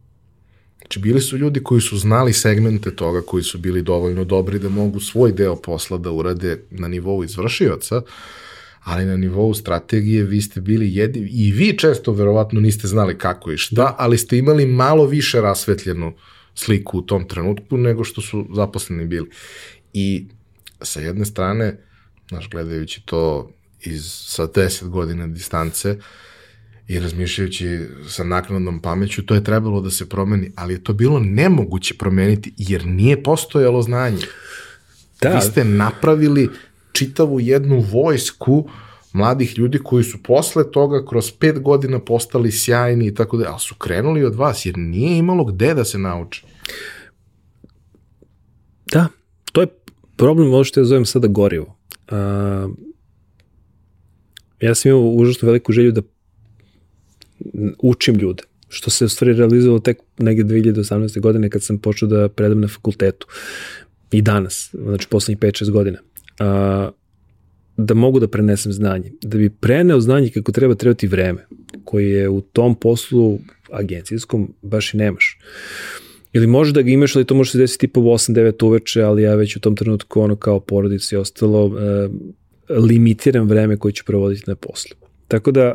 Znači, 0.79 0.99
bili 0.99 1.21
su 1.21 1.37
ljudi 1.37 1.63
koji 1.63 1.81
su 1.81 1.99
znali 1.99 2.33
segmente 2.33 2.97
toga, 2.97 3.23
koji 3.27 3.43
su 3.43 3.59
bili 3.59 3.83
dovoljno 3.83 4.25
dobri 4.25 4.59
da 4.59 4.69
mogu 4.69 5.01
svoj 5.01 5.33
deo 5.33 5.57
posla 5.57 5.99
da 5.99 6.11
urade 6.11 6.63
na 6.71 6.89
nivou 6.89 7.25
izvršioca, 7.25 8.03
ali 8.85 9.05
na 9.05 9.17
nivou 9.17 9.55
strategije 9.55 10.25
vi 10.25 10.41
ste 10.43 10.61
bili 10.61 10.95
jedini, 10.95 11.29
i 11.33 11.53
vi 11.53 11.79
često 11.79 12.13
verovatno 12.13 12.61
niste 12.61 12.89
znali 12.89 13.19
kako 13.19 13.53
i 13.53 13.57
šta, 13.57 13.95
ali 13.99 14.19
ste 14.19 14.39
imali 14.39 14.67
malo 14.67 15.07
više 15.07 15.41
rasvetljenu 15.41 16.13
sliku 16.55 16.99
u 16.99 17.03
tom 17.03 17.29
trenutku 17.29 17.77
nego 17.77 18.05
što 18.05 18.21
su 18.21 18.47
zaposleni 18.55 19.07
bili. 19.07 19.31
I 19.93 20.27
sa 20.83 21.01
jedne 21.01 21.25
strane, 21.25 21.81
znaš, 22.29 22.51
gledajući 22.51 23.03
to 23.07 23.51
iz, 23.87 24.05
sa 24.07 24.47
10 24.47 24.89
godina 24.89 25.27
distance 25.27 25.97
i 26.89 26.99
razmišljajući 26.99 27.81
sa 28.09 28.25
naknadnom 28.25 28.81
pameću, 28.81 29.27
to 29.27 29.35
je 29.35 29.45
trebalo 29.45 29.81
da 29.81 29.91
se 29.91 30.09
promeni, 30.09 30.53
ali 30.57 30.75
je 30.75 30.85
to 30.85 30.93
bilo 30.93 31.21
nemoguće 31.21 31.95
promeniti 31.95 32.53
jer 32.57 32.87
nije 32.87 33.23
postojalo 33.23 33.83
znanje. 33.83 34.23
Da. 35.23 35.29
Vi 35.29 35.41
ste 35.41 35.65
napravili 35.65 36.51
čitavu 36.93 37.41
jednu 37.41 37.81
vojsku 37.81 38.69
mladih 39.13 39.59
ljudi 39.59 39.79
koji 39.85 40.05
su 40.05 40.23
posle 40.23 40.71
toga 40.73 41.07
kroz 41.07 41.31
pet 41.31 41.61
godina 41.61 41.99
postali 41.99 42.53
sjajni 42.53 43.07
i 43.07 43.15
tako 43.15 43.37
da, 43.37 43.51
ali 43.51 43.61
su 43.61 43.75
krenuli 43.75 44.25
od 44.25 44.35
vas 44.35 44.67
jer 44.67 44.79
nije 44.79 45.19
imalo 45.19 45.45
gde 45.45 45.75
da 45.75 45.85
se 45.85 45.99
nauče. 45.99 46.43
Da, 48.93 49.09
to 49.53 49.61
je 49.61 49.67
problem 50.17 50.49
ovo 50.49 50.65
što 50.65 50.81
ja 50.81 50.85
zovem 50.85 51.05
sada 51.05 51.29
gorivo. 51.29 51.77
Uh, 52.11 52.17
ja 54.61 54.75
sam 54.75 54.91
imao 54.91 55.03
užasno 55.03 55.47
veliku 55.47 55.73
želju 55.73 55.93
da 55.93 56.03
učim 57.79 58.15
ljude, 58.15 58.43
što 58.69 58.91
se 58.91 59.05
u 59.05 59.09
stvari 59.09 59.33
realizovalo 59.33 59.81
tek 59.81 59.99
negde 60.19 60.55
2018. 60.55 61.21
godine 61.21 61.51
kad 61.51 61.63
sam 61.63 61.79
počeo 61.79 62.09
da 62.09 62.29
predam 62.29 62.61
na 62.61 62.69
fakultetu. 62.69 63.27
I 64.13 64.23
danas, 64.23 64.75
znači 64.75 65.09
poslednjih 65.09 65.39
5-6 65.39 65.71
godina. 65.71 65.99
A, 66.39 66.91
da 67.77 67.95
mogu 67.95 68.21
da 68.21 68.29
prenesem 68.29 68.73
znanje. 68.73 69.13
Da 69.23 69.39
bi 69.39 69.51
preneo 69.51 70.01
znanje 70.01 70.31
kako 70.31 70.53
treba, 70.53 70.75
treba 70.75 70.95
ti 70.95 71.07
vreme, 71.07 71.47
koji 71.85 72.11
je 72.11 72.29
u 72.29 72.41
tom 72.41 72.75
poslu 72.75 73.39
agencijskom 73.71 74.55
baš 74.63 74.95
i 74.95 74.97
nemaš. 74.97 75.39
Ili 76.33 76.47
može 76.47 76.73
da 76.73 76.83
ga 76.83 76.91
imaš, 76.91 77.17
ali 77.17 77.25
to 77.25 77.35
može 77.35 77.51
se 77.51 77.59
desiti 77.59 77.89
po 77.89 78.01
8-9 78.01 78.65
uveče, 78.65 79.03
ali 79.03 79.23
ja 79.23 79.35
već 79.35 79.57
u 79.57 79.61
tom 79.61 79.77
trenutku 79.77 80.21
ono 80.21 80.37
kao 80.37 80.61
porodica 80.61 81.17
i 81.17 81.19
ostalo 81.19 81.79
e, 81.79 82.09
limitiram 82.69 83.49
vreme 83.49 83.77
koje 83.77 83.93
ću 83.93 84.05
provoditi 84.05 84.45
na 84.47 84.55
poslu. 84.55 84.97
Tako 85.29 85.51
da, 85.51 85.75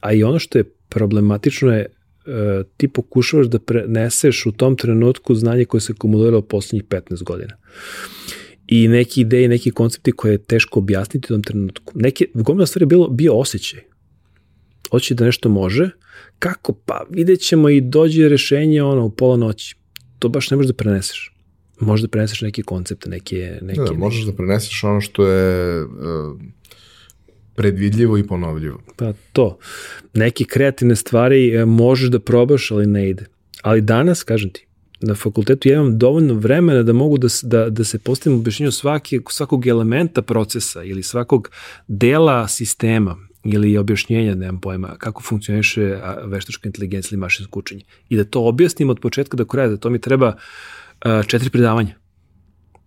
a, 0.00 0.12
i 0.12 0.24
ono 0.24 0.38
što 0.38 0.58
je 0.58 0.64
problematično 0.88 1.74
je 1.74 1.86
a, 2.26 2.62
ti 2.76 2.88
pokušavaš 2.88 3.46
da 3.46 3.58
preneseš 3.58 4.46
u 4.46 4.52
tom 4.52 4.76
trenutku 4.76 5.34
znanje 5.34 5.64
koje 5.64 5.80
se 5.80 5.92
akumuliralo 5.96 6.42
poslednjih 6.42 6.84
15 6.84 7.22
godina. 7.22 7.56
I 8.66 8.88
neki 8.88 9.20
ideje, 9.20 9.48
neki 9.48 9.70
koncepti 9.70 10.12
koje 10.12 10.32
je 10.32 10.42
teško 10.42 10.78
objasniti 10.78 11.26
u 11.26 11.36
tom 11.36 11.42
trenutku. 11.42 11.92
Neke, 11.96 12.26
gomila 12.34 12.66
stvari 12.66 12.82
je 12.82 12.86
bilo, 12.86 13.08
bio 13.08 13.34
osjećaj. 13.34 13.80
Osjećaj 14.90 15.14
da 15.14 15.24
nešto 15.24 15.48
može. 15.48 15.90
Kako? 16.38 16.72
Pa 16.72 17.06
vidjet 17.10 17.40
ćemo 17.40 17.68
i 17.68 17.80
dođe 17.80 18.28
rešenje 18.28 18.82
ono, 18.82 19.04
u 19.04 19.10
pola 19.10 19.36
noći. 19.36 19.76
To 20.18 20.28
baš 20.28 20.50
ne 20.50 20.56
možeš 20.56 20.68
da 20.68 20.74
preneseš 20.74 21.37
možeš 21.80 22.02
da 22.02 22.08
preneseš 22.08 22.40
neke 22.40 22.62
koncepte, 22.62 23.10
neke... 23.10 23.58
neke 23.62 23.80
da, 23.80 23.92
možeš 23.92 24.24
da 24.24 24.32
preneseš 24.32 24.84
ono 24.84 25.00
što 25.00 25.26
je 25.26 25.84
uh, 25.84 25.90
predvidljivo 27.58 28.18
i 28.18 28.26
ponovljivo. 28.26 28.78
Pa 28.96 29.12
to. 29.32 29.58
Neke 30.14 30.44
kreativne 30.44 30.96
stvari 30.96 31.54
e, 31.54 31.64
možeš 31.64 32.10
da 32.10 32.20
probaš, 32.20 32.70
ali 32.70 32.86
ne 32.86 33.10
ide. 33.10 33.24
Ali 33.62 33.80
danas, 33.80 34.22
kažem 34.22 34.50
ti, 34.50 34.66
na 35.00 35.14
fakultetu 35.14 35.68
ja 35.68 35.74
imam 35.74 35.98
dovoljno 35.98 36.34
vremena 36.34 36.82
da 36.82 36.92
mogu 36.92 37.18
da, 37.18 37.28
da, 37.42 37.70
da 37.70 37.84
se 37.84 37.98
postavim 37.98 38.38
objašnjenju 38.38 38.72
svaki, 38.72 39.20
svakog 39.30 39.66
elementa 39.66 40.22
procesa 40.22 40.84
ili 40.84 41.02
svakog 41.02 41.50
dela 41.88 42.48
sistema 42.48 43.16
ili 43.44 43.76
objašnjenja, 43.78 44.34
nemam 44.34 44.60
pojma, 44.60 44.94
kako 44.98 45.22
funkcioniše 45.22 45.98
veštačka 46.24 46.68
inteligencija 46.68 47.16
ili 47.16 47.20
mašinsko 47.20 47.58
učenje. 47.58 47.82
I 48.08 48.16
da 48.16 48.24
to 48.24 48.44
objasnim 48.44 48.90
od 48.90 49.00
početka 49.00 49.36
do 49.36 49.44
kraja, 49.44 49.68
da 49.68 49.76
to 49.76 49.90
mi 49.90 50.00
treba 50.00 50.28
uh, 50.28 50.42
četiri 51.26 51.50
predavanja. 51.50 51.94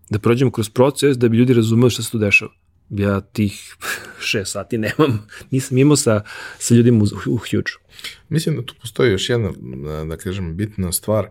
Da 0.09 0.19
prođemo 0.19 0.51
kroz 0.51 0.69
proces 0.69 1.17
da 1.17 1.29
bi 1.29 1.37
ljudi 1.37 1.53
razumeli 1.53 1.91
šta 1.91 2.03
se 2.03 2.11
tu 2.11 2.17
dešava. 2.17 2.51
Ja 2.89 3.21
tih 3.21 3.75
šest 4.29 4.51
sati 4.51 4.77
nemam, 4.77 5.27
nisam 5.51 5.77
imao 5.77 5.95
sa, 5.95 6.23
sa 6.59 6.75
ljudima 6.75 7.03
u, 7.03 7.31
u 7.31 7.37
Huge. 7.37 7.71
Mislim 8.29 8.55
da 8.55 8.65
tu 8.65 8.75
postoji 8.81 9.11
još 9.11 9.29
jedna, 9.29 9.51
da 10.09 10.17
kažem, 10.17 10.57
bitna 10.57 10.91
stvar, 10.91 11.27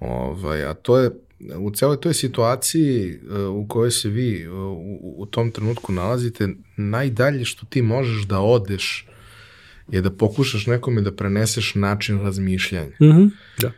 ovaj, 0.00 0.64
a 0.64 0.74
to 0.74 0.98
je 0.98 1.10
u 1.58 1.70
celoj 1.70 2.00
toj 2.00 2.14
situaciji 2.14 3.18
u 3.50 3.66
kojoj 3.68 3.90
se 3.90 4.08
vi 4.08 4.48
u, 4.48 5.14
u 5.16 5.26
tom 5.26 5.50
trenutku 5.50 5.92
nalazite, 5.92 6.48
najdalje 6.76 7.44
što 7.44 7.66
ti 7.66 7.82
možeš 7.82 8.22
da 8.22 8.40
odeš 8.40 9.06
je 9.88 10.00
da 10.00 10.10
pokušaš 10.10 10.66
nekome 10.66 11.00
da 11.00 11.12
preneseš 11.12 11.74
način 11.74 12.20
razmišljanja. 12.20 12.96
Mm 13.00 13.04
-hmm, 13.04 13.30
da 13.58 13.72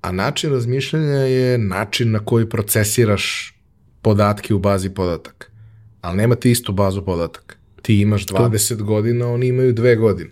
a 0.00 0.12
način 0.12 0.50
razmišljanja 0.50 1.20
je 1.20 1.58
način 1.58 2.10
na 2.10 2.18
koji 2.18 2.48
procesiraš 2.48 3.56
podatke 4.02 4.54
u 4.54 4.58
bazi 4.58 4.90
podataka. 4.90 5.46
Ali 6.00 6.16
nemate 6.16 6.50
istu 6.50 6.72
bazu 6.72 7.02
podataka. 7.02 7.56
Ti 7.82 8.00
imaš 8.00 8.26
20 8.26 8.78
to. 8.78 8.84
godina, 8.84 9.28
oni 9.28 9.46
imaju 9.46 9.72
dve 9.72 9.96
godine. 9.96 10.30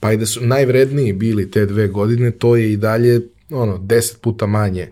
Pa 0.00 0.12
i 0.12 0.16
da 0.16 0.26
su 0.26 0.40
najvredniji 0.40 1.12
bili 1.12 1.50
te 1.50 1.66
dve 1.66 1.88
godine, 1.88 2.30
to 2.30 2.56
je 2.56 2.72
i 2.72 2.76
dalje 2.76 3.20
ono, 3.50 3.78
10 3.78 4.18
puta 4.18 4.46
manje 4.46 4.88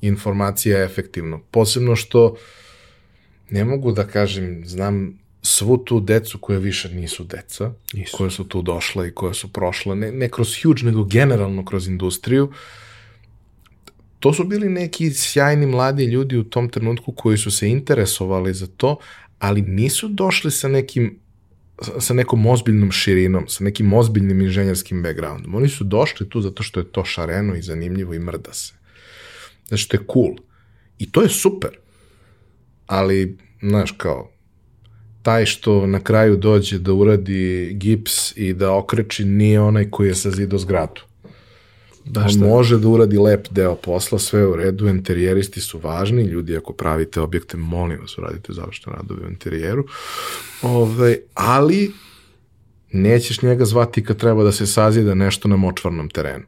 informacija 0.00 0.84
efektivno. 0.84 1.40
Posebno 1.50 1.96
što 1.96 2.36
ne 3.50 3.64
mogu 3.64 3.92
da 3.92 4.06
kažem, 4.06 4.62
znam 4.66 5.18
svu 5.42 5.78
tu 5.78 6.00
decu 6.00 6.38
koja 6.38 6.58
više 6.58 6.88
nisu 6.88 7.24
deca, 7.24 7.72
nisu. 7.92 8.16
koje 8.16 8.30
su 8.30 8.44
tu 8.44 8.62
došle 8.62 9.08
i 9.08 9.10
koje 9.10 9.34
su 9.34 9.52
prošle, 9.52 9.96
ne, 9.96 10.12
ne 10.12 10.28
kroz 10.28 10.54
huge, 10.62 10.82
nego 10.82 11.04
generalno 11.04 11.64
kroz 11.64 11.88
industriju, 11.88 12.44
uh, 12.44 12.54
to 14.24 14.32
su 14.32 14.44
bili 14.44 14.68
neki 14.68 15.10
sjajni 15.10 15.66
mladi 15.66 16.04
ljudi 16.04 16.36
u 16.36 16.44
tom 16.44 16.68
trenutku 16.68 17.12
koji 17.12 17.38
su 17.38 17.50
se 17.50 17.68
interesovali 17.68 18.54
za 18.54 18.66
to, 18.66 18.96
ali 19.38 19.62
nisu 19.62 20.08
došli 20.08 20.50
sa 20.50 20.68
nekim 20.68 21.18
sa 21.98 22.14
nekom 22.14 22.46
ozbiljnom 22.46 22.92
širinom, 22.92 23.44
sa 23.48 23.64
nekim 23.64 23.92
ozbiljnim 23.92 24.40
inženjerskim 24.40 25.02
backgroundom. 25.02 25.54
Oni 25.54 25.68
su 25.68 25.84
došli 25.84 26.28
tu 26.28 26.40
zato 26.40 26.62
što 26.62 26.80
je 26.80 26.92
to 26.92 27.04
šareno 27.04 27.54
i 27.54 27.62
zanimljivo 27.62 28.14
i 28.14 28.18
mrda 28.18 28.52
se. 28.52 28.72
Znači, 29.68 29.88
to 29.88 29.96
je 29.96 30.06
cool. 30.12 30.36
I 30.98 31.12
to 31.12 31.22
je 31.22 31.28
super. 31.28 31.76
Ali, 32.86 33.38
znaš, 33.62 33.92
kao, 33.92 34.30
taj 35.22 35.46
što 35.46 35.86
na 35.86 36.00
kraju 36.00 36.36
dođe 36.36 36.78
da 36.78 36.92
uradi 36.92 37.74
gips 37.74 38.36
i 38.36 38.52
da 38.54 38.72
okreči 38.72 39.24
nije 39.24 39.60
onaj 39.60 39.90
koji 39.90 40.08
je 40.08 40.14
sazido 40.14 40.58
zgradu. 40.58 41.13
Da, 42.04 42.26
On 42.30 42.48
može 42.48 42.78
da 42.78 42.88
uradi 42.88 43.18
lep 43.18 43.48
deo 43.50 43.74
posla, 43.74 44.18
sve 44.18 44.46
u 44.46 44.56
redu, 44.56 44.88
interijeristi 44.88 45.60
su 45.60 45.78
važni, 45.78 46.22
ljudi 46.22 46.56
ako 46.56 46.72
pravite 46.72 47.20
objekte, 47.20 47.56
molim 47.56 48.00
vas, 48.00 48.18
uradite 48.18 48.52
završne 48.52 48.92
radove 48.92 49.26
u 49.26 49.30
interijeru, 49.30 49.84
Ove, 50.62 50.74
ovaj, 50.74 51.16
ali 51.34 51.92
nećeš 52.92 53.42
njega 53.42 53.64
zvati 53.64 54.04
kad 54.04 54.16
treba 54.16 54.44
da 54.44 54.52
se 54.52 54.66
sazida 54.66 55.14
nešto 55.14 55.48
na 55.48 55.56
močvarnom 55.56 56.08
terenu. 56.08 56.44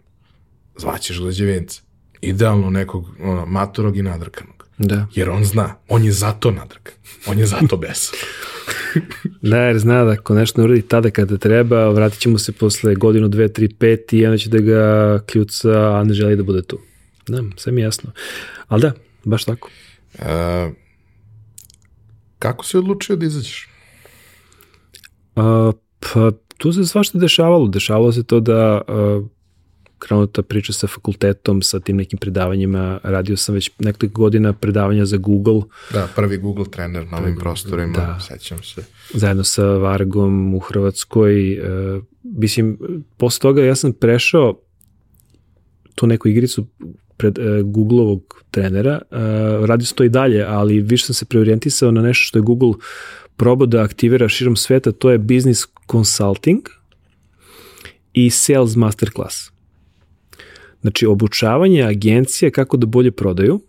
Zvaćeš 0.77 1.20
građevinca. 1.20 1.83
Idealno 2.20 2.70
nekog 2.70 3.07
ono, 3.23 3.47
matorog 3.47 3.97
i 3.97 4.03
nadrkanog. 4.03 4.66
Da. 4.78 5.07
Jer 5.15 5.31
on 5.31 5.45
zna, 5.45 5.74
on 5.89 6.05
je 6.05 6.12
zato 6.12 6.51
nadrkan, 6.51 6.95
on 7.27 7.39
je 7.39 7.47
zato 7.47 7.77
besan. 7.77 8.19
da, 9.51 9.57
jer 9.57 9.79
zna 9.79 10.05
da 10.05 10.11
ako 10.11 10.35
nešto 10.35 10.61
ne 10.61 10.65
uradi 10.65 10.83
tada 10.83 11.11
kada 11.11 11.37
treba, 11.37 11.89
vratit 11.89 12.21
ćemo 12.21 12.39
se 12.39 12.53
posle 12.53 12.95
godinu, 12.95 13.29
dve, 13.29 13.53
tri, 13.53 13.69
pet 13.69 14.13
i 14.13 14.27
onda 14.27 14.39
će 14.39 14.51
da 14.51 14.59
ga 14.59 15.21
kljuca, 15.27 15.97
a 15.97 16.05
ne 16.05 16.15
želi 16.15 16.37
da 16.37 16.43
bude 16.43 16.63
tu. 16.63 16.79
Da, 17.29 17.43
sve 17.57 17.73
mi 17.73 17.81
jasno. 17.81 18.11
Ali 18.69 18.83
da, 18.83 18.93
baš 19.25 19.45
tako. 19.45 19.71
E, 20.19 20.71
kako 22.39 22.65
si 22.65 22.77
odlučio 22.77 23.17
da 23.17 23.27
izađeš? 23.27 23.69
A, 25.37 25.73
pa, 26.01 26.31
tu 26.57 26.73
se 26.73 26.85
svašta 26.85 27.19
dešavalo. 27.19 27.69
Dešavalo 27.69 28.13
se 28.13 28.25
to 28.25 28.41
da 28.41 28.83
a, 28.89 29.23
krenuta 29.98 30.43
priča 30.43 30.73
sa 30.73 30.86
fakultetom, 30.86 31.62
sa 31.62 31.81
tim 31.81 31.97
nekim 31.97 32.18
predavanjima. 32.18 33.01
Radio 33.02 33.36
sam 33.36 33.55
već 33.55 33.70
nekoliko 33.78 34.20
godina 34.20 34.52
predavanja 34.52 35.05
za 35.05 35.16
Google. 35.16 35.62
Da, 35.93 36.09
prvi 36.16 36.39
Google 36.39 36.64
trener 36.70 37.06
na 37.06 37.18
ovim 37.18 37.36
prostorima, 37.36 37.93
da. 37.93 38.18
sećam 38.20 38.62
se. 38.62 38.85
Zajedno 39.14 39.44
sa 39.44 39.64
Vargom 39.66 40.55
u 40.55 40.59
Hrvatskoj. 40.59 41.52
E, 41.52 42.01
mislim, 42.23 42.78
posle 43.16 43.40
toga 43.40 43.62
ja 43.62 43.74
sam 43.74 43.93
prešao 43.93 44.60
tu 45.94 46.06
neku 46.06 46.28
igricu 46.28 46.66
pred 47.16 47.39
e, 47.39 47.62
Googleovog 47.62 48.44
trenera. 48.51 49.01
E, 49.10 49.16
radio 49.66 49.86
sam 49.86 49.97
to 49.97 50.05
i 50.05 50.09
dalje, 50.09 50.44
ali 50.48 50.81
više 50.81 51.06
sam 51.06 51.14
se 51.14 51.24
preorijentisao 51.24 51.90
na 51.90 52.02
nešto 52.02 52.23
što 52.23 52.39
je 52.39 52.43
Google 52.43 52.73
probao 53.36 53.66
da 53.66 53.82
aktivira 53.82 54.28
širom 54.28 54.56
sveta, 54.56 54.93
to 54.93 55.10
je 55.10 55.18
business 55.18 55.66
consulting 55.90 56.60
i 58.12 58.31
sales 58.31 58.77
masterclass. 58.77 59.56
Znači, 60.87 61.07
obučavanje 61.07 61.83
agencije 61.83 62.51
kako 62.51 62.77
da 62.77 62.87
bolje 62.87 63.11
prodaju 63.11 63.61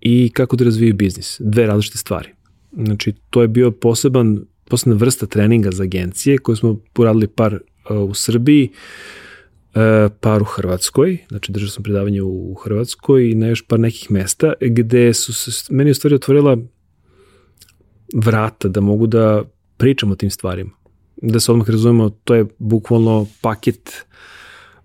i 0.00 0.30
kako 0.34 0.56
da 0.56 0.64
razviju 0.64 0.94
biznis. 0.94 1.36
Dve 1.40 1.66
različite 1.66 1.98
stvari. 1.98 2.28
Znači, 2.72 3.12
to 3.30 3.42
je 3.42 3.48
bio 3.48 3.70
poseban, 3.70 4.44
posebna 4.64 4.96
vrsta 4.96 5.26
treninga 5.26 5.70
za 5.70 5.82
agencije 5.82 6.38
koje 6.38 6.56
smo 6.56 6.80
poradili 6.92 7.26
par 7.26 7.54
uh, 7.54 8.10
u 8.10 8.14
Srbiji, 8.14 8.68
uh, 9.74 10.12
par 10.20 10.42
u 10.42 10.44
Hrvatskoj, 10.44 11.18
znači 11.28 11.52
držao 11.52 11.68
sam 11.68 11.82
predavanje 11.82 12.22
u 12.22 12.54
Hrvatskoj 12.54 13.30
i 13.30 13.34
na 13.34 13.46
još 13.46 13.66
par 13.66 13.80
nekih 13.80 14.10
mesta 14.10 14.52
gde 14.60 15.14
su 15.14 15.32
se 15.34 15.74
meni 15.74 15.90
u 15.90 15.94
stvari 15.94 16.14
otvorila 16.14 16.58
vrata 18.14 18.68
da 18.68 18.80
mogu 18.80 19.06
da 19.06 19.44
pričam 19.76 20.10
o 20.10 20.16
tim 20.16 20.30
stvarima. 20.30 20.70
Da 21.16 21.40
se 21.40 21.52
odmah 21.52 21.70
razumemo, 21.70 22.10
to 22.10 22.34
je 22.34 22.46
bukvalno 22.58 23.26
paket 23.40 24.04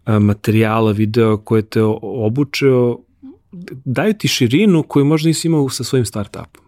materijala, 0.07 0.91
video 0.91 1.37
koje 1.37 1.61
te 1.61 1.81
obučeo, 2.01 2.97
daju 3.85 4.13
ti 4.13 4.27
širinu 4.27 4.83
koju 4.83 5.05
možda 5.05 5.27
nisi 5.27 5.47
imao 5.47 5.69
sa 5.69 5.83
svojim 5.83 6.05
startupom. 6.05 6.63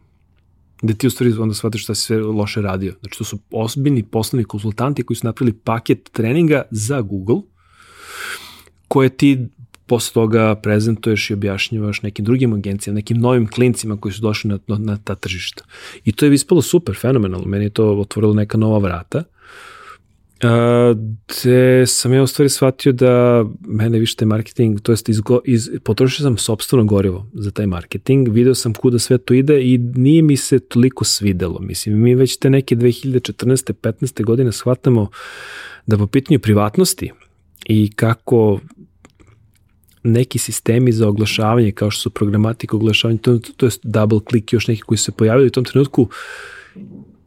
Da 0.81 0.93
ti 0.93 1.07
u 1.07 1.09
stvari 1.09 1.33
onda 1.39 1.55
shvatiš 1.55 1.83
šta 1.83 1.95
si 1.95 2.01
sve 2.01 2.17
loše 2.17 2.61
radio. 2.61 2.93
Znači 2.99 3.17
to 3.17 3.23
su 3.23 3.39
osbini 3.51 4.03
poslovni 4.03 4.43
konsultanti 4.43 5.03
koji 5.03 5.17
su 5.17 5.27
napravili 5.27 5.57
paket 5.63 6.09
treninga 6.11 6.61
za 6.71 7.01
Google, 7.01 7.41
koje 8.87 9.09
ti 9.09 9.47
posle 9.85 10.13
toga 10.13 10.55
prezentuješ 10.55 11.29
i 11.29 11.33
objašnjavaš 11.33 12.01
nekim 12.01 12.25
drugim 12.25 12.53
agencijama, 12.53 12.95
nekim 12.95 13.17
novim 13.17 13.47
klincima 13.47 13.97
koji 13.97 14.13
su 14.13 14.21
došli 14.21 14.49
na, 14.49 14.59
na, 14.67 14.77
na 14.77 14.97
ta 14.97 15.15
tržišta. 15.15 15.63
I 16.05 16.11
to 16.11 16.25
je 16.25 16.33
ispalo 16.33 16.61
super, 16.61 16.95
fenomenalno. 16.95 17.47
Meni 17.47 17.65
je 17.65 17.69
to 17.69 17.99
otvorilo 17.99 18.33
neka 18.33 18.57
nova 18.57 18.77
vrata. 18.77 19.17
Uh, 19.17 19.25
te 21.25 21.85
sam 21.87 22.13
ja 22.13 22.23
u 22.23 22.27
stvari 22.27 22.49
shvatio 22.49 22.91
da 22.91 23.45
mene 23.67 23.99
više 23.99 24.15
taj 24.15 24.25
marketing, 24.25 24.81
to 24.81 24.91
jest 24.91 25.09
izgo, 25.09 25.39
iz, 25.45 25.69
potrošio 25.83 26.23
sam 26.23 26.37
sobstveno 26.37 26.85
gorivo 26.85 27.27
za 27.33 27.51
taj 27.51 27.67
marketing, 27.67 28.29
video 28.29 28.55
sam 28.55 28.73
kuda 28.73 28.99
sve 28.99 29.17
to 29.17 29.33
ide 29.33 29.61
i 29.61 29.77
nije 29.77 30.21
mi 30.21 30.37
se 30.37 30.59
toliko 30.59 31.05
svidelo. 31.05 31.59
Mislim, 31.59 32.01
mi 32.01 32.15
već 32.15 32.37
te 32.37 32.49
neke 32.49 32.75
2014. 32.75 33.73
15. 33.73 34.23
godine 34.23 34.51
shvatamo 34.51 35.09
da 35.85 35.97
po 35.97 36.07
pitanju 36.07 36.39
privatnosti 36.39 37.11
i 37.65 37.91
kako 37.95 38.59
neki 40.03 40.39
sistemi 40.39 40.91
za 40.91 41.07
oglašavanje, 41.07 41.71
kao 41.71 41.91
što 41.91 42.01
su 42.01 42.09
programatika 42.09 42.75
oglašavanja, 42.75 43.19
to, 43.19 43.39
to 43.57 43.65
je 43.65 43.71
double 43.83 44.19
click 44.29 44.53
još 44.53 44.67
neki 44.67 44.81
koji 44.81 44.97
se 44.97 45.11
pojavili 45.11 45.47
u 45.47 45.51
tom 45.51 45.63
trenutku, 45.63 46.09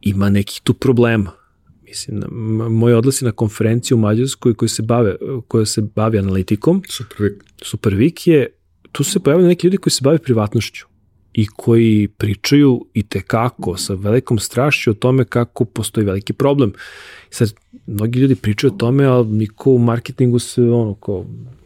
ima 0.01 0.29
nekih 0.29 0.61
tu 0.63 0.73
problema 0.73 1.42
Mislim, 1.93 2.23
moji 2.69 2.93
odlasi 2.93 3.25
na 3.25 3.31
konferenciju 3.31 3.97
u 3.97 3.99
Mađarskoj 3.99 4.53
koji 4.53 4.69
se 4.69 4.81
bave, 4.81 5.15
koja 5.47 5.65
se 5.65 5.81
bavi 5.81 6.17
analitikom. 6.17 6.81
Supervik. 6.89 7.43
Supervik 7.61 8.27
je, 8.27 8.47
tu 8.91 9.03
se 9.03 9.19
pojavljaju 9.19 9.47
neki 9.47 9.67
ljudi 9.67 9.77
koji 9.77 9.91
se 9.91 9.99
bave 10.03 10.17
privatnošću 10.17 10.85
i 11.33 11.47
koji 11.47 12.07
pričaju 12.07 12.85
i 12.93 13.03
te 13.03 13.21
kako 13.21 13.77
sa 13.77 13.93
velikom 13.93 14.39
strašću 14.39 14.91
o 14.91 14.93
tome 14.93 15.25
kako 15.25 15.65
postoji 15.65 16.05
veliki 16.05 16.33
problem. 16.33 16.73
Sad, 17.29 17.53
mnogi 17.87 18.19
ljudi 18.19 18.35
pričaju 18.35 18.73
o 18.73 18.77
tome, 18.77 19.05
ali 19.05 19.27
niko 19.27 19.71
u 19.71 19.77
marketingu 19.77 20.39
se 20.39 20.61
ono 20.61 20.95
kao 20.95 21.25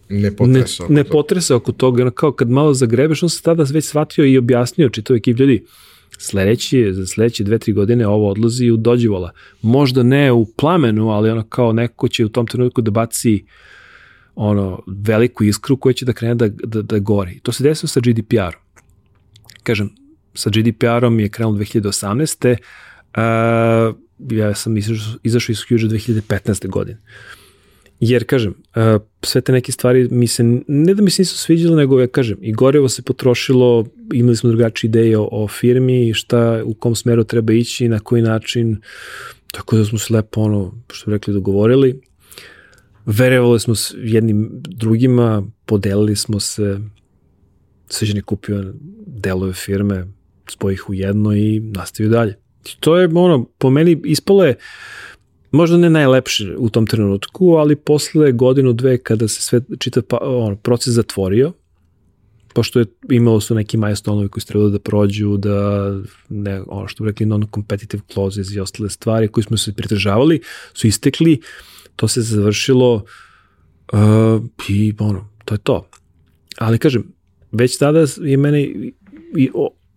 ne 0.10 0.36
potresa, 0.36 0.84
ne, 0.90 0.96
ne 0.96 1.04
potresa 1.04 1.56
oko 1.56 1.72
toga. 1.72 2.12
Kao 2.12 2.32
kad 2.32 2.50
malo 2.50 2.74
zagrebeš, 2.74 3.24
on 3.24 3.30
se 3.30 3.42
tada 3.42 3.66
već 3.72 3.86
shvatio 3.86 4.26
i 4.26 4.38
objasnio 4.38 4.90
čitav 4.90 5.16
ekip 5.16 5.40
ljudi 5.40 5.66
sledeći, 6.18 6.94
za 6.94 7.06
sledeće 7.06 7.44
dve, 7.44 7.60
tri 7.60 7.74
godine 7.74 8.08
ovo 8.08 8.30
odlazi 8.30 8.72
u 8.72 8.78
dođivola. 8.78 9.32
Možda 9.62 10.04
ne 10.04 10.32
u 10.32 10.46
plamenu, 10.58 11.10
ali 11.10 11.30
ono 11.30 11.44
kao 11.44 11.74
neko 11.74 12.08
će 12.08 12.26
u 12.26 12.30
tom 12.30 12.48
trenutku 12.48 12.82
da 12.82 12.92
baci 12.92 13.46
ono 14.36 14.84
veliku 14.88 15.44
iskru 15.44 15.78
koja 15.78 15.94
će 15.94 16.06
da 16.06 16.14
krene 16.14 16.36
da, 16.36 16.48
da, 16.48 16.82
da 16.82 17.00
gori. 17.00 17.40
To 17.40 17.52
se 17.52 17.64
desilo 17.64 17.88
sa 17.88 18.00
GDPR-om. 18.00 18.62
Kažem, 19.64 19.90
sa 20.34 20.50
GDPR-om 20.50 21.20
je 21.20 21.30
krenulo 21.30 21.58
2018. 21.58 22.58
Uh, 23.18 23.96
ja 24.20 24.56
sam 24.56 24.78
izašao, 25.24 25.54
iz 25.54 25.60
Huge 25.70 25.84
2015. 25.84 26.68
godine. 26.68 27.00
Jer, 28.00 28.26
kažem, 28.26 28.54
uh, 28.76 29.02
sve 29.24 29.42
te 29.42 29.52
neke 29.52 29.72
stvari 29.72 30.08
mi 30.12 30.28
se, 30.28 30.44
ne 30.68 30.94
da 30.94 31.02
mi 31.02 31.10
se 31.10 31.22
nisu 31.22 31.38
sviđale, 31.38 31.76
nego 31.76 32.00
ja 32.00 32.08
kažem, 32.08 32.38
i 32.42 32.54
gorevo 32.54 32.90
se 32.90 33.02
potrošilo, 33.02 33.86
imali 34.14 34.36
smo 34.36 34.50
drugačije 34.50 34.90
ideje 34.90 35.18
o, 35.18 35.30
o 35.32 35.48
firmi, 35.48 36.14
šta, 36.14 36.62
u 36.66 36.74
kom 36.74 36.96
smeru 36.96 37.24
treba 37.24 37.54
ići, 37.54 37.88
na 37.90 38.00
koji 38.00 38.22
način, 38.22 38.82
tako 39.52 39.78
da 39.78 39.86
smo 39.86 40.00
se 40.00 40.14
lepo, 40.14 40.42
ono, 40.42 40.74
što 40.92 41.12
bi 41.12 41.16
rekli, 41.16 41.34
dogovorili. 41.34 42.02
Verovali 43.06 43.60
smo 43.60 43.76
s 43.76 43.96
jednim 43.98 44.50
drugima, 44.54 45.44
podelili 45.66 46.16
smo 46.16 46.40
se, 46.40 46.80
sveđan 47.90 48.16
je 48.16 48.22
kupio 48.22 48.74
delove 49.06 49.54
firme, 49.54 50.08
spojih 50.50 50.90
u 50.90 50.94
jedno 50.94 51.36
i 51.36 51.60
nastavio 51.60 52.10
dalje. 52.10 52.38
To 52.80 52.98
je, 52.98 53.10
ono, 53.14 53.46
po 53.58 53.70
meni 53.70 54.02
ispalo 54.06 54.46
je, 54.46 54.56
možda 55.52 55.78
ne 55.78 55.90
najlepše 55.90 56.56
u 56.58 56.70
tom 56.70 56.88
trenutku, 56.88 57.52
ali 57.52 57.76
posle 57.76 58.32
godinu, 58.32 58.74
dve, 58.74 58.98
kada 58.98 59.28
se 59.28 59.42
sve 59.42 59.62
čitav 59.80 60.04
pa, 60.04 60.18
on, 60.22 60.58
proces 60.58 60.94
zatvorio, 60.94 61.54
pošto 62.54 62.80
je 62.80 62.86
imalo 63.10 63.42
su 63.42 63.56
neki 63.56 63.78
milestonovi 63.78 64.30
koji 64.30 64.42
su 64.42 64.48
trebali 64.48 64.72
da 64.72 64.80
prođu, 64.80 65.38
da 65.38 65.92
ne, 66.30 66.62
ono 66.68 66.88
što 66.88 67.04
bi 67.04 67.10
rekli 67.10 67.26
non-competitive 67.26 68.02
clauses 68.14 68.52
i 68.52 68.60
ostale 68.60 68.90
stvari 68.90 69.28
koji 69.28 69.44
smo 69.44 69.58
se 69.58 69.74
pridržavali, 69.74 70.42
su 70.74 70.88
istekli, 70.88 71.42
to 71.96 72.08
se 72.08 72.22
završilo 72.22 72.94
uh, 73.94 74.44
i 74.70 74.94
ono, 75.00 75.30
to 75.46 75.54
je 75.54 75.60
to. 75.60 75.90
Ali 76.58 76.80
kažem, 76.80 77.14
već 77.52 77.78
tada 77.78 78.06
je 78.22 78.38
mene 78.38 78.64
i, 78.64 78.94
i, 79.38 79.50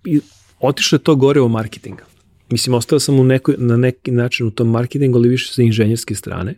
i 0.05 0.21
otišlo 0.61 0.97
je 0.97 1.03
to 1.03 1.17
gore 1.17 1.41
u 1.41 1.49
marketinga. 1.49 2.10
Mislim, 2.51 2.75
ostao 2.75 2.99
sam 2.99 3.21
u 3.21 3.25
nekoj, 3.25 3.55
na 3.59 3.77
neki 3.77 4.11
način 4.11 4.47
u 4.47 4.51
tom 4.51 4.71
marketingu, 4.71 5.19
ali 5.19 5.29
više 5.29 5.53
sa 5.53 5.63
inženjerske 5.63 6.15
strane. 6.15 6.55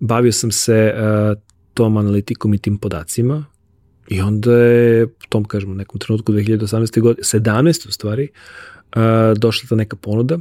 Bavio 0.00 0.32
sam 0.32 0.50
se 0.50 0.94
uh, 0.94 1.38
tom 1.74 1.96
analitikom 1.96 2.54
i 2.54 2.58
tim 2.58 2.78
podacima 2.78 3.44
i 4.08 4.20
onda 4.20 4.56
je 4.56 5.04
u 5.04 5.28
tom, 5.28 5.44
kažemo, 5.44 5.74
nekom 5.74 6.00
trenutku 6.00 6.32
2018. 6.32 7.00
godine, 7.00 7.22
17. 7.22 7.88
u 7.88 7.92
stvari, 7.92 8.28
uh, 8.96 9.38
došla 9.38 9.68
ta 9.68 9.74
neka 9.74 9.96
ponuda 9.96 10.38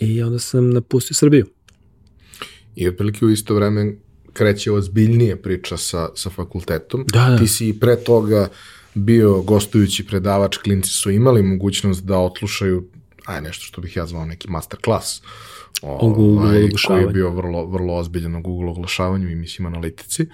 i 0.00 0.22
onda 0.22 0.38
sam 0.38 0.70
napustio 0.70 1.14
Srbiju. 1.14 1.46
I 2.76 2.88
otprilike 2.88 3.24
u 3.24 3.30
isto 3.30 3.54
vreme 3.54 3.94
kreće 4.32 4.72
ozbiljnije 4.72 5.42
priča 5.42 5.76
sa, 5.76 6.08
sa 6.14 6.30
fakultetom. 6.30 7.04
Da, 7.12 7.28
da. 7.28 7.38
Ti 7.38 7.46
si 7.46 7.68
i 7.68 7.78
pre 7.80 7.96
toga 7.96 8.48
bio 8.94 9.42
gostujući 9.42 10.06
predavač, 10.06 10.56
klinci 10.56 10.90
su 10.90 11.10
imali 11.10 11.42
mogućnost 11.42 12.04
da 12.04 12.18
otlušaju 12.18 12.88
aj 13.24 13.40
nešto 13.40 13.64
što 13.64 13.80
bih 13.80 13.96
ja 13.96 14.06
zvao 14.06 14.24
neki 14.24 14.50
master 14.50 14.80
klas 14.80 15.22
O 15.82 16.08
Google 16.08 16.48
ovaj, 16.48 16.68
koji 16.86 17.00
je 17.02 17.08
bio 17.08 17.30
vrlo, 17.30 17.66
vrlo 17.66 17.94
ozbiljan 17.94 18.34
o 18.34 18.40
Google 18.40 18.70
oglašavanju 18.70 19.30
i 19.30 19.34
mislim 19.34 19.66
analitici, 19.66 20.26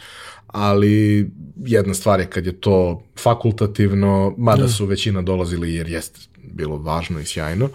ali 0.46 1.30
jedna 1.56 1.94
stvar 1.94 2.20
je 2.20 2.26
kad 2.26 2.46
je 2.46 2.60
to 2.60 3.02
fakultativno, 3.18 4.34
mada 4.38 4.62
Da. 4.62 4.68
su 4.68 4.86
većina 4.86 5.22
dolazili 5.22 5.74
jer 5.74 5.88
jeste 5.88 6.20
bilo 6.42 6.76
važno 6.78 7.20
i 7.20 7.24
sjajno, 7.24 7.68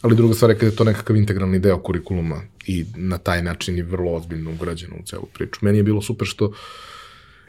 ali 0.00 0.16
druga 0.16 0.34
stvar 0.34 0.50
je 0.50 0.58
kad 0.58 0.68
je 0.68 0.76
to 0.76 0.84
nekakav 0.84 1.16
integralni 1.16 1.58
deo 1.58 1.78
kurikuluma 1.78 2.42
i 2.66 2.84
na 2.96 3.18
taj 3.18 3.42
način 3.42 3.76
je 3.76 3.82
vrlo 3.82 4.12
ozbiljno 4.12 4.50
ugrađeno 4.50 4.94
u 5.00 5.06
celu 5.06 5.26
priču. 5.32 5.58
Meni 5.62 5.78
je 5.78 5.82
bilo 5.82 6.02
super 6.02 6.26
što 6.26 6.52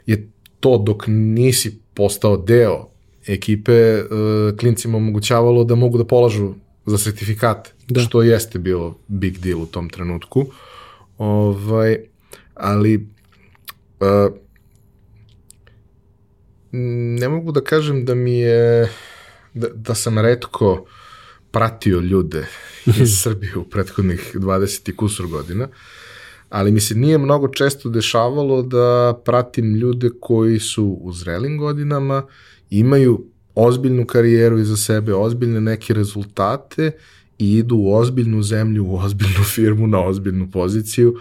je 0.06 0.28
to 0.60 0.78
dok 0.78 1.04
nisi 1.06 1.78
postao 1.94 2.36
deo 2.36 2.88
ekipe, 3.26 3.72
e, 3.72 4.04
klincima 4.60 4.96
omogućavalo 4.96 5.64
da 5.64 5.74
mogu 5.74 5.98
da 5.98 6.04
polažu 6.04 6.54
za 6.86 6.98
sertifikate, 6.98 7.70
Da. 7.88 8.00
što 8.00 8.22
jeste 8.22 8.58
bilo 8.58 8.98
big 9.08 9.38
deal 9.38 9.62
u 9.62 9.66
tom 9.66 9.88
trenutku. 9.88 10.46
Ovaj, 11.18 11.98
ali 12.54 13.08
e, 14.00 14.28
ne 16.72 17.28
mogu 17.28 17.52
da 17.52 17.60
kažem 17.60 18.04
da 18.04 18.14
mi 18.14 18.38
je 18.38 18.88
da, 19.54 19.68
da 19.68 19.94
sam 19.94 20.18
redko 20.18 20.86
pratio 21.50 22.00
ljude 22.00 22.46
iz 22.86 23.18
Srbije 23.22 23.56
u 23.56 23.64
prethodnih 23.64 24.30
20 24.34 24.90
i 24.90 24.96
kusur 24.96 25.26
godina, 25.26 25.68
ali 26.48 26.72
mi 26.72 26.80
se 26.80 26.94
nije 26.94 27.18
mnogo 27.18 27.48
često 27.48 27.88
dešavalo 27.88 28.62
da 28.62 29.20
pratim 29.24 29.74
ljude 29.74 30.10
koji 30.20 30.58
su 30.58 30.98
u 31.00 31.12
zrelim 31.12 31.58
godinama, 31.58 32.26
imaju 32.70 33.26
ozbiljnu 33.54 34.06
karijeru 34.06 34.58
iza 34.58 34.76
sebe, 34.76 35.14
ozbiljne 35.14 35.60
neke 35.60 35.94
rezultate 35.94 36.90
i 37.38 37.56
idu 37.56 37.76
u 37.76 37.94
ozbiljnu 37.94 38.42
zemlju, 38.42 38.86
u 38.86 38.96
ozbiljnu 38.96 39.44
firmu, 39.54 39.86
na 39.86 40.04
ozbiljnu 40.04 40.50
poziciju, 40.50 41.16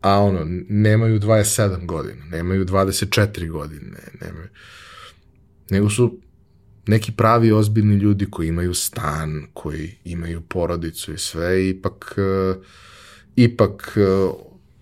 a 0.00 0.18
ono, 0.18 0.40
nemaju 0.68 1.20
27 1.20 1.86
godina, 1.86 2.24
nemaju 2.24 2.64
24 2.64 3.50
godine, 3.50 3.98
nemaju, 4.20 4.48
nego 5.70 5.90
su 5.90 6.18
neki 6.86 7.12
pravi 7.12 7.52
ozbiljni 7.52 7.94
ljudi 7.94 8.26
koji 8.30 8.48
imaju 8.48 8.74
stan, 8.74 9.46
koji 9.52 9.94
imaju 10.04 10.40
porodicu 10.40 11.12
i 11.12 11.18
sve, 11.18 11.68
ipak, 11.68 12.14
uh, 12.16 12.64
ipak 13.36 13.96
uh, 13.96 14.34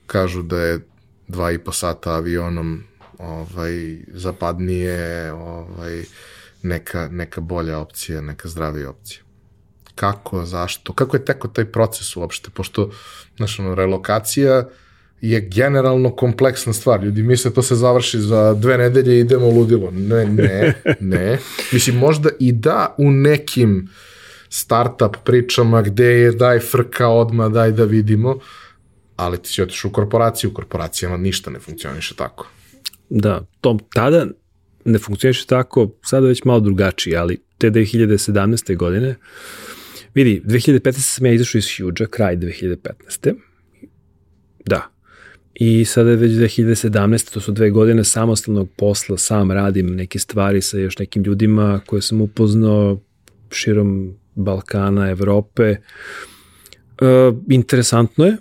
kažu 0.07 0.43
da 0.43 0.61
je 0.61 0.81
dva 1.29 1.53
i 1.53 1.59
po 1.59 1.73
sata 1.73 2.13
avionom 2.13 2.83
ovaj, 3.19 3.99
zapadnije 4.13 5.33
ovaj, 5.33 6.05
neka, 6.67 7.09
neka 7.13 7.41
bolja 7.41 7.79
opcija, 7.79 8.21
neka 8.21 8.49
zdravija 8.49 8.91
opcija. 8.91 9.21
Kako, 9.95 10.45
zašto, 10.45 10.93
kako 10.93 11.17
je 11.17 11.25
teko 11.25 11.49
taj 11.49 11.65
proces 11.65 12.17
uopšte, 12.17 12.51
pošto, 12.51 12.91
znaš, 13.37 13.59
ono, 13.59 13.75
relokacija 13.75 14.69
je 15.21 15.41
generalno 15.41 16.11
kompleksna 16.17 16.73
stvar. 16.73 17.05
Ljudi 17.05 17.23
misle 17.23 17.53
to 17.55 17.63
se 17.63 17.75
završi 17.75 18.21
za 18.21 18.55
dve 18.55 18.79
nedelje 18.79 19.17
i 19.17 19.21
idemo 19.21 19.47
ludilo. 19.47 19.91
Ne, 19.91 20.25
ne, 20.25 20.75
ne. 21.01 21.39
Mislim, 21.73 21.97
možda 21.97 22.31
i 22.41 22.53
da 22.53 22.95
u 22.99 23.11
nekim 23.11 23.89
startup 24.49 25.17
pričama 25.25 25.83
gde 25.83 26.05
je 26.05 26.33
daj 26.33 26.59
frka 26.59 27.09
odma, 27.09 27.49
daj 27.49 27.73
da 27.73 27.85
vidimo, 27.85 28.39
ali 29.17 29.43
ti 29.43 29.49
si 29.49 29.63
otišao 29.63 29.89
u 29.89 29.93
korporaciju, 29.93 30.51
u 30.51 30.55
korporacijama 30.55 31.17
ništa 31.17 31.51
ne 31.51 31.59
funkcioniše 31.59 32.15
tako. 32.15 32.49
Da, 33.11 33.43
tom, 33.61 33.81
tada 33.95 34.27
ne 34.87 34.99
funkcioniše 34.99 35.47
tako, 35.47 35.91
sada 36.03 36.27
već 36.27 36.45
malo 36.45 36.61
drugačije, 36.61 37.17
ali 37.17 37.39
te 37.59 37.71
2017. 37.71 38.77
godine, 38.77 39.17
vidi, 40.15 40.43
2015. 40.45 40.93
sam 40.93 41.27
ja 41.27 41.33
izašao 41.33 41.59
iz 41.59 41.67
Huge-a, 41.79 42.07
kraj 42.07 42.37
2015. 42.37 43.35
Da. 44.67 44.91
I 45.55 45.85
sada 45.85 46.11
je 46.11 46.17
već 46.17 46.33
2017. 46.33 47.33
to 47.33 47.41
su 47.41 47.53
dve 47.53 47.71
godine 47.71 48.05
samostalnog 48.05 48.69
posla, 48.77 49.19
sam 49.19 49.51
radim 49.51 49.87
neke 49.87 50.19
stvari 50.19 50.63
sa 50.63 50.79
još 50.79 50.99
nekim 50.99 51.23
ljudima 51.23 51.81
koje 51.87 52.03
sam 52.03 52.21
upoznao 52.21 53.01
širom 53.51 54.15
Balkana, 54.35 55.11
Evrope. 55.11 55.63
E, 55.65 55.77
interesantno 57.51 58.25
je, 58.25 58.37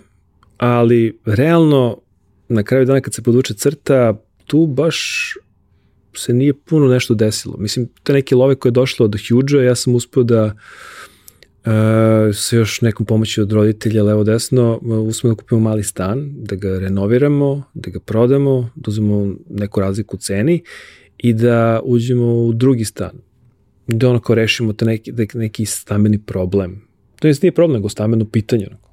ali 0.56 1.18
realno 1.24 2.00
na 2.48 2.62
kraju 2.62 2.84
dana 2.84 3.00
kad 3.00 3.14
se 3.14 3.22
podvuče 3.22 3.54
crta, 3.54 4.14
tu 4.46 4.66
baš 4.66 5.32
se 6.16 6.32
nije 6.32 6.54
puno 6.54 6.86
nešto 6.86 7.14
desilo. 7.14 7.56
Mislim, 7.58 7.88
te 8.02 8.12
neke 8.12 8.34
love 8.34 8.54
koje 8.54 8.70
je 8.70 8.72
došlo 8.72 9.04
od 9.04 9.16
Huge-a, 9.28 9.62
ja 9.62 9.74
sam 9.74 9.94
uspeo 9.94 10.22
da 10.22 10.44
uh, 10.44 11.72
sa 12.34 12.56
još 12.56 12.80
nekom 12.80 13.06
pomoći 13.06 13.40
od 13.40 13.52
roditelja 13.52 14.02
levo 14.02 14.24
desno, 14.24 14.78
uspeo 15.08 15.30
da 15.30 15.34
kupimo 15.34 15.60
mali 15.60 15.82
stan, 15.82 16.32
da 16.36 16.56
ga 16.56 16.78
renoviramo, 16.78 17.62
da 17.74 17.90
ga 17.90 18.00
prodamo, 18.00 18.70
da 18.74 18.88
uzmemo 18.88 19.34
neku 19.50 19.80
razliku 19.80 20.16
u 20.16 20.18
ceni 20.18 20.62
i 21.18 21.32
da 21.32 21.80
uđemo 21.84 22.34
u 22.34 22.52
drugi 22.52 22.84
stan. 22.84 23.12
Da 23.86 24.08
onako 24.08 24.34
rešimo 24.34 24.72
te 24.72 24.84
neki, 24.84 25.12
da 25.12 25.24
neki 25.34 25.66
stambeni 25.66 26.18
problem. 26.18 26.82
To 27.20 27.28
jest 27.28 27.42
nije 27.42 27.52
problem, 27.52 27.78
nego 27.78 27.88
stambeno 27.88 28.24
pitanje. 28.24 28.66
Onako. 28.66 28.90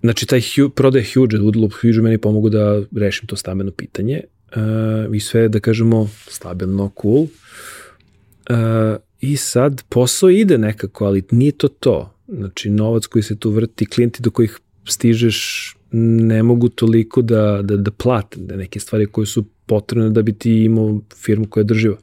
Znači, 0.00 0.26
taj 0.26 0.40
hu, 0.40 0.70
prodaje 0.70 1.04
Huge, 1.14 1.38
udjel 1.38 1.64
u 1.64 1.68
Huge 1.68 2.02
meni 2.02 2.18
pomogu 2.18 2.48
da 2.48 2.82
rešim 2.96 3.26
to 3.26 3.36
stambeno 3.36 3.70
pitanje 3.70 4.20
uh, 4.56 5.14
i 5.14 5.20
sve, 5.20 5.48
da 5.48 5.60
kažemo, 5.60 6.08
stabilno, 6.28 6.90
cool. 7.02 7.22
Uh, 7.22 7.28
I 9.20 9.36
sad 9.36 9.82
posao 9.88 10.30
ide 10.30 10.58
nekako, 10.58 11.04
ali 11.04 11.22
nije 11.30 11.52
to 11.52 11.68
to. 11.68 12.14
Znači, 12.28 12.70
novac 12.70 13.06
koji 13.06 13.22
se 13.22 13.38
tu 13.38 13.50
vrti, 13.50 13.86
klijenti 13.86 14.22
do 14.22 14.30
kojih 14.30 14.58
stižeš 14.88 15.76
ne 15.92 16.42
mogu 16.42 16.68
toliko 16.68 17.22
da, 17.22 17.60
da, 17.62 17.76
da 17.76 17.90
plate 17.90 18.40
da 18.40 18.56
neke 18.56 18.80
stvari 18.80 19.06
koje 19.06 19.26
su 19.26 19.44
potrebne 19.66 20.10
da 20.10 20.22
bi 20.22 20.32
ti 20.32 20.64
imao 20.64 21.00
firmu 21.16 21.46
koja 21.46 21.64
drživa. 21.64 21.96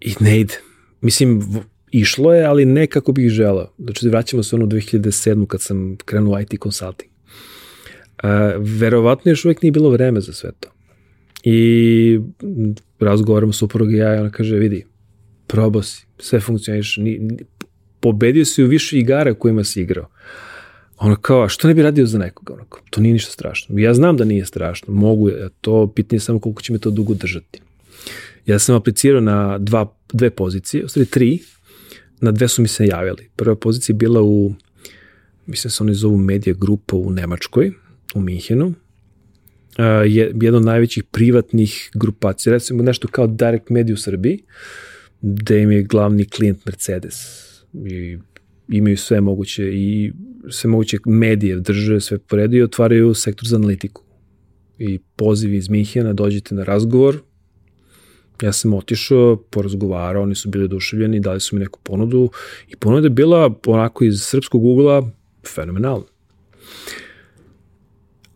I 0.00 0.14
ne 0.20 0.40
ide. 0.40 0.54
Mislim, 1.00 1.42
išlo 1.90 2.34
je, 2.34 2.44
ali 2.44 2.64
ne 2.64 2.86
kako 2.86 3.12
bih 3.12 3.30
želeo. 3.30 3.72
Znači, 3.78 4.08
vraćamo 4.08 4.42
se 4.42 4.56
ono 4.56 4.64
u 4.64 4.68
2007. 4.68 5.46
kad 5.46 5.62
sam 5.62 5.96
krenuo 6.04 6.40
IT 6.40 6.54
consulting. 6.62 7.15
Uh, 8.24 8.30
verovatno 8.58 9.30
još 9.30 9.44
uvijek 9.44 9.62
nije 9.62 9.72
bilo 9.72 9.90
vreme 9.90 10.20
za 10.20 10.32
sve 10.32 10.50
to. 10.60 10.68
I 11.44 12.20
m, 12.42 12.74
razgovaramo 13.00 13.52
supruga 13.52 13.92
i 13.92 13.96
ja 13.96 14.16
i 14.16 14.18
ona 14.18 14.30
kaže, 14.30 14.56
vidi, 14.56 14.84
probao 15.46 15.82
si, 15.82 16.06
sve 16.18 16.40
funkcioniš, 16.40 16.96
ni, 16.96 17.18
ni, 17.18 17.38
pobedio 18.00 18.44
si 18.44 18.64
u 18.64 18.66
više 18.66 18.98
igara 18.98 19.34
kojima 19.34 19.64
si 19.64 19.80
igrao. 19.80 20.08
Ono 20.96 21.16
kao, 21.16 21.42
a 21.42 21.48
što 21.48 21.68
ne 21.68 21.74
bi 21.74 21.82
radio 21.82 22.06
za 22.06 22.18
nekoga? 22.18 22.54
Ono 22.54 22.64
kao, 22.64 22.82
to 22.90 23.00
nije 23.00 23.12
ništa 23.12 23.32
strašno. 23.32 23.78
Ja 23.78 23.94
znam 23.94 24.16
da 24.16 24.24
nije 24.24 24.46
strašno, 24.46 24.94
mogu 24.94 25.28
je, 25.28 25.48
to 25.60 25.92
pitanje 25.92 26.16
je 26.16 26.20
samo 26.20 26.40
koliko 26.40 26.62
će 26.62 26.72
me 26.72 26.78
to 26.78 26.90
dugo 26.90 27.14
držati. 27.14 27.60
Ja 28.46 28.58
sam 28.58 28.74
aplicirao 28.76 29.20
na 29.20 29.58
dva, 29.58 29.96
dve 30.12 30.30
pozicije, 30.30 30.84
u 30.84 30.88
stvari 30.88 31.06
tri, 31.06 31.38
na 32.20 32.32
dve 32.32 32.48
su 32.48 32.62
mi 32.62 32.68
se 32.68 32.86
javili. 32.86 33.28
Prva 33.36 33.56
pozicija 33.56 33.94
je 33.94 33.98
bila 33.98 34.22
u, 34.22 34.54
mislim 35.46 35.70
se 35.70 35.82
oni 35.82 35.94
zovu 35.94 36.16
Media 36.16 36.54
Grupa 36.54 36.96
u 36.96 37.10
Nemačkoj, 37.10 37.72
u 38.14 38.20
Minhenu, 38.20 38.74
je 40.06 40.32
jedna 40.42 40.58
od 40.58 40.64
najvećih 40.64 41.04
privatnih 41.04 41.90
grupacija, 41.94 42.52
recimo 42.52 42.82
nešto 42.82 43.08
kao 43.08 43.26
Direct 43.26 43.70
Media 43.70 43.94
u 43.94 43.96
Srbiji, 43.96 44.42
gde 45.22 45.62
im 45.62 45.70
je 45.70 45.82
glavni 45.82 46.28
klijent 46.28 46.66
Mercedes 46.66 47.16
i 47.74 48.18
imaju 48.68 48.96
sve 48.96 49.20
moguće 49.20 49.70
i 49.72 50.12
sve 50.50 50.70
moguće 50.70 50.98
medije 51.06 51.60
drže 51.60 52.00
sve 52.00 52.18
po 52.18 52.36
redu 52.36 52.56
i 52.56 52.62
otvaraju 52.62 53.14
sektor 53.14 53.48
za 53.48 53.56
analitiku. 53.56 54.02
I 54.78 54.98
poziv 55.16 55.54
iz 55.54 55.68
Minhena, 55.68 56.12
dođite 56.12 56.54
na 56.54 56.64
razgovor, 56.64 57.18
ja 58.42 58.52
sam 58.52 58.74
otišao, 58.74 59.36
porazgovarao, 59.50 60.22
oni 60.22 60.34
su 60.34 60.48
bili 60.48 60.64
oduševljeni, 60.64 61.20
dali 61.20 61.40
su 61.40 61.56
mi 61.56 61.60
neku 61.60 61.80
ponudu 61.82 62.30
i 62.68 62.76
ponuda 62.76 63.06
je 63.06 63.10
bila 63.10 63.54
onako 63.66 64.04
iz 64.04 64.20
srpskog 64.20 64.64
ugla 64.64 65.10
fenomenalna. 65.54 66.06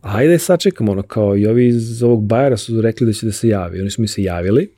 Ajde 0.01 0.39
sačekamo, 0.39 0.93
ono 0.93 1.02
kao 1.02 1.36
i 1.36 1.47
ovi 1.47 1.66
iz 1.66 2.02
ovog 2.02 2.24
Bajara 2.24 2.56
su 2.56 2.81
rekli 2.81 3.06
da 3.06 3.12
će 3.12 3.27
da 3.27 3.32
se 3.32 3.48
javi. 3.48 3.81
Oni 3.81 3.90
su 3.90 4.02
mi 4.02 4.09
se 4.09 4.22
javili 4.22 4.70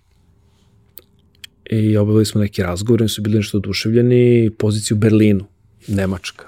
i 1.71 1.97
obavili 1.97 2.27
smo 2.27 2.41
neki 2.41 2.63
razgovor, 2.63 3.03
oni 3.03 3.09
su 3.09 3.23
bili 3.23 3.37
nešto 3.37 3.59
oduševljeni, 3.59 4.51
poziciju 4.59 4.97
u 4.97 5.01
Berlinu, 5.01 5.45
Nemačka. 5.89 6.47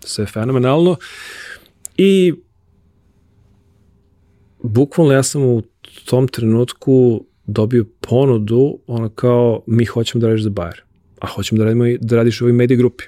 Sve 0.00 0.26
fenomenalno. 0.26 0.96
I 1.96 2.32
bukvalno 4.62 5.12
ja 5.12 5.22
sam 5.22 5.42
u 5.42 5.62
tom 6.04 6.28
trenutku 6.28 7.24
dobio 7.46 7.84
ponudu, 8.00 8.78
ono 8.86 9.08
kao, 9.08 9.62
mi 9.66 9.84
hoćemo 9.84 10.20
da 10.20 10.26
radiš 10.26 10.42
za 10.42 10.50
Bayer. 10.50 10.80
a 11.20 11.26
hoćemo 11.26 11.58
da, 11.58 11.64
radimo, 11.64 11.84
da 12.00 12.16
radiš 12.16 12.40
u 12.40 12.44
ovoj 12.44 12.52
medij 12.52 12.76
grupi. 12.76 13.04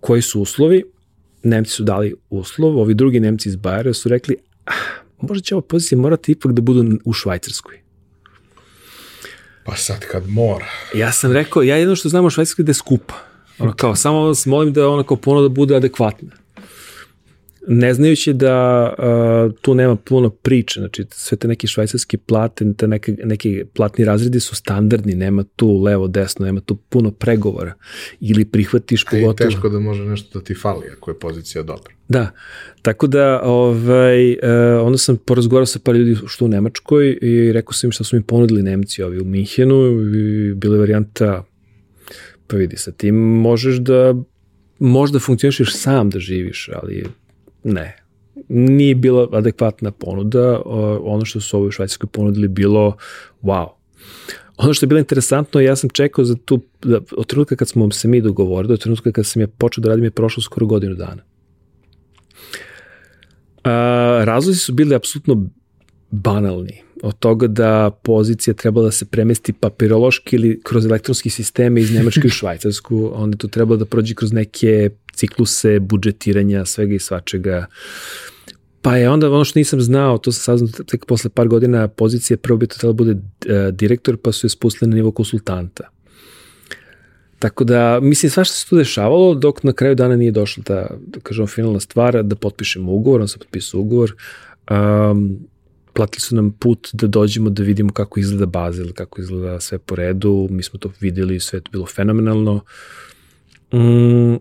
Koji 0.00 0.22
su 0.22 0.40
uslovi? 0.40 0.84
Nemci 1.42 1.70
su 1.70 1.82
dali 1.82 2.14
uslov, 2.30 2.78
ovi 2.78 2.94
drugi 2.94 3.20
Nemci 3.20 3.48
iz 3.48 3.56
Bajera 3.56 3.92
su 3.92 4.08
rekli, 4.08 4.36
ah, 4.64 4.72
možda 5.20 5.42
će 5.42 5.54
ova 5.54 5.62
pozicija 5.62 5.98
morati 5.98 6.32
ipak 6.32 6.52
da 6.52 6.62
budu 6.62 6.98
u 7.04 7.12
Švajcarskoj. 7.12 7.80
Pa 9.64 9.76
sad 9.76 10.00
kad 10.00 10.28
mora. 10.28 10.66
Ja 10.94 11.12
sam 11.12 11.32
rekao, 11.32 11.62
ja 11.62 11.76
jedno 11.76 11.96
što 11.96 12.08
znam 12.08 12.24
o 12.24 12.30
Švajcarskoj 12.30 12.64
da 12.64 12.70
je 12.70 12.74
skupa. 12.74 13.14
Ono 13.58 13.72
kao, 13.72 13.96
samo 13.96 14.20
vas 14.20 14.46
molim 14.46 14.72
da 14.72 14.88
ona 14.88 15.02
kao 15.02 15.16
ponuda 15.16 15.48
bude 15.48 15.76
adekvatna. 15.76 16.41
Ne 17.68 17.94
znajući 17.94 18.32
da 18.32 18.88
uh, 18.98 19.54
tu 19.60 19.74
nema 19.74 19.96
puno 19.96 20.30
priče, 20.30 20.80
znači 20.80 21.04
sve 21.10 21.38
te 21.38 21.48
neke 21.48 21.66
švajcarske 21.66 22.18
plate, 22.18 22.64
te 22.76 22.88
neke, 22.88 23.16
neki 23.24 23.64
platni 23.74 24.04
razredi 24.04 24.40
su 24.40 24.54
standardni, 24.54 25.14
nema 25.14 25.44
tu 25.56 25.82
levo, 25.82 26.08
desno, 26.08 26.46
nema 26.46 26.60
tu 26.60 26.76
puno 26.76 27.10
pregovora. 27.10 27.74
Ili 28.20 28.44
prihvatiš 28.44 29.02
I 29.02 29.06
pogotovo... 29.10 29.50
teško 29.50 29.68
da 29.68 29.78
može 29.78 30.04
nešto 30.04 30.38
da 30.38 30.44
ti 30.44 30.54
fali 30.54 30.86
ako 30.96 31.10
je 31.10 31.18
pozicija 31.18 31.62
dobra. 31.62 31.92
Da, 32.08 32.30
tako 32.82 33.06
da 33.06 33.40
ovaj, 33.44 34.32
uh, 34.32 34.38
onda 34.82 34.98
sam 34.98 35.16
porazgovarao 35.16 35.66
sa 35.66 35.78
par 35.78 35.94
ljudi 35.94 36.16
što 36.26 36.44
u 36.44 36.48
Nemačkoj 36.48 37.18
i 37.22 37.52
rekao 37.52 37.72
sam 37.72 37.88
im 37.88 37.92
šta 37.92 38.04
su 38.04 38.16
mi 38.16 38.22
ponudili 38.22 38.62
Nemci 38.62 39.02
ovi 39.02 39.20
u 39.20 39.24
Minhenu 39.24 39.76
i 40.14 40.54
bila 40.54 40.74
je 40.74 40.80
varijanta 40.80 41.44
pa 42.46 42.56
vidi, 42.56 42.76
sa 42.76 42.92
tim 42.92 43.14
možeš 43.14 43.76
da 43.76 44.14
možda 44.78 45.18
funkcionišeš 45.18 45.74
sam 45.74 46.10
da 46.10 46.18
živiš, 46.18 46.68
ali 46.82 47.04
ne. 47.64 47.96
Nije 48.48 48.94
bila 48.94 49.28
adekvatna 49.32 49.90
ponuda, 49.90 50.62
ono 51.04 51.24
što 51.24 51.40
su 51.40 51.56
ovo 51.56 51.66
u 51.66 51.70
Švajcarskoj 51.70 52.08
ponudili 52.12 52.48
bilo 52.48 52.96
wow. 53.42 53.68
Ono 54.56 54.74
što 54.74 54.84
je 54.84 54.88
bilo 54.88 54.98
interesantno, 54.98 55.60
ja 55.60 55.76
sam 55.76 55.90
čekao 55.90 56.24
za 56.24 56.36
tu, 56.44 56.60
da, 56.82 57.00
od 57.16 57.26
trenutka 57.26 57.56
kad 57.56 57.68
smo 57.68 57.90
se 57.90 58.08
mi 58.08 58.20
dogovorili, 58.20 58.74
od 58.74 58.80
trenutka 58.80 59.12
kad 59.12 59.26
sam 59.26 59.42
ja 59.42 59.48
počeo 59.48 59.82
da 59.82 59.88
radim 59.88 60.04
je 60.04 60.10
prošlo 60.10 60.42
skoro 60.42 60.66
godinu 60.66 60.94
dana. 60.94 61.22
A, 63.64 64.22
razlozi 64.24 64.58
su 64.58 64.72
bili 64.72 64.94
apsolutno 64.94 65.46
banalni. 66.10 66.82
Od 67.02 67.18
toga 67.18 67.46
da 67.46 67.90
pozicija 68.02 68.54
trebala 68.54 68.86
da 68.86 68.92
se 68.92 69.04
premesti 69.04 69.52
papirološki 69.52 70.36
ili 70.36 70.60
kroz 70.64 70.86
elektronski 70.86 71.30
sisteme 71.30 71.80
iz 71.80 71.94
Nemačke 71.94 72.26
u 72.26 72.30
Švajcarsku, 72.38 73.10
onda 73.14 73.36
to 73.36 73.48
trebalo 73.48 73.76
da 73.76 73.84
prođe 73.84 74.14
kroz 74.14 74.32
neke 74.32 74.90
cikluse 75.12 75.80
budžetiranja, 75.80 76.64
svega 76.64 76.94
i 76.94 76.98
svačega. 76.98 77.66
Pa 78.82 78.96
je 78.96 79.10
onda 79.10 79.30
ono 79.30 79.44
što 79.44 79.58
nisam 79.58 79.80
znao, 79.80 80.18
to 80.18 80.32
sam 80.32 80.42
saznao 80.42 80.84
tek 80.84 81.06
posle 81.06 81.30
par 81.30 81.48
godina, 81.48 81.88
pozicija 81.88 82.36
prvo 82.36 82.56
bi 82.56 82.66
to 82.66 82.76
trebalo 82.78 82.92
bude 82.92 83.12
uh, 83.12 83.18
direktor, 83.72 84.16
pa 84.16 84.32
su 84.32 84.46
je 84.46 84.50
spustili 84.50 84.90
na 84.90 84.96
nivo 84.96 85.10
konsultanta. 85.10 85.88
Tako 87.38 87.64
da, 87.64 87.98
mislim, 88.02 88.30
svašta 88.30 88.54
se 88.54 88.68
tu 88.68 88.76
dešavalo, 88.76 89.34
dok 89.34 89.62
na 89.62 89.72
kraju 89.72 89.94
dana 89.94 90.16
nije 90.16 90.30
došla 90.30 90.62
ta, 90.62 90.86
da 91.06 91.20
kažemo, 91.20 91.46
finalna 91.46 91.80
stvar, 91.80 92.22
da 92.22 92.36
potpišemo 92.36 92.92
ugovor, 92.92 93.20
on 93.20 93.28
sam 93.28 93.38
potpisao 93.38 93.80
ugovor, 93.80 94.14
um, 94.70 95.38
platili 95.92 96.20
su 96.20 96.34
nam 96.34 96.52
put 96.52 96.88
da 96.92 97.06
dođemo 97.06 97.50
da 97.50 97.62
vidimo 97.62 97.92
kako 97.92 98.20
izgleda 98.20 98.46
Bazel, 98.46 98.92
kako 98.92 99.20
izgleda 99.20 99.60
sve 99.60 99.78
po 99.78 99.94
redu, 99.94 100.48
mi 100.50 100.62
smo 100.62 100.78
to 100.78 100.92
videli, 101.00 101.40
sve 101.40 101.56
je 101.56 101.60
to 101.60 101.70
bilo 101.70 101.86
fenomenalno. 101.86 102.60
Mm, 103.72 104.36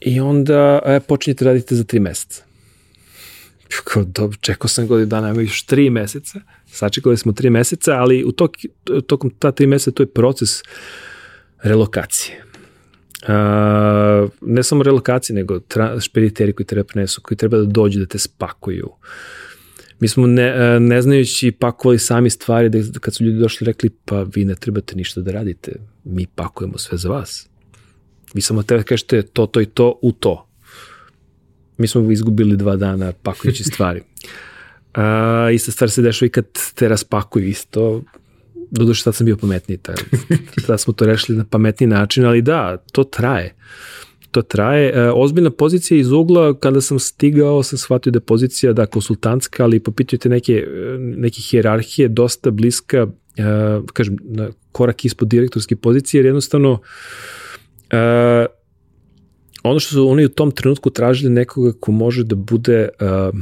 I 0.00 0.20
onda 0.20 0.78
e, 0.84 1.00
počinjete 1.00 1.44
raditi 1.44 1.76
za 1.76 1.84
tri 1.84 2.00
meseca. 2.00 2.44
Kao, 3.84 4.04
dobro, 4.04 4.38
čekao 4.40 4.68
sam 4.68 4.86
godinu 4.86 5.06
dana, 5.06 5.30
ima 5.30 5.40
još 5.40 5.66
tri 5.66 5.90
meseca, 5.90 6.40
sačekali 6.66 7.16
smo 7.16 7.32
tri 7.32 7.50
meseca, 7.50 7.92
ali 7.92 8.24
u 8.24 8.32
tok, 8.32 8.50
tokom 9.06 9.30
ta 9.38 9.52
tri 9.52 9.66
meseca 9.66 9.90
to 9.90 10.02
je 10.02 10.06
proces 10.06 10.50
relokacije. 11.62 12.51
Uh, 13.22 14.30
ne 14.40 14.62
samo 14.62 14.82
relokacije, 14.82 15.36
nego 15.36 15.60
tra, 15.60 16.00
špediteri 16.00 16.52
koji 16.52 16.66
treba 16.66 16.84
prenesu, 16.84 17.20
koji 17.20 17.38
treba 17.38 17.56
da 17.56 17.64
dođu 17.64 18.00
da 18.00 18.06
te 18.06 18.18
spakuju. 18.18 18.90
Mi 20.00 20.08
smo 20.08 20.26
ne, 20.26 20.80
ne 20.80 21.02
znajući 21.02 21.52
pakovali 21.52 21.98
sami 21.98 22.30
stvari, 22.30 22.68
da 22.68 22.98
kad 23.00 23.14
su 23.14 23.24
ljudi 23.24 23.38
došli 23.38 23.64
rekli, 23.64 23.90
pa 24.04 24.22
vi 24.34 24.44
ne 24.44 24.54
trebate 24.54 24.96
ništa 24.96 25.20
da 25.20 25.32
radite, 25.32 25.72
mi 26.04 26.26
pakujemo 26.26 26.78
sve 26.78 26.98
za 26.98 27.08
vas. 27.08 27.48
Vi 28.34 28.40
samo 28.40 28.62
treba 28.62 28.82
kažete 28.82 29.22
to, 29.22 29.46
to 29.46 29.60
i 29.60 29.66
to 29.66 29.98
u 30.02 30.12
to. 30.12 30.48
Mi 31.78 31.86
smo 31.86 32.10
izgubili 32.10 32.56
dva 32.56 32.76
dana 32.76 33.12
pakujući 33.22 33.64
stvari. 33.72 34.02
A, 34.94 35.48
ista 35.52 35.72
stvar 35.72 35.90
se 35.90 36.02
dešava 36.02 36.26
i 36.26 36.30
kad 36.30 36.46
te 36.74 36.88
raspakuju 36.88 37.48
isto. 37.48 38.02
Doduše 38.74 39.02
sad 39.02 39.14
sam 39.14 39.24
bio 39.24 39.36
pametniji, 39.36 39.78
tada 40.66 40.78
smo 40.78 40.92
to 40.92 41.06
rešili 41.06 41.38
na 41.38 41.44
pametniji 41.44 41.88
način, 41.88 42.24
ali 42.24 42.42
da, 42.42 42.76
to 42.92 43.04
traje. 43.04 43.54
To 44.30 44.42
traje. 44.42 44.92
E, 44.94 45.10
ozbiljna 45.14 45.50
pozicija 45.50 46.00
iz 46.00 46.12
ugla, 46.12 46.58
kada 46.58 46.80
sam 46.80 46.98
stigao, 46.98 47.62
sam 47.62 47.78
shvatio 47.78 48.10
da 48.10 48.16
je 48.16 48.20
pozicija 48.20 48.72
da 48.72 48.86
konsultantska, 48.86 49.64
ali 49.64 49.80
po 49.80 49.92
pitanju 49.92 50.18
te 50.18 50.28
neke, 50.28 50.66
neke 50.98 51.40
hjerarhije 51.40 52.08
dosta 52.08 52.50
bliska, 52.50 53.06
e, 53.36 53.44
kažem, 53.92 54.16
na 54.22 54.48
korak 54.72 55.04
ispod 55.04 55.28
direktorske 55.28 55.76
pozicije, 55.76 56.18
jer 56.18 56.26
jednostavno 56.26 56.80
e, 57.90 58.46
ono 59.62 59.80
što 59.80 59.94
su 59.94 60.08
oni 60.08 60.24
u 60.24 60.28
tom 60.28 60.50
trenutku 60.50 60.90
tražili 60.90 61.32
nekoga 61.32 61.72
ko 61.80 61.92
može 61.92 62.24
da 62.24 62.34
bude 62.34 62.88
uh, 63.00 63.38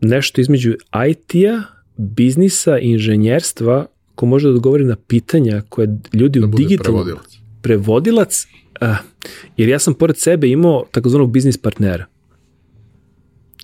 nešto 0.00 0.40
između 0.40 0.72
IT-a, 1.10 1.62
biznisa 2.00 2.78
i 2.78 2.90
inženjerstva 2.90 3.86
ko 4.14 4.26
može 4.26 4.48
da 4.48 4.54
odgovori 4.54 4.84
na 4.84 4.96
pitanja 4.96 5.62
koje 5.68 5.98
ljudi 6.12 6.40
da 6.40 6.46
u 6.46 6.48
digitalnom... 6.48 7.04
Prevodilac. 7.04 7.38
Prevodilac, 7.62 8.46
uh, 8.80 8.96
jer 9.56 9.68
ja 9.68 9.78
sam 9.78 9.94
pored 9.94 10.16
sebe 10.16 10.48
imao 10.48 10.84
takozvanog 10.90 11.32
biznis 11.32 11.56
partnera. 11.56 12.06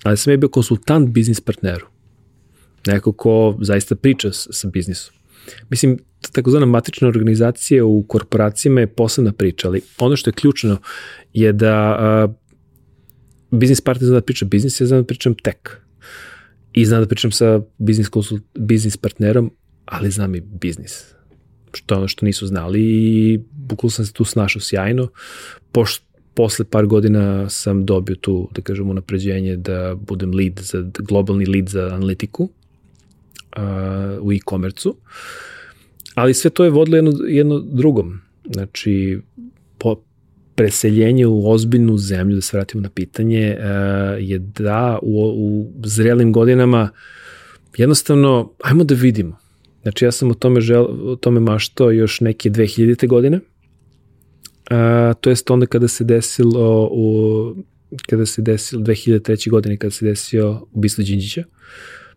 Ali 0.02 0.16
sam 0.16 0.32
ja 0.32 0.36
bio 0.36 0.48
konsultant 0.48 1.10
biznis 1.10 1.40
partneru. 1.40 1.86
Neko 2.86 3.12
ko 3.12 3.58
zaista 3.60 3.96
priča 3.96 4.32
s, 4.32 4.48
sa 4.50 4.68
biznisom. 4.68 5.14
Mislim, 5.70 5.98
takozvana 6.32 6.66
matrična 6.66 7.08
organizacija 7.08 7.84
u 7.84 8.02
korporacijama 8.02 8.80
je 8.80 8.86
posebna 8.86 9.32
priča, 9.32 9.68
ali 9.68 9.80
ono 9.98 10.16
što 10.16 10.30
je 10.30 10.34
ključno 10.34 10.76
je 11.32 11.52
da 11.52 11.98
uh, 12.30 12.34
biznis 13.58 13.80
partner 13.80 14.06
zna 14.06 14.14
da 14.14 14.20
priča 14.20 14.44
biznis, 14.44 14.80
ja 14.80 14.86
znam 14.86 15.00
da 15.00 15.06
pričam 15.06 15.34
tek. 15.34 15.85
I 16.76 16.84
znam 16.84 17.00
da 17.00 17.08
pričam 17.08 17.30
sa 17.32 17.60
biznis, 17.78 18.08
konsult, 18.08 18.42
biznis 18.54 18.96
partnerom, 18.96 19.50
ali 19.84 20.10
znam 20.10 20.34
i 20.34 20.40
biznis. 20.40 21.04
Što 21.72 21.96
ono 21.96 22.08
što 22.08 22.26
nisu 22.26 22.46
znali 22.46 22.80
i 22.82 23.38
bukvalno 23.52 23.90
sam 23.90 24.06
se 24.06 24.12
tu 24.12 24.24
snašao 24.24 24.60
sjajno. 24.60 25.08
Poš, 25.72 26.00
posle 26.34 26.64
par 26.64 26.86
godina 26.86 27.48
sam 27.48 27.86
dobio 27.86 28.16
tu, 28.16 28.50
da 28.54 28.62
kažemo, 28.62 28.92
napređenje 28.92 29.56
da 29.56 29.94
budem 29.94 30.34
lead, 30.34 30.60
za, 30.60 30.90
globalni 30.98 31.46
lead 31.46 31.68
za 31.68 31.86
analitiku 31.86 32.42
uh, 32.42 33.62
u 34.20 34.32
e-komercu. 34.32 34.96
Ali 36.14 36.34
sve 36.34 36.50
to 36.50 36.64
je 36.64 36.70
vodilo 36.70 36.96
jedno, 36.96 37.12
jedno 37.28 37.58
drugom. 37.58 38.20
Znači, 38.52 39.20
preseljenje 40.56 41.26
u 41.26 41.50
ozbiljnu 41.50 41.98
zemlju, 41.98 42.34
da 42.34 42.40
se 42.40 42.56
vratimo 42.56 42.82
na 42.82 42.90
pitanje, 42.90 43.56
uh, 43.58 44.28
je 44.28 44.38
da 44.38 44.98
u, 45.02 45.22
u 45.22 45.72
zrelim 45.84 46.32
godinama 46.32 46.90
jednostavno, 47.76 48.52
ajmo 48.64 48.84
da 48.84 48.94
vidimo. 48.94 49.36
Znači, 49.82 50.04
ja 50.04 50.12
sam 50.12 50.30
o 50.30 50.34
tome, 50.34 50.60
žel, 50.60 50.86
o 51.10 51.16
tome 51.16 51.40
maštao 51.40 51.90
još 51.90 52.20
neke 52.20 52.50
2000. 52.50 53.08
godine, 53.08 53.36
uh, 53.36 55.14
to 55.20 55.30
jest 55.30 55.50
onda 55.50 55.66
kada 55.66 55.88
se 55.88 56.04
desilo 56.04 56.88
u 56.92 57.54
kada 58.06 58.26
se 58.26 58.42
desilo 58.42 58.82
2003. 58.82 59.50
godine 59.50 59.76
kada 59.76 59.90
se 59.90 60.04
desio 60.04 60.66
ubistvo 60.72 61.04
Đinđića 61.04 61.44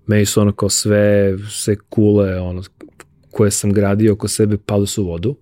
meni 0.10 0.26
su 0.26 0.42
ono 0.42 0.52
kao 0.52 0.70
sve 0.70 1.38
sve 1.50 1.76
kule 1.90 2.40
ono 2.40 2.64
koje 3.32 3.52
sam 3.52 3.74
gradio 3.74 4.14
oko 4.14 4.28
sebe 4.28 4.58
palo 4.66 4.86
su 4.86 5.04
u 5.04 5.08
vodu 5.08 5.36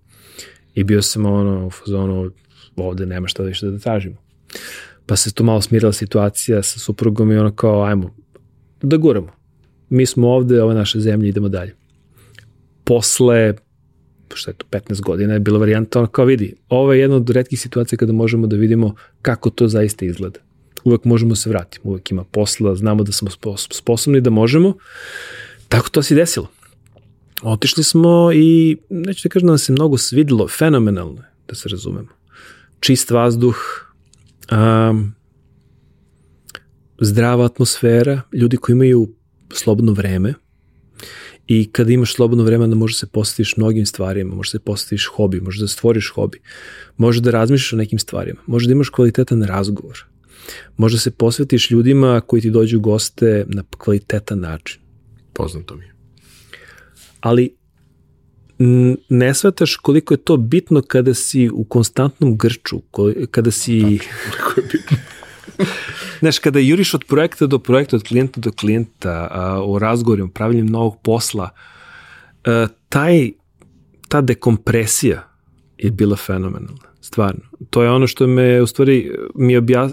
i 0.75 0.83
bio 0.83 1.01
sam 1.01 1.25
ono 1.25 1.67
u 1.67 1.69
fazonu 1.69 2.31
ovde 2.77 3.05
nema 3.05 3.27
šta 3.27 3.43
više 3.43 3.65
da 3.65 3.79
tražimo 3.79 4.15
pa 5.05 5.15
se 5.15 5.33
tu 5.33 5.43
malo 5.43 5.61
smirila 5.61 5.93
situacija 5.93 6.63
sa 6.63 6.79
suprugom 6.79 7.31
i 7.31 7.37
ono 7.37 7.55
kao 7.55 7.83
ajmo 7.83 8.15
da 8.81 8.97
guramo 8.97 9.37
mi 9.89 10.05
smo 10.05 10.27
ovde, 10.29 10.61
ovo 10.61 10.71
je 10.71 10.77
naša 10.77 10.99
zemlja, 10.99 11.29
idemo 11.29 11.49
dalje 11.49 11.75
posle 12.83 13.53
šta 14.33 14.51
je 14.51 14.55
to, 14.57 14.65
15 14.71 15.01
godina 15.01 15.33
je 15.33 15.39
bila 15.39 15.59
varijanta 15.59 15.99
ono 15.99 16.07
kao 16.07 16.25
vidi, 16.25 16.55
ovo 16.69 16.93
je 16.93 16.99
jedna 16.99 17.15
od 17.15 17.29
redkih 17.29 17.61
situacija 17.61 17.97
kada 17.97 18.13
možemo 18.13 18.47
da 18.47 18.55
vidimo 18.55 18.95
kako 19.21 19.49
to 19.49 19.67
zaista 19.67 20.05
izgleda. 20.05 20.39
Uvek 20.83 21.05
možemo 21.05 21.35
se 21.35 21.49
vratiti, 21.49 21.79
uvek 21.83 22.11
ima 22.11 22.23
posla, 22.23 22.75
znamo 22.75 23.03
da 23.03 23.11
smo 23.11 23.29
sposobni 23.71 24.21
da 24.21 24.29
možemo. 24.29 24.73
Tako 25.67 25.89
to 25.89 26.03
se 26.03 26.15
desilo. 26.15 26.47
Otišli 27.41 27.83
smo 27.83 28.31
i, 28.33 28.77
neću 28.89 29.27
da 29.27 29.33
kažem 29.33 29.47
da 29.47 29.51
nam 29.51 29.57
se 29.57 29.71
mnogo 29.71 29.97
svidilo, 29.97 30.47
fenomenalno 30.47 31.23
da 31.47 31.55
se 31.55 31.69
razumemo. 31.69 32.16
Čist 32.79 33.11
vazduh, 33.11 33.57
um, 34.51 35.13
zdrava 37.01 37.45
atmosfera, 37.45 38.21
ljudi 38.33 38.57
koji 38.57 38.73
imaju 38.73 39.13
slobodno 39.53 39.93
vreme 39.93 40.33
i 41.47 41.69
kada 41.71 41.91
imaš 41.91 42.13
slobodno 42.13 42.43
vreme 42.43 42.67
da 42.67 42.75
možeš 42.75 42.97
se 42.97 43.07
posvetiš 43.07 43.57
mnogim 43.57 43.85
stvarima, 43.85 44.35
možeš 44.35 44.51
se 44.51 44.59
posvetiš 44.59 45.05
hobi, 45.05 45.41
možeš 45.41 45.61
da 45.61 45.67
stvoriš 45.67 46.11
hobi, 46.15 46.39
možeš 46.97 47.21
da 47.21 47.31
razmišljaš 47.31 47.73
o 47.73 47.77
nekim 47.77 47.99
stvarima, 47.99 48.41
možeš 48.45 48.67
da 48.67 48.71
imaš 48.71 48.89
kvalitetan 48.89 49.43
razgovor, 49.43 50.05
možeš 50.77 50.95
da 50.95 51.01
se 51.01 51.11
posvetiš 51.11 51.71
ljudima 51.71 52.21
koji 52.21 52.41
ti 52.41 52.51
dođu 52.51 52.79
goste 52.79 53.45
na 53.47 53.63
kvalitetan 53.77 54.39
način. 54.39 54.81
Poznato 55.33 55.75
mi 55.75 55.85
je. 55.85 55.93
Ali 57.19 57.55
ne 59.09 59.33
shvataš 59.33 59.75
koliko 59.75 60.13
je 60.13 60.17
to 60.17 60.37
bitno 60.37 60.81
kada 60.81 61.13
si 61.13 61.49
u 61.53 61.63
konstantnom 61.63 62.37
grču, 62.37 62.81
kada 63.31 63.51
si... 63.51 63.99
Koliko 64.43 64.59
je 64.59 64.67
bitno. 64.71 64.97
Znaš, 66.19 66.39
kada 66.39 66.59
juriš 66.59 66.93
od 66.93 67.03
projekta 67.03 67.47
do 67.47 67.59
projekta, 67.59 67.95
od 67.95 68.03
klijenta 68.03 68.41
do 68.41 68.51
klijenta, 68.51 69.27
a, 69.31 69.63
u 69.63 69.79
razgovorima, 69.79 70.29
pravljenjem 70.33 70.67
novog 70.67 71.01
posla, 71.03 71.49
a, 72.45 72.67
taj, 72.89 73.31
ta 74.07 74.21
dekompresija 74.21 75.27
je 75.77 75.91
bila 75.91 76.15
fenomenalna. 76.15 76.86
Stvarno. 77.07 77.41
To 77.69 77.83
je 77.83 77.91
ono 77.91 78.07
što 78.07 78.27
me, 78.27 78.61
u 78.61 78.67
stvari, 78.67 79.11
mi 79.35 79.57
obja, 79.57 79.89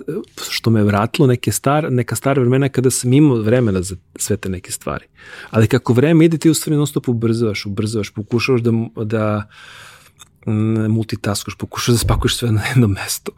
što 0.50 0.70
me 0.70 0.82
vratilo 0.82 1.26
neke 1.26 1.52
star, 1.52 1.92
neka 1.92 2.16
stara 2.16 2.40
vremena 2.40 2.68
kada 2.68 2.90
sam 2.90 3.12
imao 3.12 3.36
vremena 3.36 3.82
za 3.82 3.96
sve 4.16 4.36
te 4.36 4.48
neke 4.48 4.72
stvari. 4.72 5.06
Ali 5.50 5.66
kako 5.66 5.92
vreme 5.92 6.24
ide, 6.24 6.38
ti 6.38 6.50
u 6.50 6.54
stvari 6.54 6.76
non 6.76 6.86
stop 6.86 7.08
ubrzavaš, 7.08 7.66
ubrzavaš, 7.66 8.10
pokušavaš 8.10 8.60
da, 8.60 8.72
da 9.04 9.48
multitaskaš, 10.88 11.54
pokušaš 11.58 11.92
da 11.92 11.98
spakuješ 11.98 12.36
sve 12.36 12.52
na 12.52 12.62
jedno 12.68 12.88
mesto, 12.88 13.32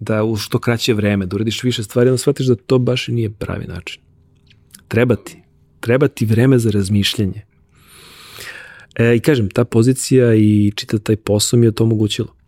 da 0.00 0.24
u 0.24 0.36
što 0.36 0.58
kraće 0.58 0.94
vreme, 0.94 1.26
da 1.26 1.36
uradiš 1.36 1.62
više 1.62 1.82
stvari, 1.82 2.10
onda 2.10 2.18
shvatiš 2.18 2.46
da 2.46 2.54
to 2.54 2.78
baš 2.78 3.08
i 3.08 3.12
nije 3.12 3.30
pravi 3.30 3.66
način. 3.66 4.02
Treba 4.88 5.16
ti. 5.16 5.42
Treba 5.80 6.08
ti 6.08 6.26
vreme 6.26 6.58
za 6.58 6.70
razmišljanje. 6.70 7.46
E, 8.94 9.16
I 9.16 9.20
kažem, 9.20 9.50
ta 9.50 9.64
pozicija 9.64 10.34
i 10.34 10.72
čita 10.76 10.98
taj 10.98 11.16
posao 11.16 11.58
mi 11.58 11.66
je 11.66 11.72
to 11.72 11.84
omogućilo. 11.84 12.41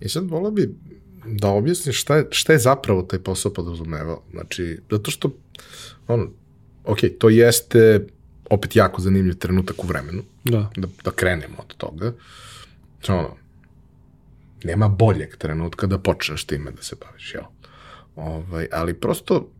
I 0.00 0.08
sad 0.08 0.30
volao 0.30 0.50
bi 0.50 0.74
da 1.26 1.48
objasniš 1.48 2.00
šta 2.00 2.16
je, 2.16 2.26
šta 2.30 2.52
je 2.52 2.58
zapravo 2.58 3.02
taj 3.02 3.18
posao 3.18 3.52
podrazumevao. 3.52 4.22
Znači, 4.30 4.78
zato 4.90 5.10
što, 5.10 5.32
ono, 6.08 6.30
ok, 6.84 6.98
to 7.18 7.28
jeste 7.28 8.06
opet 8.50 8.76
jako 8.76 9.02
zanimljiv 9.02 9.34
trenutak 9.34 9.84
u 9.84 9.86
vremenu, 9.86 10.22
Da. 10.44 10.70
da, 10.76 10.88
da 11.04 11.10
krenemo 11.10 11.56
od 11.58 11.76
toga. 11.76 12.12
Znači, 12.98 13.12
ono, 13.12 13.36
nema 14.64 14.88
boljeg 14.88 15.36
trenutka 15.36 15.86
da 15.86 15.98
počneš 15.98 16.44
time 16.44 16.70
da 16.70 16.82
se 16.82 16.96
baviš, 17.00 17.34
jel? 17.34 17.44
Ovaj, 18.16 18.68
ali 18.72 18.94
prosto 18.94 19.50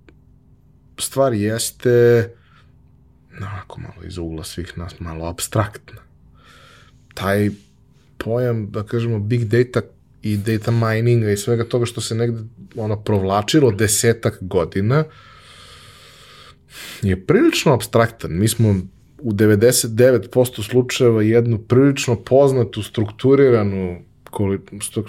stvar 0.99 1.33
jeste 1.33 2.29
onako 3.37 3.81
malo 3.81 4.05
iz 4.05 4.19
ugla 4.19 4.45
svih 4.45 4.79
nas, 4.79 5.01
malo 5.01 5.27
abstraktna. 5.27 6.01
Taj 7.15 7.51
pojam, 8.19 8.71
da 8.71 8.83
kažemo, 8.83 9.19
big 9.19 9.45
data 9.45 9.81
i 10.23 10.37
data 10.37 10.71
mininga 10.71 11.31
i 11.31 11.37
svega 11.37 11.65
toga 11.65 11.87
što 11.87 12.01
se 12.01 12.15
negde 12.15 12.41
ono 12.77 13.03
provlačilo 13.03 13.71
desetak 13.71 14.39
godina 14.41 15.05
je 17.03 17.27
prilično 17.27 17.75
abstraktan. 17.75 18.39
Mi 18.39 18.49
smo 18.49 18.75
u 19.19 19.33
99% 19.33 20.69
slučajeva 20.71 21.23
jednu 21.23 21.59
prilično 21.59 22.17
poznatu, 22.17 22.83
strukturiranu 22.83 23.99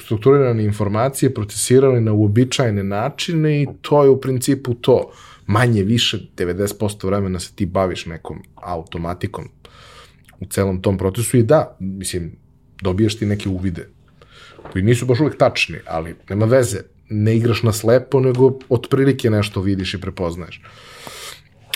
strukturirane 0.05 0.63
informacije 0.63 1.33
procesirali 1.33 2.01
na 2.01 2.13
uobičajene 2.13 2.83
načine 2.83 3.61
i 3.61 3.67
to 3.81 4.03
je 4.03 4.09
u 4.09 4.21
principu 4.21 4.73
to. 4.73 5.11
Manje 5.45 5.83
više 5.83 6.19
90% 6.37 7.05
vremena 7.05 7.39
se 7.39 7.53
ti 7.55 7.65
baviš 7.65 8.05
nekom 8.05 8.43
automatikom 8.55 9.49
u 10.39 10.45
celom 10.45 10.81
tom 10.81 10.97
procesu 10.97 11.37
i 11.37 11.43
da, 11.43 11.77
mislim, 11.79 12.35
dobijaš 12.81 13.15
ti 13.15 13.25
neke 13.25 13.49
uvide 13.49 13.87
koji 14.71 14.83
nisu 14.83 15.05
baš 15.05 15.19
uvek 15.19 15.37
tačni, 15.37 15.77
ali 15.87 16.15
nema 16.29 16.45
veze, 16.45 16.81
ne 17.09 17.35
igraš 17.37 17.63
na 17.63 17.73
slepo, 17.73 18.19
nego 18.19 18.59
otprilike 18.69 19.29
nešto 19.29 19.61
vidiš 19.61 19.93
i 19.93 20.01
prepoznaješ. 20.01 20.61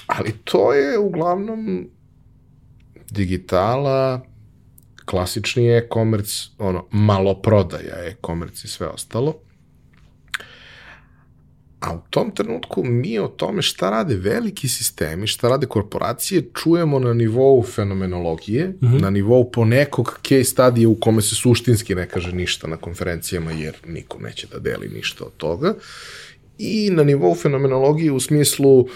Ali 0.07 0.31
to 0.43 0.73
je 0.73 0.99
uglavnom 0.99 1.89
digitala, 3.11 4.21
klasični 5.05 5.77
e-commerce, 5.77 6.49
ono, 6.57 6.87
maloprodaja 6.91 7.95
e-commerce 8.05 8.61
i 8.65 8.67
sve 8.67 8.87
ostalo. 8.87 9.33
A 11.85 11.93
u 11.93 11.99
tom 12.09 12.31
trenutku 12.31 12.83
mi 12.83 13.19
o 13.19 13.27
tome 13.27 13.61
šta 13.61 13.89
rade 13.89 14.15
veliki 14.15 14.67
sistemi, 14.67 15.27
šta 15.27 15.49
rade 15.49 15.67
korporacije, 15.67 16.43
čujemo 16.53 16.99
na 16.99 17.13
nivou 17.13 17.63
fenomenologije, 17.63 18.67
mm 18.67 18.87
-hmm. 18.87 19.01
na 19.01 19.09
nivou 19.09 19.51
ponekog 19.51 20.19
case 20.27 20.43
studija 20.43 20.89
u 20.89 20.95
kome 20.95 21.21
se 21.21 21.35
suštinski 21.35 21.95
ne 21.95 22.07
kaže 22.09 22.31
ništa 22.31 22.67
na 22.67 22.77
konferencijama, 22.77 23.51
jer 23.51 23.75
niko 23.87 24.19
neće 24.19 24.47
da 24.47 24.59
deli 24.59 24.89
ništa 24.89 25.25
od 25.25 25.31
toga. 25.37 25.73
I 26.57 26.89
na 26.89 27.03
nivou 27.03 27.35
fenomenologije 27.35 28.11
u 28.11 28.19
smislu 28.19 28.79
uh, 28.79 28.87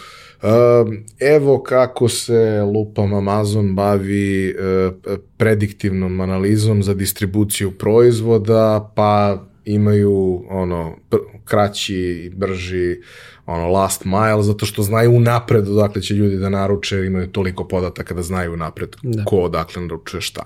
evo 1.20 1.64
kako 1.64 2.10
se 2.10 2.62
lupam 2.74 3.14
Amazon 3.14 3.76
bavi 3.76 4.56
uh, 4.56 5.18
prediktivnom 5.38 6.22
analizom 6.22 6.84
za 6.84 6.94
distribuciju 6.94 7.72
proizvoda, 7.72 8.92
pa 8.96 9.44
imaju 9.66 10.46
ono 10.50 10.98
kraći, 11.46 12.32
brži 12.36 12.98
ono 13.46 13.68
last 13.68 14.06
mile 14.06 14.44
zato 14.44 14.66
što 14.66 14.84
znaju 14.84 15.12
unapred 15.12 15.68
odakle 15.68 16.02
će 16.02 16.14
ljudi 16.14 16.38
da 16.38 16.50
naruče, 16.50 17.06
imaju 17.06 17.28
toliko 17.28 17.68
podataka 17.68 18.14
da 18.14 18.22
znaju 18.22 18.54
unapred 18.54 18.96
da. 19.04 19.24
ko 19.26 19.38
odakle 19.38 19.82
naručuje 19.82 20.22
šta. 20.22 20.46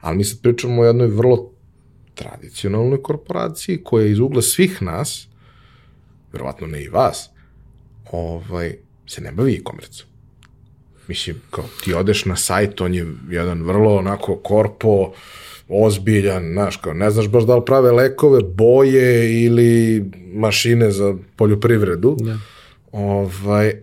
Ali 0.00 0.16
mi 0.16 0.24
sad 0.24 0.42
pričamo 0.42 0.82
o 0.82 0.84
jednoj 0.84 1.08
vrlo 1.08 1.50
tradicionalnoj 2.14 3.02
korporaciji 3.02 3.80
koja 3.84 4.06
iz 4.06 4.18
ugla 4.18 4.42
svih 4.42 4.82
nas, 4.82 5.28
verovatno 6.32 6.66
ne 6.66 6.82
i 6.82 6.88
vas, 6.88 7.30
ovaj, 8.12 8.76
se 9.06 9.20
ne 9.20 9.32
bavi 9.32 9.54
e-commerce. 9.54 10.04
Mislim, 11.08 11.42
kao 11.50 11.64
ti 11.84 11.94
odeš 11.94 12.24
na 12.24 12.36
sajt, 12.36 12.80
on 12.80 12.94
je 12.94 13.06
jedan 13.30 13.62
vrlo 13.62 13.96
onako 13.96 14.36
korpo, 14.36 15.12
ozbiljan, 15.70 16.52
znaš, 16.52 16.76
kao 16.76 16.94
ne 16.94 17.10
znaš 17.10 17.28
baš 17.28 17.44
da 17.44 17.56
li 17.56 17.62
prave 17.66 17.90
lekove, 17.90 18.42
boje 18.42 19.42
ili 19.44 20.04
mašine 20.34 20.90
za 20.90 21.14
poljoprivredu. 21.36 22.16
Da. 22.20 22.38
Ovaj, 22.92 23.74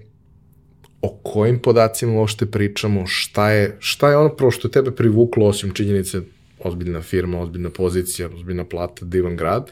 o 1.02 1.10
kojim 1.24 1.60
podacima 1.60 2.14
uopšte 2.14 2.46
pričamo, 2.46 3.04
šta 3.08 3.50
je, 3.50 3.78
šta 3.80 4.10
je 4.10 4.18
ono 4.18 4.30
prvo 4.30 4.52
što 4.52 4.68
je 4.68 4.72
tebe 4.72 4.92
privuklo, 4.92 5.48
osim 5.48 5.74
činjenice 5.74 6.22
ozbiljna 6.60 7.02
firma, 7.02 7.42
ozbiljna 7.42 7.70
pozicija, 7.70 8.30
ozbiljna 8.36 8.66
plata, 8.66 9.06
divan 9.06 9.36
grad, 9.36 9.72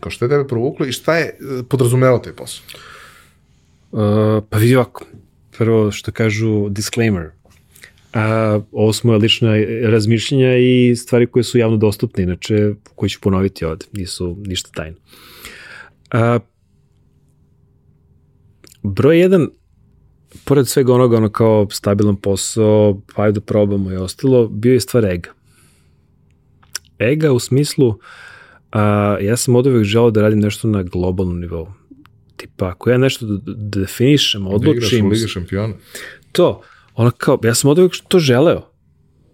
kao 0.00 0.10
šta 0.10 0.24
je 0.24 0.28
tebe 0.28 0.46
provuklo 0.48 0.86
i 0.86 0.92
šta 0.92 1.16
je 1.16 1.38
podrazumevao 1.68 2.18
taj 2.18 2.32
posao? 2.32 2.64
Uh, 3.92 4.44
pa 4.50 4.58
vidi 4.58 4.76
ovako, 4.76 5.04
prvo 5.58 5.90
što 5.92 6.12
kažu 6.12 6.68
disclaimer, 6.68 7.30
A, 8.16 8.60
ovo 8.72 8.92
su 8.92 9.06
moje 9.06 9.18
lične 9.18 9.66
razmišljenja 9.82 10.56
i 10.56 10.96
stvari 10.96 11.26
koje 11.26 11.42
su 11.42 11.58
javno 11.58 11.76
dostupne, 11.76 12.22
inače 12.22 12.74
koje 12.94 13.10
ću 13.10 13.20
ponoviti 13.20 13.64
ovde, 13.64 13.86
nisu 13.92 14.36
ništa 14.46 14.70
tajno. 14.74 14.96
A, 16.10 16.38
broj 18.82 19.20
jedan, 19.20 19.48
pored 20.44 20.68
svega 20.68 20.94
onoga 20.94 21.16
ono 21.16 21.28
kao 21.28 21.66
stabilan 21.70 22.16
posao, 22.16 23.00
pa 23.14 23.22
ajde 23.22 23.40
da 23.40 23.46
probamo 23.46 23.92
i 23.92 23.96
ostalo, 23.96 24.48
bio 24.48 24.72
je 24.72 24.80
stvar 24.80 25.04
ega. 25.04 25.30
Ega 26.98 27.32
u 27.32 27.38
smislu, 27.38 27.98
a, 28.72 29.16
ja 29.20 29.36
sam 29.36 29.56
od 29.56 29.66
uvek 29.66 29.84
želao 29.84 30.10
da 30.10 30.22
radim 30.22 30.40
nešto 30.40 30.68
na 30.68 30.82
globalnom 30.82 31.40
nivou. 31.40 31.68
Tipa, 32.36 32.68
ako 32.68 32.90
ja 32.90 32.98
nešto 32.98 33.26
definišem, 33.56 34.46
odlučim... 34.46 34.72
Da 34.72 34.86
igraš 34.86 35.02
u 35.02 35.08
Ligi 35.08 35.28
šampiona. 35.28 35.74
To, 36.32 36.62
ono 36.96 37.10
kao, 37.10 37.38
ja 37.44 37.54
sam 37.54 37.70
od 37.70 37.90
to 38.08 38.18
želeo. 38.18 38.62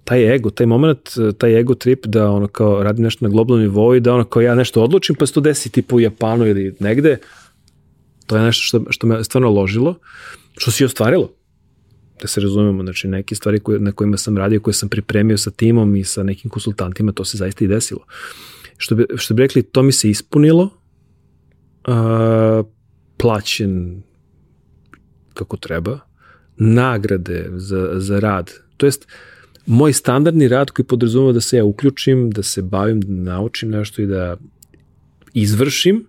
Taj 0.05 0.34
ego, 0.34 0.51
taj 0.51 0.66
moment, 0.66 0.98
taj 1.39 1.60
ego 1.60 1.74
trip 1.74 2.06
da 2.06 2.30
ono 2.30 2.47
kao 2.48 2.82
radim 2.82 3.05
nešto 3.05 3.24
na 3.24 3.28
globalnom 3.28 3.62
nivou 3.62 3.94
i 3.94 4.01
da 4.01 4.14
ono 4.14 4.24
kao 4.24 4.43
ja 4.43 4.55
nešto 4.55 4.82
odlučim 4.82 5.16
pa 5.16 5.26
se 5.26 5.32
to 5.32 5.40
desi 5.40 5.70
tipa 5.70 5.97
u 5.97 6.01
Japanu 6.01 6.47
ili 6.47 6.74
negde, 6.80 7.18
to 8.26 8.36
je 8.36 8.43
nešto 8.43 8.62
što, 8.62 8.84
što 8.90 9.06
me 9.06 9.24
stvarno 9.24 9.51
ložilo, 9.51 9.94
što 10.56 10.70
si 10.70 10.84
ostvarilo. 10.84 11.32
Da 12.20 12.28
se 12.28 12.40
razumemo, 12.40 12.82
znači 12.82 13.09
neke 13.09 13.34
stvari 13.34 13.60
koje, 13.60 13.80
na 13.80 13.93
kojima 13.93 14.16
sam 14.16 14.39
radio, 14.39 14.60
koje 14.60 14.74
sam 14.74 14.89
pripremio 14.89 15.39
sa 15.39 15.51
timom 15.51 15.97
i 15.97 16.05
sa 16.05 16.22
nekim 16.22 16.51
konsultantima, 16.51 17.12
to 17.12 17.24
se 17.24 17.36
zaista 17.36 17.64
i 17.64 17.68
desilo. 17.68 18.01
Što 18.76 18.94
bi, 18.94 19.06
što 19.16 19.34
bi 19.34 19.43
rekli, 19.43 19.62
to 19.62 19.82
mi 19.82 19.93
se 19.93 20.10
ispunilo, 20.10 20.70
uh, 21.89 22.66
plaćen 23.16 24.02
kako 25.34 25.56
treba, 25.56 26.01
nagrade 26.56 27.50
za, 27.56 27.90
za 27.94 28.20
rad. 28.20 28.50
To 28.76 28.86
jest, 28.86 29.06
moj 29.66 29.92
standardni 29.92 30.48
rad 30.48 30.70
koji 30.70 30.86
podrazumeva 30.86 31.32
da 31.32 31.40
se 31.40 31.56
ja 31.56 31.64
uključim, 31.64 32.30
da 32.30 32.42
se 32.42 32.62
bavim, 32.62 33.00
da 33.00 33.32
naučim 33.32 33.70
nešto 33.70 34.02
i 34.02 34.06
da 34.06 34.36
izvršim, 35.34 36.06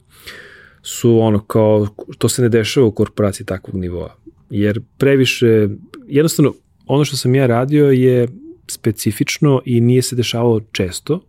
su 0.82 1.20
ono 1.20 1.40
kao, 1.40 1.88
to 2.18 2.30
se 2.30 2.41
ne 2.41 2.49
dešava 2.49 2.88
u 2.88 2.91
korporaciji 2.91 3.45
takvog 3.45 3.76
nivoa. 3.76 4.15
Jer 4.49 4.82
previše, 4.98 5.70
jednostavno, 6.07 6.53
ono 6.86 7.06
što 7.06 7.18
sam 7.18 7.36
ja 7.36 7.48
radio 7.48 7.91
je 7.91 8.28
specifično 8.68 9.61
i 9.65 9.82
nije 9.82 10.02
se 10.02 10.15
dešavalo 10.15 10.61
često 10.72 11.20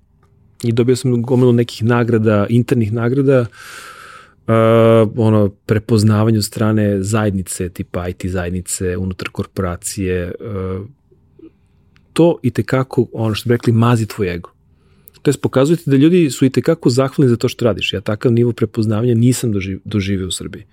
i 0.62 0.72
dobio 0.72 0.96
sam 0.96 1.22
gomilu 1.22 1.52
nekih 1.52 1.84
nagrada, 1.84 2.46
internih 2.48 2.92
nagrada, 2.92 3.46
uh, 4.46 5.10
ono, 5.16 5.48
prepoznavanje 5.48 6.38
od 6.38 6.44
strane 6.44 7.02
zajednice, 7.02 7.68
tipa 7.68 8.08
IT 8.08 8.26
zajednice, 8.26 8.96
unutar 8.96 9.28
korporacije, 9.28 10.32
uh, 10.40 10.86
to 12.12 12.38
i 12.42 12.50
tekako, 12.50 13.06
ono 13.12 13.34
što 13.34 13.48
bi 13.48 13.54
rekli, 13.54 13.72
mazi 13.72 14.06
tvoj 14.06 14.34
ego. 14.34 14.50
To 15.22 15.30
je 15.30 15.34
pokazujete 15.42 15.90
da 15.90 15.96
ljudi 15.96 16.30
su 16.30 16.44
i 16.44 16.50
tekako 16.50 16.90
zahvalni 16.90 17.28
za 17.28 17.36
to 17.36 17.48
što 17.48 17.64
radiš. 17.64 17.92
Ja 17.92 18.00
takav 18.00 18.32
nivo 18.32 18.52
prepoznavanja 18.52 19.14
nisam 19.14 19.52
doživio, 19.52 19.80
doživio 19.84 20.26
u 20.26 20.30
Srbiji, 20.30 20.64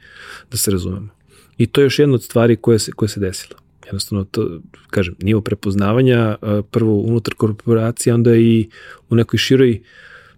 da 0.51 0.57
se 0.57 0.71
razumemo. 0.71 1.09
I 1.57 1.67
to 1.67 1.81
je 1.81 1.85
još 1.85 1.99
jedna 1.99 2.15
od 2.15 2.23
stvari 2.23 2.55
koje 2.55 2.79
se, 2.79 2.91
koje 2.91 3.09
se 3.09 3.19
desila. 3.19 3.59
Jednostavno, 3.85 4.23
to, 4.23 4.59
kažem, 4.89 5.15
nivo 5.21 5.41
prepoznavanja, 5.41 6.35
prvo 6.71 7.01
unutar 7.01 7.33
korporacije, 7.33 8.13
onda 8.13 8.35
i 8.35 8.69
u 9.09 9.15
nekoj 9.15 9.37
široj 9.37 9.81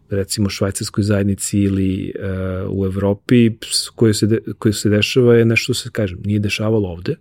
recimo 0.10 0.50
švajcarskoj 0.50 1.04
zajednici 1.04 1.60
ili 1.60 2.14
uh, 2.16 2.80
u 2.80 2.86
Evropi 2.86 3.52
koje 3.96 4.14
se, 4.14 4.28
de, 4.28 4.40
koje 4.58 4.74
se 4.74 4.90
dešava 4.90 5.36
je 5.36 5.46
nešto 5.46 5.74
se, 5.74 5.90
kažem, 5.92 6.20
nije 6.26 6.40
dešavalo 6.40 6.90
ovde 6.90 7.16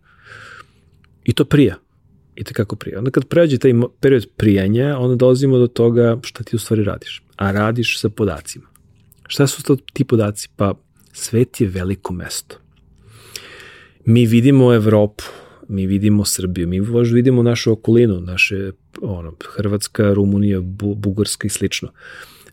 i 1.24 1.32
to 1.32 1.44
prija 1.44 1.76
i 2.36 2.44
tekako 2.44 2.76
prija. 2.76 2.98
Onda 2.98 3.10
kad 3.10 3.24
pređe 3.24 3.59
taj 3.59 3.72
period 4.00 4.26
prijanja, 4.36 4.98
onda 4.98 5.16
dolazimo 5.16 5.59
do 5.59 5.66
toga 5.66 6.18
šta 6.22 6.44
ti 6.44 6.56
u 6.56 6.59
stvari 6.59 6.84
radiš. 6.84 7.22
A 7.36 7.52
radiš 7.52 8.00
sa 8.00 8.09
podacima. 8.09 8.66
Šta 9.26 9.46
su 9.46 9.62
to 9.62 9.76
ti 9.92 10.04
podaci? 10.04 10.48
Pa 10.56 10.74
svet 11.12 11.60
je 11.60 11.68
veliko 11.68 12.12
mesto. 12.12 12.56
Mi 14.04 14.26
vidimo 14.26 14.74
Evropu, 14.74 15.24
mi 15.68 15.86
vidimo 15.86 16.24
Srbiju, 16.24 16.68
mi 16.68 16.80
vidimo 17.12 17.42
našu 17.42 17.72
okolinu, 17.72 18.20
naše 18.20 18.72
ono, 19.00 19.34
Hrvatska, 19.44 20.12
Rumunija, 20.12 20.60
Bu, 20.60 20.94
Bugarska 20.94 21.46
i 21.46 21.50
slično. 21.50 21.88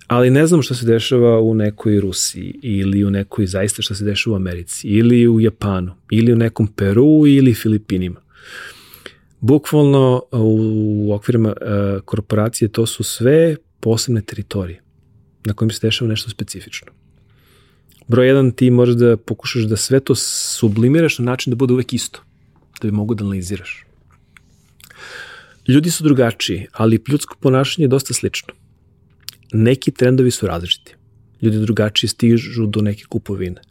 Ali 0.09 0.29
ne 0.29 0.47
znamo 0.47 0.63
šta 0.63 0.75
se 0.75 0.85
dešava 0.85 1.39
u 1.39 1.53
nekoj 1.53 1.99
Rusiji 1.99 2.59
ili 2.61 3.03
u 3.05 3.09
nekoj 3.09 3.45
zaista 3.45 3.81
šta 3.81 3.95
se 3.95 4.05
dešava 4.05 4.33
u 4.33 4.35
Americi 4.35 4.87
ili 4.87 5.27
u 5.27 5.39
Japanu 5.39 5.91
ili 6.11 6.33
u 6.33 6.35
nekom 6.35 6.67
Peru 6.67 7.27
ili 7.27 7.53
Filipinima. 7.53 8.21
Bukvalno 9.39 10.23
u 10.31 11.13
okvirima 11.13 11.49
uh, 11.49 12.01
korporacije 12.01 12.69
to 12.69 12.85
su 12.85 13.03
sve 13.03 13.55
posebne 13.79 14.21
teritorije 14.21 14.81
na 15.45 15.53
kojim 15.53 15.71
se 15.71 15.87
dešava 15.87 16.09
nešto 16.09 16.29
specifično. 16.29 16.91
Broj 18.07 18.27
jedan, 18.27 18.51
ti 18.51 18.71
možeš 18.71 18.95
da 18.95 19.17
pokušaš 19.17 19.63
da 19.63 19.77
sve 19.77 19.99
to 19.99 20.15
sublimiraš 20.15 21.19
na 21.19 21.25
način 21.25 21.51
da 21.51 21.55
bude 21.55 21.73
uvek 21.73 21.93
isto, 21.93 22.21
da 22.81 22.87
bi 22.87 22.91
mogu 22.91 23.15
da 23.15 23.23
analiziraš. 23.23 23.85
Ljudi 25.67 25.91
su 25.91 26.03
drugačiji, 26.03 26.67
ali 26.71 27.03
ljudsko 27.07 27.37
ponašanje 27.39 27.83
je 27.83 27.87
dosta 27.87 28.13
slično. 28.13 28.53
Neki 29.53 29.91
trendovi 29.91 30.31
su 30.31 30.47
različiti. 30.47 30.95
Ljudi 31.41 31.59
drugačije 31.59 32.09
stižu 32.09 32.65
do 32.65 32.81
neke 32.81 33.03
kupovine. 33.09 33.61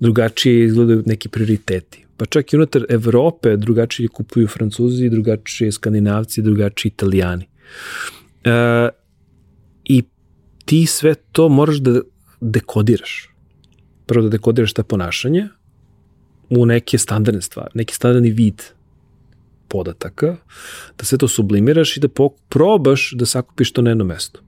Drugačije 0.00 0.64
izgledaju 0.64 1.02
neki 1.06 1.28
prioriteti 1.28 2.04
pa 2.16 2.26
čak 2.26 2.52
i 2.52 2.56
unutar 2.56 2.86
Evrope 2.88 3.56
drugačije 3.56 4.08
kupuju 4.08 4.48
Francuzi, 4.48 5.08
drugačije 5.08 5.72
Skandinavci, 5.72 6.42
drugačije 6.42 6.90
Italijani. 6.90 7.48
E, 8.44 8.88
I 9.84 10.02
ti 10.64 10.86
sve 10.86 11.14
to 11.14 11.48
moraš 11.48 11.76
da 11.76 12.00
dekodiraš. 12.40 13.30
Prvo 14.06 14.22
da 14.22 14.28
dekodiraš 14.28 14.72
ta 14.72 14.82
ponašanje 14.82 15.48
u 16.50 16.66
neke 16.66 16.98
standardne 16.98 17.42
stvari, 17.42 17.70
neki 17.74 17.94
standardni 17.94 18.30
vid 18.30 18.62
podataka, 19.68 20.36
da 20.98 21.04
sve 21.04 21.18
to 21.18 21.28
sublimiraš 21.28 21.96
i 21.96 22.00
da 22.00 22.08
probaš 22.48 23.12
da 23.12 23.26
sakupiš 23.26 23.72
to 23.72 23.82
na 23.82 23.90
jedno 23.90 24.04
mesto. 24.04 24.40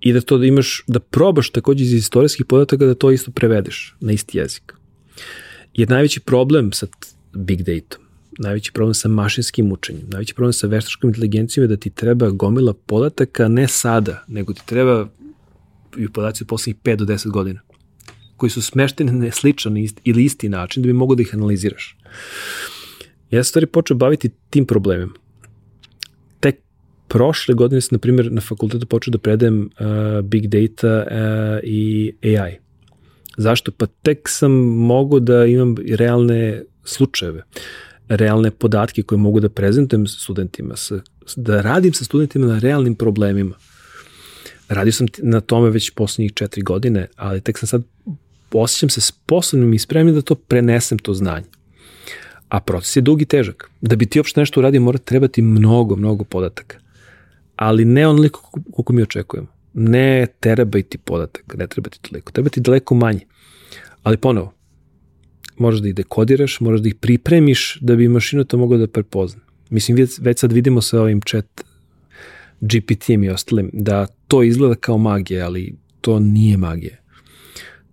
I 0.00 0.12
da 0.12 0.20
to 0.20 0.38
da 0.38 0.46
imaš, 0.46 0.84
da 0.86 1.00
probaš 1.00 1.50
takođe 1.50 1.84
iz 1.84 1.92
istorijskih 1.92 2.46
podataka 2.46 2.86
da 2.86 2.94
to 2.94 3.10
isto 3.10 3.30
prevedeš 3.30 3.96
na 4.00 4.12
isti 4.12 4.38
jezik 4.38 4.72
je 5.74 5.86
najveći 5.86 6.20
problem 6.20 6.72
sa 6.72 6.86
big 7.32 7.62
data 7.62 7.98
najveći 8.38 8.72
problem 8.72 8.94
sa 8.94 9.08
mašinskim 9.08 9.72
učenjem, 9.72 10.06
najveći 10.08 10.34
problem 10.34 10.52
sa 10.52 10.66
veštačkom 10.66 11.10
inteligencijom 11.10 11.64
je 11.64 11.68
da 11.68 11.76
ti 11.76 11.90
treba 11.90 12.30
gomila 12.30 12.74
podataka 12.74 13.48
ne 13.48 13.68
sada, 13.68 14.24
nego 14.28 14.52
ti 14.52 14.62
treba 14.66 15.08
i 15.96 16.08
podaci 16.08 16.44
od 16.44 16.48
poslednjih 16.48 16.82
5 16.82 16.96
do 16.96 17.04
10 17.04 17.30
godina, 17.30 17.60
koji 18.36 18.50
su 18.50 18.62
smešteni 18.62 19.12
na 19.12 19.30
sličan 19.30 19.76
ili 20.04 20.24
isti 20.24 20.48
način 20.48 20.82
da 20.82 20.86
bi 20.86 20.92
mogo 20.92 21.14
da 21.14 21.22
ih 21.22 21.34
analiziraš. 21.34 21.96
Ja 23.30 23.44
sam 23.44 23.48
stvari 23.48 23.66
počeo 23.66 23.96
baviti 23.96 24.30
tim 24.50 24.66
problemima. 24.66 25.12
Prošle 27.08 27.54
godine 27.54 27.80
sam, 27.80 27.88
na 27.96 27.98
primjer, 27.98 28.32
na 28.32 28.40
fakultetu 28.40 28.86
počeo 28.86 29.12
da 29.12 29.18
predajem 29.18 29.60
uh, 29.80 30.24
big 30.24 30.46
data 30.46 31.04
uh, 31.06 31.60
i 31.62 32.12
AI 32.22 32.58
Zašto? 33.38 33.70
Pa 33.72 33.86
tek 33.86 34.28
sam 34.28 34.52
mogu 34.76 35.20
da 35.20 35.44
imam 35.46 35.76
realne 35.88 36.62
slučajeve, 36.84 37.42
realne 38.08 38.50
podatke 38.50 39.02
koje 39.02 39.18
mogu 39.18 39.40
da 39.40 39.48
prezentujem 39.48 40.06
studentima, 40.06 40.74
da 41.36 41.60
radim 41.60 41.92
sa 41.92 42.04
studentima 42.04 42.46
na 42.46 42.58
realnim 42.58 42.94
problemima. 42.94 43.54
Radio 44.68 44.92
sam 44.92 45.06
na 45.18 45.40
tome 45.40 45.70
već 45.70 45.90
poslednjih 45.90 46.32
četiri 46.34 46.62
godine, 46.62 47.06
ali 47.16 47.40
tek 47.40 47.58
sam 47.58 47.66
sad 47.66 47.82
osjećam 48.52 48.90
se 48.90 49.00
sposobnim 49.00 49.74
i 49.74 49.78
spremnim 49.78 50.14
da 50.14 50.22
to 50.22 50.34
prenesem 50.34 50.98
to 50.98 51.14
znanje. 51.14 51.46
A 52.48 52.60
proces 52.60 52.96
je 52.96 53.00
dug 53.02 53.22
i 53.22 53.24
težak. 53.24 53.70
Da 53.80 53.96
bi 53.96 54.06
ti 54.06 54.18
uopšte 54.18 54.40
nešto 54.40 54.60
uradio 54.60 54.80
mora 54.80 54.98
trebati 54.98 55.42
mnogo, 55.42 55.96
mnogo 55.96 56.24
podataka. 56.24 56.78
Ali 57.58 57.84
ne 57.84 58.08
onoliko 58.08 58.50
koliko 58.72 58.92
mi 58.92 59.02
očekujemo 59.02 59.58
ne 59.78 60.26
terabajti 60.40 60.98
podatak, 60.98 61.54
ne 61.54 61.66
treba 61.66 61.90
ti 61.90 61.98
toliko, 62.02 62.32
treba 62.32 62.50
ti 62.50 62.60
daleko 62.60 62.94
manje. 62.94 63.20
Ali 64.02 64.16
ponovo, 64.16 64.52
možeš 65.58 65.80
da 65.80 65.88
ih 65.88 65.94
dekodiraš, 65.94 66.60
možeš 66.60 66.80
da 66.80 66.88
ih 66.88 66.94
pripremiš 66.94 67.78
da 67.80 67.96
bi 67.96 68.08
mašina 68.08 68.44
to 68.44 68.58
mogla 68.58 68.78
da 68.78 68.86
prepozna. 68.86 69.40
Mislim, 69.70 70.08
već 70.20 70.38
sad 70.38 70.52
vidimo 70.52 70.80
sa 70.80 71.00
ovim 71.00 71.20
chat 71.20 71.64
GPT-em 72.60 73.24
i 73.24 73.30
ostalim, 73.30 73.70
da 73.72 74.06
to 74.06 74.42
izgleda 74.42 74.74
kao 74.74 74.98
magija, 74.98 75.46
ali 75.46 75.74
to 76.00 76.18
nije 76.18 76.56
magija. 76.56 76.96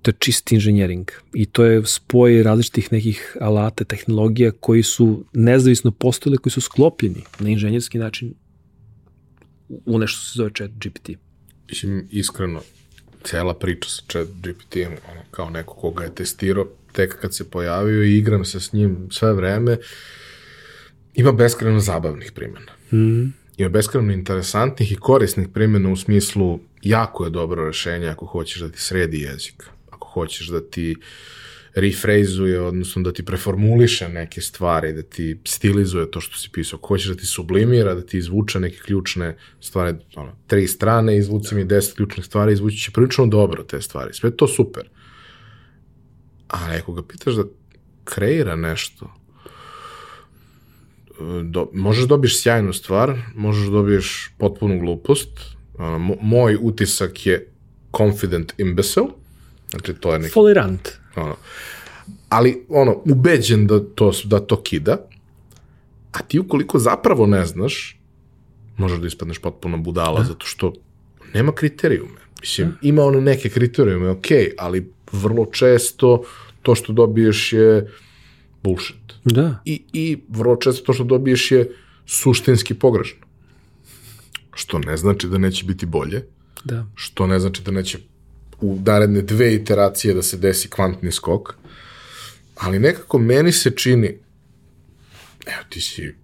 To 0.02 0.12
je 0.12 0.16
čist 0.20 0.52
inženjering 0.52 1.12
i 1.34 1.46
to 1.46 1.66
je 1.66 1.86
spoj 1.86 2.44
različitih 2.44 2.92
nekih 2.92 3.38
alata, 3.42 3.84
tehnologija 3.84 4.52
koji 4.52 4.84
su 4.84 5.26
nezavisno 5.34 5.92
postojili, 5.92 6.38
koji 6.38 6.52
su 6.52 6.62
sklopljeni 6.62 7.24
na 7.40 7.50
inženjerski 7.50 7.98
način 7.98 8.34
u 9.70 10.00
nešto 10.00 10.22
se 10.22 10.32
zove 10.36 10.52
chat 10.54 10.72
GPT 10.72 11.26
mislim, 11.70 12.08
iskreno, 12.12 12.62
cela 13.24 13.54
priča 13.54 13.90
sa 13.90 14.02
chat 14.08 14.28
GPT-em, 14.28 14.92
ono, 15.12 15.22
kao 15.32 15.50
neko 15.50 15.74
koga 15.74 16.04
je 16.04 16.16
testirao, 16.16 16.68
tek 16.92 17.20
kad 17.22 17.36
se 17.36 17.50
pojavio 17.50 18.04
i 18.04 18.18
igram 18.18 18.46
se 18.46 18.60
s 18.60 18.74
njim 18.74 19.08
sve 19.12 19.34
vreme, 19.34 19.78
ima 21.14 21.32
beskreno 21.32 21.80
zabavnih 21.80 22.32
primjena. 22.32 22.72
Mm. 22.92 23.34
Ima 23.58 23.70
beskreno 23.70 24.14
interesantnih 24.14 24.92
i 24.92 24.96
korisnih 24.96 25.48
primjena 25.54 25.90
u 25.90 25.96
smislu 25.96 26.60
jako 26.82 27.26
je 27.26 27.30
dobro 27.30 27.66
rešenje 27.66 28.08
ako 28.08 28.26
hoćeš 28.26 28.62
da 28.62 28.70
ti 28.70 28.82
sredi 28.82 29.20
jezik, 29.20 29.64
ako 29.92 30.08
hoćeš 30.08 30.48
da 30.48 30.62
ti 30.62 30.96
uh, 31.00 31.06
refrezuje, 31.76 32.62
odnosno 32.62 33.02
da 33.02 33.14
ti 33.14 33.26
preformuliše 33.26 34.10
neke 34.10 34.42
stvari, 34.42 34.94
da 34.94 35.02
ti 35.02 35.40
stilizuje 35.46 36.12
to 36.12 36.22
što 36.22 36.38
si 36.38 36.50
pisao. 36.52 36.80
Ko 36.80 36.88
hoćeš 36.88 37.08
da 37.08 37.16
ti 37.16 37.26
sublimira, 37.26 37.94
da 37.94 38.02
ti 38.02 38.18
izvuče 38.18 38.60
neke 38.60 38.78
ključne 38.78 39.38
stvari, 39.62 39.98
ono, 40.16 40.32
tri 40.48 40.68
strane, 40.68 41.18
izvuci 41.18 41.56
mi 41.56 41.66
deset 41.66 41.96
ključnih 41.96 42.26
stvari, 42.26 42.54
izvući 42.54 42.78
će 42.78 42.92
prilično 42.92 43.28
dobro 43.28 43.64
te 43.64 43.82
stvari. 43.82 44.14
Sve 44.14 44.38
to 44.38 44.48
super. 44.48 44.90
A 46.48 46.68
neko 46.68 46.94
ga 46.94 47.04
pitaš 47.04 47.34
da 47.34 47.44
kreira 48.04 48.56
nešto, 48.56 49.14
do, 51.44 51.70
možeš 51.74 52.04
da 52.04 52.08
dobiješ 52.08 52.42
sjajnu 52.42 52.74
stvar, 52.74 53.18
možeš 53.36 53.66
da 53.66 53.72
dobiješ 53.72 54.32
potpunu 54.38 54.80
glupost. 54.80 55.40
Uh, 55.74 55.82
moj 56.22 56.58
utisak 56.62 57.26
je 57.26 57.48
confident 57.98 58.54
imbecile, 58.58 59.08
znači 59.70 59.94
to 59.94 60.14
je 60.14 60.20
neki... 60.20 60.34
Folirant. 60.34 61.05
Ono. 61.16 61.36
Ali, 62.30 62.66
ono, 62.70 63.02
ubeđen 63.06 63.68
da 63.68 63.80
to, 63.96 64.12
da 64.24 64.40
to 64.40 64.62
kida, 64.62 64.98
a 66.12 66.22
ti 66.22 66.40
ukoliko 66.40 66.80
zapravo 66.80 67.28
ne 67.28 67.46
znaš, 67.46 68.00
možeš 68.78 69.00
da 69.00 69.08
ispadneš 69.08 69.40
potpuno 69.40 69.78
budala, 69.78 70.20
da. 70.20 70.26
zato 70.26 70.46
što 70.46 70.74
nema 71.34 71.52
kriterijume. 71.52 72.20
Mislim, 72.42 72.68
da. 72.68 72.78
ima 72.82 73.04
ono 73.04 73.22
neke 73.22 73.50
kriterijume, 73.50 74.10
ok, 74.10 74.28
ali 74.58 74.92
vrlo 75.12 75.46
često 75.46 76.24
to 76.62 76.76
što 76.76 76.94
dobiješ 76.94 77.54
je 77.54 77.92
bullshit. 78.64 79.14
Da. 79.26 79.62
I, 79.66 79.84
I 79.94 80.18
vrlo 80.30 80.56
često 80.56 80.86
to 80.86 80.94
što 80.94 81.04
dobiješ 81.04 81.52
je 81.52 81.72
suštinski 82.06 82.74
pogrešno. 82.74 83.26
Što 84.54 84.80
ne 84.80 84.98
znači 84.98 85.28
da 85.28 85.38
neće 85.38 85.66
biti 85.66 85.86
bolje. 85.86 86.26
Da. 86.64 86.86
Što 86.96 87.28
ne 87.28 87.40
znači 87.40 87.64
da 87.64 87.72
neće 87.72 88.00
u 88.62 88.80
naredne 88.86 89.22
dve 89.22 89.56
iteracije 89.56 90.14
da 90.14 90.22
se 90.22 90.38
desi 90.38 90.70
kvantni 90.70 91.12
skok, 91.12 91.54
ali 92.56 92.80
nekako 92.80 93.18
meni 93.18 93.52
se 93.52 93.72
čini, 93.72 94.08
evo 95.46 95.64
ti 95.70 95.82
si 95.82 96.16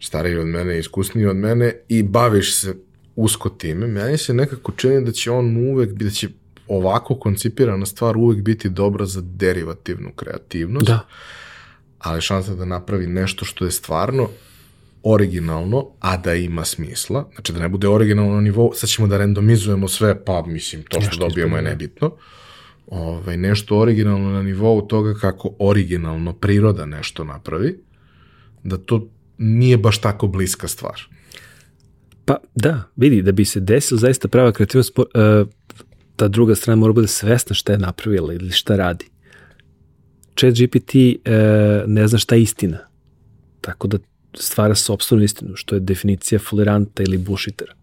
stariji 0.00 0.36
od 0.36 0.46
mene, 0.46 0.78
iskusniji 0.78 1.26
od 1.26 1.36
mene 1.36 1.74
i 1.88 2.02
baviš 2.02 2.56
se 2.60 2.74
usko 3.16 3.48
time, 3.48 3.86
meni 3.86 4.18
se 4.18 4.34
nekako 4.34 4.72
čini 4.72 5.04
da 5.04 5.12
će 5.12 5.30
on 5.30 5.56
uvek, 5.56 5.92
da 5.92 6.10
će 6.10 6.28
ovako 6.68 7.14
koncipirana 7.14 7.86
stvar 7.86 8.16
uvek 8.16 8.42
biti 8.42 8.68
dobra 8.68 9.06
za 9.06 9.20
derivativnu 9.24 10.12
kreativnost, 10.12 10.86
Da. 10.86 11.06
ali 11.98 12.20
šansa 12.22 12.54
da 12.54 12.64
napravi 12.64 13.06
nešto 13.06 13.44
što 13.44 13.64
je 13.64 13.70
stvarno 13.70 14.28
originalno, 15.02 15.86
a 16.00 16.16
da 16.16 16.34
ima 16.34 16.64
smisla, 16.64 17.28
znači 17.34 17.52
da 17.52 17.58
ne 17.58 17.68
bude 17.68 17.88
originalno 17.88 18.34
na 18.34 18.40
nivou, 18.40 18.72
sad 18.74 18.90
ćemo 18.90 19.08
da 19.08 19.18
randomizujemo 19.18 19.88
sve, 19.88 20.24
pa 20.24 20.42
mislim, 20.46 20.82
to 20.82 21.00
što 21.00 21.16
dobijemo 21.16 21.56
je 21.56 21.62
nebitno, 21.62 22.12
ovaj, 22.86 23.36
nešto 23.36 23.78
originalno 23.78 24.30
na 24.30 24.42
nivou 24.42 24.82
toga 24.82 25.14
kako 25.14 25.54
originalno 25.58 26.32
priroda 26.32 26.86
nešto 26.86 27.24
napravi, 27.24 27.78
da 28.62 28.76
to 28.76 29.08
nije 29.38 29.76
baš 29.76 30.00
tako 30.00 30.26
bliska 30.26 30.68
stvar. 30.68 31.00
Pa 32.24 32.36
da, 32.54 32.82
vidi, 32.96 33.22
da 33.22 33.32
bi 33.32 33.44
se 33.44 33.60
desila 33.60 34.00
zaista 34.00 34.28
prava 34.28 34.52
kreativnost, 34.52 34.98
e, 34.98 35.44
ta 36.16 36.28
druga 36.28 36.54
strana 36.54 36.80
mora 36.80 36.92
bude 36.92 37.08
svesna 37.08 37.54
šta 37.54 37.72
je 37.72 37.78
napravila 37.78 38.34
ili 38.34 38.50
šta 38.50 38.76
radi. 38.76 39.04
Chat 40.36 40.54
GPT 40.54 40.94
e, 40.94 41.14
ne 41.86 42.08
zna 42.08 42.18
šta 42.18 42.34
je 42.34 42.42
istina. 42.42 42.78
Tako 43.60 43.88
da 43.88 43.98
stvara 44.34 44.74
sobstvenu 44.74 45.22
istinu, 45.22 45.56
što 45.56 45.74
je 45.74 45.80
definicija 45.80 46.38
foliranta 46.38 47.02
ili 47.02 47.18
bullshittera. 47.18 47.74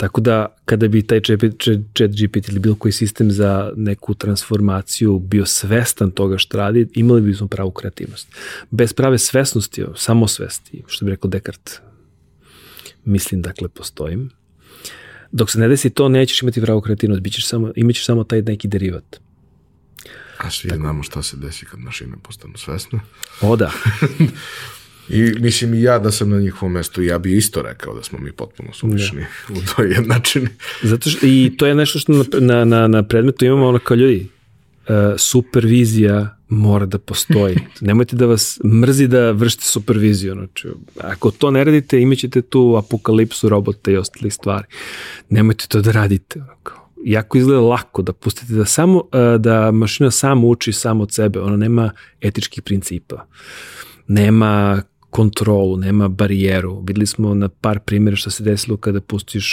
Tako 0.00 0.20
da, 0.20 0.56
kada 0.64 0.88
bi 0.88 1.02
taj 1.02 1.20
chat, 1.20 1.40
chat, 1.94 2.10
GPT 2.10 2.48
ili 2.48 2.58
bilo 2.58 2.74
koji 2.74 2.92
sistem 2.92 3.30
za 3.30 3.72
neku 3.76 4.14
transformaciju 4.14 5.18
bio 5.18 5.46
svestan 5.46 6.10
toga 6.10 6.38
što 6.38 6.58
radi, 6.58 6.88
imali 6.94 7.20
bismo 7.20 7.48
pravu 7.48 7.70
kreativnost. 7.70 8.28
Bez 8.70 8.92
prave 8.92 9.18
svesnosti, 9.18 9.84
samosvesti, 9.96 10.82
što 10.86 11.04
bi 11.04 11.10
rekao 11.10 11.30
Descartes, 11.30 11.80
mislim, 13.04 13.42
dakle, 13.42 13.68
postojim. 13.68 14.30
Dok 15.32 15.50
se 15.50 15.58
ne 15.58 15.68
desi 15.68 15.90
to, 15.90 16.08
nećeš 16.08 16.42
imati 16.42 16.60
pravu 16.60 16.80
kreativnost, 16.80 17.22
bićeš 17.22 17.46
samo, 17.46 17.72
imaćeš 17.76 18.06
samo 18.06 18.24
taj 18.24 18.42
neki 18.42 18.68
derivat. 18.68 19.20
A 20.38 20.50
svi 20.50 20.70
znamo 20.76 21.02
šta 21.02 21.22
se 21.22 21.36
desi 21.36 21.66
kad 21.66 21.80
mašine 21.80 22.16
postanu 22.22 22.56
svesne. 22.56 23.00
O 23.40 23.56
da, 23.56 23.72
I 25.10 25.34
mislim 25.40 25.74
i 25.74 25.82
ja 25.82 25.98
da 25.98 26.10
sam 26.10 26.30
na 26.30 26.40
njihovom 26.40 26.72
mestu, 26.72 27.02
ja 27.02 27.18
bi 27.18 27.36
isto 27.36 27.62
rekao 27.62 27.94
da 27.94 28.02
smo 28.02 28.18
mi 28.18 28.32
potpuno 28.32 28.72
suvišni 28.72 29.24
u 29.48 29.54
toj 29.76 29.90
jednačini. 29.90 30.48
zato 30.82 31.10
što, 31.10 31.26
i 31.26 31.52
to 31.56 31.66
je 31.66 31.74
nešto 31.74 31.98
što 31.98 32.12
na, 32.12 32.24
na, 32.40 32.64
na, 32.64 32.88
na 32.88 33.02
predmetu 33.02 33.44
imamo 33.44 33.68
ono 33.68 33.78
kao 33.78 33.94
ljudi, 33.94 34.28
uh, 34.88 34.94
supervizija 35.18 36.36
mora 36.48 36.86
da 36.86 36.98
postoji. 36.98 37.56
Nemojte 37.80 38.16
da 38.16 38.26
vas 38.26 38.60
mrzi 38.64 39.06
da 39.06 39.30
vršite 39.30 39.64
superviziju. 39.64 40.34
Znači, 40.34 40.68
ako 41.00 41.30
to 41.30 41.50
ne 41.50 41.64
radite, 41.64 42.00
imaćete 42.00 42.42
tu 42.42 42.76
apokalipsu 42.78 43.48
robota 43.48 43.90
i 43.90 43.96
ostalih 43.96 44.34
stvari. 44.34 44.66
Nemojte 45.28 45.66
to 45.68 45.80
da 45.80 45.92
radite. 45.92 46.42
Jako 47.04 47.38
izgleda 47.38 47.60
lako 47.60 48.02
da 48.02 48.12
pustite 48.12 48.52
da 48.52 48.64
samo 48.64 48.98
uh, 48.98 49.40
da 49.40 49.70
mašina 49.70 50.10
samo 50.10 50.48
uči 50.48 50.72
samo 50.72 51.02
od 51.02 51.14
sebe. 51.14 51.40
Ona 51.40 51.56
nema 51.56 51.90
etičkih 52.20 52.62
principa. 52.62 53.26
Nema 54.06 54.82
kontrolu, 55.10 55.76
nema 55.76 56.08
barijeru. 56.08 56.82
Videli 56.86 57.06
smo 57.06 57.34
na 57.34 57.48
par 57.48 57.80
primjera 57.80 58.16
što 58.16 58.30
se 58.30 58.42
desilo 58.42 58.76
kada 58.76 59.00
pustiš 59.00 59.46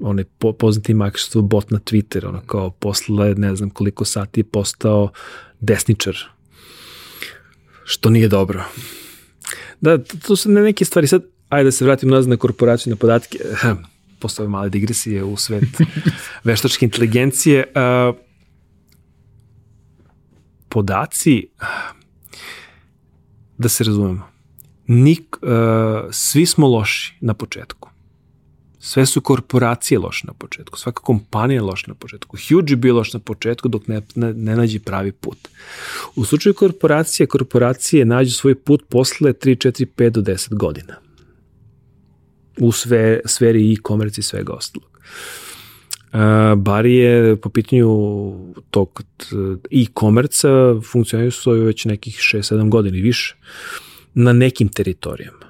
onaj 0.00 0.24
po, 0.24 0.52
poznati 0.52 0.94
Microsoft 0.94 1.36
bot 1.36 1.70
na 1.70 1.78
Twitter, 1.78 2.28
ono 2.28 2.40
kao 2.40 2.70
posle 2.70 3.34
ne 3.34 3.56
znam 3.56 3.70
koliko 3.70 4.04
sati 4.04 4.40
je 4.40 4.44
postao 4.44 5.10
desničar. 5.60 6.16
Što 7.84 8.10
nije 8.10 8.28
dobro. 8.28 8.64
Da, 9.80 9.98
to 10.26 10.36
su 10.36 10.50
ne 10.50 10.62
neke 10.62 10.84
stvari. 10.84 11.06
Sad, 11.06 11.22
ajde 11.48 11.64
da 11.64 11.72
se 11.72 11.84
vratim 11.84 12.08
nazad 12.08 12.28
na 12.28 12.36
korporaciju, 12.36 12.90
na 12.90 12.96
podatke. 12.96 13.38
Posle 14.18 14.42
ove 14.42 14.50
male 14.50 14.68
digresije 14.68 15.24
u 15.24 15.36
svet 15.36 15.64
veštačke 16.44 16.84
inteligencije. 16.84 17.72
Uh, 18.08 18.16
podaci, 20.68 21.48
da 23.58 23.68
se 23.68 23.84
razumemo, 23.84 24.28
nik, 24.88 25.36
uh, 25.42 25.48
svi 26.10 26.46
smo 26.46 26.68
loši 26.68 27.14
na 27.20 27.34
početku. 27.34 27.88
Sve 28.80 29.06
su 29.06 29.20
korporacije 29.20 29.98
loše 29.98 30.26
na 30.26 30.32
početku, 30.32 30.78
svaka 30.78 31.02
kompanija 31.02 31.56
je 31.56 31.62
loša 31.62 31.84
na 31.88 31.94
početku. 31.94 32.36
Huge 32.48 32.72
je 32.72 32.76
bio 32.76 32.94
loš 32.94 33.12
na 33.12 33.20
početku 33.20 33.68
dok 33.68 33.88
ne, 33.88 34.02
ne, 34.14 34.32
ne 34.34 34.56
nađe 34.56 34.80
pravi 34.80 35.12
put. 35.12 35.48
U 36.16 36.24
slučaju 36.24 36.54
korporacije, 36.54 37.26
korporacije 37.26 38.04
nađu 38.04 38.30
svoj 38.30 38.54
put 38.54 38.84
posle 38.88 39.32
3, 39.32 39.68
4, 39.68 39.86
5 39.96 40.10
do 40.10 40.20
10 40.20 40.54
godina. 40.54 40.94
U 42.58 42.72
sve, 42.72 43.20
sferi 43.24 43.72
e-commerce 43.72 44.20
i 44.20 44.24
svega 44.24 44.52
ostalog. 44.52 44.98
Uh, 46.12 46.58
Bari 46.58 46.94
je 46.94 47.36
po 47.36 47.48
pitanju 47.48 47.88
tog 48.70 49.02
e-commerce 49.70 50.48
funkcionaju 50.92 51.30
su 51.30 51.50
već 51.50 51.84
nekih 51.84 52.16
6-7 52.16 52.68
godina 52.68 52.96
i 52.96 53.02
više 53.02 53.36
na 54.14 54.32
nekim 54.32 54.68
teritorijama. 54.68 55.48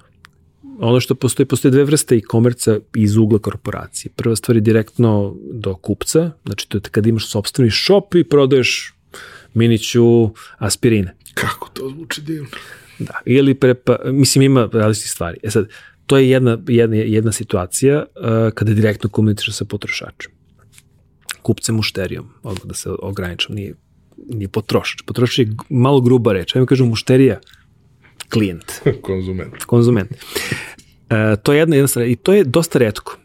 Ono 0.80 1.00
što 1.00 1.14
postoji, 1.14 1.46
postoje 1.46 1.72
dve 1.72 1.84
vrste 1.84 2.16
e-commerce 2.16 2.80
iz 2.94 3.16
ugla 3.16 3.38
korporacije. 3.38 4.12
Prva 4.16 4.36
stvar 4.36 4.56
je 4.56 4.60
direktno 4.60 5.36
do 5.52 5.74
kupca, 5.74 6.30
znači 6.44 6.68
to 6.68 6.78
je 6.78 6.82
kad 6.82 7.06
imaš 7.06 7.30
sobstveni 7.30 7.70
shop 7.70 8.14
i 8.14 8.24
prodaješ 8.24 8.94
miniću 9.54 10.30
aspirine. 10.58 11.14
Kako 11.34 11.70
to 11.72 11.90
zvuči 11.90 12.22
divno. 12.22 12.48
Da, 12.98 13.14
ili 13.24 13.54
prepa, 13.54 13.98
mislim 14.04 14.42
ima 14.42 14.68
različitih 14.72 15.10
stvari. 15.10 15.38
E 15.42 15.50
sad, 15.50 15.68
to 16.06 16.16
je 16.16 16.30
jedna, 16.30 16.58
jedna, 16.68 16.96
jedna 16.96 17.32
situacija 17.32 18.04
uh, 18.04 18.52
kada 18.54 18.74
direktno 18.74 19.10
komuniciraš 19.10 19.56
sa 19.56 19.64
potrošačem. 19.64 20.32
Kupcem, 21.42 21.74
mušterijom, 21.74 22.28
odmah 22.42 22.66
da 22.66 22.74
se 22.74 22.90
ograničam, 22.90 23.54
nije, 23.54 23.74
nije 24.16 24.48
potrošač. 24.48 25.02
Potrošač 25.06 25.38
je 25.38 25.52
malo 25.68 26.00
gruba 26.00 26.32
reč. 26.32 26.56
Ajmo 26.56 26.66
kažem 26.66 26.88
mušterija, 26.88 27.40
klijent, 28.28 28.72
Konzument. 29.02 29.64
konzument. 29.64 30.10
E, 31.10 31.36
to 31.36 31.52
je 31.52 31.58
jedna, 31.58 31.76
jedna 31.76 31.88
stvar 31.88 32.06
i 32.06 32.16
to 32.16 32.32
je 32.32 32.44
dosta 32.44 32.78
redko. 32.78 33.16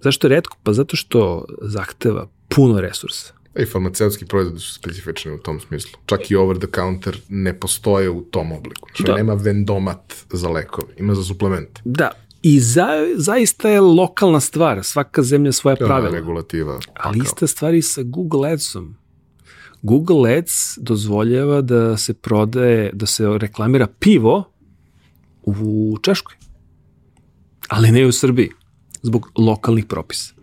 Zašto 0.00 0.26
je 0.26 0.30
redko? 0.30 0.56
Pa 0.62 0.72
zato 0.72 0.96
što 0.96 1.44
zahteva 1.62 2.28
puno 2.48 2.80
resursa. 2.80 3.32
I 3.56 3.66
farmaceutski 3.66 4.26
proizvodi 4.26 4.60
su 4.60 4.74
specifični 4.74 5.32
u 5.32 5.38
tom 5.38 5.60
smislu. 5.60 5.98
Čak 6.06 6.30
i 6.30 6.36
over 6.36 6.58
the 6.58 6.66
counter 6.74 7.18
ne 7.28 7.60
postoje 7.60 8.10
u 8.10 8.22
tom 8.22 8.52
obliku. 8.52 8.88
Što 8.92 9.02
Da. 9.02 9.14
nema 9.14 9.34
vendomat 9.34 10.00
za 10.30 10.48
lekove, 10.48 10.88
ima 10.96 11.14
za 11.14 11.24
suplemente. 11.24 11.80
Da, 11.84 12.10
i 12.42 12.60
za, 12.60 12.86
zaista 13.16 13.68
je 13.68 13.80
lokalna 13.80 14.40
stvar, 14.40 14.84
svaka 14.84 15.22
zemlja 15.22 15.52
svoja 15.52 15.72
je 15.72 15.78
pravila. 15.78 16.10
regulativa. 16.10 16.80
Ali 16.94 17.18
ista 17.18 17.46
stvar 17.46 17.74
i 17.74 17.82
sa 17.82 18.02
Google 18.02 18.50
Adsom. 18.50 18.96
Google 19.82 20.36
Ads 20.36 20.78
dozvoljava 20.80 21.60
da 21.60 21.96
se 21.96 22.14
prodaje, 22.14 22.90
da 22.92 23.06
se 23.06 23.38
reklamira 23.38 23.86
pivo 23.86 24.44
u 25.42 25.96
Češkoj. 26.02 26.36
Ali 27.68 27.90
ne 27.90 28.06
u 28.06 28.12
Srbiji, 28.12 28.50
zbog 29.02 29.30
lokalnih 29.38 29.86
propisa. 29.86 30.34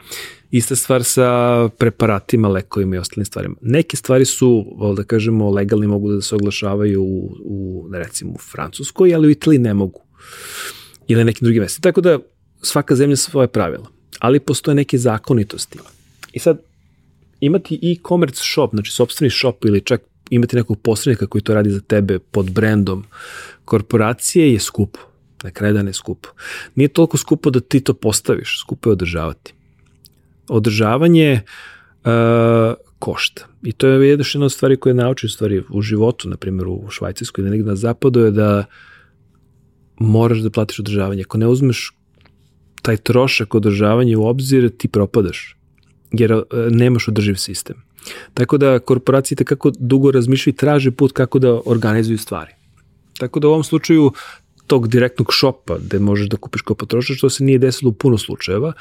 Ista 0.51 0.75
stvar 0.75 1.03
sa 1.03 1.29
preparatima, 1.77 2.47
lekovima 2.47 2.95
i 2.95 2.99
ostalim 2.99 3.25
stvarima. 3.25 3.55
Neke 3.61 3.97
stvari 3.97 4.25
su, 4.25 4.65
da 4.97 5.03
kažemo, 5.03 5.49
legalni 5.49 5.87
mogu 5.87 6.11
da 6.11 6.21
se 6.21 6.35
oglašavaju 6.35 7.03
u, 7.03 7.35
u 7.43 7.89
recimo, 7.93 8.31
u 8.31 8.37
Francuskoj, 8.37 9.15
ali 9.15 9.27
u 9.27 9.31
Italiji 9.31 9.59
ne 9.59 9.73
mogu. 9.73 10.01
Ili 11.07 11.23
nekim 11.23 11.45
drugim 11.45 11.61
mestima. 11.61 11.83
Tako 11.83 12.01
da 12.01 12.19
svaka 12.61 12.95
zemlja 12.95 13.15
svoje 13.15 13.47
pravila. 13.47 13.87
Ali 14.19 14.39
postoje 14.39 14.75
neke 14.75 14.97
zakonitosti. 14.97 15.79
I 16.33 16.39
sad, 16.39 16.61
imati 17.39 17.79
e-commerce 17.83 18.41
shop, 18.43 18.69
znači 18.73 18.91
sobstveni 18.91 19.31
shop 19.31 19.65
ili 19.65 19.81
čak 19.81 20.01
imati 20.29 20.55
nekog 20.55 20.81
posrednika 20.81 21.27
koji 21.27 21.41
to 21.41 21.53
radi 21.53 21.69
za 21.69 21.81
tebe 21.81 22.19
pod 22.19 22.51
brendom 22.51 23.03
korporacije 23.65 24.53
je 24.53 24.59
skupo. 24.59 24.99
Na 25.43 25.51
kraju 25.51 25.73
dana 25.73 25.89
je 25.89 25.93
skupo. 25.93 26.29
Nije 26.75 26.87
toliko 26.87 27.17
skupo 27.17 27.49
da 27.49 27.59
ti 27.59 27.79
to 27.79 27.93
postaviš, 27.93 28.59
skupo 28.59 28.89
je 28.89 28.93
održavati. 28.93 29.53
Održavanje 30.47 31.41
uh, 32.05 32.11
košta. 32.99 33.47
I 33.63 33.71
to 33.71 33.87
je 33.87 34.09
još 34.09 34.35
jedna 34.35 34.45
od 34.45 34.51
stvari 34.51 34.77
koje 34.77 34.93
nauči 34.93 35.27
stvari 35.27 35.63
u 35.69 35.81
životu, 35.81 36.29
na 36.29 36.37
primjer 36.37 36.67
u 36.67 36.89
Švajcarskoj 36.89 37.41
ili 37.41 37.51
negdje 37.51 37.69
na 37.69 37.75
zapadu 37.75 38.19
je 38.19 38.31
da 38.31 38.65
moraš 39.99 40.37
da 40.37 40.49
platiš 40.49 40.79
održavanje. 40.79 41.21
Ako 41.21 41.37
ne 41.37 41.47
uzmeš 41.47 41.91
taj 42.81 42.97
trošak 42.97 43.55
održavanja 43.55 44.19
u 44.19 44.25
obzir, 44.25 44.69
ti 44.77 44.87
propadaš 44.87 45.57
jer 46.19 46.31
e, 46.31 46.43
nemaš 46.69 47.07
održiv 47.07 47.35
sistem. 47.35 47.75
Tako 48.33 48.57
da 48.57 48.79
korporacije 48.79 49.45
kako 49.45 49.71
dugo 49.79 50.11
razmišljaju 50.11 50.53
i 50.53 50.57
traže 50.57 50.91
put 50.91 51.11
kako 51.11 51.39
da 51.39 51.59
organizuju 51.65 52.17
stvari. 52.17 52.51
Tako 53.19 53.39
da 53.39 53.47
u 53.47 53.51
ovom 53.51 53.63
slučaju 53.63 54.11
tog 54.67 54.87
direktnog 54.87 55.33
šopa 55.33 55.77
gde 55.77 55.99
možeš 55.99 56.29
da 56.29 56.37
kupiš 56.37 56.61
kao 56.61 56.75
potrošač, 56.75 57.21
to 57.21 57.29
se 57.29 57.43
nije 57.43 57.59
desilo 57.59 57.89
u 57.89 57.93
puno 57.93 58.17
slučajeva, 58.17 58.73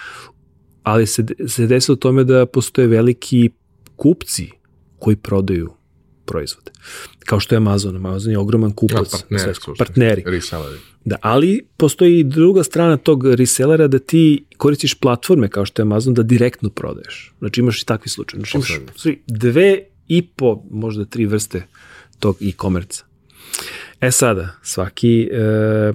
ali 0.82 1.06
se, 1.06 1.24
se 1.46 1.66
desilo 1.66 1.96
tome 1.96 2.24
da 2.24 2.46
postoje 2.46 2.88
veliki 2.88 3.50
kupci 3.96 4.50
koji 4.98 5.16
prodaju 5.16 5.72
proizvode. 6.24 6.70
Kao 7.18 7.40
što 7.40 7.54
je 7.54 7.56
Amazon. 7.56 7.96
Amazon 7.96 8.32
je 8.32 8.38
ogroman 8.38 8.72
kupac. 8.72 9.10
Da, 9.10 9.18
partneri 9.18 9.54
su. 9.54 9.74
partneri. 9.78 10.22
Reselleri. 10.26 10.78
Da, 11.04 11.16
ali 11.20 11.66
postoji 11.76 12.18
i 12.18 12.24
druga 12.24 12.62
strana 12.62 12.96
tog 12.96 13.34
resellera 13.34 13.88
da 13.88 13.98
ti 13.98 14.44
koristiš 14.56 14.94
platforme 14.94 15.48
kao 15.48 15.66
što 15.66 15.82
je 15.82 15.84
Amazon 15.84 16.14
da 16.14 16.22
direktno 16.22 16.68
prodaješ. 16.68 17.32
Znači 17.38 17.60
imaš 17.60 17.82
i 17.82 17.86
takvi 17.86 18.08
slučaj. 18.08 18.38
Znači 18.38 18.56
imaš 18.56 18.80
svi, 18.96 19.22
dve 19.26 19.78
i 20.08 20.22
po, 20.22 20.62
možda 20.70 21.04
tri 21.04 21.26
vrste 21.26 21.66
tog 22.18 22.36
e-commerce. 22.42 23.02
E 24.00 24.10
sada, 24.10 24.48
svaki, 24.62 25.28
e, 25.32 25.92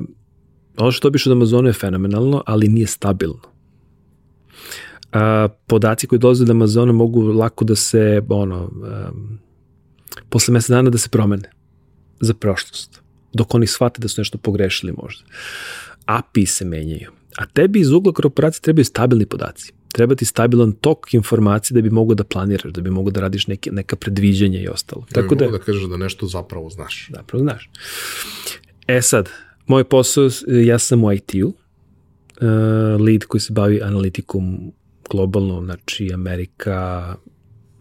ono 0.77 0.91
što 0.91 1.07
dobiš 1.07 1.27
od 1.27 1.31
Amazona 1.31 1.69
je 1.69 1.73
fenomenalno, 1.73 2.43
ali 2.45 2.67
nije 2.67 2.87
stabilno. 2.87 3.41
A, 5.11 5.47
podaci 5.67 6.07
koji 6.07 6.19
dolaze 6.19 6.43
od 6.43 6.49
Amazona 6.49 6.91
mogu 6.91 7.21
lako 7.21 7.65
da 7.65 7.75
se, 7.75 8.21
ono, 8.29 8.63
um, 8.63 9.39
posle 10.29 10.53
mesec 10.53 10.69
dana 10.69 10.89
da 10.89 10.97
se 10.97 11.09
promene 11.09 11.51
za 12.21 12.33
prošlost 12.33 13.01
dok 13.33 13.55
oni 13.55 13.67
shvate 13.67 14.01
da 14.01 14.07
su 14.07 14.21
nešto 14.21 14.37
pogrešili 14.37 14.93
možda. 15.03 15.23
API 16.05 16.45
se 16.45 16.65
menjaju. 16.65 17.11
A 17.37 17.45
tebi 17.45 17.79
iz 17.79 17.91
ugla 17.91 18.13
korporacije 18.13 18.61
trebaju 18.61 18.85
stabilni 18.85 19.25
podaci. 19.25 19.73
Treba 19.91 20.15
ti 20.15 20.25
stabilan 20.25 20.71
tok 20.71 21.13
informacije 21.13 21.75
da 21.75 21.81
bi 21.81 21.89
mogao 21.89 22.15
da 22.15 22.23
planiraš, 22.23 22.71
da 22.73 22.81
bi 22.81 22.89
mogao 22.89 23.11
da 23.11 23.21
radiš 23.21 23.47
neke, 23.47 23.71
neka 23.71 23.95
predviđanja 23.95 24.59
i 24.59 24.67
ostalo. 24.67 25.05
Da 25.11 25.21
Tako 25.21 25.35
da, 25.35 25.47
da 25.47 25.59
kažeš 25.59 25.83
da 25.83 25.97
nešto 25.97 26.27
zapravo 26.27 26.69
znaš. 26.69 27.09
zapravo 27.15 27.43
znaš. 27.43 27.69
E 28.87 29.01
sad, 29.01 29.29
moj 29.67 29.83
posao, 29.83 30.29
ja 30.47 30.79
sam 30.79 31.03
u 31.03 31.13
IT-u, 31.13 31.47
uh, 31.47 31.53
lead 33.01 33.23
koji 33.23 33.41
se 33.41 33.53
bavi 33.53 33.81
analitikom 33.81 34.71
globalno, 35.09 35.61
znači 35.65 36.11
Amerika, 36.13 37.15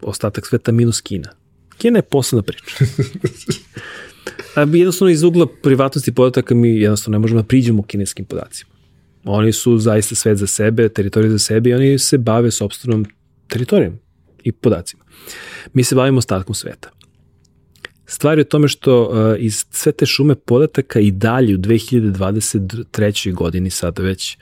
ostatak 0.01 0.47
sveta 0.47 0.71
minus 0.71 1.01
Kina. 1.01 1.38
Kina 1.79 1.99
je 1.99 2.03
posebna 2.03 2.43
priča. 2.43 2.75
A 4.55 4.61
jednostavno 4.61 5.11
iz 5.11 5.23
ugla 5.23 5.47
privatnosti 5.63 6.11
podataka 6.11 6.55
mi 6.55 6.69
jednostavno 6.69 7.17
ne 7.17 7.21
možemo 7.21 7.41
da 7.41 7.47
priđemo 7.47 7.83
kineskim 7.83 8.25
podacima. 8.25 8.71
Oni 9.23 9.53
su 9.53 9.77
zaista 9.77 10.15
svet 10.15 10.37
za 10.37 10.47
sebe, 10.47 10.89
teritorij 10.89 11.29
za 11.29 11.39
sebe 11.39 11.69
i 11.69 11.73
oni 11.73 11.99
se 11.99 12.17
bave 12.17 12.51
sobstvenom 12.51 13.05
teritorijom 13.47 13.99
i 14.43 14.51
podacima. 14.51 15.03
Mi 15.73 15.83
se 15.83 15.95
bavimo 15.95 16.17
ostatkom 16.17 16.55
sveta. 16.55 16.89
Stvar 18.05 18.37
je 18.37 18.41
u 18.41 18.45
tome 18.45 18.67
što 18.67 19.03
uh, 19.03 19.35
iz 19.37 19.65
sve 19.71 19.91
te 19.91 20.05
šume 20.05 20.35
podataka 20.35 20.99
i 20.99 21.11
dalje 21.11 21.55
u 21.55 21.57
2023. 21.57 23.33
godini 23.33 23.69
sada 23.69 24.03
već 24.03 24.37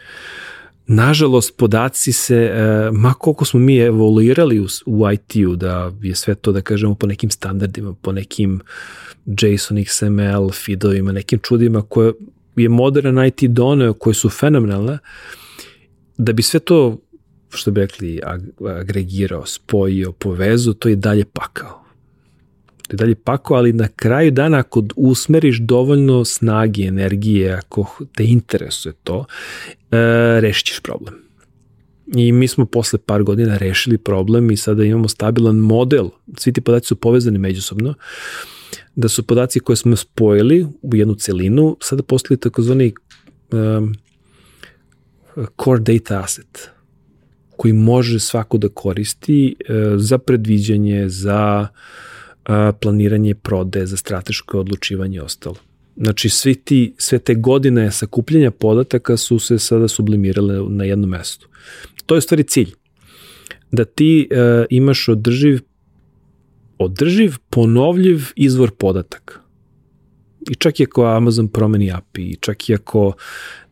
Nažalost, 0.88 1.58
podaci 1.58 2.12
se, 2.12 2.52
uh, 2.54 2.98
ma 2.98 3.14
koliko 3.14 3.46
smo 3.46 3.60
mi 3.60 3.78
evoluirali 3.78 4.60
u, 4.60 4.68
u 4.86 5.12
IT-u, 5.12 5.56
da 5.56 5.92
je 6.02 6.16
sve 6.16 6.36
to, 6.36 6.52
da 6.52 6.62
kažemo, 6.62 6.96
po 6.96 7.08
nekim 7.08 7.30
standardima, 7.30 7.94
po 8.02 8.12
nekim 8.12 8.62
JSON, 9.26 9.78
XML, 9.78 10.52
feedovima, 10.66 11.12
nekim 11.12 11.40
čudima 11.40 11.82
koje 11.82 12.14
je 12.56 12.70
modern 12.70 13.26
IT 13.26 13.44
doneo, 13.44 13.94
koje 13.94 14.14
su 14.14 14.30
fenomenalne, 14.30 14.98
da 16.18 16.34
bi 16.34 16.42
sve 16.42 16.60
to, 16.60 16.98
što 17.50 17.72
bi 17.72 17.82
rekli, 17.82 18.22
ag- 18.24 18.80
agregirao, 18.80 19.46
spojio, 19.46 20.12
povezao, 20.12 20.74
to 20.74 20.90
je 20.90 20.96
dalje 20.96 21.26
pakao 21.26 21.87
je 22.94 22.98
dalje 22.98 23.16
pako, 23.16 23.56
ali 23.56 23.74
na 23.74 23.88
kraju 23.88 24.32
dana 24.32 24.58
ako 24.58 24.84
usmeriš 24.96 25.60
dovoljno 25.60 26.26
snage, 26.26 26.84
energije, 26.84 27.54
ako 27.54 27.86
te 28.16 28.26
interesuje 28.26 28.94
to, 29.04 29.26
e, 29.92 29.98
rešit 30.42 30.66
ćeš 30.66 30.80
problem. 30.80 31.14
I 32.16 32.32
mi 32.32 32.48
smo 32.48 32.66
posle 32.66 33.00
par 33.00 33.24
godina 33.24 33.58
rešili 33.58 33.98
problem 33.98 34.52
i 34.52 34.58
sada 34.58 34.84
imamo 34.84 35.08
stabilan 35.08 35.56
model, 35.56 36.10
svi 36.38 36.54
ti 36.54 36.62
podaci 36.62 36.88
su 36.88 36.96
povezani 36.96 37.38
međusobno, 37.38 37.94
da 38.96 39.08
su 39.08 39.24
podaci 39.24 39.60
koje 39.60 39.76
smo 39.76 39.96
spojili 39.96 40.68
u 40.82 40.96
jednu 40.96 41.16
celinu, 41.16 41.78
sada 41.82 42.04
postali 42.04 42.40
takozvani 42.40 42.94
um, 43.52 43.96
core 45.64 45.80
data 45.80 46.20
asset, 46.24 46.70
koji 47.58 47.74
može 47.74 48.20
svako 48.20 48.58
da 48.58 48.70
koristi 48.70 49.56
uh, 49.60 49.76
za 49.98 50.18
predviđanje, 50.18 51.10
za 51.10 51.68
uh, 51.72 51.78
planiranje 52.80 53.36
prode, 53.36 53.86
za 53.86 53.98
strateško 53.98 54.60
odlučivanje 54.60 55.18
i 55.18 55.20
ostalo. 55.20 55.56
Znači, 55.98 56.30
svi 56.30 56.56
ti, 56.56 56.94
sve 56.98 57.20
te 57.20 57.36
godine 57.36 57.92
sakupljanja 57.92 58.52
podataka 58.52 59.18
su 59.18 59.40
se 59.40 59.60
sada 59.60 59.88
sublimirale 59.88 60.70
na 60.70 60.84
jednom 60.84 61.10
mestu. 61.10 61.48
To 62.06 62.16
je 62.16 62.22
stvari 62.22 62.44
cilj. 62.44 62.72
Da 63.72 63.86
ti 63.86 64.30
uh, 64.32 64.66
imaš 64.70 65.10
održiv 65.10 65.60
održiv, 66.78 67.36
ponovljiv 67.50 68.22
izvor 68.36 68.72
podataka. 68.72 69.40
I 70.52 70.56
čak 70.56 70.80
i 70.80 70.84
ako 70.84 71.06
Amazon 71.06 71.48
promeni 71.48 71.92
API, 71.92 72.24
i 72.24 72.36
čak 72.36 72.70
i 72.70 72.74
ako 72.74 73.14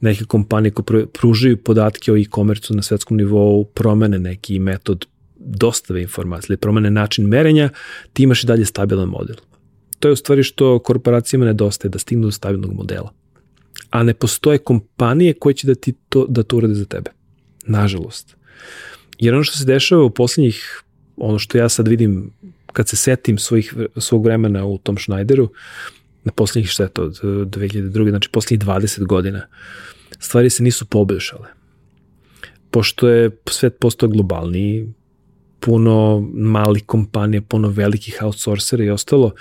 neke 0.01 0.25
kompanije 0.25 0.71
koje 0.71 1.07
pružaju 1.07 1.57
podatke 1.57 2.11
o 2.11 2.17
e-commerce 2.17 2.73
na 2.73 2.81
svetskom 2.81 3.17
nivou 3.17 3.65
promene 3.65 4.19
neki 4.19 4.59
metod 4.59 5.05
dostave 5.45 6.01
informacije 6.01 6.53
ili 6.53 6.57
promene 6.57 6.91
način 6.91 7.27
merenja, 7.27 7.69
ti 8.13 8.23
imaš 8.23 8.43
i 8.43 8.47
dalje 8.47 8.65
stabilan 8.65 9.09
model. 9.09 9.35
To 9.99 10.07
je 10.07 10.11
u 10.11 10.15
stvari 10.15 10.43
što 10.43 10.79
korporacijama 10.79 11.45
nedostaje, 11.45 11.89
da 11.89 11.99
stignu 11.99 12.27
do 12.27 12.31
stabilnog 12.31 12.73
modela. 12.73 13.13
A 13.89 14.03
ne 14.03 14.13
postoje 14.13 14.57
kompanije 14.57 15.33
koje 15.33 15.53
će 15.53 15.67
da 15.67 15.75
ti 15.75 15.93
to, 16.09 16.25
da 16.29 16.43
to 16.43 16.57
urade 16.57 16.73
za 16.73 16.85
tebe. 16.85 17.11
Nažalost. 17.65 18.35
Jer 19.19 19.33
ono 19.33 19.43
što 19.43 19.57
se 19.57 19.65
dešava 19.65 20.03
u 20.03 20.09
poslednjih, 20.09 20.83
ono 21.17 21.39
što 21.39 21.57
ja 21.57 21.69
sad 21.69 21.87
vidim 21.87 22.31
kad 22.73 22.87
se 22.89 22.95
setim 22.95 23.37
svojih, 23.37 23.73
svog 23.97 24.25
vremena 24.25 24.65
u 24.65 24.77
tom 24.77 24.97
Schneideru, 24.97 25.49
na 26.23 26.31
poslednjih 26.31 26.69
šta 26.69 26.83
je 26.83 26.89
to, 26.89 27.09
2002. 27.09 28.09
znači 28.09 28.29
poslednjih 28.29 28.67
20 28.67 29.05
godina, 29.05 29.47
stvari 30.19 30.49
se 30.49 30.63
nisu 30.63 30.85
poboljšale. 30.85 31.47
Pošto 32.71 33.07
je 33.07 33.31
svet 33.49 33.77
postao 33.79 34.09
globalniji, 34.09 34.93
puno 35.65 36.27
malih 36.33 36.83
kompanija, 36.85 37.41
puno 37.41 37.67
velikih 37.67 38.17
outsourcera 38.21 38.83
i 38.83 38.89
ostalo, 38.89 39.31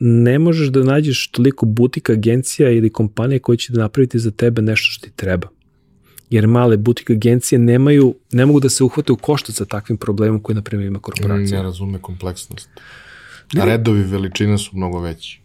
ne 0.00 0.38
možeš 0.38 0.68
da 0.68 0.84
nađeš 0.84 1.28
toliko 1.30 1.66
butik 1.66 2.10
agencija 2.10 2.70
ili 2.70 2.90
kompanije 2.90 3.38
koje 3.38 3.58
će 3.58 3.72
da 3.72 3.80
napraviti 3.80 4.18
za 4.18 4.30
tebe 4.30 4.62
nešto 4.62 4.86
što 4.90 5.06
ti 5.06 5.16
treba 5.16 5.48
jer 6.30 6.46
male 6.46 6.76
butik 6.76 7.10
agencije 7.10 7.58
nemaju, 7.58 8.14
ne 8.32 8.46
mogu 8.46 8.60
da 8.60 8.68
se 8.68 8.84
uhvate 8.84 9.12
u 9.12 9.16
koštac 9.16 9.56
sa 9.56 9.64
takvim 9.64 9.98
problemom 9.98 10.42
koji, 10.42 10.56
na 10.56 10.62
primjer, 10.62 10.86
ima 10.86 10.98
korporacija. 10.98 11.58
Ne 11.58 11.62
razume 11.62 11.98
kompleksnost. 11.98 12.68
A 13.60 13.64
redovi 13.64 14.02
veličine 14.02 14.58
su 14.58 14.76
mnogo 14.76 15.00
veći. 15.00 15.40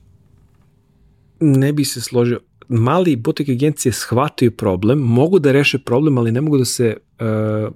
Ne 1.40 1.74
bi 1.74 1.86
se 1.86 2.02
složio. 2.02 2.40
Mali 2.68 3.16
butik 3.16 3.50
agencije 3.50 3.92
shvataju 3.92 4.52
problem, 4.52 5.00
mogu 5.00 5.40
da 5.40 5.52
reše 5.52 5.80
problem, 5.80 6.18
ali 6.18 6.32
ne 6.32 6.42
mogu 6.42 6.58
da 6.58 6.66
se 6.66 6.98
uh, 7.20 7.74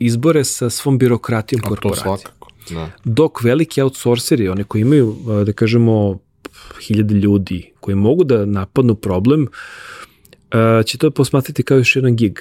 izbore 0.00 0.44
sa 0.44 0.70
svom 0.70 0.98
birokratijom 0.98 1.62
korporacije. 1.62 2.12
A 2.12 2.16
to 2.16 2.22
svakako, 2.22 2.48
da. 2.70 2.90
Dok 3.04 3.42
veliki 3.42 3.82
outsourceri, 3.82 4.48
oni 4.48 4.64
koji 4.64 4.82
imaju, 4.82 5.16
da 5.46 5.52
kažemo, 5.52 6.18
hiljade 6.86 7.14
ljudi, 7.14 7.72
koji 7.80 7.94
mogu 7.94 8.24
da 8.24 8.46
napadnu 8.46 8.94
problem, 8.94 9.46
će 10.86 10.98
to 10.98 11.10
posmatrati 11.10 11.62
kao 11.62 11.78
još 11.78 11.96
jedan 11.96 12.16
gig. 12.16 12.38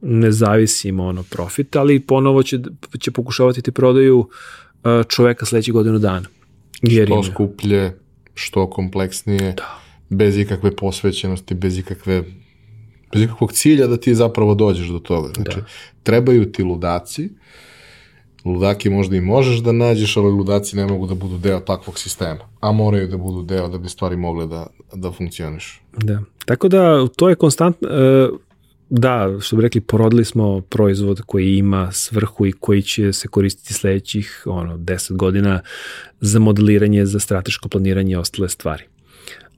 Ne 0.00 0.30
zavisi 0.30 0.88
im 0.88 1.00
ono 1.00 1.22
profit, 1.22 1.76
ali 1.76 2.00
ponovo 2.00 2.42
će, 2.42 2.58
će 3.00 3.10
pokušavati 3.10 3.62
ti 3.62 3.70
prodaju 3.70 4.18
uh, 4.18 4.28
čoveka 5.08 5.46
sledećih 5.46 5.74
godinu 5.74 5.98
dana. 5.98 6.26
Jer 6.82 7.08
što 7.08 7.22
skuplje, 7.22 7.98
što 8.34 8.70
kompleksnije, 8.70 9.52
da. 9.52 9.80
bez 10.08 10.38
ikakve 10.38 10.76
posvećenosti, 10.76 11.54
bez 11.54 11.78
ikakve 11.78 12.24
bez 13.16 13.24
ikakvog 13.24 13.52
cilja 13.52 13.86
da 13.86 13.96
ti 13.96 14.14
zapravo 14.14 14.54
dođeš 14.54 14.88
do 14.88 14.98
toga. 14.98 15.28
Znači, 15.34 15.60
da. 15.60 15.66
trebaju 16.02 16.52
ti 16.52 16.62
ludaci, 16.62 17.30
ludaki 18.44 18.90
možda 18.90 19.16
i 19.16 19.20
možeš 19.20 19.58
da 19.58 19.72
nađeš, 19.72 20.16
ali 20.16 20.30
ludaci 20.30 20.76
ne 20.76 20.86
mogu 20.86 21.06
da 21.06 21.14
budu 21.14 21.38
deo 21.38 21.60
takvog 21.60 21.98
sistema, 21.98 22.40
a 22.60 22.72
moraju 22.72 23.08
da 23.08 23.16
budu 23.16 23.42
deo 23.42 23.68
da 23.68 23.78
bi 23.78 23.88
stvari 23.88 24.16
mogle 24.16 24.46
da, 24.46 24.66
da 24.94 25.12
funkcioniš. 25.12 25.80
Da, 25.96 26.22
tako 26.44 26.68
da 26.68 27.06
to 27.16 27.28
je 27.28 27.34
konstantno, 27.34 27.88
da, 28.90 29.36
što 29.40 29.56
bi 29.56 29.62
rekli, 29.62 29.80
porodili 29.80 30.24
smo 30.24 30.60
proizvod 30.60 31.20
koji 31.26 31.56
ima 31.56 31.92
svrhu 31.92 32.46
i 32.46 32.52
koji 32.52 32.82
će 32.82 33.12
se 33.12 33.28
koristiti 33.28 33.74
sledećih 33.74 34.42
ono, 34.46 34.76
10 34.76 35.16
godina 35.16 35.60
za 36.20 36.38
modeliranje, 36.38 37.06
za 37.06 37.20
strateško 37.20 37.68
planiranje 37.68 38.12
i 38.12 38.16
ostale 38.16 38.48
stvari. 38.48 38.84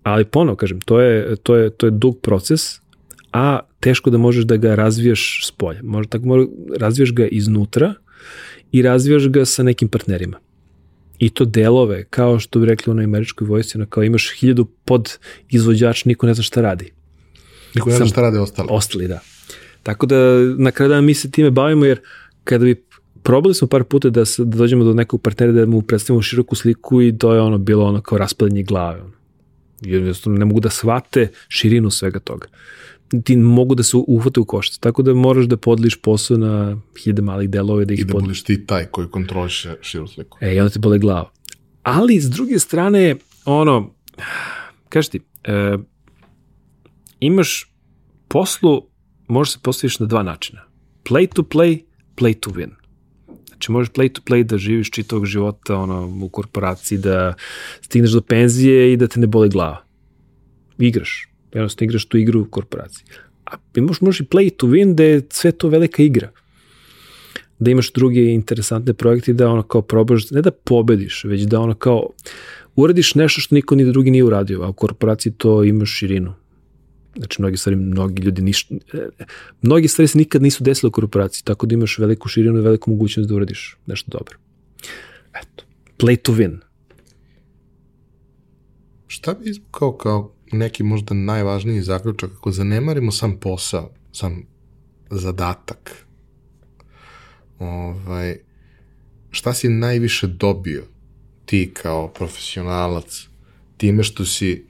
Ali 0.02 0.24
ponovo, 0.24 0.56
kažem, 0.56 0.80
to 0.80 1.01
je, 1.01 1.36
to 1.36 1.56
je, 1.56 1.70
to 1.70 1.86
je 1.86 1.90
dug 1.90 2.18
proces, 2.22 2.80
a 3.32 3.60
teško 3.80 4.10
da 4.10 4.18
možeš 4.18 4.44
da 4.44 4.56
ga 4.56 4.74
razvijaš 4.74 5.46
s 5.46 5.50
polja. 5.50 5.80
Možda 5.82 6.10
tako 6.10 6.26
možda 6.26 6.52
razvijaš 6.78 7.12
ga 7.12 7.26
iznutra 7.26 7.94
i 8.72 8.82
razvijaš 8.82 9.28
ga 9.28 9.44
sa 9.44 9.62
nekim 9.62 9.88
partnerima. 9.88 10.38
I 11.18 11.30
to 11.30 11.44
delove, 11.44 12.05
kao 12.05 12.38
što 12.38 12.59
bi 12.59 12.66
rekli 12.66 12.90
u 12.90 12.92
onoj 12.92 13.05
američkoj 13.05 13.46
vojsci, 13.46 13.78
kao 13.88 14.02
imaš 14.02 14.32
hiljadu 14.38 14.64
pod 14.84 15.18
izvođač, 15.50 16.05
niko 16.05 16.26
ne 16.26 16.34
zna 16.34 16.42
šta 16.42 16.60
radi. 16.60 16.92
Niko 17.74 17.90
ne 17.90 17.96
zna 17.96 18.06
šta 18.06 18.22
rade 18.22 18.38
ostali. 18.38 18.68
Ostali, 18.70 19.09
da. 19.09 19.20
Tako 19.82 20.06
da 20.06 20.16
na 20.59 20.70
kraju 20.70 20.88
dana 20.88 21.00
mi 21.00 21.14
se 21.14 21.30
time 21.30 21.50
bavimo 21.50 21.84
jer 21.84 22.00
kada 22.44 22.64
bi 22.64 22.84
probali 23.22 23.55
smo 23.55 23.68
par 23.68 23.84
puta 23.84 24.10
da, 24.10 24.24
se, 24.24 24.44
da 24.44 24.59
dođemo 24.59 24.84
do 24.84 24.94
nekog 24.94 25.22
partnera 25.22 25.52
da 25.52 25.66
mu 25.66 25.82
predstavimo 25.82 26.22
široku 26.22 26.56
sliku 26.56 27.02
i 27.02 27.18
to 27.18 27.34
je 27.34 27.40
ono 27.40 27.59
bilo 27.59 27.84
ono 27.84 28.00
kao 28.00 28.18
raspadanje 28.18 28.62
glave. 28.62 29.00
Ono. 29.00 29.12
Jednostavno 29.80 30.38
ne 30.38 30.44
mogu 30.44 30.60
da 30.60 30.70
shvate 30.70 31.28
širinu 31.48 31.90
svega 31.90 32.18
toga. 32.18 32.46
Ti 33.24 33.36
mogu 33.36 33.74
da 33.74 33.82
se 33.82 33.97
uhvate 33.97 34.40
u 34.40 34.44
koštac, 34.44 34.78
tako 34.78 35.02
da 35.02 35.14
moraš 35.14 35.47
da 35.47 35.56
podliš 35.56 35.97
posao 35.97 36.36
na 36.36 36.80
hiljade 37.02 37.22
malih 37.22 37.51
delove 37.51 37.85
da 37.85 37.94
ih 37.94 38.01
I 38.01 38.05
da 38.05 38.12
podliš. 38.12 38.26
budeš 38.26 38.43
ti 38.43 38.66
taj 38.66 38.85
koji 38.85 39.09
kontroliše 39.09 39.76
širu 39.82 40.06
sliku. 40.06 40.39
E, 40.40 40.55
i 40.55 40.60
onda 40.60 40.70
te 40.70 40.78
bole 40.78 40.98
glava. 40.98 41.30
Ali, 41.82 42.20
s 42.20 42.30
druge 42.30 42.59
strane, 42.59 43.16
ono, 43.44 43.94
kaži 44.89 45.10
ti, 45.10 45.20
e, 45.44 45.78
imaš 47.20 47.72
poslu, 48.28 48.82
možeš 49.28 49.52
se 49.52 49.59
postaviš 49.62 49.98
na 49.98 50.06
dva 50.06 50.22
načina. 50.22 50.60
Play 51.05 51.35
to 51.35 51.43
play, 51.43 51.82
play 52.16 52.35
to 52.40 52.51
win. 52.51 52.70
Znači, 53.48 53.72
možeš 53.72 53.93
play 53.93 54.12
to 54.12 54.20
play 54.20 54.43
da 54.43 54.59
živiš 54.59 54.90
čitavog 54.90 55.26
života 55.26 55.76
ono, 55.76 56.18
u 56.22 56.28
korporaciji, 56.28 56.98
da 56.98 57.35
stigneš 57.80 58.10
do 58.10 58.20
penzije 58.20 58.93
i 58.93 58.97
da 58.97 59.06
te 59.06 59.20
ne 59.20 59.26
boli 59.26 59.48
glava. 59.48 59.85
Igraš. 60.78 61.28
Jednostavno 61.59 61.85
igraš 61.85 62.05
tu 62.05 62.18
igru 62.18 62.40
u 62.40 62.44
korporaciji. 62.44 63.05
A 63.44 63.56
možeš, 63.76 64.01
možeš 64.01 64.20
i 64.20 64.24
play 64.24 64.51
to 64.56 64.66
win 64.66 64.94
da 64.94 65.05
je 65.05 65.22
sve 65.30 65.52
to 65.52 65.68
velika 65.68 66.02
igra 66.02 66.30
da 67.59 67.70
imaš 67.70 67.93
druge 67.93 68.24
interesantne 68.32 68.94
projekte 68.94 69.32
da 69.32 69.48
ono 69.48 69.62
kao 69.62 69.82
probaš, 69.82 70.30
ne 70.30 70.43
da 70.43 70.51
pobediš, 70.51 71.24
već 71.24 71.43
da 71.43 71.60
ono 71.60 71.74
kao 71.74 72.10
uradiš 72.76 73.14
nešto 73.14 73.40
što 73.40 73.55
niko 73.55 73.74
ni 73.74 73.85
drugi 73.85 74.10
nije 74.10 74.24
uradio, 74.24 74.62
a 74.62 74.68
u 74.68 74.72
korporaciji 74.72 75.32
to 75.32 75.64
imaš 75.64 75.90
širinu. 75.98 76.35
Znači, 77.16 77.43
mnogi 77.43 77.56
stvari, 77.56 77.76
mnogi 77.76 78.22
ljudi 78.22 78.43
niš, 78.43 78.68
mnogi 79.62 79.89
stvari 79.89 80.09
se 80.09 80.18
nikad 80.18 80.43
nisu 80.43 80.64
desile 80.64 80.89
u 80.89 80.90
korporaciji, 80.90 81.44
tako 81.44 81.66
da 81.66 81.74
imaš 81.74 81.98
veliku 81.98 82.28
širinu 82.28 82.59
i 82.59 82.62
veliku 82.62 82.90
mogućnost 82.90 83.28
da 83.28 83.35
uradiš 83.35 83.76
nešto 83.86 84.10
dobro. 84.10 84.36
Eto, 85.35 85.64
play 85.98 86.16
to 86.16 86.32
win. 86.32 86.59
Šta 89.06 89.35
bi 89.35 89.51
izvukao 89.51 89.97
kao 89.97 90.35
neki 90.52 90.82
možda 90.82 91.14
najvažniji 91.14 91.82
zaključak 91.82 92.30
ako 92.36 92.50
zanemarimo 92.50 93.12
sam 93.12 93.36
posao, 93.36 93.90
sam 94.12 94.42
zadatak? 95.10 96.06
Ovaj, 97.58 98.36
šta 99.30 99.54
si 99.54 99.68
najviše 99.68 100.26
dobio 100.26 100.84
ti 101.44 101.70
kao 101.82 102.08
profesionalac 102.08 103.28
time 103.76 104.02
što 104.02 104.24
si 104.24 104.64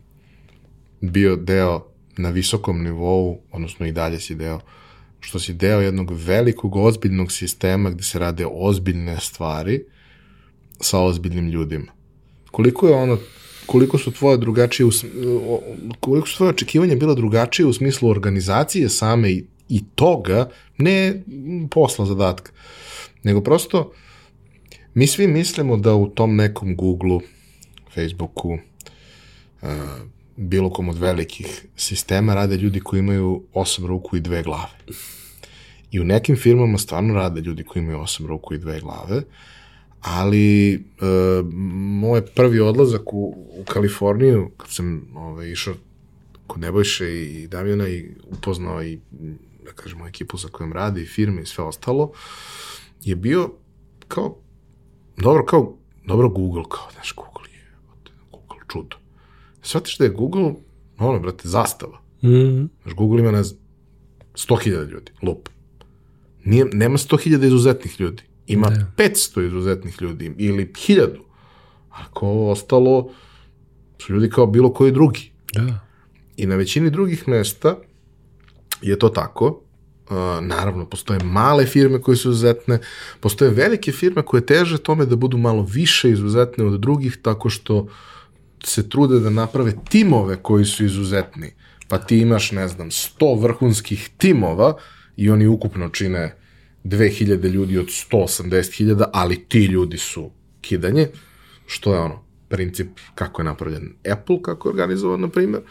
bio 1.00 1.36
deo 1.36 1.86
na 2.16 2.30
visokom 2.30 2.82
nivou, 2.82 3.40
odnosno 3.52 3.86
i 3.86 3.92
dalje 3.92 4.20
si 4.20 4.34
deo, 4.34 4.60
što 5.20 5.38
si 5.38 5.54
deo 5.54 5.80
jednog 5.80 6.10
velikog, 6.10 6.76
ozbiljnog 6.76 7.32
sistema 7.32 7.90
gde 7.90 8.02
se 8.02 8.18
rade 8.18 8.46
ozbiljne 8.50 9.16
stvari 9.20 9.84
sa 10.80 11.00
ozbiljnim 11.00 11.48
ljudima. 11.48 11.92
Koliko 12.50 12.88
je 12.88 12.94
ono 12.94 13.18
koliko 13.68 13.98
su 13.98 14.12
tvoje 14.12 14.38
drugačije 14.38 14.88
koliko 16.00 16.28
su 16.28 16.36
tvoje 16.36 16.50
očekivanja 16.50 16.96
bila 16.96 17.14
drugačije 17.14 17.66
u 17.66 17.72
smislu 17.72 18.08
organizacije 18.10 18.88
same 18.88 19.30
i, 19.30 19.44
i 19.68 19.84
toga, 19.94 20.48
ne 20.78 21.22
posla 21.70 22.06
zadatka, 22.06 22.52
nego 23.22 23.40
prosto 23.40 23.92
mi 24.94 25.06
svi 25.06 25.26
mislimo 25.26 25.76
da 25.76 25.94
u 25.94 26.08
tom 26.08 26.36
nekom 26.36 26.76
Google-u, 26.76 27.20
Facebooku, 27.94 28.48
uh, 29.62 29.68
bilo 30.36 30.70
kom 30.70 30.88
od 30.88 30.98
velikih 30.98 31.66
sistema 31.76 32.34
rade 32.34 32.56
ljudi 32.56 32.80
koji 32.80 33.00
imaju 33.00 33.42
osam 33.54 33.86
ruku 33.86 34.16
i 34.16 34.20
dve 34.20 34.42
glave. 34.42 34.78
I 35.90 36.00
u 36.00 36.04
nekim 36.04 36.36
firmama 36.36 36.78
stvarno 36.78 37.14
rade 37.14 37.40
ljudi 37.40 37.64
koji 37.64 37.82
imaju 37.82 38.00
osam 38.00 38.26
ruku 38.26 38.54
i 38.54 38.58
dve 38.58 38.80
glave, 38.80 39.22
ali 40.00 40.74
e, 40.74 40.78
moj 42.00 42.26
prvi 42.26 42.60
odlazak 42.60 43.12
u, 43.12 43.18
u 43.60 43.64
Kaliforniju, 43.64 44.50
kad 44.56 44.70
sam 44.70 45.16
ovaj, 45.16 45.50
išao 45.50 45.74
kod 46.46 46.60
Nebojše 46.60 47.24
i 47.24 47.46
Damjana 47.48 47.88
i 47.88 48.10
upoznao 48.30 48.82
i, 48.82 48.98
da 49.64 49.72
kažemo, 49.72 50.08
ekipu 50.08 50.36
za 50.36 50.48
kojom 50.48 50.72
radi, 50.72 51.02
i 51.02 51.06
firme 51.06 51.42
i 51.42 51.46
sve 51.46 51.64
ostalo, 51.64 52.12
je 53.02 53.16
bio 53.16 53.50
kao, 54.08 54.36
dobro, 55.16 55.44
kao, 55.44 55.76
dobro 56.06 56.28
Google, 56.28 56.62
kao, 56.68 56.88
znaš, 56.92 57.14
Google 57.14 57.52
je, 57.52 57.76
Google 58.30 58.58
čudo. 58.72 58.96
Shvatiš 59.62 59.98
da 59.98 60.04
je 60.04 60.10
Google, 60.10 60.52
ono, 60.98 61.20
brate, 61.20 61.48
zastava. 61.48 62.00
Mm 62.22 62.28
-hmm. 62.28 62.68
Znaš, 62.82 62.94
Google 62.94 63.20
ima, 63.20 63.30
ne 63.30 63.42
znam, 63.42 63.60
100.000 64.34 64.90
ljudi, 64.90 65.12
lup. 65.22 65.48
Nije, 66.44 66.64
nema 66.72 66.98
100.000 66.98 67.46
izuzetnih 67.46 68.00
ljudi. 68.00 68.22
Ima 68.48 68.68
Da. 68.68 68.92
500 68.96 69.46
izuzetnih 69.46 70.02
ljudi 70.02 70.34
ili 70.38 70.72
1000. 70.72 71.08
Ako 71.90 72.26
ovo 72.26 72.50
ostalo 72.50 73.10
su 73.98 74.12
ljudi 74.12 74.30
kao 74.30 74.46
bilo 74.46 74.72
koji 74.72 74.92
drugi. 74.92 75.30
Da. 75.54 75.80
I 76.36 76.46
na 76.46 76.56
većini 76.56 76.90
drugih 76.90 77.28
mesta 77.28 77.76
je 78.82 78.98
to 78.98 79.08
tako. 79.08 79.62
Uh, 80.10 80.16
naravno, 80.40 80.86
postoje 80.86 81.20
male 81.24 81.66
firme 81.66 82.00
koje 82.00 82.16
su 82.16 82.30
izuzetne, 82.30 82.78
postoje 83.20 83.50
velike 83.50 83.92
firme 83.92 84.22
koje 84.22 84.46
teže 84.46 84.78
tome 84.78 85.06
da 85.06 85.16
budu 85.16 85.36
malo 85.36 85.62
više 85.62 86.10
izuzetne 86.10 86.64
od 86.64 86.80
drugih, 86.80 87.18
tako 87.22 87.50
što 87.50 87.88
se 88.64 88.88
trude 88.88 89.20
da 89.20 89.30
naprave 89.30 89.72
timove 89.88 90.36
koji 90.42 90.64
su 90.64 90.84
izuzetni. 90.84 91.52
Pa 91.88 91.98
ti 91.98 92.18
imaš, 92.18 92.52
ne 92.52 92.68
znam, 92.68 92.90
100 92.90 93.42
vrhunskih 93.42 94.10
timova 94.18 94.76
i 95.16 95.30
oni 95.30 95.46
ukupno 95.46 95.88
čine 95.88 96.36
2000 96.88 97.48
ljudi 97.48 97.78
od 97.78 97.86
180.000, 97.86 99.04
ali 99.12 99.44
ti 99.48 99.64
ljudi 99.64 99.98
su 99.98 100.30
kidanje, 100.60 101.08
što 101.66 101.94
je 101.94 102.00
ono, 102.00 102.24
princip 102.48 102.88
kako 103.14 103.42
je 103.42 103.44
napravljen 103.44 103.94
Apple, 104.12 104.42
kako 104.42 104.68
je 104.68 104.70
organizovan, 104.70 105.20
na 105.20 105.28
primjer, 105.28 105.62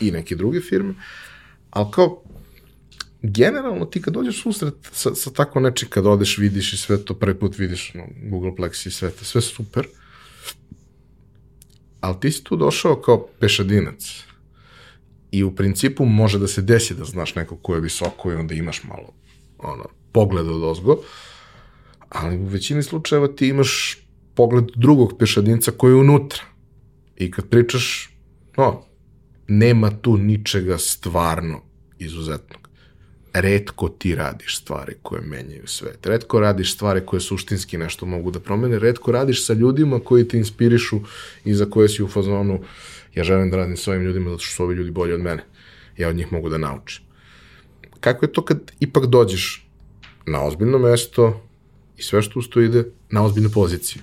i 0.00 0.10
neke 0.10 0.36
druge 0.36 0.60
firme, 0.60 0.94
ali 1.70 1.86
kao, 1.92 2.22
generalno 3.22 3.84
ti 3.84 4.02
kad 4.02 4.14
dođeš 4.14 4.42
susret 4.42 4.74
sa, 4.92 5.14
sa 5.14 5.30
tako 5.30 5.60
nečim, 5.60 5.88
kad 5.88 6.06
odeš, 6.06 6.38
vidiš 6.38 6.72
i 6.72 6.76
sve 6.76 7.04
to, 7.04 7.14
prvi 7.14 7.38
put 7.38 7.58
vidiš 7.58 7.94
no, 7.94 8.06
Google 8.30 8.50
Plex 8.50 8.86
i 8.86 8.90
sve 8.90 9.10
to, 9.10 9.24
sve 9.24 9.40
super, 9.40 9.86
ali 12.00 12.20
ti 12.20 12.32
si 12.32 12.44
tu 12.44 12.56
došao 12.56 13.00
kao 13.00 13.28
pešadinac. 13.40 14.24
I 15.30 15.42
u 15.44 15.54
principu 15.54 16.04
može 16.04 16.38
da 16.38 16.48
se 16.48 16.62
desi 16.62 16.94
da 16.94 17.04
znaš 17.04 17.34
nekog 17.34 17.58
ko 17.62 17.74
je 17.74 17.80
visoko 17.80 18.32
i 18.32 18.34
onda 18.34 18.54
imaš 18.54 18.84
malo 18.84 19.12
ono, 19.58 19.84
pogled 20.16 20.48
od 20.48 20.62
ozgo, 20.62 20.96
ali 22.08 22.36
u 22.36 22.44
većini 22.44 22.82
slučajeva 22.82 23.28
ti 23.28 23.48
imaš 23.48 23.98
pogled 24.34 24.64
drugog 24.74 25.18
pešadinca 25.18 25.70
koji 25.70 25.92
je 25.92 25.96
unutra. 25.96 26.42
I 27.16 27.30
kad 27.30 27.48
pričaš, 27.48 28.10
no, 28.56 28.82
nema 29.48 29.90
tu 29.90 30.16
ničega 30.16 30.78
stvarno 30.78 31.60
izuzetnog. 31.98 32.68
Redko 33.32 33.88
ti 33.88 34.14
radiš 34.14 34.58
stvari 34.58 34.94
koje 35.02 35.22
menjaju 35.22 35.66
svet. 35.66 36.06
Redko 36.06 36.40
radiš 36.40 36.74
stvari 36.74 37.00
koje 37.06 37.20
suštinski 37.20 37.78
nešto 37.78 38.06
mogu 38.06 38.30
da 38.30 38.40
promene. 38.40 38.78
Redko 38.78 39.12
radiš 39.12 39.44
sa 39.46 39.52
ljudima 39.52 40.00
koji 40.00 40.28
te 40.28 40.38
inspirišu 40.38 41.00
i 41.44 41.54
za 41.54 41.66
koje 41.70 41.88
si 41.88 42.02
u 42.02 42.08
fazonu 42.08 42.60
ja 43.14 43.24
želim 43.24 43.50
da 43.50 43.56
radim 43.56 43.76
s 43.76 43.88
ovim 43.88 44.02
ljudima 44.02 44.30
zato 44.30 44.42
što 44.42 44.54
su 44.54 44.64
ovi 44.64 44.74
ljudi 44.74 44.90
bolji 44.90 45.12
od 45.12 45.20
mene. 45.20 45.44
Ja 45.96 46.08
od 46.08 46.16
njih 46.16 46.32
mogu 46.32 46.48
da 46.48 46.58
naučim. 46.58 47.04
Kako 48.00 48.24
je 48.24 48.32
to 48.32 48.44
kad 48.44 48.72
ipak 48.80 49.06
dođeš 49.06 49.65
na 50.26 50.44
ozbiljno 50.44 50.78
mesto 50.78 51.40
i 51.96 52.02
sve 52.02 52.22
što 52.22 52.38
usto 52.38 52.60
ide 52.60 52.84
na 53.10 53.24
ozbiljnu 53.24 53.50
poziciju? 53.50 54.02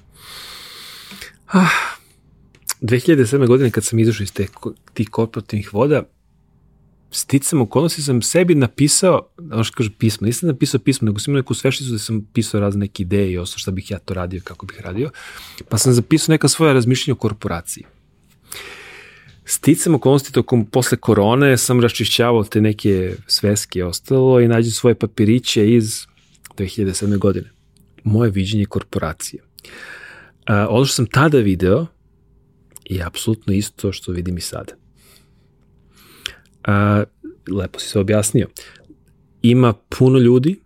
2007. 2.82 3.48
godine 3.48 3.72
kad 3.72 3.86
sam 3.86 4.00
izašao 4.00 4.24
iz 4.24 4.34
te, 4.34 4.48
tih 4.94 5.10
korporativnih 5.10 5.74
voda, 5.74 6.04
sticam 7.12 7.62
okolnosti 7.62 8.02
sam 8.02 8.22
sebi 8.22 8.56
napisao, 8.56 9.28
ono 9.52 9.64
što 9.64 9.76
kaže 9.76 9.90
pismo, 9.98 10.26
nisam 10.26 10.50
napisao 10.50 10.80
pismo, 10.80 11.06
nego 11.06 11.20
sam 11.20 11.32
imao 11.32 11.40
neku 11.40 11.54
svešticu 11.54 11.92
da 11.92 12.00
sam 12.00 12.28
pisao 12.34 12.62
razne 12.62 12.80
neke 12.80 13.04
ideje 13.04 13.32
i 13.32 13.38
ostalo 13.38 13.60
šta 13.60 13.72
bih 13.72 13.92
ja 13.92 14.00
to 14.00 14.14
radio, 14.14 14.42
kako 14.44 14.66
bih 14.66 14.82
radio, 14.82 15.10
pa 15.70 15.78
sam 15.78 15.94
zapisao 15.94 16.34
neka 16.34 16.48
svoja 16.48 16.74
razmišljenja 16.74 17.14
o 17.14 17.18
korporaciji. 17.18 17.84
Sticam 19.46 19.96
okolnosti 19.96 20.34
tokom 20.34 20.66
posle 20.66 20.98
korone 20.98 21.58
sam 21.58 21.82
raščišćavao 21.82 22.44
te 22.44 22.62
neke 22.62 23.16
sveske 23.28 23.80
i 23.80 23.82
ostalo 23.82 24.40
i 24.40 24.48
nađem 24.48 24.72
svoje 24.72 24.96
papiriće 24.96 25.74
iz 25.74 26.06
2007. 26.58 27.18
godine. 27.18 27.50
Moje 28.04 28.32
viđenje 28.32 28.66
korporacije. 28.66 29.44
A, 30.46 30.68
ono 30.70 30.86
što 30.86 30.96
sam 30.96 31.06
tada 31.06 31.38
video 31.38 31.86
je 32.86 33.04
apsolutno 33.04 33.54
isto 33.54 33.92
što 33.92 34.12
vidim 34.12 34.38
i 34.38 34.42
sada. 34.42 34.74
A, 36.64 37.04
lepo 37.52 37.80
si 37.80 37.88
se 37.88 38.00
objasnio. 38.00 38.48
Ima 39.42 39.74
puno 39.74 40.20
ljudi, 40.20 40.60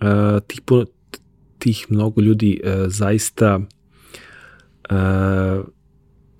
a, 0.00 0.40
tih, 0.46 0.60
puno, 0.60 0.86
tih 1.58 1.86
mnogo 1.88 2.20
ljudi 2.20 2.60
a, 2.64 2.84
zaista 2.88 3.60
a, 4.88 5.62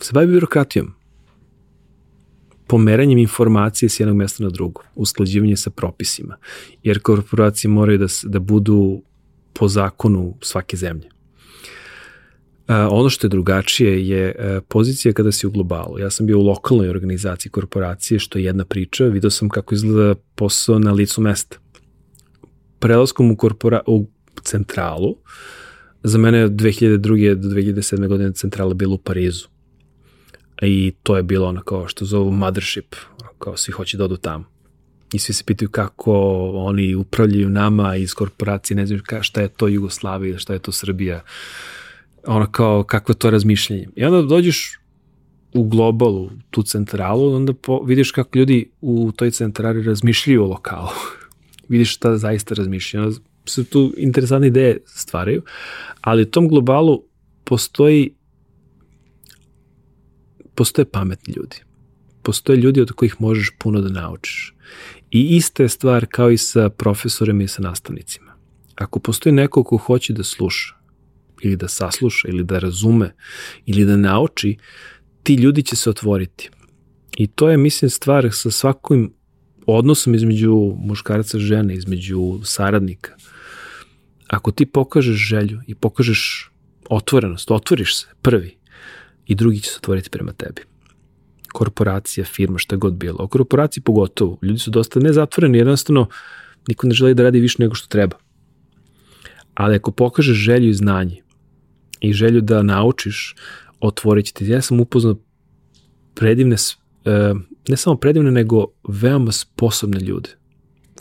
se 0.00 0.12
bavi 0.12 0.26
birokratijom 0.26 0.95
pomeranjem 2.66 3.18
informacije 3.18 3.88
s 3.88 4.00
jednog 4.00 4.16
mesta 4.16 4.44
na 4.44 4.50
drugo, 4.50 4.82
usklađivanje 4.94 5.56
sa 5.56 5.70
propisima. 5.70 6.36
Jer 6.82 7.00
korporacije 7.00 7.70
moraju 7.70 7.98
da, 7.98 8.06
da 8.24 8.38
budu 8.38 9.02
po 9.52 9.68
zakonu 9.68 10.34
svake 10.40 10.76
zemlje. 10.76 11.08
A, 12.66 12.88
ono 12.90 13.10
što 13.10 13.26
je 13.26 13.28
drugačije 13.28 14.08
je 14.08 14.34
a, 14.38 14.60
pozicija 14.68 15.12
kada 15.12 15.32
si 15.32 15.46
u 15.46 15.50
globalu. 15.50 15.98
Ja 15.98 16.10
sam 16.10 16.26
bio 16.26 16.38
u 16.38 16.46
lokalnoj 16.46 16.88
organizaciji 16.88 17.52
korporacije, 17.52 18.18
što 18.18 18.38
je 18.38 18.44
jedna 18.44 18.64
priča. 18.64 19.04
Video 19.04 19.30
sam 19.30 19.48
kako 19.48 19.74
izgleda 19.74 20.14
posao 20.34 20.78
na 20.78 20.92
licu 20.92 21.20
mesta. 21.20 21.56
Prelaskom 22.78 23.30
u, 23.30 23.36
korpora, 23.36 23.80
u 23.86 24.06
centralu, 24.42 25.16
za 26.02 26.18
mene 26.18 26.38
je 26.38 26.48
2002. 26.48 27.34
do 27.34 27.48
2007. 27.48 28.08
godine 28.08 28.32
centrala 28.32 28.74
bila 28.74 28.94
u 28.94 28.98
Parizu. 28.98 29.48
I 30.62 30.92
to 31.02 31.16
je 31.16 31.22
bilo 31.22 31.48
ono 31.48 31.62
kao 31.62 31.88
što 31.88 32.04
zovu 32.04 32.30
mothership, 32.30 32.94
kao 33.38 33.56
svi 33.56 33.72
hoće 33.72 33.96
da 33.96 34.04
odu 34.04 34.16
tamo. 34.16 34.44
I 35.12 35.18
svi 35.18 35.34
se 35.34 35.44
pitaju 35.44 35.68
kako 35.68 36.12
oni 36.54 36.94
upravljaju 36.94 37.50
nama 37.50 37.96
iz 37.96 38.14
korporacije, 38.14 38.76
ne 38.76 38.86
znam 38.86 39.00
šta 39.20 39.40
je 39.40 39.48
to 39.48 39.68
Jugoslavija, 39.68 40.38
šta 40.38 40.52
je 40.52 40.58
to 40.58 40.72
Srbija 40.72 41.22
ono 42.26 42.52
kao 42.52 42.82
kakvo 42.82 43.14
to 43.14 43.30
razmišljanje. 43.30 43.88
I 43.96 44.04
onda 44.04 44.22
dođeš 44.22 44.78
u 45.54 45.64
globalu, 45.64 46.30
tu 46.50 46.62
centralu, 46.62 47.34
onda 47.34 47.52
po, 47.52 47.82
vidiš 47.82 48.10
kako 48.10 48.38
ljudi 48.38 48.70
u 48.80 49.12
toj 49.16 49.30
centrali 49.30 49.82
razmišljaju 49.82 50.44
o 50.44 50.46
lokalu. 50.46 50.88
vidiš 51.68 51.94
šta 51.94 52.16
zaista 52.16 52.54
razmišljaju. 52.54 53.06
Onda 53.06 53.18
se 53.44 53.64
tu 53.64 53.94
interesantne 53.96 54.48
ideje 54.48 54.78
stvaraju, 54.86 55.42
ali 56.00 56.22
u 56.22 56.30
tom 56.30 56.48
globalu 56.48 57.02
postoji 57.44 58.14
postoje 60.56 60.84
pametni 60.90 61.34
ljudi. 61.36 61.56
Postoje 62.22 62.56
ljudi 62.56 62.80
od 62.80 62.92
kojih 62.92 63.16
možeš 63.18 63.50
puno 63.58 63.80
da 63.80 64.00
naučiš. 64.00 64.54
I 65.10 65.36
ista 65.36 65.62
je 65.62 65.68
stvar 65.68 66.06
kao 66.10 66.30
i 66.30 66.38
sa 66.38 66.68
profesorima 66.68 67.42
i 67.42 67.48
sa 67.48 67.62
nastavnicima. 67.62 68.36
Ako 68.74 68.98
postoji 68.98 69.32
neko 69.32 69.64
ko 69.64 69.76
hoće 69.76 70.12
da 70.12 70.24
sluša, 70.24 70.74
ili 71.42 71.56
da 71.56 71.68
sasluša, 71.68 72.28
ili 72.28 72.44
da 72.44 72.58
razume, 72.58 73.14
ili 73.66 73.84
da 73.84 73.96
nauči, 73.96 74.56
ti 75.22 75.34
ljudi 75.34 75.62
će 75.62 75.76
se 75.76 75.90
otvoriti. 75.90 76.50
I 77.16 77.26
to 77.26 77.50
je, 77.50 77.56
mislim, 77.56 77.90
stvar 77.90 78.28
sa 78.32 78.50
svakim 78.50 79.12
odnosom 79.66 80.14
između 80.14 80.74
muškarca 80.78 81.38
i 81.38 81.40
žene, 81.40 81.74
između 81.74 82.40
saradnika. 82.44 83.16
Ako 84.28 84.50
ti 84.50 84.66
pokažeš 84.66 85.16
želju 85.16 85.60
i 85.66 85.74
pokažeš 85.74 86.50
otvorenost, 86.90 87.50
otvoriš 87.50 87.96
se 87.96 88.06
prvi 88.22 88.56
i 89.26 89.34
drugi 89.34 89.60
će 89.60 89.70
se 89.70 89.76
otvoriti 89.76 90.10
prema 90.10 90.32
tebi. 90.32 90.62
Korporacija, 91.52 92.24
firma, 92.24 92.58
šta 92.58 92.76
god 92.76 92.94
bilo. 92.94 93.16
O 93.18 93.28
korporaciji 93.28 93.82
pogotovo. 93.82 94.38
Ljudi 94.42 94.58
su 94.58 94.70
dosta 94.70 95.00
nezatvoreni, 95.00 95.58
jednostavno 95.58 96.08
niko 96.68 96.86
ne 96.86 96.94
želi 96.94 97.14
da 97.14 97.22
radi 97.22 97.40
više 97.40 97.56
nego 97.58 97.74
što 97.74 97.88
treba. 97.88 98.16
Ali 99.54 99.76
ako 99.76 99.90
pokažeš 99.90 100.36
želju 100.36 100.68
i 100.68 100.74
znanje 100.74 101.22
i 102.00 102.12
želju 102.12 102.40
da 102.40 102.62
naučiš, 102.62 103.34
otvorit 103.80 104.26
će 104.26 104.32
ti. 104.32 104.48
Ja 104.48 104.62
sam 104.62 104.80
upoznao 104.80 105.16
predivne, 106.14 106.56
e, 107.04 107.34
ne 107.68 107.76
samo 107.76 107.96
predivne, 107.96 108.30
nego 108.30 108.66
veoma 108.88 109.32
sposobne 109.32 110.00
ljude 110.00 110.30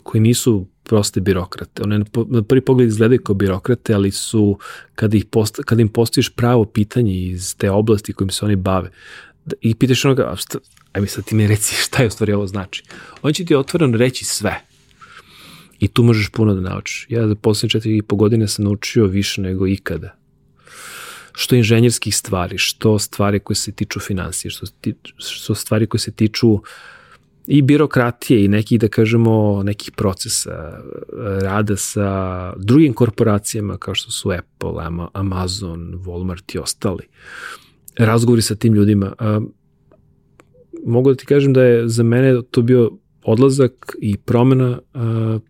koji 0.04 0.22
nisu 0.22 0.68
proste 0.86 1.22
birokrate. 1.22 1.84
One 1.84 2.04
na 2.28 2.44
prvi 2.44 2.62
pogled 2.62 2.88
izgledaju 2.88 3.22
kao 3.22 3.36
birokrate, 3.36 3.94
ali 3.94 4.12
su, 4.12 4.60
kada, 4.96 5.18
ih 5.18 5.26
posta, 5.26 5.64
kada 5.64 5.82
im 5.82 5.90
postojiš 5.90 6.30
pravo 6.30 6.66
pitanje 6.66 7.16
iz 7.16 7.56
te 7.58 7.72
oblasti 7.72 8.14
kojim 8.14 8.30
se 8.30 8.46
oni 8.46 8.56
bave, 8.56 8.92
i 9.62 9.76
pitaš 9.76 10.06
onoga, 10.06 10.24
a 10.32 10.36
šta, 10.36 10.60
aj 10.94 11.02
mi 11.02 11.08
sad 11.08 11.26
ti 11.26 11.36
mi 11.36 11.48
reci 11.48 11.76
šta 11.86 12.02
je 12.02 12.08
u 12.08 12.12
stvari 12.12 12.34
ovo 12.34 12.48
znači. 12.48 12.84
On 13.22 13.34
će 13.34 13.46
ti 13.46 13.56
otvoreno 13.56 13.98
reći 13.98 14.26
sve. 14.26 14.62
I 15.80 15.88
tu 15.88 16.04
možeš 16.04 16.30
puno 16.30 16.54
da 16.54 16.62
naučiš. 16.62 17.06
Ja 17.10 17.28
za 17.28 17.36
poslednje 17.36 17.70
četiri 17.70 17.98
i 17.98 18.02
po 18.02 18.16
godine 18.16 18.48
sam 18.48 18.66
naučio 18.66 19.06
više 19.06 19.42
nego 19.42 19.68
ikada 19.68 20.26
što 21.36 21.56
inženjerskih 21.56 22.16
stvari, 22.16 22.58
što 22.58 23.00
stvari 23.00 23.40
koje 23.40 23.56
se 23.56 23.72
tiču 23.72 24.00
financije, 24.00 24.52
što, 24.52 24.66
što 25.18 25.56
stvari 25.56 25.88
koje 25.88 26.00
se 26.00 26.12
tiču 26.12 26.60
i 27.48 27.62
birokratije 27.62 28.46
i 28.46 28.48
nekih, 28.48 28.80
da 28.80 28.88
kažemo, 28.88 29.64
nekih 29.64 29.92
procesa 29.92 30.82
rada 31.42 31.78
sa 31.78 32.54
drugim 32.58 32.94
korporacijama 32.94 33.78
kao 33.78 33.96
što 33.96 34.12
su 34.12 34.32
Apple, 34.32 34.72
Amazon, 35.14 35.94
Walmart 36.06 36.56
i 36.56 36.60
ostali. 36.60 37.04
Razgovori 37.98 38.42
sa 38.42 38.56
tim 38.56 38.74
ljudima. 38.74 39.14
Mogu 40.86 41.10
da 41.10 41.16
ti 41.16 41.26
kažem 41.26 41.54
da 41.54 41.64
je 41.64 41.88
za 41.88 42.04
mene 42.04 42.42
to 42.52 42.62
bio 42.62 42.92
odlazak 43.24 43.96
i 44.02 44.18
promena 44.18 44.80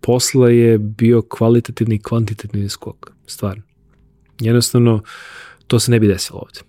posla 0.02 0.50
je 0.50 0.78
bio 0.78 1.22
kvalitativni 1.22 1.96
i 1.96 2.02
kvantitativni 2.02 2.70
skok, 2.70 3.12
stvarno. 3.26 3.64
Jednostavno, 4.40 5.04
to 5.68 5.80
se 5.80 5.92
ne 5.92 6.00
bi 6.00 6.08
desilo 6.08 6.40
ovde. 6.40 6.60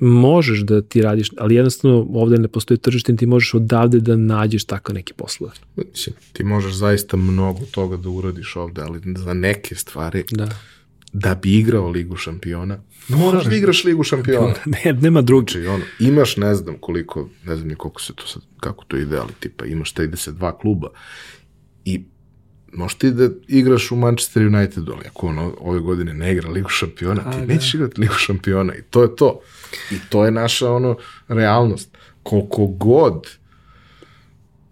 Možeš 0.00 0.58
da 0.60 0.82
ti 0.82 1.02
radiš, 1.02 1.30
ali 1.38 1.54
jednostavno 1.54 2.06
ovde 2.10 2.38
ne 2.38 2.48
postoji 2.48 2.78
tržište, 2.78 3.16
ti 3.16 3.26
možeš 3.26 3.54
odavde 3.54 4.00
da 4.00 4.16
nađeš 4.16 4.64
tako 4.64 4.92
neki 4.92 5.12
poslove. 5.12 5.52
Mislim, 5.76 6.16
ti 6.32 6.44
možeš 6.44 6.72
zaista 6.72 7.16
mnogo 7.16 7.60
toga 7.70 7.96
da 7.96 8.08
uradiš 8.08 8.56
ovde, 8.56 8.82
ali 8.82 9.00
za 9.16 9.34
neke 9.34 9.74
stvari, 9.74 10.24
da, 10.30 10.48
da 11.12 11.34
bi 11.34 11.58
igrao 11.58 11.88
Ligu 11.88 12.16
šampiona, 12.16 12.78
moraš 13.08 13.44
da 13.44 13.56
igraš 13.56 13.84
Ligu 13.84 14.02
šampiona. 14.02 14.54
ne, 14.84 14.92
nema 14.92 15.22
drugi. 15.22 15.52
Znači, 15.52 15.66
ono, 15.66 15.84
imaš 16.00 16.36
ne 16.36 16.54
znam 16.54 16.76
koliko, 16.80 17.28
ne 17.44 17.56
znam 17.56 17.68
ni 17.68 17.74
koliko 17.74 18.00
se 18.00 18.12
to 18.14 18.26
sad, 18.26 18.42
kako 18.60 18.84
to 18.84 18.96
ide, 18.96 19.18
ali 19.18 19.32
tipa 19.40 19.64
imaš 19.64 19.94
32 19.94 20.58
kluba 20.60 20.88
i 21.84 22.04
možeš 22.76 22.98
ti 22.98 23.10
da 23.10 23.28
igraš 23.48 23.90
u 23.90 23.96
Manchester 23.96 24.46
United, 24.46 24.88
ali 24.88 25.06
ako 25.08 25.26
ono 25.26 25.54
ove 25.60 25.80
godine 25.80 26.14
ne 26.14 26.32
igra 26.32 26.50
Ligu 26.50 26.68
šampiona, 26.68 27.22
A, 27.26 27.32
ti 27.32 27.38
da. 27.38 27.46
nećeš 27.46 27.74
igrati 27.74 28.00
Ligu 28.00 28.14
šampiona 28.14 28.74
i 28.74 28.82
to 28.82 29.02
je 29.02 29.16
to. 29.16 29.40
I 29.90 29.94
to 30.08 30.24
je 30.24 30.30
naša 30.30 30.72
ono 30.72 30.96
realnost. 31.28 31.96
Koliko 32.22 32.66
god 32.66 33.28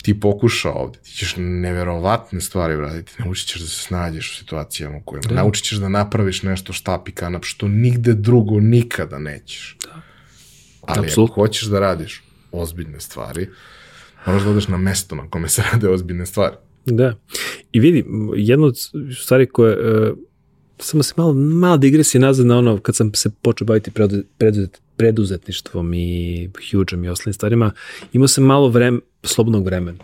ti 0.03 0.21
pokuša 0.21 0.71
ovde, 0.71 0.99
ti 0.99 1.11
ćeš 1.11 1.35
neverovatne 1.37 2.41
stvari 2.41 2.77
uraditi, 2.77 3.13
naučit 3.19 3.49
ćeš 3.49 3.61
da 3.61 3.67
se 3.67 3.83
snađeš 3.83 4.33
u 4.33 4.37
situacijama 4.37 4.97
u 4.97 5.01
kojima, 5.01 5.29
da. 5.29 5.35
naučit 5.35 5.65
ćeš 5.65 5.79
da 5.79 5.89
napraviš 5.89 6.43
nešto 6.43 6.73
štap 6.73 7.09
i 7.09 7.13
kanap, 7.13 7.45
što 7.45 7.69
nigde 7.69 8.15
drugo 8.15 8.61
nikada 8.61 9.19
nećeš. 9.19 9.77
Da. 9.85 10.01
Ali 10.83 11.07
Absolut. 11.07 11.31
ako 11.31 11.41
hoćeš 11.41 11.69
da 11.69 11.81
radiš 11.81 12.23
ozbiljne 12.53 13.01
stvari, 13.01 13.49
moraš 14.27 14.43
da 14.43 14.51
odeš 14.51 14.69
na 14.69 14.77
mesto 14.77 15.15
na 15.15 15.31
kome 15.31 15.49
se 15.49 15.63
rade 15.73 15.89
ozbiljne 15.89 16.27
stvari. 16.27 16.57
Da. 16.86 17.15
I 17.73 17.81
vidi, 17.81 18.05
jedna 18.36 18.66
od 18.66 18.77
stvari 19.23 19.47
koje, 19.47 20.09
uh, 20.11 20.19
samo 20.78 21.02
se 21.02 21.15
malo, 21.16 21.35
malo 21.35 21.77
digresije 21.77 22.20
nazad 22.20 22.47
na 22.47 22.59
ono, 22.59 22.78
kad 22.78 22.97
sam 22.97 23.15
se 23.15 23.31
počeo 23.43 23.66
baviti 23.66 23.90
preduzet, 24.39 24.81
preduzetništvom 24.97 25.94
i 25.94 26.51
huge 26.70 27.06
i 27.06 27.09
ostalim 27.09 27.35
stvarima, 27.35 27.73
imao 28.12 28.28
sam 28.28 28.44
malo 28.44 28.69
vreme, 28.69 29.01
slobodnog 29.23 29.65
vremena. 29.65 29.98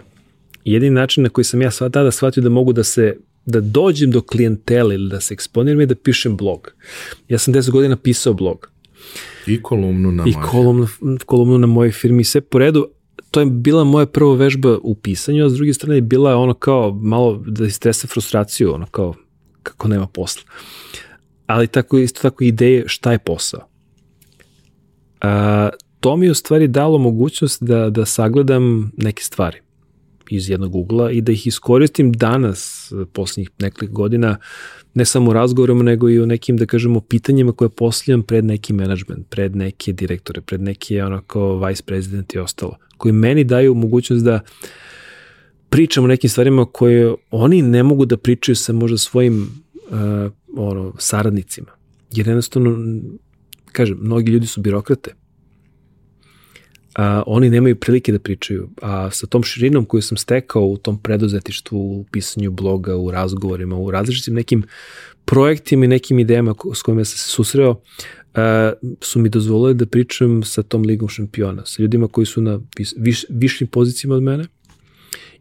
Jedini 0.65 0.95
način 0.95 1.23
na 1.23 1.29
koji 1.29 1.45
sam 1.45 1.63
ja 1.63 1.71
sva 1.71 1.89
tada 1.89 2.11
shvatio 2.11 2.43
da 2.43 2.49
mogu 2.49 2.73
da 2.73 2.85
se 2.85 3.17
da 3.47 3.61
dođem 3.61 4.11
do 4.11 4.21
klijentele 4.21 4.95
ili 4.95 5.09
da 5.11 5.21
se 5.21 5.35
eksponiram 5.35 5.81
je 5.81 5.87
da 5.87 5.95
pišem 5.95 6.37
blog. 6.37 6.73
Ja 7.29 7.39
sam 7.39 7.55
10 7.55 7.71
godina 7.71 7.97
pisao 7.97 8.33
blog. 8.35 8.71
I 9.47 9.63
kolumnu 9.63 10.13
na 10.13 10.25
I 10.27 10.33
kolumnu, 10.51 10.89
kolumnu 11.27 11.59
na 11.59 11.67
mojoj 11.67 11.93
firmi, 11.93 12.25
sve 12.25 12.41
po 12.41 12.59
redu, 12.59 12.89
to 13.31 13.41
je 13.41 13.47
bila 13.47 13.85
moja 13.85 14.07
prva 14.07 14.35
vežba 14.35 14.79
u 14.83 14.95
pisanju, 14.95 15.45
a 15.45 15.49
s 15.49 15.55
druge 15.55 15.75
strane 15.75 15.97
je 15.97 16.01
bila 16.01 16.37
ono 16.37 16.55
kao 16.55 16.95
malo 16.95 17.43
da 17.47 17.67
istresa 17.67 18.07
frustraciju, 18.07 18.75
ono 18.75 18.87
kao 18.87 19.15
kako 19.63 19.89
nema 19.89 20.07
posla. 20.07 20.43
Ali 21.47 21.67
tako 21.67 21.99
isto 21.99 22.23
tako 22.23 22.45
ideje 22.45 22.85
šta 22.87 23.13
je 23.13 23.19
posao. 23.19 23.61
A, 25.21 25.69
to 26.01 26.17
mi 26.17 26.27
je 26.27 26.33
u 26.33 26.35
stvari 26.35 26.69
dalo 26.69 26.99
mogućnost 26.99 27.63
da, 27.63 27.91
da 27.91 28.05
sagledam 28.05 28.93
neke 28.97 29.23
stvari 29.23 29.59
iz 30.31 30.51
jednog 30.51 30.75
ugla 30.75 31.11
i 31.11 31.21
da 31.21 31.33
ih 31.33 31.47
iskoristim 31.47 32.13
danas, 32.13 32.93
poslednjih 33.13 33.51
nekoliko 33.59 33.95
godina, 33.95 34.37
ne 34.95 35.05
samo 35.05 35.31
u 35.31 35.33
razgovorima, 35.33 35.83
nego 35.83 36.09
i 36.09 36.21
u 36.21 36.27
nekim, 36.27 36.57
da 36.57 36.67
kažemo, 36.67 37.01
pitanjima 37.01 37.53
koje 37.53 37.69
postavljam 37.69 38.23
pred 38.23 38.45
neki 38.45 38.73
management, 38.73 39.27
pred 39.29 39.57
neke 39.57 39.93
direktore, 39.93 40.41
pred 40.41 40.61
neke 40.61 41.05
onako 41.05 41.67
vice 41.67 41.83
president 41.83 42.35
i 42.35 42.39
ostalo 42.39 42.77
koji 43.01 43.13
meni 43.13 43.45
daju 43.45 43.75
mogućnost 43.75 44.25
da 44.25 44.41
pričam 45.71 46.05
o 46.05 46.07
nekim 46.07 46.31
stvarima 46.31 46.67
koje 46.67 47.15
oni 47.31 47.63
ne 47.63 47.83
mogu 47.83 48.05
da 48.05 48.17
pričaju 48.17 48.57
sa 48.57 48.73
možda 48.73 48.99
svojim 48.99 49.43
uh, 49.43 50.33
ono, 50.57 50.93
saradnicima. 50.99 51.71
Jer 52.13 52.29
jednostavno, 52.29 52.77
kažem, 53.73 53.99
mnogi 54.01 54.33
ljudi 54.33 54.47
su 54.47 54.61
birokrate. 54.61 55.15
A, 56.95 57.23
oni 57.27 57.51
nemaju 57.51 57.77
prilike 57.81 58.13
da 58.13 58.19
pričaju. 58.19 58.69
A 58.83 59.11
sa 59.11 59.27
tom 59.27 59.43
širinom 59.43 59.85
koju 59.85 60.03
sam 60.03 60.17
stekao 60.17 60.67
u 60.67 60.77
tom 60.77 60.99
preduzetištvu, 60.99 61.79
u 61.79 62.05
pisanju 62.13 62.51
bloga, 62.51 62.97
u 62.97 63.11
razgovorima, 63.11 63.77
u 63.77 63.91
različitim 63.91 64.35
nekim 64.35 64.65
projektima 65.25 65.85
i 65.85 65.89
nekim 65.89 66.19
idejama 66.19 66.55
s 66.75 66.83
kojima 66.83 67.05
sam 67.05 67.19
se 67.19 67.29
susreo, 67.29 67.81
su 69.01 69.21
mi 69.21 69.29
dozvolili 69.29 69.75
da 69.75 69.87
pričam 69.87 70.43
sa 70.43 70.63
tom 70.63 70.83
ligom 70.83 71.09
šampiona, 71.09 71.67
sa 71.67 71.83
ljudima 71.83 72.09
koji 72.09 72.27
su 72.27 72.43
na 72.43 72.61
viš, 72.97 73.25
višljim 73.29 73.69
pozicijama 73.69 74.17
od 74.17 74.23
mene 74.23 74.45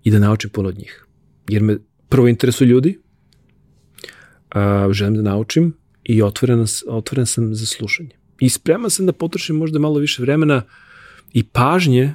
i 0.03 0.11
da 0.11 0.19
naučim 0.19 0.49
puno 0.49 0.69
od 0.69 0.77
njih. 0.77 1.05
Jer 1.47 1.63
me 1.63 1.77
prvo 2.09 2.27
interesuju 2.27 2.67
ljudi, 2.67 2.99
a, 4.49 4.89
želim 4.91 5.15
da 5.15 5.21
naučim 5.21 5.73
i 6.03 6.21
otvoren, 6.21 6.65
otvoren 6.87 7.25
sam 7.25 7.55
za 7.55 7.65
slušanje. 7.65 8.09
I 8.39 8.49
spreman 8.49 8.89
sam 8.89 9.05
da 9.05 9.13
potrošim 9.13 9.55
možda 9.55 9.79
malo 9.79 9.99
više 9.99 10.21
vremena 10.21 10.61
i 11.33 11.43
pažnje 11.43 12.13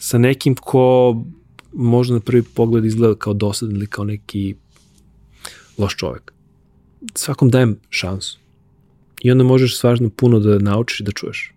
sa 0.00 0.18
nekim 0.18 0.54
ko 0.54 1.16
možda 1.72 2.14
na 2.14 2.20
prvi 2.20 2.42
pogled 2.42 2.84
izgleda 2.84 3.14
kao 3.14 3.34
dosadan 3.34 3.76
ili 3.76 3.86
kao 3.86 4.04
neki 4.04 4.54
loš 5.78 5.96
čovek. 5.96 6.32
Svakom 7.14 7.50
dajem 7.50 7.76
šansu. 7.90 8.43
I 9.24 9.30
onda 9.30 9.44
možeš 9.44 9.76
stvarno 9.76 10.10
puno 10.10 10.38
da 10.38 10.58
naučiš 10.58 11.00
i 11.00 11.02
da 11.02 11.12
čuješ. 11.12 11.54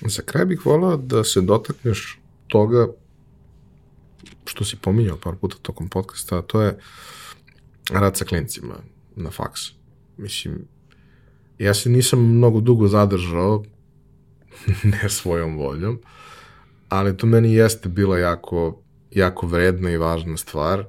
Za 0.00 0.22
kraj 0.22 0.44
bih 0.44 0.66
volao 0.66 0.96
da 0.96 1.24
se 1.24 1.40
dotakneš 1.40 2.18
toga 2.48 2.88
što 4.44 4.64
si 4.64 4.76
pominjao 4.76 5.16
par 5.16 5.36
puta 5.36 5.56
tokom 5.62 5.88
podcasta, 5.88 6.38
a 6.38 6.42
to 6.42 6.62
je 6.62 6.78
rad 7.90 8.16
sa 8.16 8.24
klincima 8.24 8.74
na 9.16 9.30
faksu. 9.30 9.74
Mislim, 10.16 10.64
ja 11.58 11.74
se 11.74 11.90
nisam 11.90 12.36
mnogo 12.36 12.60
dugo 12.60 12.88
zadržao, 12.88 13.64
ne 15.02 15.08
svojom 15.08 15.56
voljom, 15.56 16.00
ali 16.88 17.16
to 17.16 17.26
meni 17.26 17.54
jeste 17.54 17.88
bila 17.88 18.18
jako, 18.18 18.82
jako 19.10 19.46
vredna 19.46 19.90
i 19.90 19.96
važna 19.96 20.36
stvar, 20.36 20.84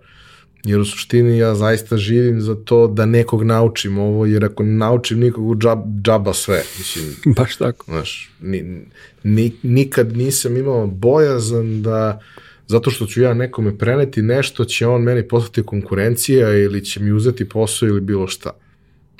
jer 0.64 0.80
u 0.80 0.85
suštini 0.85 1.38
ja 1.38 1.56
zaista 1.56 1.98
živim 1.98 2.41
za 2.41 2.56
to 2.56 2.88
da 2.88 3.06
nekog 3.06 3.44
naučim 3.44 3.98
ovo, 3.98 4.26
jer 4.26 4.45
ako 4.45 4.64
naučim 4.64 5.19
nikog 5.19 5.57
džab, 5.57 5.80
džaba 6.02 6.34
sve, 6.34 6.64
mislim. 6.77 7.06
Baš 7.38 7.56
tako. 7.56 7.85
Znaš, 7.85 8.31
ni, 8.41 8.85
ni, 9.23 9.53
nikad 9.64 10.18
nisam 10.18 10.57
imao 10.57 10.88
bojazan 10.88 11.81
da 11.81 12.19
zato 12.68 12.91
što 12.91 13.06
ću 13.06 13.22
ja 13.22 13.34
nekome 13.34 13.77
preneti 13.77 14.22
nešto, 14.22 14.65
će 14.65 14.88
on 14.88 15.02
meni 15.02 15.27
postati 15.27 15.65
konkurencija 15.65 16.57
ili 16.57 16.85
će 16.85 16.99
mi 16.99 17.11
uzeti 17.11 17.49
posao 17.49 17.88
ili 17.88 18.02
bilo 18.02 18.27
šta. 18.27 18.52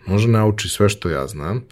Može 0.06 0.28
nauči 0.28 0.70
sve 0.70 0.90
što 0.90 1.10
ja 1.10 1.28
znam, 1.28 1.64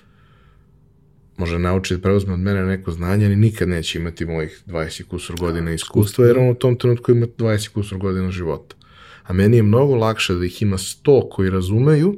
može 1.38 1.60
nauči 1.60 1.95
da 1.95 2.02
preuzme 2.02 2.34
od 2.34 2.39
mene 2.39 2.65
neko 2.65 2.91
znanje, 2.91 3.26
ali 3.26 3.35
nikad 3.35 3.69
neće 3.69 3.99
imati 3.99 4.26
mojih 4.26 4.64
20 4.68 5.03
kusur 5.03 5.35
godina 5.39 5.72
iskustva, 5.72 6.26
jer 6.26 6.38
on 6.38 6.49
u 6.49 6.56
tom 6.56 6.76
trenutku 6.76 7.11
ima 7.11 7.27
20 7.38 7.69
kusur 7.69 7.98
godina 7.98 8.31
života. 8.31 8.76
A 9.23 9.34
meni 9.34 9.57
je 9.57 9.64
mnogo 9.64 9.95
lakše 9.95 10.34
da 10.34 10.45
ih 10.45 10.61
ima 10.61 10.77
100 10.77 11.30
koji 11.31 11.49
razumeju, 11.49 12.18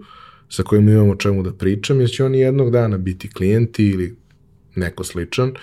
sa 0.49 0.63
kojima 0.63 0.91
imamo 0.91 1.11
o 1.11 1.15
čemu 1.15 1.43
da 1.43 1.53
pričam, 1.53 1.99
jer 1.99 2.09
će 2.09 2.23
oni 2.23 2.39
jednog 2.39 2.71
dana 2.71 2.97
biti 2.97 3.29
klijenti 3.29 3.85
ili 3.85 4.15
neko 4.75 5.03
sličan 5.03 5.53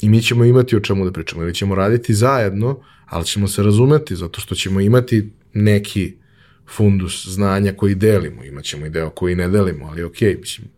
i 0.00 0.08
mi 0.08 0.22
ćemo 0.22 0.44
imati 0.44 0.76
o 0.76 0.80
čemu 0.80 1.04
da 1.04 1.12
pričamo 1.12 1.42
ili 1.42 1.54
ćemo 1.54 1.74
raditi 1.74 2.14
zajedno, 2.14 2.80
ali 3.06 3.24
ćemo 3.24 3.48
se 3.48 3.62
razumeti 3.62 4.16
zato 4.16 4.40
što 4.40 4.54
ćemo 4.54 4.80
imati 4.80 5.30
neki 5.52 6.14
fundus 6.68 7.26
znanja 7.26 7.72
koji 7.72 7.94
delimo, 7.94 8.44
imaćemo 8.44 8.86
i 8.86 8.90
deo 8.90 9.10
koji 9.10 9.34
ne 9.34 9.48
delimo, 9.48 9.86
ali 9.86 10.02
ok, 10.02 10.20
mislim, 10.40 10.68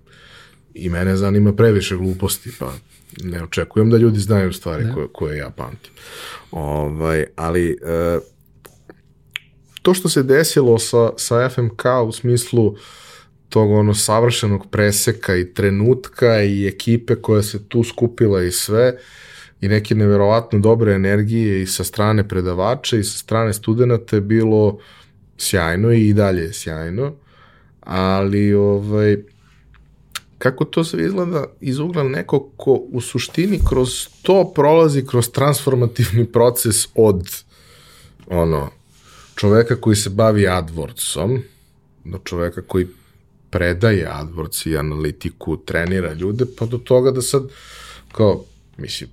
i 0.74 0.88
mene 0.88 1.16
zanima 1.16 1.52
previše 1.52 1.96
gluposti, 1.96 2.50
pa 2.58 2.74
ne 3.22 3.42
očekujem 3.42 3.90
da 3.90 3.96
ljudi 3.96 4.18
znaju 4.18 4.52
stvari 4.52 4.84
da. 4.84 4.94
koje, 4.94 5.08
koje 5.12 5.38
ja 5.38 5.50
pamtim. 5.50 5.92
Ovaj, 6.50 7.24
ali 7.36 7.70
e, 7.70 8.18
to 9.82 9.94
što 9.94 10.08
se 10.08 10.22
desilo 10.22 10.78
sa, 10.78 11.10
sa 11.16 11.48
FMK 11.48 11.84
u 12.06 12.12
smislu 12.12 12.74
tog 13.48 13.70
ono 13.70 13.94
savršenog 13.94 14.66
preseka 14.70 15.36
i 15.36 15.54
trenutka 15.54 16.42
i 16.42 16.66
ekipe 16.66 17.14
koja 17.14 17.42
se 17.42 17.68
tu 17.68 17.84
skupila 17.84 18.42
i 18.42 18.50
sve 18.50 18.96
i 19.60 19.68
neke 19.68 19.94
neverovatno 19.94 20.58
dobre 20.58 20.92
energije 20.92 21.62
i 21.62 21.66
sa 21.66 21.84
strane 21.84 22.28
predavača 22.28 22.96
i 22.96 23.04
sa 23.04 23.18
strane 23.18 23.52
studenta 23.52 24.16
je 24.16 24.20
bilo 24.20 24.78
sjajno 25.38 25.92
i 25.92 26.12
dalje 26.12 26.42
je 26.42 26.52
sjajno, 26.52 27.14
ali 27.80 28.54
ovaj, 28.54 29.16
kako 30.38 30.64
to 30.64 30.84
sve 30.84 31.04
izgleda 31.04 31.44
iz 31.60 31.78
ugla 31.78 32.02
neko 32.02 32.50
ko 32.56 32.72
u 32.72 33.00
suštini 33.00 33.60
kroz 33.68 34.08
to 34.22 34.52
prolazi 34.54 35.06
kroz 35.06 35.30
transformativni 35.30 36.26
proces 36.32 36.88
od 36.94 37.44
ono, 38.26 38.70
čoveka 39.40 39.76
koji 39.76 39.96
se 39.96 40.10
bavi 40.10 40.42
AdWordsom 40.42 41.40
do 42.04 42.18
čoveka 42.24 42.62
koji 42.62 42.86
predaje 43.50 44.08
AdWords 44.12 44.68
i 44.68 44.76
analitiku, 44.76 45.56
trenira 45.56 46.12
ljude, 46.12 46.44
pa 46.58 46.66
do 46.66 46.78
toga 46.78 47.10
da 47.10 47.22
sad, 47.22 47.42
kao, 48.12 48.44
mislim, 48.76 49.10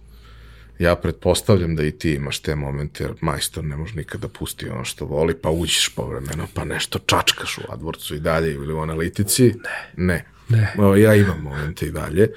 ja 0.79 0.95
pretpostavljam 0.95 1.75
da 1.75 1.83
i 1.83 1.91
ti 1.91 2.11
imaš 2.11 2.39
te 2.39 2.55
momente, 2.55 3.03
jer 3.03 3.13
majstor 3.21 3.63
ne 3.63 3.77
može 3.77 3.95
nikada 3.95 4.27
da 4.27 4.33
pusti 4.33 4.69
ono 4.69 4.85
što 4.85 5.05
voli, 5.05 5.35
pa 5.35 5.49
uđeš 5.49 5.89
povremeno, 5.95 6.47
pa 6.53 6.65
nešto 6.65 6.99
čačkaš 6.99 7.57
u 7.57 7.61
AdWordsu 7.61 8.15
i 8.15 8.19
dalje 8.19 8.53
ili 8.53 8.73
u 8.73 8.79
analitici. 8.79 9.53
Ne. 9.97 9.97
Ne. 9.97 10.25
Ne. 10.49 10.73
O, 10.77 10.95
ja 10.95 11.15
imam 11.15 11.41
momente 11.41 11.85
i 11.85 11.91
dalje, 11.91 12.31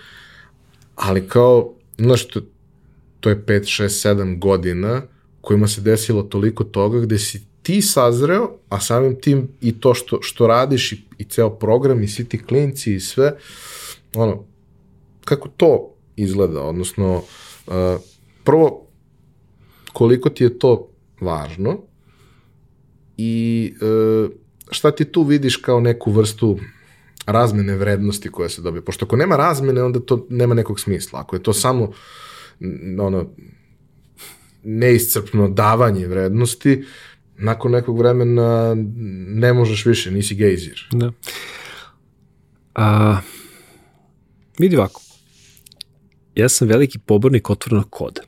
ali 0.94 1.28
kao, 1.28 1.74
znaš, 1.98 2.28
to, 2.28 2.40
to 3.20 3.28
je 3.28 3.36
5, 3.36 3.60
6, 3.82 4.14
7 4.14 4.38
godina 4.38 5.02
kojima 5.40 5.68
se 5.68 5.80
desilo 5.80 6.22
toliko 6.22 6.64
toga 6.64 7.00
gde 7.00 7.18
si 7.18 7.49
ti 7.70 7.82
sazreo, 7.82 8.48
a 8.68 8.80
samim 8.80 9.20
tim 9.20 9.48
i 9.60 9.80
to 9.80 9.94
što, 9.94 10.18
što 10.22 10.46
radiš 10.46 10.92
i, 10.92 11.02
i 11.18 11.24
ceo 11.24 11.50
program 11.50 12.02
i 12.02 12.08
svi 12.08 12.24
ti 12.24 12.38
klinci 12.44 12.94
i 12.94 13.00
sve, 13.00 13.36
ono, 14.14 14.44
kako 15.24 15.48
to 15.48 15.94
izgleda, 16.16 16.62
odnosno, 16.62 17.16
uh, 17.16 17.74
prvo, 18.44 18.86
koliko 19.92 20.30
ti 20.30 20.44
je 20.44 20.58
to 20.58 20.88
važno 21.20 21.78
i 23.16 23.74
uh, 23.80 24.30
šta 24.70 24.90
ti 24.90 25.04
tu 25.04 25.22
vidiš 25.22 25.56
kao 25.56 25.80
neku 25.80 26.10
vrstu 26.12 26.58
razmene 27.26 27.76
vrednosti 27.76 28.30
koja 28.30 28.48
se 28.48 28.62
dobije. 28.62 28.84
Pošto 28.84 29.04
ako 29.04 29.16
nema 29.16 29.36
razmene, 29.36 29.82
onda 29.82 30.00
to 30.00 30.26
nema 30.30 30.54
nekog 30.54 30.80
smisla. 30.80 31.20
Ako 31.20 31.36
je 31.36 31.42
to 31.42 31.52
samo 31.52 31.92
ono, 32.98 33.30
neiscrpno 34.64 35.48
davanje 35.48 36.06
vrednosti, 36.06 36.84
nakon 37.40 37.72
nekog 37.72 37.98
vremena 37.98 38.76
ne 39.26 39.52
možeš 39.52 39.86
više, 39.86 40.10
nisi 40.10 40.34
gejzir. 40.34 40.88
Da. 40.92 41.12
A, 42.74 43.20
vidi 44.58 44.76
ovako. 44.76 45.00
Ja 46.34 46.48
sam 46.48 46.68
veliki 46.68 46.98
pobornik 46.98 47.50
otvorenog 47.50 47.90
koda. 47.90 48.22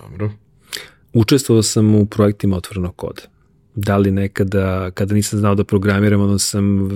Dobro. 0.00 0.30
Učestvovao 1.12 1.62
sam 1.62 1.94
u 1.94 2.06
projektima 2.06 2.56
otvorenog 2.56 2.96
koda 2.96 3.37
da 3.80 3.96
li 3.96 4.10
nekada, 4.10 4.90
kada 4.90 5.14
nisam 5.14 5.38
znao 5.38 5.54
da 5.54 5.64
programiram, 5.64 6.20
onda 6.20 6.38
sam 6.38 6.90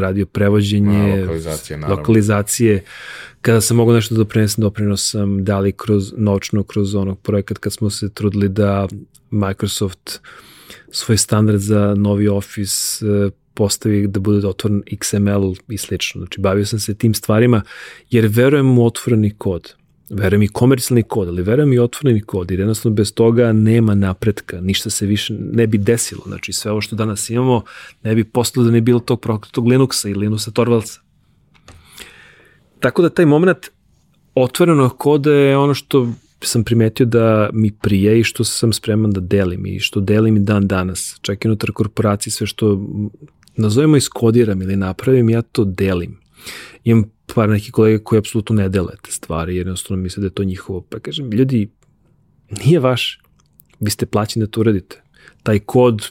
radio 0.00 0.26
prevođenje, 0.26 1.12
A, 1.12 1.20
lokalizacije, 1.20 1.76
naravno. 1.76 1.96
lokalizacije, 1.96 2.84
kada 3.40 3.60
sam 3.60 3.76
mogao 3.76 3.94
nešto 3.94 4.14
da 4.14 4.18
doprinesem, 4.18 4.62
doprinos 4.62 5.10
sam 5.10 5.44
da 5.44 5.58
li 5.58 5.72
kroz 5.72 6.12
nočno, 6.16 6.62
kroz 6.62 6.94
onog 6.94 7.20
projekat 7.20 7.58
kad 7.58 7.72
smo 7.72 7.90
se 7.90 8.08
trudili 8.14 8.48
da 8.48 8.88
Microsoft 9.30 10.20
svoj 10.90 11.16
standard 11.16 11.60
za 11.60 11.94
novi 11.94 12.28
Office 12.28 13.06
e, 13.06 13.30
postavi 13.54 14.06
da 14.06 14.20
bude 14.20 14.48
otvoren 14.48 14.82
XML 14.92 15.56
i 15.68 15.78
slično. 15.78 16.20
Znači, 16.20 16.40
bavio 16.40 16.66
sam 16.66 16.78
se 16.78 16.94
tim 16.94 17.14
stvarima 17.14 17.62
jer 18.10 18.26
verujem 18.26 18.78
u 18.78 18.86
otvoreni 18.86 19.34
kod 19.38 19.74
verujem 20.10 20.42
i 20.42 20.48
komercijalni 20.48 21.02
kod, 21.02 21.28
ali 21.28 21.42
verujem 21.42 21.72
i 21.72 21.78
otvoreni 21.78 22.20
kod, 22.20 22.50
jer 22.50 22.60
jednostavno 22.60 22.94
bez 22.94 23.14
toga 23.14 23.52
nema 23.52 23.94
napretka, 23.94 24.60
ništa 24.60 24.90
se 24.90 25.06
više 25.06 25.34
ne 25.34 25.66
bi 25.66 25.78
desilo, 25.78 26.22
znači 26.26 26.52
sve 26.52 26.70
ovo 26.70 26.80
što 26.80 26.96
danas 26.96 27.30
imamo 27.30 27.62
ne 28.02 28.14
bi 28.14 28.24
postalo 28.24 28.66
da 28.66 28.72
ne 28.72 28.80
bilo 28.80 29.00
tog 29.00 29.20
prokletog 29.20 29.66
Linuxa 29.66 30.10
ili 30.10 30.26
Linuxa 30.26 30.52
Torvaldsa. 30.52 31.00
Tako 32.80 33.02
da 33.02 33.08
taj 33.08 33.26
moment 33.26 33.58
otvorenog 34.34 34.98
koda 34.98 35.32
je 35.32 35.56
ono 35.56 35.74
što 35.74 36.08
sam 36.42 36.64
primetio 36.64 37.06
da 37.06 37.50
mi 37.52 37.70
prije 37.70 38.20
i 38.20 38.24
što 38.24 38.44
sam 38.44 38.72
spreman 38.72 39.10
da 39.10 39.20
delim 39.20 39.66
i 39.66 39.80
što 39.80 40.00
delim 40.00 40.36
i 40.36 40.40
dan 40.40 40.66
danas. 40.66 41.18
Čak 41.20 41.44
i 41.44 41.48
unutar 41.48 41.72
korporacije 41.72 42.32
sve 42.32 42.46
što 42.46 42.88
nazovemo 43.56 43.96
iskodiram 43.96 44.62
ili 44.62 44.76
napravim, 44.76 45.30
ja 45.30 45.42
to 45.42 45.64
delim. 45.64 46.18
Imam 46.84 47.04
par 47.34 47.48
neki 47.48 47.70
kolege 47.70 47.98
koji 47.98 48.18
apsolutno 48.18 48.56
ne 48.56 48.68
dele 48.68 48.92
te 49.02 49.12
stvari, 49.12 49.56
jer 49.56 49.66
jednostavno 49.66 50.02
misle 50.02 50.20
da 50.20 50.26
je 50.26 50.34
to 50.34 50.44
njihovo. 50.44 50.80
Pa 50.80 50.98
kažem, 50.98 51.32
ljudi, 51.32 51.70
nije 52.64 52.80
vaš, 52.80 53.20
vi 53.80 53.90
ste 53.90 54.06
plaćeni 54.06 54.46
da 54.46 54.50
to 54.50 54.60
uradite. 54.60 55.02
Taj 55.42 55.58
kod 55.58 56.10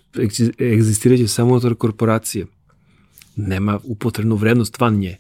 egzistiraće 0.59 1.27
samo 1.27 1.51
unutar 1.51 1.75
korporacije. 1.75 2.45
Nema 3.35 3.79
upotrebnu 3.83 4.35
vrednost 4.35 4.79
van 4.79 4.95
nje. 4.95 5.17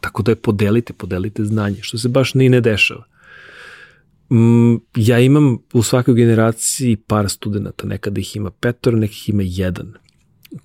Tako 0.00 0.22
da 0.22 0.32
je 0.32 0.36
podelite, 0.36 0.92
podelite 0.92 1.44
znanje, 1.44 1.78
što 1.82 1.98
se 1.98 2.08
baš 2.08 2.34
ni 2.34 2.48
ne 2.48 2.60
dešava. 2.60 3.04
Mm, 4.30 4.74
ja 4.96 5.20
imam 5.20 5.58
u 5.72 5.82
svakoj 5.82 6.14
generaciji 6.14 6.96
par 6.96 7.28
studenta, 7.30 7.86
nekada 7.86 8.20
ih 8.20 8.36
ima 8.36 8.50
petor, 8.50 8.94
nekih 8.94 9.28
ima 9.28 9.42
jedan, 9.46 9.92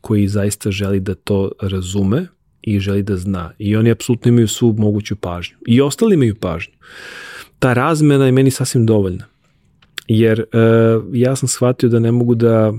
koji 0.02 0.28
zaista 0.28 0.72
želi 0.72 1.00
da 1.00 1.16
to 1.16 1.52
razume, 1.62 2.28
i 2.62 2.80
želi 2.80 3.04
da 3.04 3.18
zna. 3.18 3.52
I 3.58 3.76
oni 3.76 3.92
apsolutno 3.92 4.30
imaju 4.30 4.48
svu 4.48 4.76
moguću 4.78 5.16
pažnju. 5.16 5.58
I 5.68 5.82
ostali 5.82 6.14
imaju 6.14 6.36
pažnju. 6.36 6.74
Ta 7.60 7.74
razmena 7.74 8.26
je 8.26 8.32
meni 8.32 8.52
sasvim 8.52 8.86
dovoljna. 8.86 9.26
Jer 10.08 10.40
uh, 10.40 11.04
ja 11.14 11.36
sam 11.36 11.48
shvatio 11.50 11.90
da 11.90 12.00
ne 12.00 12.12
mogu 12.12 12.36
da 12.36 12.74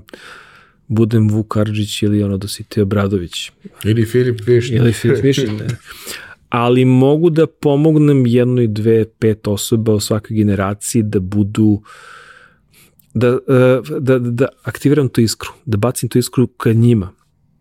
budem 0.89 1.29
Vuk 1.29 1.57
Arđić 1.57 2.03
ili 2.03 2.23
ono 2.23 2.37
Dositej 2.37 2.83
Obradović. 2.83 3.51
Ili 3.85 4.07
Filip 4.07 4.41
Višnja. 4.47 4.77
Ili 4.77 4.93
Filip 4.93 5.25
Višnja, 5.25 5.53
ne. 5.53 5.67
Ali 6.49 6.85
mogu 6.85 7.31
da 7.31 7.47
pomognem 7.47 8.27
jednoj, 8.27 8.67
dve, 8.67 9.05
pet 9.19 9.47
osoba 9.47 9.95
u 9.95 10.01
svakoj 10.01 10.37
generaciji 10.37 11.03
da 11.03 11.21
budu 11.21 11.83
da, 13.15 13.29
e, 13.29 13.99
da, 14.01 14.19
da 14.19 14.49
aktiviram 14.63 15.09
tu 15.09 15.21
iskru, 15.21 15.51
da 15.65 15.77
bacim 15.77 16.09
tu 16.09 16.19
iskru 16.19 16.47
ka 16.47 16.73
njima, 16.73 17.13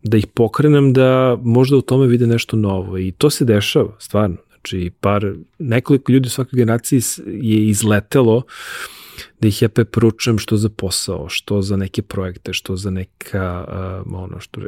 da 0.10 0.18
ih 0.18 0.27
pokrenem 0.27 0.94
da 0.94 1.38
možda 1.44 1.77
u 1.77 1.81
tome 1.81 2.07
vide 2.07 2.27
nešto 2.27 2.57
novo 2.57 2.98
i 2.98 3.11
to 3.11 3.30
se 3.30 3.45
dešava, 3.45 3.95
stvarno. 3.99 4.38
Znači, 4.49 4.91
par, 4.99 5.34
nekoliko 5.60 6.11
ljudi 6.11 6.27
u 6.27 6.30
svakoj 6.30 6.57
generaciji 6.57 7.02
je 7.26 7.68
izletelo 7.68 8.41
da 9.41 9.48
ih 9.48 9.61
ja 9.61 9.69
preporučujem 9.69 10.40
što 10.40 10.57
za 10.57 10.69
posao, 10.69 11.30
što 11.30 11.61
za 11.61 11.77
neke 11.77 12.02
projekte, 12.02 12.53
što 12.53 12.76
za 12.76 12.90
neka, 12.90 13.65
uh, 14.06 14.14
ono, 14.14 14.40
što, 14.40 14.61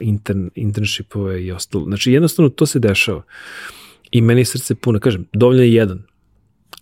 intern, 0.00 0.50
internshipove 0.54 1.44
i 1.44 1.52
ostalo. 1.52 1.84
Znači, 1.84 2.12
jednostavno 2.12 2.48
to 2.48 2.66
se 2.66 2.78
dešava. 2.78 3.22
I 4.10 4.20
meni 4.20 4.44
srce 4.44 4.74
puno. 4.74 5.00
Kažem, 5.00 5.26
dovoljno 5.32 5.62
je 5.62 5.74
jedan. 5.74 6.02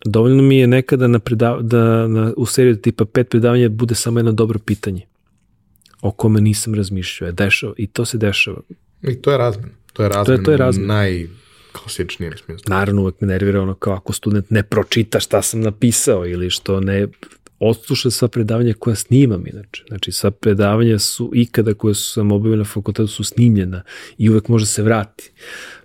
Dovoljno 0.04 0.42
mi 0.42 0.58
je 0.58 0.66
nekada 0.66 1.06
na 1.06 1.18
predav, 1.18 1.62
da 1.62 2.08
na, 2.08 2.32
u 2.36 2.46
seriju 2.46 2.76
tipa 2.76 3.04
pet 3.04 3.28
predavanja 3.28 3.68
bude 3.68 3.94
samo 3.94 4.18
jedno 4.18 4.32
dobro 4.32 4.58
pitanje 4.58 5.06
o 6.04 6.10
kome 6.10 6.40
nisam 6.40 6.74
razmišljao. 6.74 7.32
Dešava. 7.32 7.74
I 7.76 7.86
to 7.86 8.04
se 8.04 8.18
dešava. 8.18 8.60
I 9.02 9.14
to 9.14 9.32
je 9.32 9.38
razmen. 9.38 9.70
To 9.92 10.02
je 10.02 10.08
razmen. 10.08 10.24
To 10.26 10.32
je, 10.32 10.44
to 10.44 10.50
je 10.50 10.56
razmen. 10.56 10.86
Naj 10.86 11.26
klasičnijem 11.72 12.36
smislu. 12.36 12.64
Naravno, 12.66 13.02
uvek 13.02 13.20
me 13.20 13.26
nervira 13.26 13.62
ono 13.62 13.74
kao 13.74 13.94
ako 13.94 14.12
student 14.12 14.50
ne 14.50 14.62
pročita 14.62 15.20
šta 15.20 15.42
sam 15.42 15.60
napisao 15.60 16.26
ili 16.26 16.50
što 16.50 16.80
ne 16.80 17.08
odsluša 17.58 18.10
sva 18.10 18.28
predavanja 18.28 18.74
koja 18.78 18.96
snimam 18.96 19.46
inače. 19.46 19.84
Znači, 19.88 20.12
sva 20.12 20.30
predavanja 20.30 20.98
su 20.98 21.30
ikada 21.34 21.74
koje 21.74 21.94
su 21.94 22.12
sam 22.12 22.32
obavio 22.32 22.56
na 22.56 22.64
fakultetu 22.64 23.06
su 23.06 23.24
snimljena 23.24 23.82
i 24.18 24.30
uvek 24.30 24.48
može 24.48 24.66
se 24.66 24.82
vrati, 24.82 25.32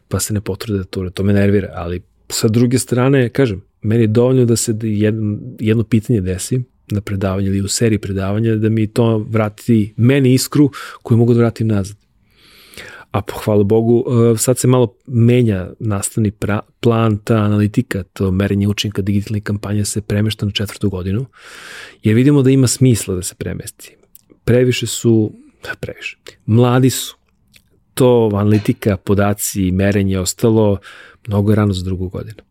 pa 0.08 0.20
se 0.20 0.34
ne 0.34 0.42
potrude 0.42 0.84
to, 0.84 1.10
to 1.10 1.24
me 1.24 1.34
nervira, 1.34 1.74
ali 1.76 2.02
sa 2.30 2.48
druge 2.48 2.80
strane, 2.80 3.30
kažem, 3.30 3.62
meni 3.82 4.04
je 4.04 4.08
dovoljno 4.08 4.46
da 4.46 4.56
se 4.56 4.76
jedno, 4.82 5.38
jedno 5.60 5.84
pitanje 5.84 6.22
desi 6.22 6.62
na 6.92 7.02
predavanje 7.02 7.48
ili 7.48 7.62
u 7.62 7.68
seriji 7.68 8.00
predavanja 8.00 8.56
da 8.56 8.70
mi 8.70 8.88
to 8.88 9.18
vrati 9.18 9.94
meni 9.98 10.34
iskru 10.34 10.72
koju 11.04 11.18
mogu 11.18 11.34
da 11.34 11.40
vratim 11.40 11.68
nazad 11.68 11.98
a 13.12 13.22
po 13.22 13.34
hvala 13.34 13.64
Bogu 13.64 14.06
e, 14.06 14.38
sad 14.38 14.58
se 14.58 14.68
malo 14.68 14.96
menja 15.08 15.70
nastavni 15.80 16.32
pra, 16.32 16.60
plan, 16.80 17.18
ta 17.18 17.36
analitika, 17.36 18.04
to 18.04 18.32
merenje 18.32 18.68
učinka 18.68 19.02
digitalnih 19.02 19.44
kampanja 19.44 19.86
se 19.86 20.02
premešta 20.02 20.46
na 20.46 20.52
četvrtu 20.52 20.90
godinu, 20.90 21.26
jer 22.04 22.16
vidimo 22.16 22.42
da 22.42 22.50
ima 22.50 22.68
smisla 22.68 23.16
da 23.16 23.22
se 23.22 23.36
premesti. 23.36 23.96
Previše 24.46 24.88
su, 24.88 25.34
previše, 25.80 26.18
mladi 26.46 26.90
su, 26.90 27.16
to 27.94 28.30
analitika, 28.34 28.98
podaci, 28.98 29.72
merenje 29.72 30.20
ostalo 30.20 30.78
mnogo 31.28 31.56
rano 31.56 31.74
za 31.74 31.84
drugu 31.84 32.10
godinu. 32.10 32.44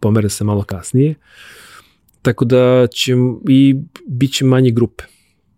Pomere 0.00 0.28
se 0.28 0.44
malo 0.44 0.62
kasnije, 0.62 1.14
tako 2.24 2.44
da 2.44 2.86
će 2.86 3.12
i 3.48 3.76
bit 4.06 4.32
će 4.32 4.44
manje 4.44 4.70
grupe 4.70 5.04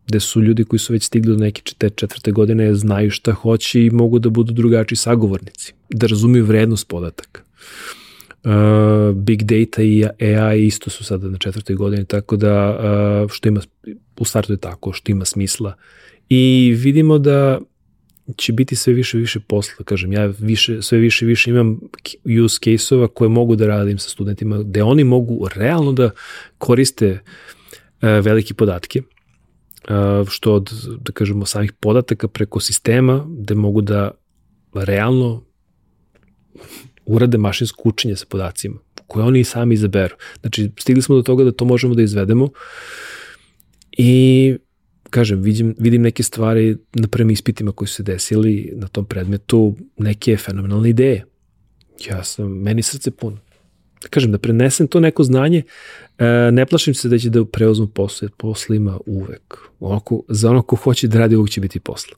gde 0.06 0.20
su 0.20 0.42
ljudi 0.42 0.64
koji 0.64 0.80
su 0.80 0.92
već 0.92 1.02
stigli 1.02 1.32
do 1.32 1.38
neke 1.38 1.62
te 1.78 1.90
četvrte 1.90 2.32
godine 2.32 2.74
znaju 2.74 3.10
šta 3.10 3.32
hoće 3.32 3.84
i 3.84 3.90
mogu 3.90 4.18
da 4.18 4.30
budu 4.30 4.52
drugačiji 4.52 4.96
sagovornici, 4.96 5.74
da 5.90 6.06
razumiju 6.06 6.44
vrednost 6.44 6.88
podataka. 6.88 7.42
Uh, 8.44 9.16
big 9.16 9.42
data 9.42 9.82
i 9.82 10.04
AI 10.20 10.66
isto 10.66 10.90
su 10.90 11.04
sada 11.04 11.28
na 11.28 11.38
četvrtoj 11.38 11.76
godini, 11.76 12.04
tako 12.04 12.36
da 12.36 12.78
uh, 13.24 13.30
što 13.30 13.48
ima, 13.48 13.60
u 14.18 14.24
startu 14.24 14.52
je 14.52 14.56
tako, 14.56 14.92
što 14.92 15.12
ima 15.12 15.24
smisla. 15.24 15.74
I 16.28 16.74
vidimo 16.78 17.18
da 17.18 17.60
će 18.36 18.52
biti 18.52 18.76
sve 18.76 18.92
više 18.92 19.18
više 19.18 19.40
posla, 19.40 19.84
kažem, 19.84 20.12
ja 20.12 20.26
više, 20.26 20.82
sve 20.82 20.98
više 20.98 21.26
više 21.26 21.50
imam 21.50 21.80
use 22.44 22.58
case-ova 22.64 23.08
koje 23.08 23.28
mogu 23.28 23.56
da 23.56 23.66
radim 23.66 23.98
sa 23.98 24.08
studentima, 24.08 24.58
gde 24.58 24.82
oni 24.82 25.04
mogu 25.04 25.48
realno 25.54 25.92
da 25.92 26.10
koriste 26.58 27.10
uh, 27.10 27.20
velike 28.00 28.54
podatke, 28.54 29.02
što 30.28 30.54
od, 30.54 30.70
da 31.00 31.12
kažemo, 31.12 31.46
samih 31.46 31.72
podataka 31.72 32.28
preko 32.28 32.60
sistema, 32.60 33.26
gde 33.38 33.54
mogu 33.54 33.80
da 33.80 34.10
realno 34.74 35.44
urade 37.06 37.38
mašinsko 37.38 37.88
učenje 37.88 38.16
sa 38.16 38.26
podacima, 38.28 38.78
koje 39.06 39.24
oni 39.24 39.44
sami 39.44 39.74
izaberu. 39.74 40.16
Znači, 40.40 40.70
stigli 40.78 41.02
smo 41.02 41.16
do 41.16 41.22
toga 41.22 41.44
da 41.44 41.52
to 41.52 41.64
možemo 41.64 41.94
da 41.94 42.02
izvedemo 42.02 42.48
i 43.92 44.56
kažem, 45.16 45.40
vidim, 45.42 45.74
vidim 45.78 46.02
neke 46.02 46.22
stvari 46.22 46.76
na 46.94 47.08
prvim 47.08 47.30
ispitima 47.30 47.72
koji 47.72 47.88
su 47.88 47.94
se 47.94 48.02
desili 48.02 48.72
na 48.76 48.88
tom 48.88 49.04
predmetu, 49.04 49.74
neke 49.96 50.36
fenomenalne 50.36 50.90
ideje. 50.90 51.24
Ja 52.08 52.24
sam, 52.24 52.52
meni 52.52 52.82
srce 52.82 53.10
puno 53.10 53.38
da 54.02 54.08
kažem, 54.08 54.32
da 54.32 54.38
prenesem 54.38 54.86
to 54.86 55.00
neko 55.00 55.24
znanje, 55.24 55.62
e, 56.18 56.50
ne 56.52 56.66
plašim 56.66 56.94
se 56.94 57.08
da 57.08 57.18
će 57.18 57.30
da 57.30 57.44
preuzmu 57.44 57.86
posao, 57.86 58.26
jer 58.26 58.32
posla 58.36 58.76
ima 58.76 58.98
uvek. 59.06 59.58
Onako, 59.80 60.22
za 60.28 60.50
ono 60.50 60.62
ko 60.62 60.76
hoće 60.76 61.08
da 61.08 61.18
radi, 61.18 61.36
uvek 61.36 61.50
će 61.50 61.60
biti 61.60 61.80
posla. 61.80 62.16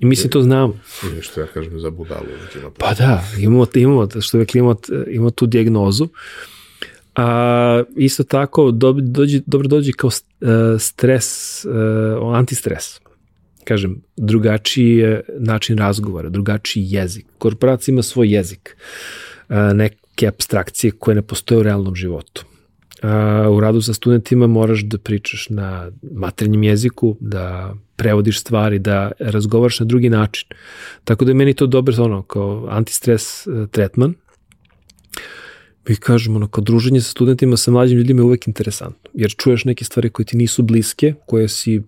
I 0.00 0.06
mislim, 0.06 0.30
to 0.30 0.42
znamo. 0.42 0.78
I 1.18 1.22
što 1.22 1.40
ja 1.40 1.46
kažem 1.46 1.80
za 1.80 1.90
budalu. 1.90 2.26
Pa 2.78 2.94
da, 2.94 3.24
imamo, 3.38 3.66
imamo, 3.74 4.08
što 4.20 4.36
uvek 4.36 4.54
imamo, 4.54 4.76
imamo 5.10 5.30
tu 5.30 5.46
diagnozu. 5.46 6.08
A, 7.18 7.82
isto 7.96 8.24
tako, 8.24 8.70
do, 8.70 8.92
dođi, 8.92 9.42
dobro 9.46 9.68
dođe 9.68 9.92
kao 9.92 10.08
uh, 10.08 10.48
stres, 10.78 11.64
uh, 11.64 12.36
antistres. 12.36 13.00
Kažem, 13.64 14.02
drugačiji 14.16 14.96
je 14.96 15.22
način 15.38 15.78
razgovora, 15.78 16.28
drugačiji 16.28 16.84
jezik. 16.86 17.26
Korporacija 17.38 17.92
ima 17.92 18.02
svoj 18.02 18.34
jezik. 18.34 18.76
Nek, 19.74 19.96
neke 20.18 20.28
abstrakcije 20.28 20.90
koje 20.90 21.14
ne 21.14 21.22
postoje 21.22 21.58
u 21.58 21.62
realnom 21.62 21.94
životu. 21.94 22.44
A, 23.02 23.46
u 23.50 23.60
radu 23.60 23.80
sa 23.80 23.94
studentima 23.94 24.46
moraš 24.46 24.82
da 24.82 24.98
pričaš 24.98 25.48
na 25.50 25.90
maternjem 26.02 26.62
jeziku, 26.62 27.16
da 27.20 27.74
prevodiš 27.96 28.40
stvari, 28.40 28.78
da 28.78 29.12
razgovaraš 29.18 29.80
na 29.80 29.86
drugi 29.86 30.10
način. 30.10 30.48
Tako 31.04 31.24
da 31.24 31.30
je 31.30 31.34
meni 31.34 31.54
to 31.54 31.66
dobro 31.66 31.94
ono, 31.98 32.22
kao 32.22 32.66
antistres 32.70 33.46
e, 33.46 33.66
tretman. 33.70 34.14
Mi 35.88 35.96
kažemo, 35.96 36.36
ono, 36.36 36.48
kao 36.48 36.64
druženje 36.64 37.00
sa 37.00 37.10
studentima, 37.10 37.56
sa 37.56 37.70
mlađim 37.70 37.98
ljudima 37.98 38.20
je 38.20 38.24
uvek 38.24 38.46
interesantno, 38.46 39.10
jer 39.14 39.34
čuješ 39.36 39.64
neke 39.64 39.84
stvari 39.84 40.10
koje 40.10 40.26
ti 40.26 40.36
nisu 40.36 40.62
bliske, 40.62 41.14
koje 41.26 41.48
si 41.48 41.82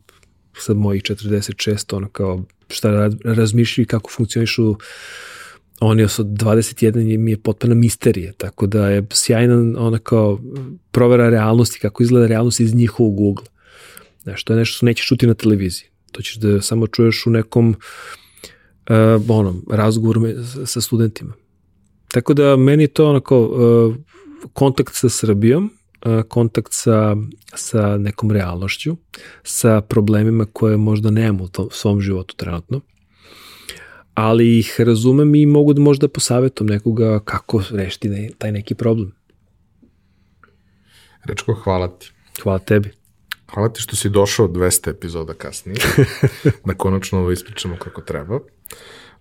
sad 0.59 0.77
mojih 0.77 1.03
46, 1.03 1.97
ono 1.97 2.09
kao 2.09 2.45
šta 2.69 3.11
razmišljaju 3.25 3.87
kako 3.87 4.11
funkcionišu 4.11 4.77
on 5.81 5.99
je 5.99 6.05
od 6.05 6.27
21 6.27 7.19
mi 7.19 7.31
je 7.31 7.37
potpuno 7.37 7.75
misterija, 7.75 8.33
tako 8.33 8.67
da 8.67 8.89
je 8.89 9.07
sjajna 9.13 9.81
ona 9.81 9.99
kao 9.99 10.41
provera 10.91 11.29
realnosti, 11.29 11.79
kako 11.79 12.03
izgleda 12.03 12.27
realnost 12.27 12.61
iz 12.61 12.75
njihovog 12.75 13.21
ugla. 13.21 13.47
Znaš, 14.23 14.45
to 14.45 14.53
je 14.53 14.57
nešto 14.57 14.77
što 14.77 14.87
nećeš 14.87 15.07
čuti 15.07 15.27
na 15.27 15.35
televiziji. 15.35 15.89
To 16.13 16.23
ćeš 16.23 16.37
da 16.37 16.61
samo 16.63 16.87
čuješ 16.87 17.27
u 17.27 17.31
nekom 17.31 17.69
uh, 17.69 18.97
onom, 19.29 19.65
razgovoru 19.71 20.23
sa 20.67 20.81
studentima. 20.81 21.33
Tako 22.13 22.35
da 22.35 22.57
meni 22.57 22.89
to 22.89 23.09
onako 23.11 23.41
uh, 23.41 23.95
kontakt 24.53 24.95
sa 24.95 25.09
Srbijom, 25.09 25.71
uh, 26.07 26.23
kontakt 26.23 26.69
sa, 26.71 27.17
sa 27.55 27.97
nekom 27.97 28.31
realnošću, 28.31 28.97
sa 29.43 29.81
problemima 29.81 30.47
koje 30.53 30.77
možda 30.77 31.11
nemamo 31.11 31.45
u 31.45 31.49
tom, 31.49 31.69
svom 31.71 32.01
životu 32.01 32.37
trenutno 32.37 32.81
ali 34.15 34.59
ih 34.59 34.75
razumem 34.79 35.35
i 35.35 35.47
mogu 35.47 35.73
da 35.73 35.81
možda 35.81 36.09
posavetom 36.09 36.67
nekoga 36.67 37.21
kako 37.25 37.63
rešiti 37.71 38.09
ne, 38.09 38.29
taj 38.39 38.53
neki 38.53 38.75
problem. 38.75 39.13
Rečko, 41.25 41.55
hvala 41.55 41.89
ti. 41.99 42.13
Hvala 42.43 42.59
tebi. 42.59 42.91
Hvala 43.55 43.73
ti 43.73 43.83
što 43.83 43.97
si 43.97 44.09
došao 44.09 44.49
200 44.49 44.91
epizoda 44.91 45.35
kasnije, 45.35 45.79
da 46.67 46.75
konačno 46.75 47.19
ovo 47.19 47.31
ispričamo 47.31 47.77
kako 47.77 48.01
treba. 48.01 48.39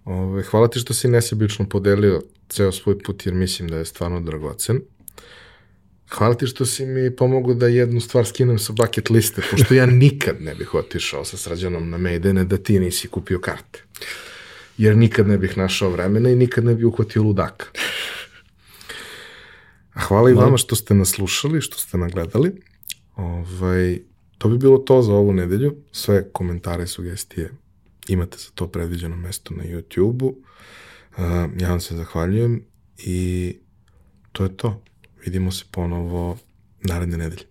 Ove, 0.06 0.44
hvala 0.44 0.68
ti 0.68 0.80
što 0.80 0.94
si 0.94 1.08
nesebično 1.08 1.70
podelio 1.70 2.22
ceo 2.50 2.72
svoj 2.72 3.00
put, 3.00 3.26
jer 3.26 3.36
mislim 3.36 3.70
da 3.70 3.78
je 3.78 3.86
stvarno 3.86 4.22
dragocen. 4.22 4.82
Hvala 6.10 6.36
ti 6.36 6.48
što 6.48 6.66
si 6.66 6.86
mi 6.86 7.16
pomogao 7.16 7.54
da 7.54 7.68
jednu 7.68 8.00
stvar 8.02 8.26
skinem 8.26 8.60
sa 8.60 8.74
bucket 8.74 9.10
liste, 9.10 9.42
pošto 9.52 9.74
ja 9.74 9.86
nikad 9.86 10.36
ne 10.42 10.56
bih 10.56 10.74
otišao 10.74 11.26
sa 11.26 11.38
srađanom 11.38 11.90
na 11.90 11.98
Maidene 11.98 12.44
da 12.44 12.58
ti 12.58 12.80
nisi 12.80 13.08
kupio 13.08 13.40
karte 13.40 13.84
jer 14.80 14.98
nikad 14.98 15.28
ne 15.28 15.38
bih 15.38 15.58
našao 15.58 15.90
vremena 15.90 16.30
i 16.30 16.36
nikad 16.36 16.66
ne 16.66 16.76
bih 16.76 16.86
uhvatio 16.86 17.24
ludaka. 17.24 17.66
A 19.94 20.00
hvala 20.00 20.30
i 20.30 20.34
vama 20.34 20.58
što 20.58 20.76
ste 20.76 20.94
nas 20.94 21.10
slušali, 21.10 21.62
što 21.62 21.78
ste 21.78 21.98
nagledali. 21.98 22.52
Ovaj, 23.16 24.00
to 24.38 24.50
bi 24.50 24.58
bilo 24.58 24.78
to 24.78 25.02
za 25.02 25.14
ovu 25.14 25.34
nedelju. 25.34 25.76
Sve 25.92 26.30
komentare, 26.32 26.88
sugestije 26.88 27.52
imate 28.10 28.38
za 28.38 28.50
to 28.56 28.68
predviđeno 28.68 29.16
mesto 29.16 29.54
na 29.54 29.64
YouTube-u. 29.64 30.36
Ja 31.60 31.70
vam 31.70 31.80
se 31.80 31.96
zahvaljujem 31.96 32.64
i 32.98 33.56
to 34.32 34.44
je 34.44 34.58
to. 34.58 34.84
Vidimo 35.26 35.52
se 35.52 35.66
ponovo 35.72 36.38
naredne 36.82 37.18
nedelje. 37.18 37.49